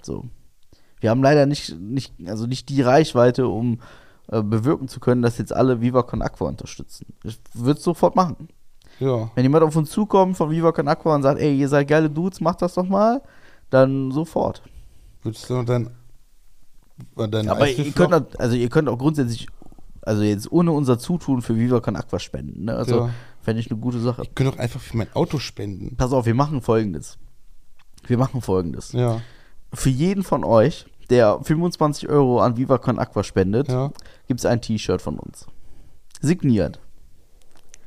So. 0.00 0.26
Wir 1.00 1.10
haben 1.10 1.22
leider 1.22 1.46
nicht, 1.46 1.78
nicht, 1.80 2.14
also 2.26 2.46
nicht 2.46 2.68
die 2.68 2.82
Reichweite, 2.82 3.48
um 3.48 3.80
äh, 4.28 4.42
bewirken 4.42 4.86
zu 4.86 5.00
können, 5.00 5.22
dass 5.22 5.38
jetzt 5.38 5.52
alle 5.52 5.80
Viva 5.80 6.02
Con 6.02 6.22
Aqua 6.22 6.48
unterstützen. 6.48 7.06
Ich 7.24 7.40
würde 7.54 7.78
es 7.78 7.84
sofort 7.84 8.14
machen. 8.14 8.48
Ja. 9.00 9.30
Wenn 9.34 9.44
jemand 9.44 9.64
auf 9.64 9.74
uns 9.74 9.90
zukommt 9.90 10.36
von 10.36 10.50
Viva 10.50 10.70
Con 10.70 10.86
Aqua 10.86 11.16
und 11.16 11.22
sagt, 11.22 11.40
ey, 11.40 11.58
ihr 11.58 11.68
seid 11.68 11.88
geile 11.88 12.10
Dudes, 12.10 12.40
macht 12.40 12.62
das 12.62 12.74
doch 12.74 12.86
mal, 12.86 13.22
dann 13.70 14.12
sofort. 14.12 14.62
Würdest 15.22 15.48
du 15.50 15.62
dein, 15.62 15.90
dein 17.16 17.48
Aber 17.48 17.68
ihr 17.68 17.92
könnt, 17.92 18.14
auch- 18.14 18.20
auch, 18.22 18.38
also 18.38 18.56
ihr 18.56 18.68
könnt 18.68 18.88
auch 18.88 18.98
grundsätzlich, 18.98 19.46
also 20.02 20.22
jetzt 20.22 20.50
ohne 20.50 20.72
unser 20.72 20.98
Zutun 20.98 21.42
für 21.42 21.56
Viva 21.56 21.80
Con 21.80 21.96
Aqua 21.96 22.18
spenden. 22.18 22.64
Ne? 22.64 22.74
Also 22.74 22.96
Ja. 22.96 23.10
fände 23.42 23.60
ich 23.60 23.70
eine 23.70 23.80
gute 23.80 24.00
Sache. 24.00 24.22
Ich 24.22 24.34
könnte 24.34 24.52
doch 24.52 24.58
einfach 24.58 24.80
für 24.80 24.96
mein 24.96 25.12
Auto 25.14 25.38
spenden. 25.38 25.96
Pass 25.96 26.12
auf, 26.12 26.26
wir 26.26 26.34
machen 26.34 26.62
folgendes. 26.62 27.18
Wir 28.06 28.16
machen 28.18 28.40
folgendes. 28.40 28.92
Ja. 28.92 29.20
Für 29.74 29.90
jeden 29.90 30.22
von 30.24 30.42
euch, 30.44 30.86
der 31.10 31.40
25 31.42 32.08
Euro 32.08 32.40
an 32.40 32.56
Viva 32.56 32.78
Con 32.78 32.98
Aqua 32.98 33.22
spendet, 33.24 33.68
Ja. 33.68 33.92
gibt 34.26 34.40
es 34.40 34.46
ein 34.46 34.60
T-Shirt 34.62 35.02
von 35.02 35.18
uns. 35.18 35.46
Signiert. 36.20 36.80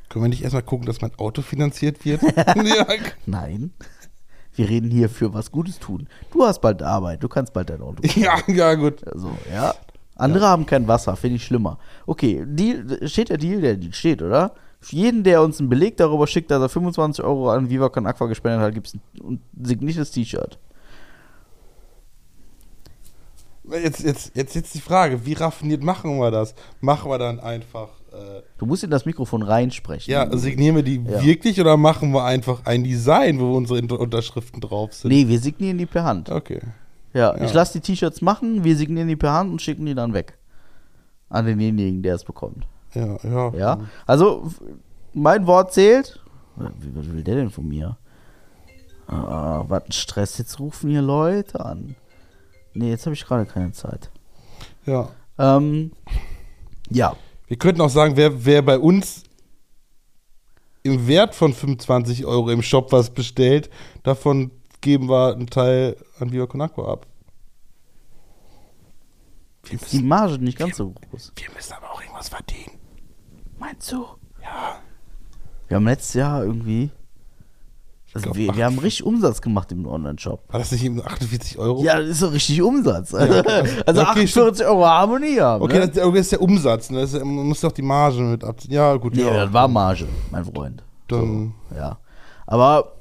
Können 0.09 0.25
wir 0.25 0.29
nicht 0.29 0.43
erstmal 0.43 0.61
gucken, 0.63 0.85
dass 0.85 1.01
mein 1.01 1.15
Auto 1.17 1.41
finanziert 1.41 2.05
wird? 2.05 2.21
Nein. 3.25 3.71
Wir 4.55 4.69
reden 4.69 4.91
hier 4.91 5.09
für 5.09 5.33
was 5.33 5.51
Gutes 5.51 5.79
tun. 5.79 6.07
Du 6.31 6.43
hast 6.43 6.59
bald 6.61 6.83
Arbeit, 6.83 7.23
du 7.23 7.27
kannst 7.27 7.53
bald 7.53 7.69
dein 7.69 7.81
Auto 7.81 8.03
ja, 8.15 8.37
ja, 8.47 8.75
gut. 8.75 9.05
Also, 9.07 9.31
ja. 9.51 9.73
Andere 10.15 10.47
haben 10.47 10.65
kein 10.65 10.87
Wasser, 10.87 11.15
finde 11.15 11.37
ich 11.37 11.45
schlimmer. 11.45 11.79
Okay, 12.05 12.43
Deal, 12.45 13.07
steht 13.07 13.29
der 13.29 13.37
Deal? 13.37 13.61
Der 13.61 13.75
Deal 13.75 13.93
steht, 13.93 14.21
oder? 14.21 14.53
Für 14.79 14.95
jeden, 14.95 15.23
der 15.23 15.41
uns 15.41 15.59
einen 15.59 15.69
Beleg 15.69 15.97
darüber 15.97 16.27
schickt, 16.27 16.51
dass 16.51 16.61
er 16.61 16.69
25 16.69 17.23
Euro 17.23 17.49
an 17.49 17.69
Viva 17.69 17.89
Con 17.89 18.05
Aqua 18.05 18.27
gespendet 18.27 18.61
hat, 18.61 18.73
gibt 18.73 18.87
es 18.87 18.95
ein 19.23 19.41
signiertes 19.61 20.11
T-Shirt. 20.11 20.59
Jetzt, 23.71 24.03
jetzt, 24.03 24.35
jetzt, 24.35 24.55
jetzt 24.55 24.75
die 24.75 24.81
Frage, 24.81 25.25
wie 25.25 25.33
raffiniert 25.33 25.81
machen 25.81 26.17
wir 26.19 26.31
das? 26.31 26.53
Machen 26.81 27.09
wir 27.09 27.17
dann 27.17 27.39
einfach, 27.39 27.87
äh, 28.13 28.41
Du 28.57 28.65
musst 28.65 28.83
in 28.83 28.89
das 28.91 29.05
Mikrofon 29.05 29.41
reinsprechen. 29.43 30.11
ja, 30.11 30.35
signieren 30.37 30.75
wir 30.75 30.83
die 30.83 31.01
Ja. 31.03 31.23
wirklich 31.23 31.59
oder 31.59 31.75
machen 31.77 32.11
wir 32.13 32.23
einfach 32.23 32.65
ein 32.65 32.83
Design, 32.83 33.39
wo 33.39 33.55
unsere 33.55 33.97
Unterschriften 33.97 34.61
drauf 34.61 34.93
sind? 34.93 35.11
Nee, 35.11 35.27
wir 35.27 35.39
signieren 35.39 35.77
die 35.77 35.85
per 35.85 36.03
Hand. 36.03 36.29
Okay. 36.29 36.61
Ja, 37.13 37.35
Ja. 37.37 37.43
ich 37.43 37.53
lasse 37.53 37.73
die 37.73 37.81
T-Shirts 37.81 38.21
machen, 38.21 38.63
wir 38.63 38.75
signieren 38.75 39.07
die 39.07 39.15
per 39.15 39.33
Hand 39.33 39.51
und 39.51 39.61
schicken 39.61 39.85
die 39.85 39.95
dann 39.95 40.13
weg. 40.13 40.37
An 41.29 41.45
denjenigen, 41.45 42.01
der 42.03 42.15
es 42.15 42.23
bekommt. 42.23 42.67
Ja, 42.93 43.17
ja. 43.23 43.53
Ja, 43.55 43.79
also 44.05 44.51
mein 45.13 45.47
Wort 45.47 45.73
zählt. 45.73 46.19
Wie, 46.55 46.95
was 46.95 47.11
will 47.11 47.23
der 47.23 47.35
denn 47.35 47.49
von 47.49 47.67
mir? 47.67 47.97
Ah, 49.07 49.63
was 49.67 49.83
ein 49.85 49.91
Stress, 49.91 50.37
jetzt 50.37 50.59
rufen 50.59 50.89
hier 50.89 51.01
Leute 51.01 51.63
an. 51.65 51.95
Nee, 52.73 52.89
jetzt 52.89 53.05
habe 53.05 53.13
ich 53.15 53.25
gerade 53.25 53.45
keine 53.45 53.71
Zeit. 53.71 54.09
ja. 54.85 55.09
Ähm, 55.39 55.91
ja, 56.89 57.15
Wir 57.53 57.59
könnten 57.59 57.81
auch 57.81 57.89
sagen, 57.89 58.17
wer, 58.17 58.45
wer 58.45 58.63
bei 58.63 58.79
uns 58.79 59.25
im 60.81 61.05
Wert 61.05 61.35
von 61.35 61.53
25 61.53 62.25
Euro 62.25 62.49
im 62.49 62.63
Shop 62.63 62.91
was 62.91 63.11
bestellt, 63.11 63.69
davon 64.01 64.49
geben 64.81 65.07
wir 65.07 65.35
einen 65.35 65.45
Teil 65.45 65.95
an 66.17 66.31
Viva 66.31 66.47
Con 66.47 66.61
Aqua 66.61 66.93
ab. 66.93 67.05
Wir 69.65 69.79
ist 69.79 69.93
die 69.93 70.01
Marge 70.01 70.39
nicht 70.39 70.57
ganz 70.57 70.77
so 70.77 70.93
groß. 70.93 71.31
wir 71.35 71.51
müssen 71.53 71.73
aber 71.73 71.91
auch 71.91 72.01
irgendwas 72.01 72.29
verdienen. 72.29 72.79
Meinst 73.59 73.91
du? 73.91 74.07
Ja. 74.41 74.79
Wir 75.67 75.77
haben 75.77 75.85
letztes 75.85 76.15
Jahr 76.15 76.43
irgendwie. 76.43 76.89
Also 78.13 78.25
glaub, 78.25 78.35
wir, 78.35 78.55
wir 78.55 78.65
haben 78.65 78.77
richtig 78.77 79.05
Umsatz 79.05 79.41
gemacht 79.41 79.71
im 79.71 79.87
Online-Shop. 79.87 80.43
War 80.49 80.59
das 80.59 80.71
nicht 80.71 80.83
eben 80.83 81.01
48 81.01 81.57
Euro? 81.57 81.83
Ja, 81.83 81.99
das 81.99 82.09
ist 82.09 82.19
so 82.19 82.27
richtig 82.27 82.61
Umsatz. 82.61 83.13
Also, 83.23 83.41
also 83.85 84.01
Okay, 84.01 84.23
48 84.23 84.65
Euro 84.65 84.85
Harmonie 84.85 85.39
haben. 85.39 85.63
Okay, 85.63 85.79
ne? 85.79 85.87
das, 85.89 86.03
okay, 86.03 86.17
das 86.17 86.25
ist 86.25 86.31
der 86.33 86.41
Umsatz. 86.41 86.89
Ne? 86.89 87.01
Das 87.01 87.13
ist, 87.13 87.19
man 87.19 87.47
muss 87.47 87.61
doch 87.61 87.71
die 87.71 87.81
Marge 87.81 88.21
mit 88.21 88.43
abziehen. 88.43 88.73
Ja, 88.73 88.95
gut. 88.95 89.15
Nee, 89.15 89.23
ja. 89.23 89.33
das 89.45 89.53
war 89.53 89.67
Marge, 89.67 90.07
mein 90.31 90.45
Freund. 90.45 90.83
Dann, 91.07 91.53
Ja. 91.75 91.97
Aber 92.45 92.93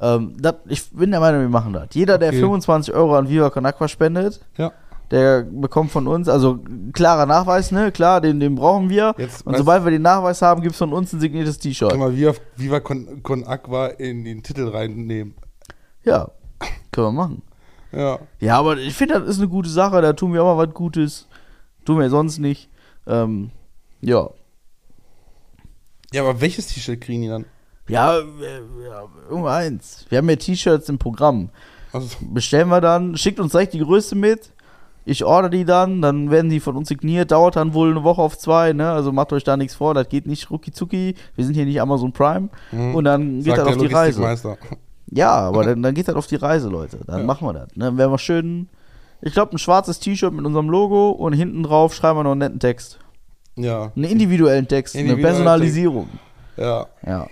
ähm, 0.00 0.34
das, 0.40 0.54
ich 0.66 0.90
bin 0.90 1.10
der 1.12 1.20
Meinung, 1.20 1.42
wir 1.42 1.48
machen 1.48 1.72
das. 1.72 1.88
Jeder, 1.92 2.18
der 2.18 2.30
Okay. 2.30 2.40
25 2.40 2.92
Euro 2.94 3.14
an 3.16 3.28
Viva 3.28 3.50
Con 3.50 3.64
Aqua 3.66 3.86
spendet, 3.86 4.40
ja. 4.56 4.72
Der 5.12 5.42
bekommt 5.42 5.90
von 5.90 6.06
uns, 6.06 6.26
also 6.26 6.58
klarer 6.94 7.26
Nachweis, 7.26 7.70
ne? 7.70 7.92
Klar, 7.92 8.22
den, 8.22 8.40
den 8.40 8.54
brauchen 8.54 8.88
wir. 8.88 9.14
Jetzt, 9.18 9.46
Und 9.46 9.58
sobald 9.58 9.84
wir 9.84 9.90
den 9.90 10.00
Nachweis 10.00 10.40
haben, 10.40 10.62
gibt 10.62 10.72
es 10.72 10.78
von 10.78 10.94
uns 10.94 11.12
ein 11.12 11.20
signiertes 11.20 11.58
T-Shirt. 11.58 11.90
Kann 11.90 12.00
man 12.00 12.16
Viva, 12.16 12.80
Con, 12.80 13.22
Con 13.22 13.44
Aqua 13.44 13.88
in 13.88 14.24
den 14.24 14.42
Titel 14.42 14.68
reinnehmen. 14.68 15.34
Ja, 16.02 16.30
können 16.90 17.08
wir 17.08 17.12
machen. 17.12 17.42
Ja. 17.92 18.20
Ja, 18.40 18.58
aber 18.58 18.78
ich 18.78 18.94
finde, 18.94 19.20
das 19.20 19.28
ist 19.28 19.38
eine 19.38 19.48
gute 19.48 19.68
Sache. 19.68 20.00
Da 20.00 20.14
tun 20.14 20.32
wir 20.32 20.42
auch 20.42 20.56
mal 20.56 20.66
was 20.66 20.74
Gutes. 20.74 21.28
Tun 21.84 21.98
wir 21.98 22.08
sonst 22.08 22.38
nicht. 22.38 22.70
Ähm, 23.06 23.50
ja. 24.00 24.30
Ja, 26.10 26.22
aber 26.22 26.40
welches 26.40 26.68
T-Shirt 26.68 27.02
kriegen 27.02 27.20
die 27.20 27.28
dann? 27.28 27.44
Ja, 27.86 28.18
äh, 28.18 28.22
ja, 28.82 29.04
irgendeins. 29.28 30.06
Wir 30.08 30.18
haben 30.18 30.30
ja 30.30 30.36
T-Shirts 30.36 30.88
im 30.88 30.96
Programm. 30.96 31.50
Also, 31.92 32.16
Bestellen 32.20 32.70
wir 32.70 32.80
dann, 32.80 33.18
schickt 33.18 33.38
uns 33.38 33.52
direkt 33.52 33.74
die 33.74 33.80
Größe 33.80 34.14
mit. 34.14 34.51
Ich 35.04 35.24
order 35.24 35.48
die 35.48 35.64
dann, 35.64 36.00
dann 36.00 36.30
werden 36.30 36.48
die 36.50 36.60
von 36.60 36.76
uns 36.76 36.88
signiert, 36.88 37.32
dauert 37.32 37.56
dann 37.56 37.74
wohl 37.74 37.90
eine 37.90 38.04
Woche 38.04 38.22
auf 38.22 38.38
zwei, 38.38 38.72
ne? 38.72 38.90
Also 38.92 39.10
macht 39.12 39.32
euch 39.32 39.42
da 39.42 39.56
nichts 39.56 39.74
vor, 39.74 39.94
das 39.94 40.08
geht 40.08 40.26
nicht 40.26 40.50
rucki 40.50 40.70
zucki. 40.70 41.14
Wir 41.34 41.44
sind 41.44 41.54
hier 41.54 41.64
nicht 41.64 41.80
Amazon 41.80 42.12
Prime. 42.12 42.48
Und 42.70 43.04
dann 43.04 43.42
geht 43.42 43.56
das 43.56 43.66
auf 43.66 43.76
die 43.78 43.86
Reise. 43.86 44.56
Ja, 45.10 45.32
aber 45.32 45.64
dann, 45.64 45.82
dann 45.82 45.94
geht 45.94 46.06
das 46.08 46.14
auf 46.14 46.26
die 46.28 46.36
Reise, 46.36 46.68
Leute. 46.68 46.98
Dann 47.06 47.20
Ja. 47.20 47.26
machen 47.26 47.46
wir 47.48 47.52
das. 47.52 47.68
Ne? 47.74 47.86
Dann 47.86 47.98
werden 47.98 48.12
wir 48.12 48.18
schön, 48.18 48.68
ich 49.20 49.32
glaube, 49.32 49.52
ein 49.54 49.58
schwarzes 49.58 49.98
T-Shirt 49.98 50.32
mit 50.32 50.44
unserem 50.46 50.70
Logo 50.70 51.10
und 51.10 51.32
hinten 51.32 51.62
drauf 51.64 51.94
schreiben 51.94 52.18
wir 52.18 52.24
noch 52.24 52.30
einen 52.32 52.38
netten 52.40 52.60
Text. 52.60 52.98
Ja, 53.56 53.92
Einen 53.96 54.04
individuellen 54.04 54.66
Text, 54.68 54.94
eine 54.94 55.02
Individuellen 55.04 55.36
Personalisierung. 55.36 56.08
ja, 56.56 56.86
Ja. 57.06 57.26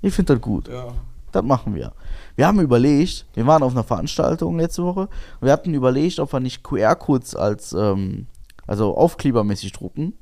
Ich 0.00 0.14
finde 0.14 0.34
das 0.34 0.42
gut. 0.42 0.68
ja. 0.68 0.86
Das 1.32 1.42
machen 1.44 1.74
wir. 1.74 1.92
Wir 2.36 2.46
haben 2.46 2.60
überlegt, 2.60 3.26
wir 3.34 3.46
waren 3.46 3.62
auf 3.62 3.72
einer 3.72 3.84
Veranstaltung 3.84 4.58
letzte 4.58 4.82
Woche 4.84 5.02
und 5.40 5.42
wir 5.46 5.52
hatten 5.52 5.74
überlegt, 5.74 6.18
ob 6.20 6.32
wir 6.32 6.40
nicht 6.40 6.62
QR-Codes 6.62 7.36
als, 7.36 7.72
ähm, 7.72 8.26
also 8.66 8.96
aufklebermäßig 8.96 9.72
drucken. 9.72 10.14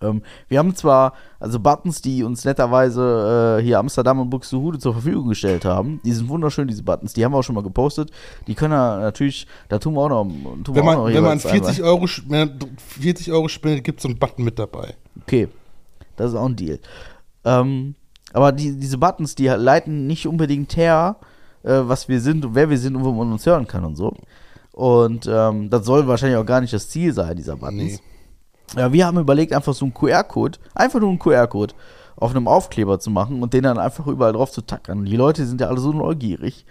Ähm, 0.00 0.22
wir 0.48 0.58
haben 0.58 0.74
zwar, 0.74 1.12
also 1.38 1.60
Buttons, 1.60 2.02
die 2.02 2.24
uns 2.24 2.44
netterweise 2.44 3.58
äh, 3.60 3.62
hier 3.62 3.78
Amsterdam 3.78 4.18
und 4.20 4.30
Buxtehude 4.30 4.78
zur 4.78 4.94
Verfügung 4.94 5.28
gestellt 5.28 5.64
haben. 5.64 6.00
Die 6.04 6.12
sind 6.12 6.28
wunderschön, 6.28 6.66
diese 6.66 6.82
Buttons. 6.82 7.12
Die 7.12 7.24
haben 7.24 7.32
wir 7.32 7.38
auch 7.38 7.42
schon 7.44 7.54
mal 7.54 7.62
gepostet. 7.62 8.10
Die 8.48 8.54
können 8.54 8.72
wir 8.72 8.98
natürlich, 8.98 9.46
da 9.68 9.78
tun 9.78 9.94
wir 9.94 10.00
auch 10.02 10.08
noch. 10.08 10.24
Tun 10.24 10.74
Wenn 10.74 10.82
auch 10.88 10.92
noch 10.94 11.04
man, 11.04 11.14
wenn 11.14 11.22
man 11.22 11.38
jeweils 11.38 11.46
einmal. 11.46 11.62
40 11.72 11.82
Euro, 11.84 12.04
sch- 12.06 12.22
wenn 12.28 12.48
man 12.48 12.58
40 13.00 13.32
Euro 13.32 13.48
spendet, 13.48 13.84
gibt 13.84 14.00
es 14.00 14.02
so 14.02 14.08
einen 14.08 14.18
Button 14.18 14.44
mit 14.44 14.58
dabei. 14.58 14.94
Okay, 15.22 15.48
das 16.16 16.30
ist 16.32 16.36
auch 16.36 16.46
ein 16.46 16.56
Deal. 16.56 16.80
Ähm, 17.44 17.94
aber 18.32 18.52
die, 18.52 18.76
diese 18.78 18.98
Buttons, 18.98 19.34
die 19.34 19.46
leiten 19.48 20.06
nicht 20.06 20.26
unbedingt 20.26 20.76
her, 20.76 21.16
äh, 21.62 21.80
was 21.82 22.08
wir 22.08 22.20
sind 22.20 22.44
und 22.44 22.54
wer 22.54 22.68
wir 22.70 22.78
sind 22.78 22.96
und 22.96 23.04
wo 23.04 23.12
man 23.12 23.32
uns 23.32 23.46
hören 23.46 23.66
kann 23.66 23.84
und 23.84 23.96
so. 23.96 24.14
Und 24.72 25.28
ähm, 25.30 25.68
das 25.70 25.84
soll 25.84 26.06
wahrscheinlich 26.06 26.38
auch 26.38 26.46
gar 26.46 26.60
nicht 26.60 26.72
das 26.72 26.88
Ziel 26.88 27.12
sein, 27.12 27.36
dieser 27.36 27.56
Buttons. 27.56 27.76
Nee. 27.76 27.98
Ja, 28.76 28.90
wir 28.92 29.06
haben 29.06 29.18
überlegt, 29.18 29.52
einfach 29.52 29.74
so 29.74 29.84
einen 29.84 29.92
QR-Code, 29.92 30.58
einfach 30.74 30.98
nur 30.98 31.10
einen 31.10 31.18
QR-Code 31.18 31.74
auf 32.16 32.30
einem 32.30 32.48
Aufkleber 32.48 32.98
zu 32.98 33.10
machen 33.10 33.42
und 33.42 33.52
den 33.52 33.64
dann 33.64 33.78
einfach 33.78 34.06
überall 34.06 34.32
drauf 34.32 34.50
zu 34.50 34.62
tackern. 34.62 35.04
Die 35.04 35.16
Leute 35.16 35.44
sind 35.44 35.60
ja 35.60 35.66
alle 35.68 35.78
so 35.80 35.92
neugierig. 35.92 36.64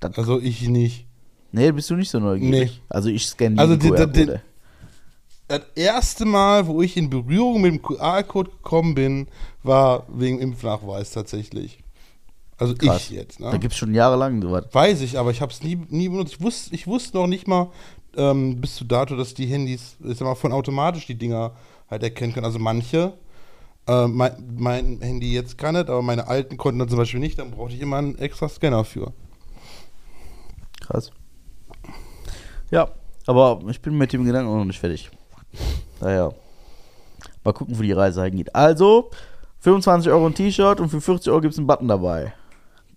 Das, 0.00 0.16
Also 0.16 0.38
ich 0.40 0.66
nicht. 0.68 1.06
nee, 1.52 1.70
bist 1.72 1.90
du 1.90 1.96
nicht 1.96 2.10
so 2.10 2.20
neugierig. 2.20 2.70
Nee. 2.76 2.80
Also 2.88 3.10
ich 3.10 3.26
scanne 3.26 3.60
Also 3.60 3.76
die- 3.76 3.90
die- 3.90 3.94
QR-Code. 3.94 4.40
Das 5.50 5.62
erste 5.74 6.26
Mal, 6.26 6.68
wo 6.68 6.80
ich 6.80 6.96
in 6.96 7.10
Berührung 7.10 7.60
mit 7.62 7.72
dem 7.72 7.82
QR-Code 7.82 8.52
gekommen 8.52 8.94
bin, 8.94 9.26
war 9.64 10.06
wegen 10.08 10.38
Impfnachweis 10.38 11.10
tatsächlich. 11.10 11.80
Also 12.56 12.76
Krass. 12.76 13.10
ich 13.10 13.10
jetzt. 13.10 13.40
Da 13.40 13.50
Ne? 13.50 13.58
gibt 13.58 13.72
es 13.72 13.78
schon 13.78 13.92
jahrelang 13.92 14.40
sowas. 14.40 14.66
Weiß 14.70 15.00
ich, 15.00 15.18
aber 15.18 15.32
ich 15.32 15.40
habe 15.40 15.50
es 15.50 15.60
nie, 15.64 15.74
nie 15.88 16.08
benutzt. 16.08 16.34
Ich 16.34 16.40
wusste, 16.40 16.72
ich 16.72 16.86
wusste 16.86 17.16
noch 17.16 17.26
nicht 17.26 17.48
mal 17.48 17.68
ähm, 18.16 18.60
bis 18.60 18.76
zu 18.76 18.84
dato, 18.84 19.16
dass 19.16 19.34
die 19.34 19.46
Handys, 19.46 19.96
ich 20.04 20.18
sag 20.18 20.26
mal, 20.26 20.36
von 20.36 20.52
automatisch 20.52 21.06
die 21.08 21.16
Dinger 21.16 21.50
halt 21.90 22.04
erkennen 22.04 22.32
können. 22.32 22.46
Also 22.46 22.60
manche, 22.60 23.14
äh, 23.88 24.06
mein, 24.06 24.54
mein 24.56 25.00
Handy 25.02 25.32
jetzt 25.34 25.58
kann 25.58 25.74
nicht, 25.74 25.90
aber 25.90 26.02
meine 26.02 26.28
alten 26.28 26.58
konnten 26.58 26.78
das 26.78 26.90
zum 26.90 26.98
Beispiel 26.98 27.18
nicht. 27.18 27.40
Dann 27.40 27.50
brauchte 27.50 27.74
ich 27.74 27.80
immer 27.80 27.96
einen 27.96 28.16
extra 28.18 28.48
Scanner 28.48 28.84
für. 28.84 29.12
Krass. 30.80 31.10
Ja, 32.70 32.88
aber 33.26 33.60
ich 33.68 33.80
bin 33.82 33.98
mit 33.98 34.12
dem 34.12 34.24
Gedanken 34.24 34.48
auch 34.48 34.58
noch 34.58 34.64
nicht 34.64 34.78
fertig. 34.78 35.10
Naja. 36.00 36.32
Mal 37.44 37.52
gucken, 37.52 37.78
wo 37.78 37.82
die 37.82 37.92
Reise 37.92 38.24
hingeht. 38.24 38.54
Also, 38.54 39.10
25 39.60 40.10
Euro 40.10 40.26
ein 40.26 40.34
T-Shirt 40.34 40.80
und 40.80 40.88
für 40.88 41.00
40 41.00 41.30
Euro 41.30 41.40
gibt 41.40 41.52
es 41.52 41.58
einen 41.58 41.66
Button 41.66 41.88
dabei. 41.88 42.32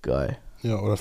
Geil. 0.01 0.37
Ja, 0.61 0.79
oder, 0.79 0.97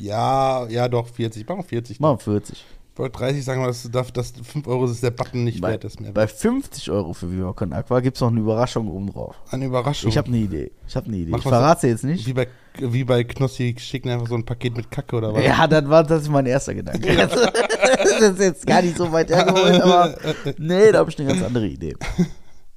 ja, 0.00 0.66
ja 0.68 0.88
doch, 0.88 1.08
40. 1.08 1.48
Machen 1.48 1.58
wir 1.60 1.64
40. 1.64 2.00
Machen 2.00 2.18
wir 2.18 2.24
40. 2.24 2.64
Wollte 2.98 3.18
30 3.18 3.44
sagen, 3.44 3.60
aber 3.60 3.68
das, 3.68 3.88
darf- 3.90 4.10
das 4.10 4.32
5 4.32 4.66
Euro 4.66 4.86
ist 4.86 5.02
der 5.02 5.12
Button 5.12 5.44
nicht 5.44 5.60
Bei, 5.60 5.70
wert 5.70 5.84
ist 5.84 6.00
mehr. 6.00 6.10
bei 6.12 6.26
50 6.26 6.90
Euro 6.90 7.12
für 7.12 7.30
Viva 7.30 7.52
Con 7.52 7.72
Aqua 7.72 8.00
gibt 8.00 8.16
es 8.16 8.20
noch 8.20 8.28
eine 8.30 8.40
Überraschung 8.40 8.88
oben 8.88 9.12
drauf. 9.12 9.36
Eine 9.50 9.66
Überraschung. 9.66 10.08
Ich 10.10 10.18
habe 10.18 10.26
eine 10.28 10.38
Idee. 10.38 10.72
Ich 10.86 10.96
habe 10.96 11.06
eine 11.06 11.16
Idee. 11.16 11.30
Mach 11.30 11.38
ich 11.38 11.44
verrate 11.44 11.82
sie 11.82 11.86
jetzt 11.88 12.04
nicht. 12.04 12.26
wie 12.26 12.32
bei, 12.32 12.48
wie 12.78 13.04
bei 13.04 13.22
Knossi 13.24 13.76
schicken 13.78 14.10
einfach 14.10 14.26
so 14.26 14.34
ein 14.34 14.44
Paket 14.44 14.76
mit 14.76 14.90
Kacke 14.90 15.14
oder 15.16 15.32
was? 15.32 15.44
Ja, 15.44 15.66
das 15.68 15.88
war 15.88 16.02
das 16.02 16.22
ist 16.22 16.28
mein 16.28 16.46
erster 16.46 16.74
Gedanke. 16.74 17.14
das 17.16 18.20
ist 18.32 18.40
jetzt 18.40 18.66
gar 18.66 18.82
nicht 18.82 18.96
so 18.96 19.10
weit 19.12 19.30
hergeholt, 19.30 19.80
aber 19.80 20.16
nee, 20.58 20.90
da 20.90 20.98
habe 20.98 21.10
ich 21.10 21.18
eine 21.20 21.28
ganz 21.28 21.42
andere 21.42 21.66
Idee. 21.68 21.94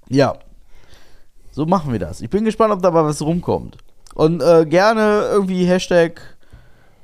Ja. 0.07 0.35
So 1.51 1.65
machen 1.65 1.91
wir 1.91 1.99
das. 1.99 2.21
Ich 2.21 2.29
bin 2.29 2.45
gespannt, 2.45 2.73
ob 2.73 2.81
dabei 2.81 3.03
was 3.03 3.21
rumkommt. 3.21 3.77
Und 4.13 4.41
äh, 4.43 4.65
gerne 4.65 5.23
irgendwie 5.31 5.65
Hashtag 5.65 6.21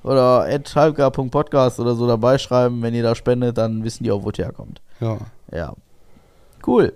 oder 0.07 0.47
halbgar.podcast 0.75 1.79
oder 1.79 1.95
so 1.95 2.07
dabei 2.07 2.37
schreiben. 2.37 2.81
Wenn 2.81 2.93
ihr 2.93 3.03
da 3.03 3.15
spendet, 3.15 3.57
dann 3.57 3.83
wissen 3.83 4.03
die 4.03 4.11
auch, 4.11 4.23
wo 4.23 4.29
es 4.29 4.37
herkommt. 4.37 4.81
Ja. 4.99 5.17
Ja. 5.51 5.73
Cool. 6.65 6.93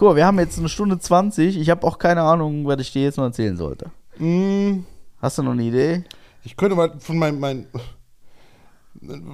Mal, 0.00 0.16
wir 0.16 0.26
haben 0.26 0.38
jetzt 0.38 0.58
eine 0.58 0.70
Stunde 0.70 0.98
20. 0.98 1.58
Ich 1.58 1.68
habe 1.68 1.86
auch 1.86 1.98
keine 1.98 2.22
Ahnung, 2.22 2.66
was 2.66 2.80
ich 2.80 2.92
dir 2.92 3.02
jetzt 3.02 3.18
noch 3.18 3.24
erzählen 3.24 3.56
sollte. 3.56 3.90
Mm, 4.18 4.80
Hast 5.20 5.36
du 5.36 5.42
noch 5.42 5.52
eine 5.52 5.62
Idee? 5.62 6.04
Ich 6.44 6.56
könnte 6.56 6.74
mal 6.74 6.98
von 6.98 7.18
meinem, 7.18 7.38
mein, 7.38 7.66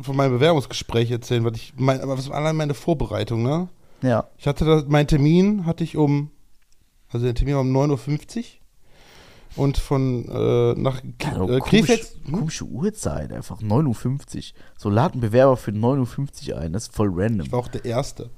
von 0.02 0.16
meinem 0.16 0.32
Bewerbungsgespräch 0.32 1.10
erzählen, 1.10 1.44
was 1.44 1.56
ich, 1.56 1.74
mein, 1.76 2.01
aber 2.01 2.18
was 2.18 2.28
war 2.28 2.36
allein 2.38 2.56
meine 2.56 2.74
Vorbereitung, 2.74 3.43
ne? 3.43 3.68
Ja. 4.02 4.24
Ich 4.36 4.47
hatte 4.48 4.64
das, 4.64 4.86
meinen 4.88 5.06
Termin 5.06 5.64
hatte 5.64 5.84
ich 5.84 5.97
um, 5.97 6.30
also 7.12 7.24
der 7.24 7.34
Termin 7.34 7.55
war 7.55 7.60
um 7.60 7.74
9.50 7.76 8.38
Uhr 8.38 8.44
und 9.56 9.78
von 9.78 10.28
äh, 10.28 10.74
nach 10.80 11.02
Ja, 11.22 11.32
äh, 11.32 11.58
komisch, 11.58 11.62
Krefeld, 11.64 12.16
hm? 12.24 12.32
komische 12.34 12.64
Uhrzeit, 12.64 13.32
einfach 13.32 13.60
9.50 13.60 14.36
Uhr. 14.36 14.42
So 14.76 14.90
laden 14.90 15.20
Bewerber 15.20 15.56
für 15.56 15.70
9.50 15.70 16.50
Uhr 16.52 16.58
ein, 16.58 16.72
das 16.72 16.84
ist 16.84 16.94
voll 16.94 17.10
random. 17.12 17.46
ich 17.46 17.52
war 17.52 17.60
auch 17.60 17.68
der 17.68 17.84
Erste. 17.84 18.30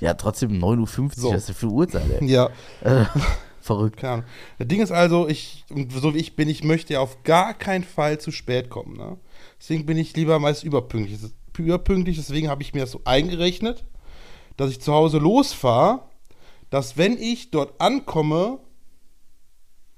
Ja, 0.00 0.14
trotzdem 0.14 0.52
9.50 0.52 0.98
Uhr, 1.00 1.10
So. 1.16 1.32
das 1.32 1.42
ist 1.42 1.48
ja 1.48 1.54
für 1.54 1.68
Uhrzeit, 1.68 2.04
ey. 2.20 2.26
Ja, 2.30 2.50
äh, 2.82 3.04
verrückt. 3.60 4.02
Ahnung. 4.04 4.24
Das 4.58 4.68
Ding 4.68 4.80
ist 4.80 4.92
also, 4.92 5.28
ich, 5.28 5.64
so 5.90 6.14
wie 6.14 6.18
ich 6.18 6.36
bin, 6.36 6.48
ich 6.48 6.64
möchte 6.64 6.94
ja 6.94 7.00
auf 7.00 7.22
gar 7.22 7.54
keinen 7.54 7.84
Fall 7.84 8.18
zu 8.18 8.30
spät 8.30 8.70
kommen, 8.70 8.96
ne? 8.96 9.18
Deswegen 9.60 9.86
bin 9.86 9.96
ich 9.96 10.14
lieber 10.16 10.38
meist 10.38 10.64
überpünktlich. 10.64 11.20
Das 11.20 11.30
ist 11.30 11.36
Überpünktlich, 11.56 12.16
deswegen 12.16 12.48
habe 12.48 12.62
ich 12.62 12.74
mir 12.74 12.80
das 12.80 12.90
so 12.90 13.00
eingerechnet, 13.04 13.84
dass 14.56 14.70
ich 14.72 14.80
zu 14.80 14.92
Hause 14.92 15.18
losfahre, 15.18 16.00
dass 16.68 16.96
wenn 16.96 17.16
ich 17.16 17.52
dort 17.52 17.80
ankomme, 17.80 18.58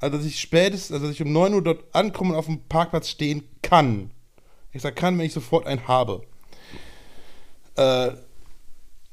also 0.00 0.16
dass 0.16 0.26
ich 0.26 0.40
spätestens, 0.40 0.92
also 0.92 1.06
dass 1.06 1.14
ich 1.14 1.22
um 1.22 1.32
9 1.32 1.54
Uhr 1.54 1.62
dort 1.62 1.84
ankomme 1.92 2.32
und 2.32 2.38
auf 2.38 2.46
dem 2.46 2.60
Parkplatz 2.68 3.08
stehen 3.08 3.44
kann. 3.62 4.10
Ich 4.72 4.82
sage 4.82 4.94
kann, 4.94 5.18
wenn 5.18 5.26
ich 5.26 5.32
sofort 5.32 5.66
einen 5.66 5.88
habe. 5.88 6.22
Äh, 7.76 8.12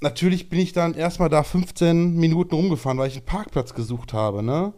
natürlich 0.01 0.49
bin 0.49 0.59
ich 0.59 0.73
dann 0.73 0.93
erstmal 0.93 1.29
da 1.29 1.43
15 1.43 2.15
Minuten 2.15 2.55
rumgefahren, 2.55 2.97
weil 2.97 3.07
ich 3.07 3.15
einen 3.15 3.25
Parkplatz 3.25 3.73
gesucht 3.73 4.13
habe, 4.13 4.43
ne? 4.43 4.73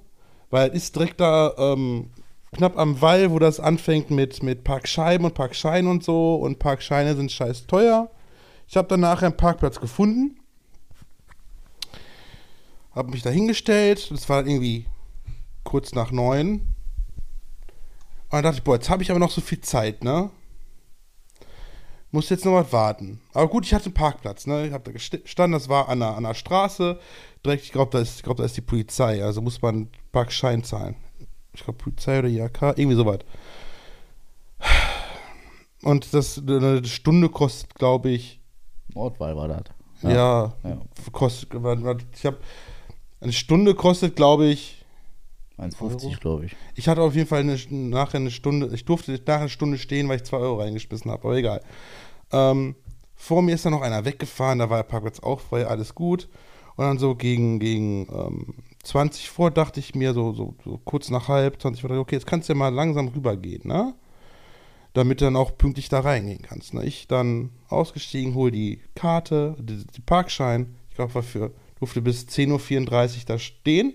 Weil 0.51 0.69
es 0.69 0.75
ist 0.75 0.95
direkt 0.95 1.19
da 1.19 1.53
ähm, 1.57 2.11
knapp 2.53 2.77
am 2.77 3.01
Wall, 3.01 3.31
wo 3.31 3.39
das 3.39 3.59
anfängt 3.59 4.11
mit, 4.11 4.43
mit 4.43 4.63
Parkscheiben 4.63 5.25
und 5.25 5.33
Parkscheinen 5.33 5.89
und 5.89 6.03
so. 6.03 6.35
Und 6.35 6.59
Parkscheine 6.59 7.15
sind 7.15 7.31
scheiß 7.31 7.67
teuer. 7.67 8.09
Ich 8.67 8.77
habe 8.77 8.87
dann 8.87 9.01
nachher 9.01 9.27
einen 9.27 9.37
Parkplatz 9.37 9.79
gefunden. 9.79 10.39
Habe 12.93 13.11
mich 13.11 13.23
da 13.23 13.29
hingestellt. 13.29 14.09
Das 14.11 14.29
war 14.29 14.45
irgendwie 14.45 14.85
kurz 15.65 15.93
nach 15.93 16.11
neun. 16.11 16.51
Und 16.51 18.31
dann 18.31 18.43
dachte 18.43 18.57
ich, 18.59 18.63
boah, 18.63 18.75
jetzt 18.75 18.89
habe 18.89 19.03
ich 19.03 19.11
aber 19.11 19.19
noch 19.19 19.31
so 19.31 19.41
viel 19.41 19.59
Zeit, 19.59 20.03
ne? 20.03 20.29
Muss 22.11 22.29
jetzt 22.29 22.45
noch 22.45 22.53
was 22.53 22.71
warten. 22.71 23.19
Aber 23.33 23.49
gut, 23.49 23.65
ich 23.65 23.73
hatte 23.73 23.85
einen 23.85 23.93
Parkplatz, 23.93 24.47
ne? 24.47 24.67
Ich 24.67 24.71
habe 24.73 24.83
da 24.85 24.91
gestanden, 24.93 25.51
das 25.51 25.67
war 25.67 25.89
an 25.89 26.01
einer, 26.01 26.15
an 26.15 26.25
einer 26.25 26.33
Straße. 26.33 26.97
Direkt, 27.45 27.63
ich 27.65 27.71
glaube, 27.73 27.91
da, 27.91 27.99
ist- 27.99 28.17
ich 28.17 28.23
glaub, 28.23 28.37
da 28.37 28.45
ist 28.45 28.55
die 28.55 28.61
Polizei. 28.61 29.21
Also 29.23 29.41
muss 29.41 29.61
man 29.61 29.75
einen 29.75 29.89
Parkschein 30.13 30.63
zahlen. 30.63 30.95
Ich 31.53 31.63
glaube, 31.63 31.77
Polizei 31.77 32.19
oder 32.19 32.29
IHK, 32.29 32.61
irgendwie 32.77 32.95
sowas. 32.95 33.19
Und 35.83 36.13
das 36.13 36.37
eine 36.39 36.83
Stunde 36.85 37.29
kostet, 37.29 37.75
glaube 37.75 38.09
ich, 38.09 38.39
Nordwahl 38.93 39.35
war 39.35 39.47
das. 39.49 39.63
ja, 40.01 40.53
ja. 40.63 40.77
kostet, 41.11 41.49
ich 41.53 42.25
habe 42.25 42.37
eine 43.19 43.33
Stunde 43.33 43.75
kostet, 43.75 44.15
glaube 44.15 44.45
ich, 44.47 44.84
1,50 45.57 46.19
glaube 46.19 46.45
ich. 46.45 46.55
ich 46.75 46.87
hatte 46.87 47.01
auf 47.01 47.15
jeden 47.15 47.27
Fall 47.27 47.39
eine, 47.39 47.57
nachher 47.69 48.17
eine 48.17 48.31
Stunde, 48.31 48.71
ich 48.73 48.85
durfte 48.85 49.13
nachher 49.13 49.41
eine 49.41 49.49
Stunde 49.49 49.77
stehen, 49.77 50.09
weil 50.09 50.17
ich 50.17 50.23
2 50.23 50.37
Euro 50.37 50.61
reingeschmissen 50.61 51.09
habe, 51.11 51.23
aber 51.23 51.37
egal. 51.37 51.61
Ähm, 52.31 52.75
vor 53.15 53.41
mir 53.41 53.55
ist 53.55 53.65
dann 53.65 53.71
noch 53.71 53.81
einer 53.81 54.05
weggefahren, 54.05 54.59
da 54.59 54.69
war 54.69 54.77
der 54.77 54.89
Parkplatz 54.89 55.19
auch 55.21 55.39
frei, 55.39 55.65
alles 55.65 55.95
gut. 55.95 56.27
Und 56.75 56.85
dann 56.85 56.99
so 56.99 57.15
gegen, 57.15 57.59
gegen 57.59 58.07
ähm, 58.11 58.53
20 58.83 59.29
vor 59.29 59.49
dachte 59.49 59.79
ich 59.79 59.95
mir, 59.95 60.13
so, 60.13 60.33
so, 60.33 60.55
so 60.63 60.77
kurz 60.83 61.09
nach 61.09 61.29
halb, 61.29 61.61
20 61.61 61.81
vor, 61.81 61.91
okay, 61.91 62.15
jetzt 62.15 62.27
kannst 62.27 62.49
du 62.49 62.53
ja 62.53 62.59
mal 62.59 62.73
langsam 62.73 63.07
rübergehen, 63.07 63.67
ne? 63.67 63.95
Damit 64.93 65.19
du 65.19 65.25
dann 65.25 65.35
auch 65.35 65.57
pünktlich 65.57 65.89
da 65.89 66.01
reingehen 66.01 66.41
kannst. 66.41 66.73
Ne? 66.73 66.85
Ich 66.85 67.07
dann 67.07 67.49
ausgestiegen, 67.67 68.33
hol 68.33 68.51
die 68.51 68.81
Karte, 68.93 69.55
die, 69.59 69.85
die 69.85 70.01
Parkschein, 70.01 70.75
ich 70.89 70.95
glaube, 70.95 71.15
war 71.15 71.23
für, 71.23 71.51
durfte 71.79 72.01
bis 72.01 72.27
10.34 72.27 73.19
Uhr 73.19 73.23
da 73.25 73.39
stehen. 73.39 73.93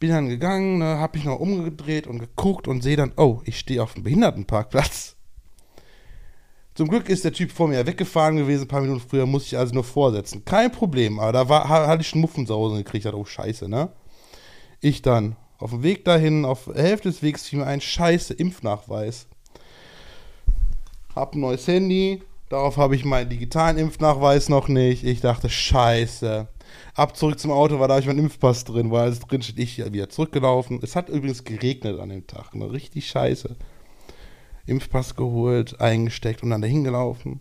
Bin 0.00 0.10
dann 0.10 0.28
gegangen, 0.28 0.78
ne, 0.78 0.98
hab 0.98 1.14
mich 1.14 1.24
noch 1.24 1.38
umgedreht 1.38 2.06
und 2.06 2.18
geguckt 2.18 2.68
und 2.68 2.82
sehe 2.82 2.96
dann, 2.96 3.12
oh, 3.16 3.40
ich 3.44 3.58
stehe 3.58 3.82
auf 3.82 3.94
dem 3.94 4.02
Behindertenparkplatz. 4.02 5.16
Zum 6.74 6.88
Glück 6.88 7.08
ist 7.08 7.24
der 7.24 7.32
Typ 7.32 7.52
vor 7.52 7.68
mir 7.68 7.86
weggefahren 7.86 8.36
gewesen, 8.36 8.62
ein 8.62 8.68
paar 8.68 8.80
Minuten 8.80 9.00
früher, 9.00 9.26
musste 9.26 9.54
ich 9.54 9.58
also 9.58 9.74
nur 9.74 9.84
vorsetzen. 9.84 10.44
Kein 10.44 10.72
Problem, 10.72 11.20
aber 11.20 11.32
da 11.32 11.48
war, 11.48 11.68
ha- 11.68 11.86
hatte 11.86 12.02
ich 12.02 12.08
schon 12.08 12.20
Muffensausen 12.20 12.78
gekriegt, 12.78 13.04
dachte, 13.04 13.16
oh 13.16 13.24
scheiße, 13.24 13.68
ne? 13.68 13.90
Ich 14.80 15.00
dann, 15.00 15.36
auf 15.58 15.70
dem 15.70 15.84
Weg 15.84 16.04
dahin, 16.04 16.44
auf 16.44 16.64
der 16.64 16.82
Hälfte 16.82 17.08
des 17.08 17.22
Wegs 17.22 17.46
fiel 17.46 17.60
mir 17.60 17.66
ein 17.66 17.80
scheiße 17.80 18.34
Impfnachweis. 18.34 19.28
Hab 21.14 21.34
ein 21.34 21.40
neues 21.40 21.66
Handy, 21.68 22.22
darauf 22.48 22.76
habe 22.76 22.96
ich 22.96 23.04
meinen 23.04 23.30
digitalen 23.30 23.78
Impfnachweis 23.78 24.48
noch 24.48 24.66
nicht. 24.66 25.04
Ich 25.04 25.20
dachte, 25.20 25.48
scheiße. 25.48 26.48
Ab 26.94 27.16
zurück 27.16 27.38
zum 27.38 27.50
Auto, 27.50 27.78
weil 27.78 27.88
da 27.88 27.94
habe 27.94 28.00
ich 28.00 28.06
meinen 28.06 28.20
Impfpass 28.20 28.64
drin, 28.64 28.90
weil 28.90 29.02
alles 29.02 29.20
drin 29.20 29.42
steht, 29.42 29.58
ich 29.58 29.92
wieder 29.92 30.08
zurückgelaufen. 30.08 30.80
Es 30.82 30.96
hat 30.96 31.08
übrigens 31.08 31.44
geregnet 31.44 31.98
an 31.98 32.08
dem 32.08 32.26
Tag, 32.26 32.54
ne? 32.54 32.70
richtig 32.70 33.08
scheiße. 33.08 33.56
Impfpass 34.66 35.16
geholt, 35.16 35.80
eingesteckt 35.80 36.42
und 36.42 36.50
dann 36.50 36.62
dahin 36.62 36.84
gelaufen. 36.84 37.40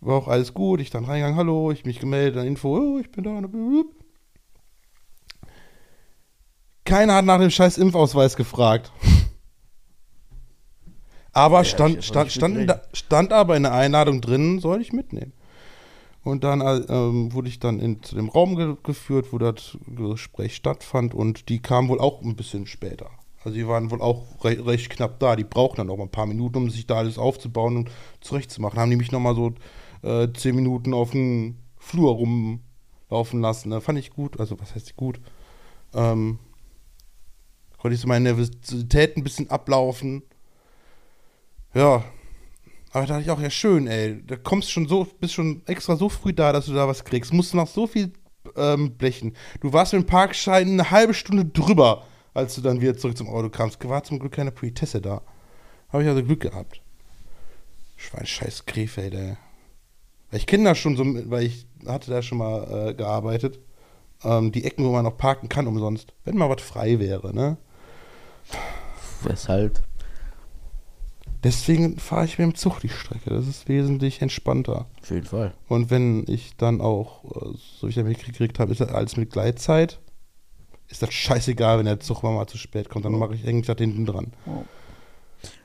War 0.00 0.16
auch 0.16 0.28
alles 0.28 0.54
gut. 0.54 0.80
Ich 0.80 0.90
dann 0.90 1.04
reingegangen, 1.04 1.36
hallo, 1.36 1.70
ich 1.70 1.84
mich 1.84 1.98
gemeldet, 1.98 2.36
dann 2.36 2.46
Info, 2.46 2.76
oh, 2.76 2.98
ich 2.98 3.10
bin 3.10 3.24
da. 3.24 3.46
blub. 3.46 3.94
Keiner 6.84 7.14
hat 7.14 7.24
nach 7.24 7.38
dem 7.38 7.50
scheiß 7.50 7.78
Impfausweis 7.78 8.36
gefragt. 8.36 8.90
Aber 11.32 11.60
ich 11.60 11.70
stand, 11.70 12.02
stand, 12.02 12.32
stand, 12.32 12.80
stand 12.92 13.32
aber 13.32 13.56
in 13.56 13.62
der 13.62 13.72
Einladung 13.72 14.20
drin, 14.20 14.58
soll 14.58 14.80
ich 14.80 14.92
mitnehmen. 14.92 15.32
Und 16.22 16.44
dann 16.44 16.60
äh, 16.60 16.76
ähm, 16.88 17.32
wurde 17.32 17.48
ich 17.48 17.60
dann 17.60 17.80
in, 17.80 18.00
dem 18.12 18.28
Raum 18.28 18.56
ge 18.56 18.76
geführt, 18.82 19.28
wo 19.32 19.38
das 19.38 19.78
Gespräch 19.86 20.54
stattfand 20.54 21.14
und 21.14 21.48
die 21.48 21.60
kamen 21.60 21.88
wohl 21.88 22.00
auch 22.00 22.20
ein 22.22 22.36
bisschen 22.36 22.66
später. 22.66 23.10
Also 23.42 23.56
die 23.56 23.66
waren 23.66 23.90
wohl 23.90 24.02
auch 24.02 24.26
re 24.44 24.66
recht 24.66 24.90
knapp 24.90 25.18
da. 25.18 25.34
Die 25.34 25.44
brauchen 25.44 25.76
dann 25.76 25.86
noch 25.86 25.96
mal 25.96 26.04
ein 26.04 26.10
paar 26.10 26.26
Minuten, 26.26 26.58
um 26.58 26.70
sich 26.70 26.86
da 26.86 26.96
alles 26.96 27.16
aufzubauen 27.18 27.76
und 27.76 27.90
zurechtzumachen. 28.20 28.78
Haben 28.78 28.90
die 28.90 28.96
mich 28.96 29.12
noch 29.12 29.20
mal 29.20 29.34
so 29.34 29.54
äh, 30.02 30.28
zehn 30.34 30.54
Minuten 30.54 30.92
auf 30.92 31.12
dem 31.12 31.56
Flur 31.78 32.12
rumlaufen 32.12 33.40
lassen. 33.40 33.70
Ne? 33.70 33.80
Fand 33.80 33.98
ich 33.98 34.10
gut. 34.10 34.38
Also 34.38 34.60
was 34.60 34.74
heißt 34.74 34.94
gut? 34.96 35.20
Ähm, 35.94 36.38
konnte 37.78 37.94
ich 37.94 38.00
so 38.00 38.08
meine 38.08 38.24
Nervosität 38.24 39.16
ein 39.16 39.24
bisschen 39.24 39.48
ablaufen. 39.50 40.22
Ja, 41.72 42.04
aber 42.92 43.06
da 43.06 43.14
dachte 43.14 43.22
ich 43.22 43.30
auch, 43.30 43.40
ja 43.40 43.50
schön, 43.50 43.86
ey. 43.86 44.22
Da 44.26 44.36
kommst 44.36 44.70
schon 44.70 44.88
so, 44.88 45.06
bist 45.20 45.34
schon 45.34 45.62
extra 45.66 45.96
so 45.96 46.08
früh 46.08 46.32
da, 46.32 46.52
dass 46.52 46.66
du 46.66 46.74
da 46.74 46.88
was 46.88 47.04
kriegst. 47.04 47.32
Musst 47.32 47.54
noch 47.54 47.68
so 47.68 47.86
viel 47.86 48.12
ähm, 48.56 48.96
blechen. 48.96 49.34
Du 49.60 49.72
warst 49.72 49.92
mit 49.92 50.02
dem 50.02 50.06
Parkschein 50.06 50.68
eine 50.68 50.90
halbe 50.90 51.14
Stunde 51.14 51.44
drüber, 51.44 52.04
als 52.34 52.54
du 52.56 52.60
dann 52.60 52.80
wieder 52.80 52.96
zurück 52.96 53.16
zum 53.16 53.28
Auto 53.28 53.48
kamst. 53.48 53.86
War 53.88 54.02
zum 54.02 54.18
Glück 54.18 54.32
keine 54.32 54.50
Politesse 54.50 55.00
da. 55.00 55.22
Habe 55.90 56.02
ich 56.02 56.08
also 56.08 56.22
Glück 56.22 56.40
gehabt. 56.40 56.80
Schwein, 57.96 58.26
scheiß 58.26 58.66
Krefeld, 58.66 59.14
ey. 59.14 59.36
Weil 60.30 60.38
Ich 60.38 60.46
kenne 60.46 60.64
das 60.64 60.78
schon 60.78 60.96
so, 60.96 61.04
weil 61.30 61.44
ich 61.44 61.66
hatte 61.86 62.10
da 62.10 62.22
schon 62.22 62.38
mal 62.38 62.88
äh, 62.88 62.94
gearbeitet. 62.94 63.60
Ähm, 64.24 64.50
die 64.52 64.64
Ecken, 64.64 64.84
wo 64.84 64.90
man 64.90 65.04
noch 65.04 65.16
parken 65.16 65.48
kann 65.48 65.66
umsonst. 65.66 66.12
Wenn 66.24 66.36
mal 66.36 66.50
was 66.50 66.62
frei 66.62 66.98
wäre, 66.98 67.34
ne? 67.34 67.56
Weshalb? 69.22 69.82
Deswegen 71.42 71.98
fahre 71.98 72.26
ich 72.26 72.38
mit 72.38 72.46
dem 72.46 72.54
Zug 72.54 72.80
die 72.80 72.88
Strecke. 72.90 73.30
Das 73.30 73.46
ist 73.46 73.66
wesentlich 73.68 74.20
entspannter. 74.20 74.86
Auf 75.00 75.10
jeden 75.10 75.24
Fall. 75.26 75.52
Und 75.68 75.90
wenn 75.90 76.24
ich 76.28 76.54
dann 76.58 76.80
auch, 76.82 77.24
äh, 77.24 77.56
so 77.78 77.86
wie 77.86 77.90
ich 77.90 77.94
das 77.94 78.04
mitgekriegt 78.04 78.58
habe, 78.58 78.72
ist 78.72 78.80
das 78.80 78.90
alles 78.90 79.16
mit 79.16 79.30
Gleitzeit, 79.30 80.00
ist 80.88 81.02
das 81.02 81.14
scheißegal, 81.14 81.78
wenn 81.78 81.86
der 81.86 82.00
Zug 82.00 82.22
mal 82.22 82.46
zu 82.46 82.58
spät 82.58 82.90
kommt. 82.90 83.04
Dann 83.06 83.12
mache 83.12 83.34
ich 83.34 83.46
eigentlich 83.46 83.66
das 83.66 83.78
hinten 83.78 84.04
dran. 84.04 84.32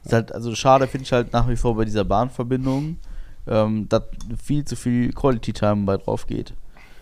Ist 0.03 0.13
halt, 0.13 0.31
also 0.31 0.55
schade 0.55 0.87
finde 0.87 1.03
ich 1.03 1.11
halt 1.11 1.33
nach 1.33 1.49
wie 1.49 1.55
vor 1.57 1.75
bei 1.75 1.83
dieser 1.83 2.05
Bahnverbindung, 2.05 2.97
ähm, 3.47 3.89
dass 3.89 4.03
viel 4.41 4.63
zu 4.63 4.75
viel 4.77 5.11
Quality 5.11 5.51
Time 5.51 5.83
bei 5.85 5.97
drauf 5.97 6.25
geht. 6.27 6.53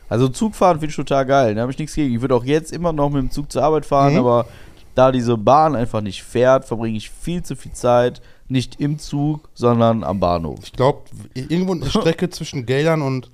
Also 0.10 0.28
Zugfahren 0.30 0.80
finde 0.80 0.90
ich 0.91 0.95
total 0.95 1.26
geil, 1.26 1.54
da 1.56 1.62
habe 1.62 1.72
ich 1.72 1.78
nichts 1.78 1.95
gegen. 1.95 2.16
Ich 2.16 2.22
würde 2.22 2.36
auch 2.36 2.44
jetzt 2.44 2.72
immer 2.72 2.91
noch 2.94 3.10
mit 3.10 3.22
dem 3.22 3.30
Zug 3.32 3.52
zur 3.52 3.64
Arbeit 3.64 3.86
fahren, 3.86 4.14
Mhm. 4.14 4.20
aber 4.20 4.48
da 4.95 5.12
diese 5.12 5.38
Bahn 5.38 5.76
einfach 5.76 6.02
nicht 6.02 6.24
fährt, 6.24 6.66
verbringe 6.66 6.98
ich 6.98 7.10
viel 7.10 7.44
zu 7.44 7.56
viel 7.56 7.72
Zeit, 7.74 8.22
nicht 8.48 8.80
im 8.80 8.99
Zug, 8.99 9.49
sondern 9.53 10.03
am 10.03 10.20
Bahnhof. 10.20 10.60
Ich 10.64 10.74
glaube, 10.74 11.02
irgendwo 11.34 11.74
eine 11.74 11.86
Strecke 11.90 12.30
zwischen 12.30 12.65
Geldern 12.65 13.02
und, 13.02 13.30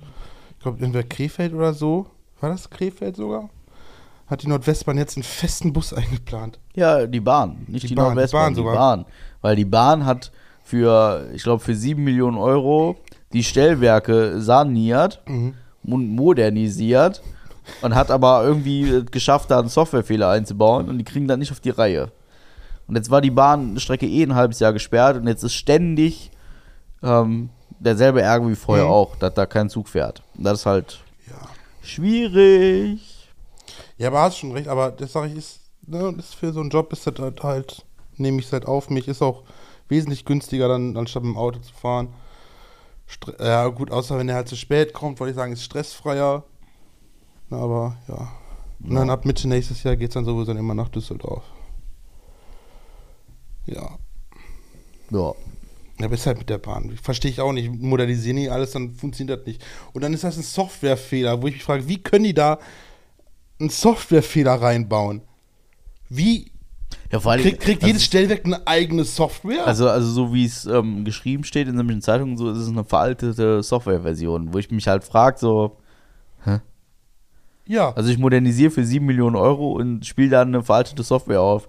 ich 0.56 0.62
glaube, 0.62 0.82
entweder 0.84 1.04
Krefeld 1.06 1.52
oder 1.54 1.72
so, 1.74 2.06
war 2.40 2.50
das 2.50 2.70
Krefeld 2.70 3.16
sogar? 3.16 3.50
Hat 4.26 4.42
die 4.42 4.48
Nordwestbahn 4.48 4.96
jetzt 4.96 5.16
einen 5.16 5.24
festen 5.24 5.72
Bus 5.72 5.92
eingeplant. 5.92 6.58
Ja, 6.74 7.06
die 7.06 7.20
Bahn, 7.20 7.64
nicht 7.66 7.82
Die 7.84 7.88
die, 7.88 7.94
Bahn, 7.94 8.04
die 8.04 8.14
Nordwestbahn, 8.14 8.54
Bahn 8.54 8.54
die. 8.54 8.62
Bahn. 8.62 9.04
Weil 9.42 9.56
die 9.56 9.64
Bahn 9.64 10.06
hat 10.06 10.30
für, 10.62 11.28
ich 11.34 11.42
glaube, 11.42 11.62
für 11.62 11.74
7 11.74 12.02
Millionen 12.02 12.36
Euro 12.38 12.96
die 13.32 13.42
Stellwerke 13.44 14.40
saniert 14.40 15.20
Mhm. 15.26 15.54
und 15.82 16.08
modernisiert 16.14 17.22
und 17.82 17.94
hat 17.94 18.10
aber 18.10 18.44
irgendwie 18.44 18.88
es 18.88 19.06
geschafft, 19.06 19.50
da 19.50 19.58
einen 19.60 19.68
Softwarefehler 19.68 20.28
einzubauen 20.30 20.88
und 20.88 20.98
die 20.98 21.04
kriegen 21.04 21.26
das 21.28 21.38
nicht 21.38 21.50
auf 21.52 21.60
die 21.60 21.70
Reihe. 21.70 22.10
Und 22.90 22.96
jetzt 22.96 23.08
war 23.08 23.20
die 23.20 23.30
Bahnstrecke 23.30 24.04
eh 24.04 24.24
ein 24.24 24.34
halbes 24.34 24.58
Jahr 24.58 24.72
gesperrt 24.72 25.16
und 25.16 25.28
jetzt 25.28 25.44
ist 25.44 25.54
ständig 25.54 26.32
ähm, 27.04 27.50
derselbe 27.78 28.20
Ärger 28.20 28.48
wie 28.48 28.56
vorher 28.56 28.86
Mhm. 28.86 28.90
auch, 28.90 29.14
dass 29.14 29.32
da 29.34 29.46
kein 29.46 29.70
Zug 29.70 29.88
fährt. 29.88 30.24
Das 30.34 30.58
ist 30.60 30.66
halt 30.66 30.98
Ja. 31.28 31.36
schwierig. 31.82 33.28
Ja, 33.96 34.08
aber 34.08 34.22
hast 34.22 34.38
schon 34.38 34.50
recht, 34.50 34.66
aber 34.66 34.90
das 34.90 35.12
sage 35.12 35.28
ich, 35.28 35.36
ist, 35.38 35.60
ne, 35.86 36.12
ist 36.18 36.34
für 36.34 36.52
so 36.52 36.58
einen 36.58 36.70
Job 36.70 36.92
ist 36.92 37.06
das 37.06 37.14
halt, 37.20 37.42
halt 37.44 37.84
nehme 38.16 38.40
ich 38.40 38.46
es 38.46 38.52
halt 38.52 38.66
auf 38.66 38.90
mich, 38.90 39.06
ist 39.06 39.22
auch 39.22 39.44
wesentlich 39.88 40.24
günstiger, 40.24 40.66
dann 40.66 40.96
anstatt 40.96 41.22
mit 41.22 41.34
dem 41.34 41.38
Auto 41.38 41.60
zu 41.60 41.72
fahren. 41.72 42.08
Stre 43.06 43.36
ja, 43.38 43.68
gut, 43.68 43.92
außer 43.92 44.18
wenn 44.18 44.28
er 44.28 44.34
halt 44.34 44.48
zu 44.48 44.56
spät 44.56 44.92
kommt, 44.92 45.20
wollte 45.20 45.30
ich 45.30 45.36
sagen, 45.36 45.52
ist 45.52 45.62
stressfreier. 45.62 46.42
Na, 47.50 47.58
aber 47.58 47.96
ja. 48.08 48.28
Und 48.82 48.94
dann 48.96 49.10
ab 49.10 49.24
Mitte 49.26 49.46
nächstes 49.46 49.82
Jahr 49.84 49.94
geht 49.96 50.08
es 50.10 50.14
dann 50.14 50.24
sowieso 50.24 50.46
dann 50.46 50.56
immer 50.56 50.74
nach 50.74 50.88
Düsseldorf. 50.88 51.44
Ja. 53.70 53.98
Ja. 55.10 55.34
Ja, 55.98 56.06
aber 56.06 56.14
ist 56.14 56.26
halt 56.26 56.38
mit 56.38 56.48
der 56.48 56.58
Bahn. 56.58 56.98
Verstehe 57.02 57.30
ich 57.30 57.40
auch 57.40 57.52
nicht. 57.52 57.70
Modernisieren 57.70 58.38
die 58.38 58.48
alles, 58.48 58.70
dann 58.70 58.94
funktioniert 58.94 59.40
das 59.40 59.46
nicht. 59.46 59.62
Und 59.92 60.02
dann 60.02 60.14
ist 60.14 60.24
das 60.24 60.38
ein 60.38 60.42
Softwarefehler, 60.42 61.42
wo 61.42 61.46
ich 61.46 61.54
mich 61.54 61.64
frage, 61.64 61.88
wie 61.88 62.02
können 62.02 62.24
die 62.24 62.32
da 62.32 62.58
einen 63.58 63.68
Softwarefehler 63.68 64.54
reinbauen? 64.54 65.20
Wie 66.08 66.50
ja 67.12 67.20
vor 67.20 67.32
allem, 67.32 67.42
kriegt, 67.42 67.60
kriegt 67.60 67.82
das 67.82 67.86
jedes 67.86 68.04
Stellwerk 68.04 68.46
eine 68.46 68.66
eigene 68.66 69.04
Software? 69.04 69.66
Also, 69.66 69.90
also 69.90 70.10
so 70.10 70.32
wie 70.32 70.46
es 70.46 70.64
ähm, 70.64 71.04
geschrieben 71.04 71.44
steht 71.44 71.68
in 71.68 71.76
sämtlichen 71.76 72.02
Zeitungen, 72.02 72.38
so 72.38 72.50
ist 72.50 72.58
es 72.58 72.68
eine 72.68 72.84
veraltete 72.84 73.62
Softwareversion, 73.62 74.54
wo 74.54 74.58
ich 74.58 74.70
mich 74.70 74.88
halt 74.88 75.04
frage, 75.04 75.38
so, 75.38 75.76
ja. 77.70 77.92
also 77.94 78.10
ich 78.10 78.18
modernisiere 78.18 78.72
für 78.72 78.84
7 78.84 79.06
Millionen 79.06 79.36
Euro 79.36 79.72
und 79.72 80.04
spiele 80.04 80.30
dann 80.30 80.48
eine 80.48 80.64
veraltete 80.64 81.04
Software 81.04 81.40
auf. 81.40 81.68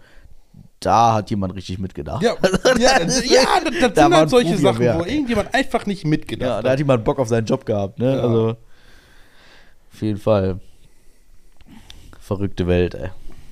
Da 0.82 1.14
hat 1.14 1.30
jemand 1.30 1.56
richtig 1.56 1.78
mitgedacht. 1.80 2.22
ja, 2.24 2.34
ja, 2.80 3.00
das, 3.00 3.24
ja, 3.30 3.42
das, 3.64 3.74
das 3.80 3.94
Da 3.94 4.04
sind 4.04 4.16
halt 4.16 4.30
solche 4.30 4.58
Sachen, 4.58 4.80
wo 4.80 5.04
irgendjemand 5.06 5.54
einfach 5.54 5.86
nicht 5.86 6.06
mitgedacht 6.06 6.50
Ja, 6.50 6.58
hat. 6.58 6.66
da 6.66 6.72
hat 6.72 6.80
jemand 6.80 7.04
Bock 7.06 7.20
auf 7.20 7.28
seinen 7.30 7.46
Job 7.46 7.66
gehabt, 7.66 8.00
ne? 8.00 8.16
Ja. 8.18 8.22
Also, 8.22 8.50
auf 9.94 10.02
jeden 10.02 10.18
Fall. 10.20 10.60
Verrückte 12.20 12.68
Welt, 12.68 12.96
ey. 12.96 13.10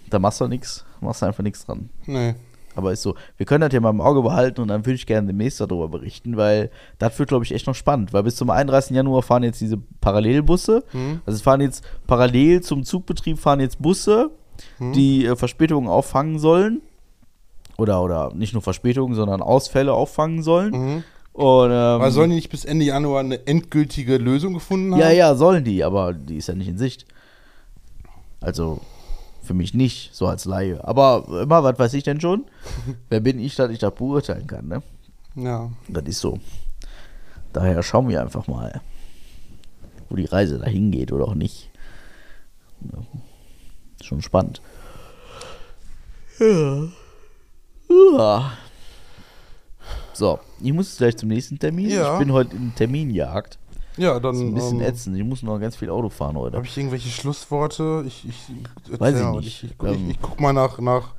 Da 0.09 0.19
machst 0.19 0.41
du 0.41 0.47
nichts, 0.47 0.85
machst 1.01 1.21
du 1.21 1.25
einfach 1.27 1.43
nichts 1.43 1.65
dran. 1.65 1.89
Nee. 2.05 2.35
Aber 2.75 2.91
ist 2.93 3.01
so, 3.01 3.15
wir 3.37 3.45
können 3.45 3.61
das 3.61 3.73
ja 3.73 3.79
mal 3.79 3.89
im 3.89 3.99
Auge 4.01 4.21
behalten 4.21 4.61
und 4.61 4.69
dann 4.69 4.85
würde 4.85 4.95
ich 4.95 5.05
gerne 5.05 5.27
demnächst 5.27 5.59
darüber 5.59 5.87
berichten, 5.89 6.37
weil 6.37 6.69
das 6.97 7.17
wird, 7.19 7.29
glaube 7.29 7.43
ich, 7.43 7.53
echt 7.53 7.67
noch 7.67 7.75
spannend. 7.75 8.13
Weil 8.13 8.23
bis 8.23 8.35
zum 8.37 8.49
31. 8.49 8.95
Januar 8.95 9.21
fahren 9.21 9.43
jetzt 9.43 9.59
diese 9.59 9.77
Parallelbusse. 10.01 10.83
Hm. 10.91 11.21
Also 11.25 11.35
es 11.35 11.41
fahren 11.41 11.61
jetzt 11.61 11.83
parallel 12.07 12.61
zum 12.61 12.83
Zugbetrieb 12.85 13.37
fahren 13.39 13.59
jetzt 13.59 13.79
Busse, 13.81 14.31
Hm. 14.77 14.93
die 14.93 15.25
äh, 15.25 15.35
Verspätungen 15.35 15.89
auffangen 15.89 16.37
sollen. 16.39 16.81
Oder, 17.79 18.03
oder 18.03 18.33
nicht 18.33 18.53
nur 18.53 18.61
Verspätungen, 18.61 19.15
sondern 19.15 19.41
Ausfälle 19.41 19.93
auffangen 19.93 20.43
sollen. 20.43 20.71
Mhm. 20.71 21.03
Und, 21.33 21.71
ähm, 21.71 21.77
Aber 21.77 22.11
sollen 22.11 22.31
die 22.31 22.35
nicht 22.35 22.49
bis 22.49 22.65
Ende 22.65 22.85
Januar 22.85 23.21
eine 23.21 23.47
endgültige 23.47 24.17
Lösung 24.17 24.53
gefunden 24.53 24.93
haben? 24.93 24.99
ja, 24.99 25.09
ja, 25.11 25.35
sollen 25.35 25.63
die, 25.63 25.83
aber 25.83 26.13
die 26.13 26.35
ist 26.37 26.47
ja 26.47 26.55
nicht 26.55 26.67
in 26.67 26.77
Sicht. 26.77 27.05
Also 28.41 28.81
für 29.41 29.53
mich 29.53 29.73
nicht, 29.73 30.13
so 30.13 30.27
als 30.27 30.45
Laie. 30.45 30.85
Aber 30.85 31.25
immer, 31.43 31.63
was 31.63 31.79
weiß 31.79 31.93
ich 31.93 32.03
denn 32.03 32.19
schon? 32.19 32.45
Wer 33.09 33.21
bin 33.21 33.39
ich, 33.39 33.55
dass 33.55 33.71
ich 33.71 33.79
das 33.79 33.95
beurteilen 33.95 34.47
kann, 34.47 34.67
ne? 34.67 34.83
Ja. 35.35 35.69
Das 35.87 36.03
ist 36.05 36.19
so. 36.19 36.39
Daher 37.53 37.81
schauen 37.83 38.09
wir 38.09 38.21
einfach 38.21 38.47
mal, 38.47 38.81
wo 40.09 40.15
die 40.15 40.25
Reise 40.25 40.59
dahin 40.59 40.91
geht 40.91 41.11
oder 41.11 41.25
auch 41.25 41.35
nicht. 41.35 41.69
Ja. 42.81 42.99
Schon 44.03 44.21
spannend. 44.21 44.61
Ja. 46.39 46.87
Ja. 47.89 48.51
So, 50.13 50.39
ich 50.61 50.73
muss 50.73 50.89
jetzt 50.89 50.97
gleich 50.97 51.17
zum 51.17 51.29
nächsten 51.29 51.57
Termin. 51.59 51.89
Ja. 51.89 52.13
Ich 52.13 52.19
bin 52.19 52.31
heute 52.33 52.55
in 52.55 52.73
Terminjagd. 52.75 53.57
Ja, 53.97 54.19
Das 54.19 54.35
ist 54.35 54.41
dann 54.41 54.49
ein 54.49 54.53
bisschen 54.53 54.79
ähm, 54.81 54.85
ätzend. 54.87 55.17
Ich 55.17 55.23
muss 55.23 55.43
noch 55.43 55.59
ganz 55.59 55.75
viel 55.75 55.89
Auto 55.89 56.09
fahren 56.09 56.37
heute. 56.37 56.57
habe 56.57 56.65
ich 56.65 56.77
irgendwelche 56.77 57.09
Schlussworte. 57.09 58.03
Ich, 58.07 58.27
ich, 58.27 58.99
Weiß 58.99 59.19
ich 59.19 59.25
nicht. 59.25 59.47
Ich, 59.47 59.63
ich, 59.63 59.71
ich, 59.71 59.83
Ähm, 59.87 60.09
ich 60.11 60.21
guck 60.21 60.39
mal 60.39 60.53
nach, 60.53 60.79
nach. 60.79 61.13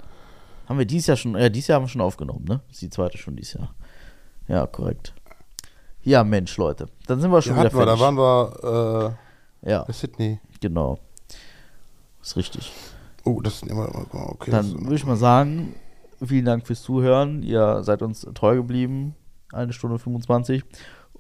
Haben 0.69 0.79
wir 0.79 0.87
dieses 0.87 1.09
Jahr 1.09 1.17
schon, 1.17 1.37
ja, 1.37 1.49
dieses 1.49 1.69
Jahr 1.69 1.77
haben 1.77 1.85
wir 1.85 1.89
schon 1.89 2.01
aufgenommen, 2.01 2.45
ne? 2.49 2.61
Das 2.69 2.77
ist 2.77 2.83
die 2.83 2.91
zweite 2.91 3.19
schon 3.19 3.37
dieses 3.37 3.55
Jahr. 3.55 3.75
Ja, 4.49 4.67
korrekt. 4.67 5.13
Ja, 6.03 6.25
Mensch, 6.25 6.57
Leute. 6.57 6.87
Dann 7.07 7.21
sind 7.21 7.31
wir 7.31 7.43
schon 7.43 7.57
Ja, 7.57 7.65
wieder 7.65 7.69
hatten 7.71 7.79
wir, 7.79 7.87
da 7.87 7.97
fertig. 7.97 8.17
waren 8.17 9.15
wir 9.65 9.71
ja, 9.71 9.83
äh, 9.83 9.87
bei 9.87 9.93
Sydney. 9.93 10.39
genau. 10.61 10.99
Ist 12.23 12.37
richtig. 12.37 12.71
Oh, 13.25 13.41
das 13.41 13.59
sind 13.59 13.71
immer. 13.71 13.89
Okay. 14.13 14.51
Dann 14.51 14.81
würde 14.85 14.95
ich 14.95 15.05
mal 15.05 15.17
sagen, 15.17 15.75
vielen 16.27 16.45
Dank 16.45 16.67
fürs 16.67 16.83
Zuhören. 16.83 17.43
Ihr 17.43 17.83
seid 17.83 18.03
uns 18.03 18.27
treu 18.35 18.57
geblieben. 18.57 19.15
Eine 19.53 19.73
Stunde 19.73 19.99
25. 19.99 20.65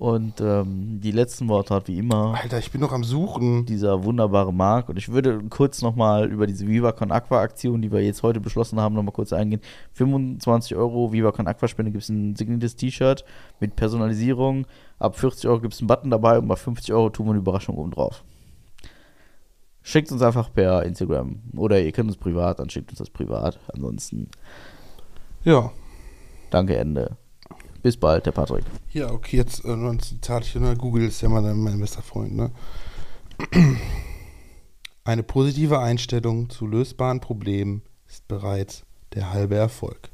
Und 0.01 0.40
ähm, 0.40 0.98
die 1.02 1.10
letzten 1.10 1.48
Worte 1.48 1.74
hat 1.74 1.86
wie 1.86 1.98
immer 1.98 2.35
Alter, 2.35 2.59
ich 2.59 2.70
bin 2.70 2.81
noch 2.81 2.93
am 2.93 3.05
Suchen. 3.05 3.66
dieser 3.66 4.02
wunderbare 4.02 4.51
Marc. 4.51 4.89
Und 4.89 4.97
ich 4.97 5.10
würde 5.10 5.43
kurz 5.51 5.82
nochmal 5.82 6.31
über 6.31 6.47
diese 6.47 6.66
Viva 6.66 6.93
Con 6.93 7.12
Aqua 7.12 7.43
Aktion, 7.43 7.82
die 7.82 7.93
wir 7.93 8.02
jetzt 8.02 8.22
heute 8.22 8.40
beschlossen 8.40 8.81
haben, 8.81 8.94
nochmal 8.94 9.12
kurz 9.12 9.35
eingehen. 9.35 9.60
25 9.93 10.74
Euro 10.74 11.12
Viva 11.12 11.32
Con 11.32 11.47
Aqua 11.47 11.68
Spende 11.68 11.93
gibt 11.93 12.05
es 12.05 12.09
ein 12.09 12.35
signiertes 12.35 12.77
T-Shirt 12.77 13.27
mit 13.60 13.77
Personalisierung. 13.77 14.66
Ab 14.98 15.18
40 15.18 15.51
Euro 15.51 15.60
gibt 15.60 15.74
es 15.74 15.81
einen 15.81 15.89
Button 15.89 16.10
dabei 16.10 16.39
und 16.39 16.48
bei 16.48 16.56
50 16.56 16.94
Euro 16.94 17.10
tun 17.10 17.27
wir 17.27 17.32
eine 17.32 17.40
Überraschung 17.40 17.77
oben 17.77 17.90
drauf. 17.90 18.24
Schickt 19.82 20.10
uns 20.12 20.22
einfach 20.22 20.51
per 20.51 20.82
Instagram. 20.85 21.40
Oder 21.56 21.78
ihr 21.78 21.93
könnt 21.93 22.09
uns 22.09 22.16
privat, 22.16 22.59
dann 22.59 22.70
schickt 22.70 22.89
uns 22.89 22.98
das 22.98 23.10
privat. 23.10 23.59
Ansonsten 23.74 24.28
Ja. 25.44 25.72
danke, 26.50 26.76
Ende. 26.76 27.16
Bis 27.82 27.96
bald, 27.96 28.26
der 28.26 28.32
Patrick. 28.32 28.64
Ja, 28.92 29.10
okay, 29.10 29.38
jetzt 29.38 29.64
äh, 29.64 29.74
noch 29.74 29.90
ein 29.90 30.00
Zitat. 30.00 30.54
Ne? 30.54 30.76
Google 30.76 31.04
ist 31.04 31.22
ja 31.22 31.28
mein, 31.28 31.58
mein 31.58 31.80
bester 31.80 32.02
Freund. 32.02 32.36
Ne? 32.36 32.50
Eine 35.04 35.22
positive 35.22 35.78
Einstellung 35.78 36.50
zu 36.50 36.66
lösbaren 36.66 37.20
Problemen 37.20 37.82
ist 38.06 38.28
bereits 38.28 38.84
der 39.14 39.32
halbe 39.32 39.56
Erfolg. 39.56 40.10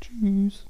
Tschüss. 0.00 0.66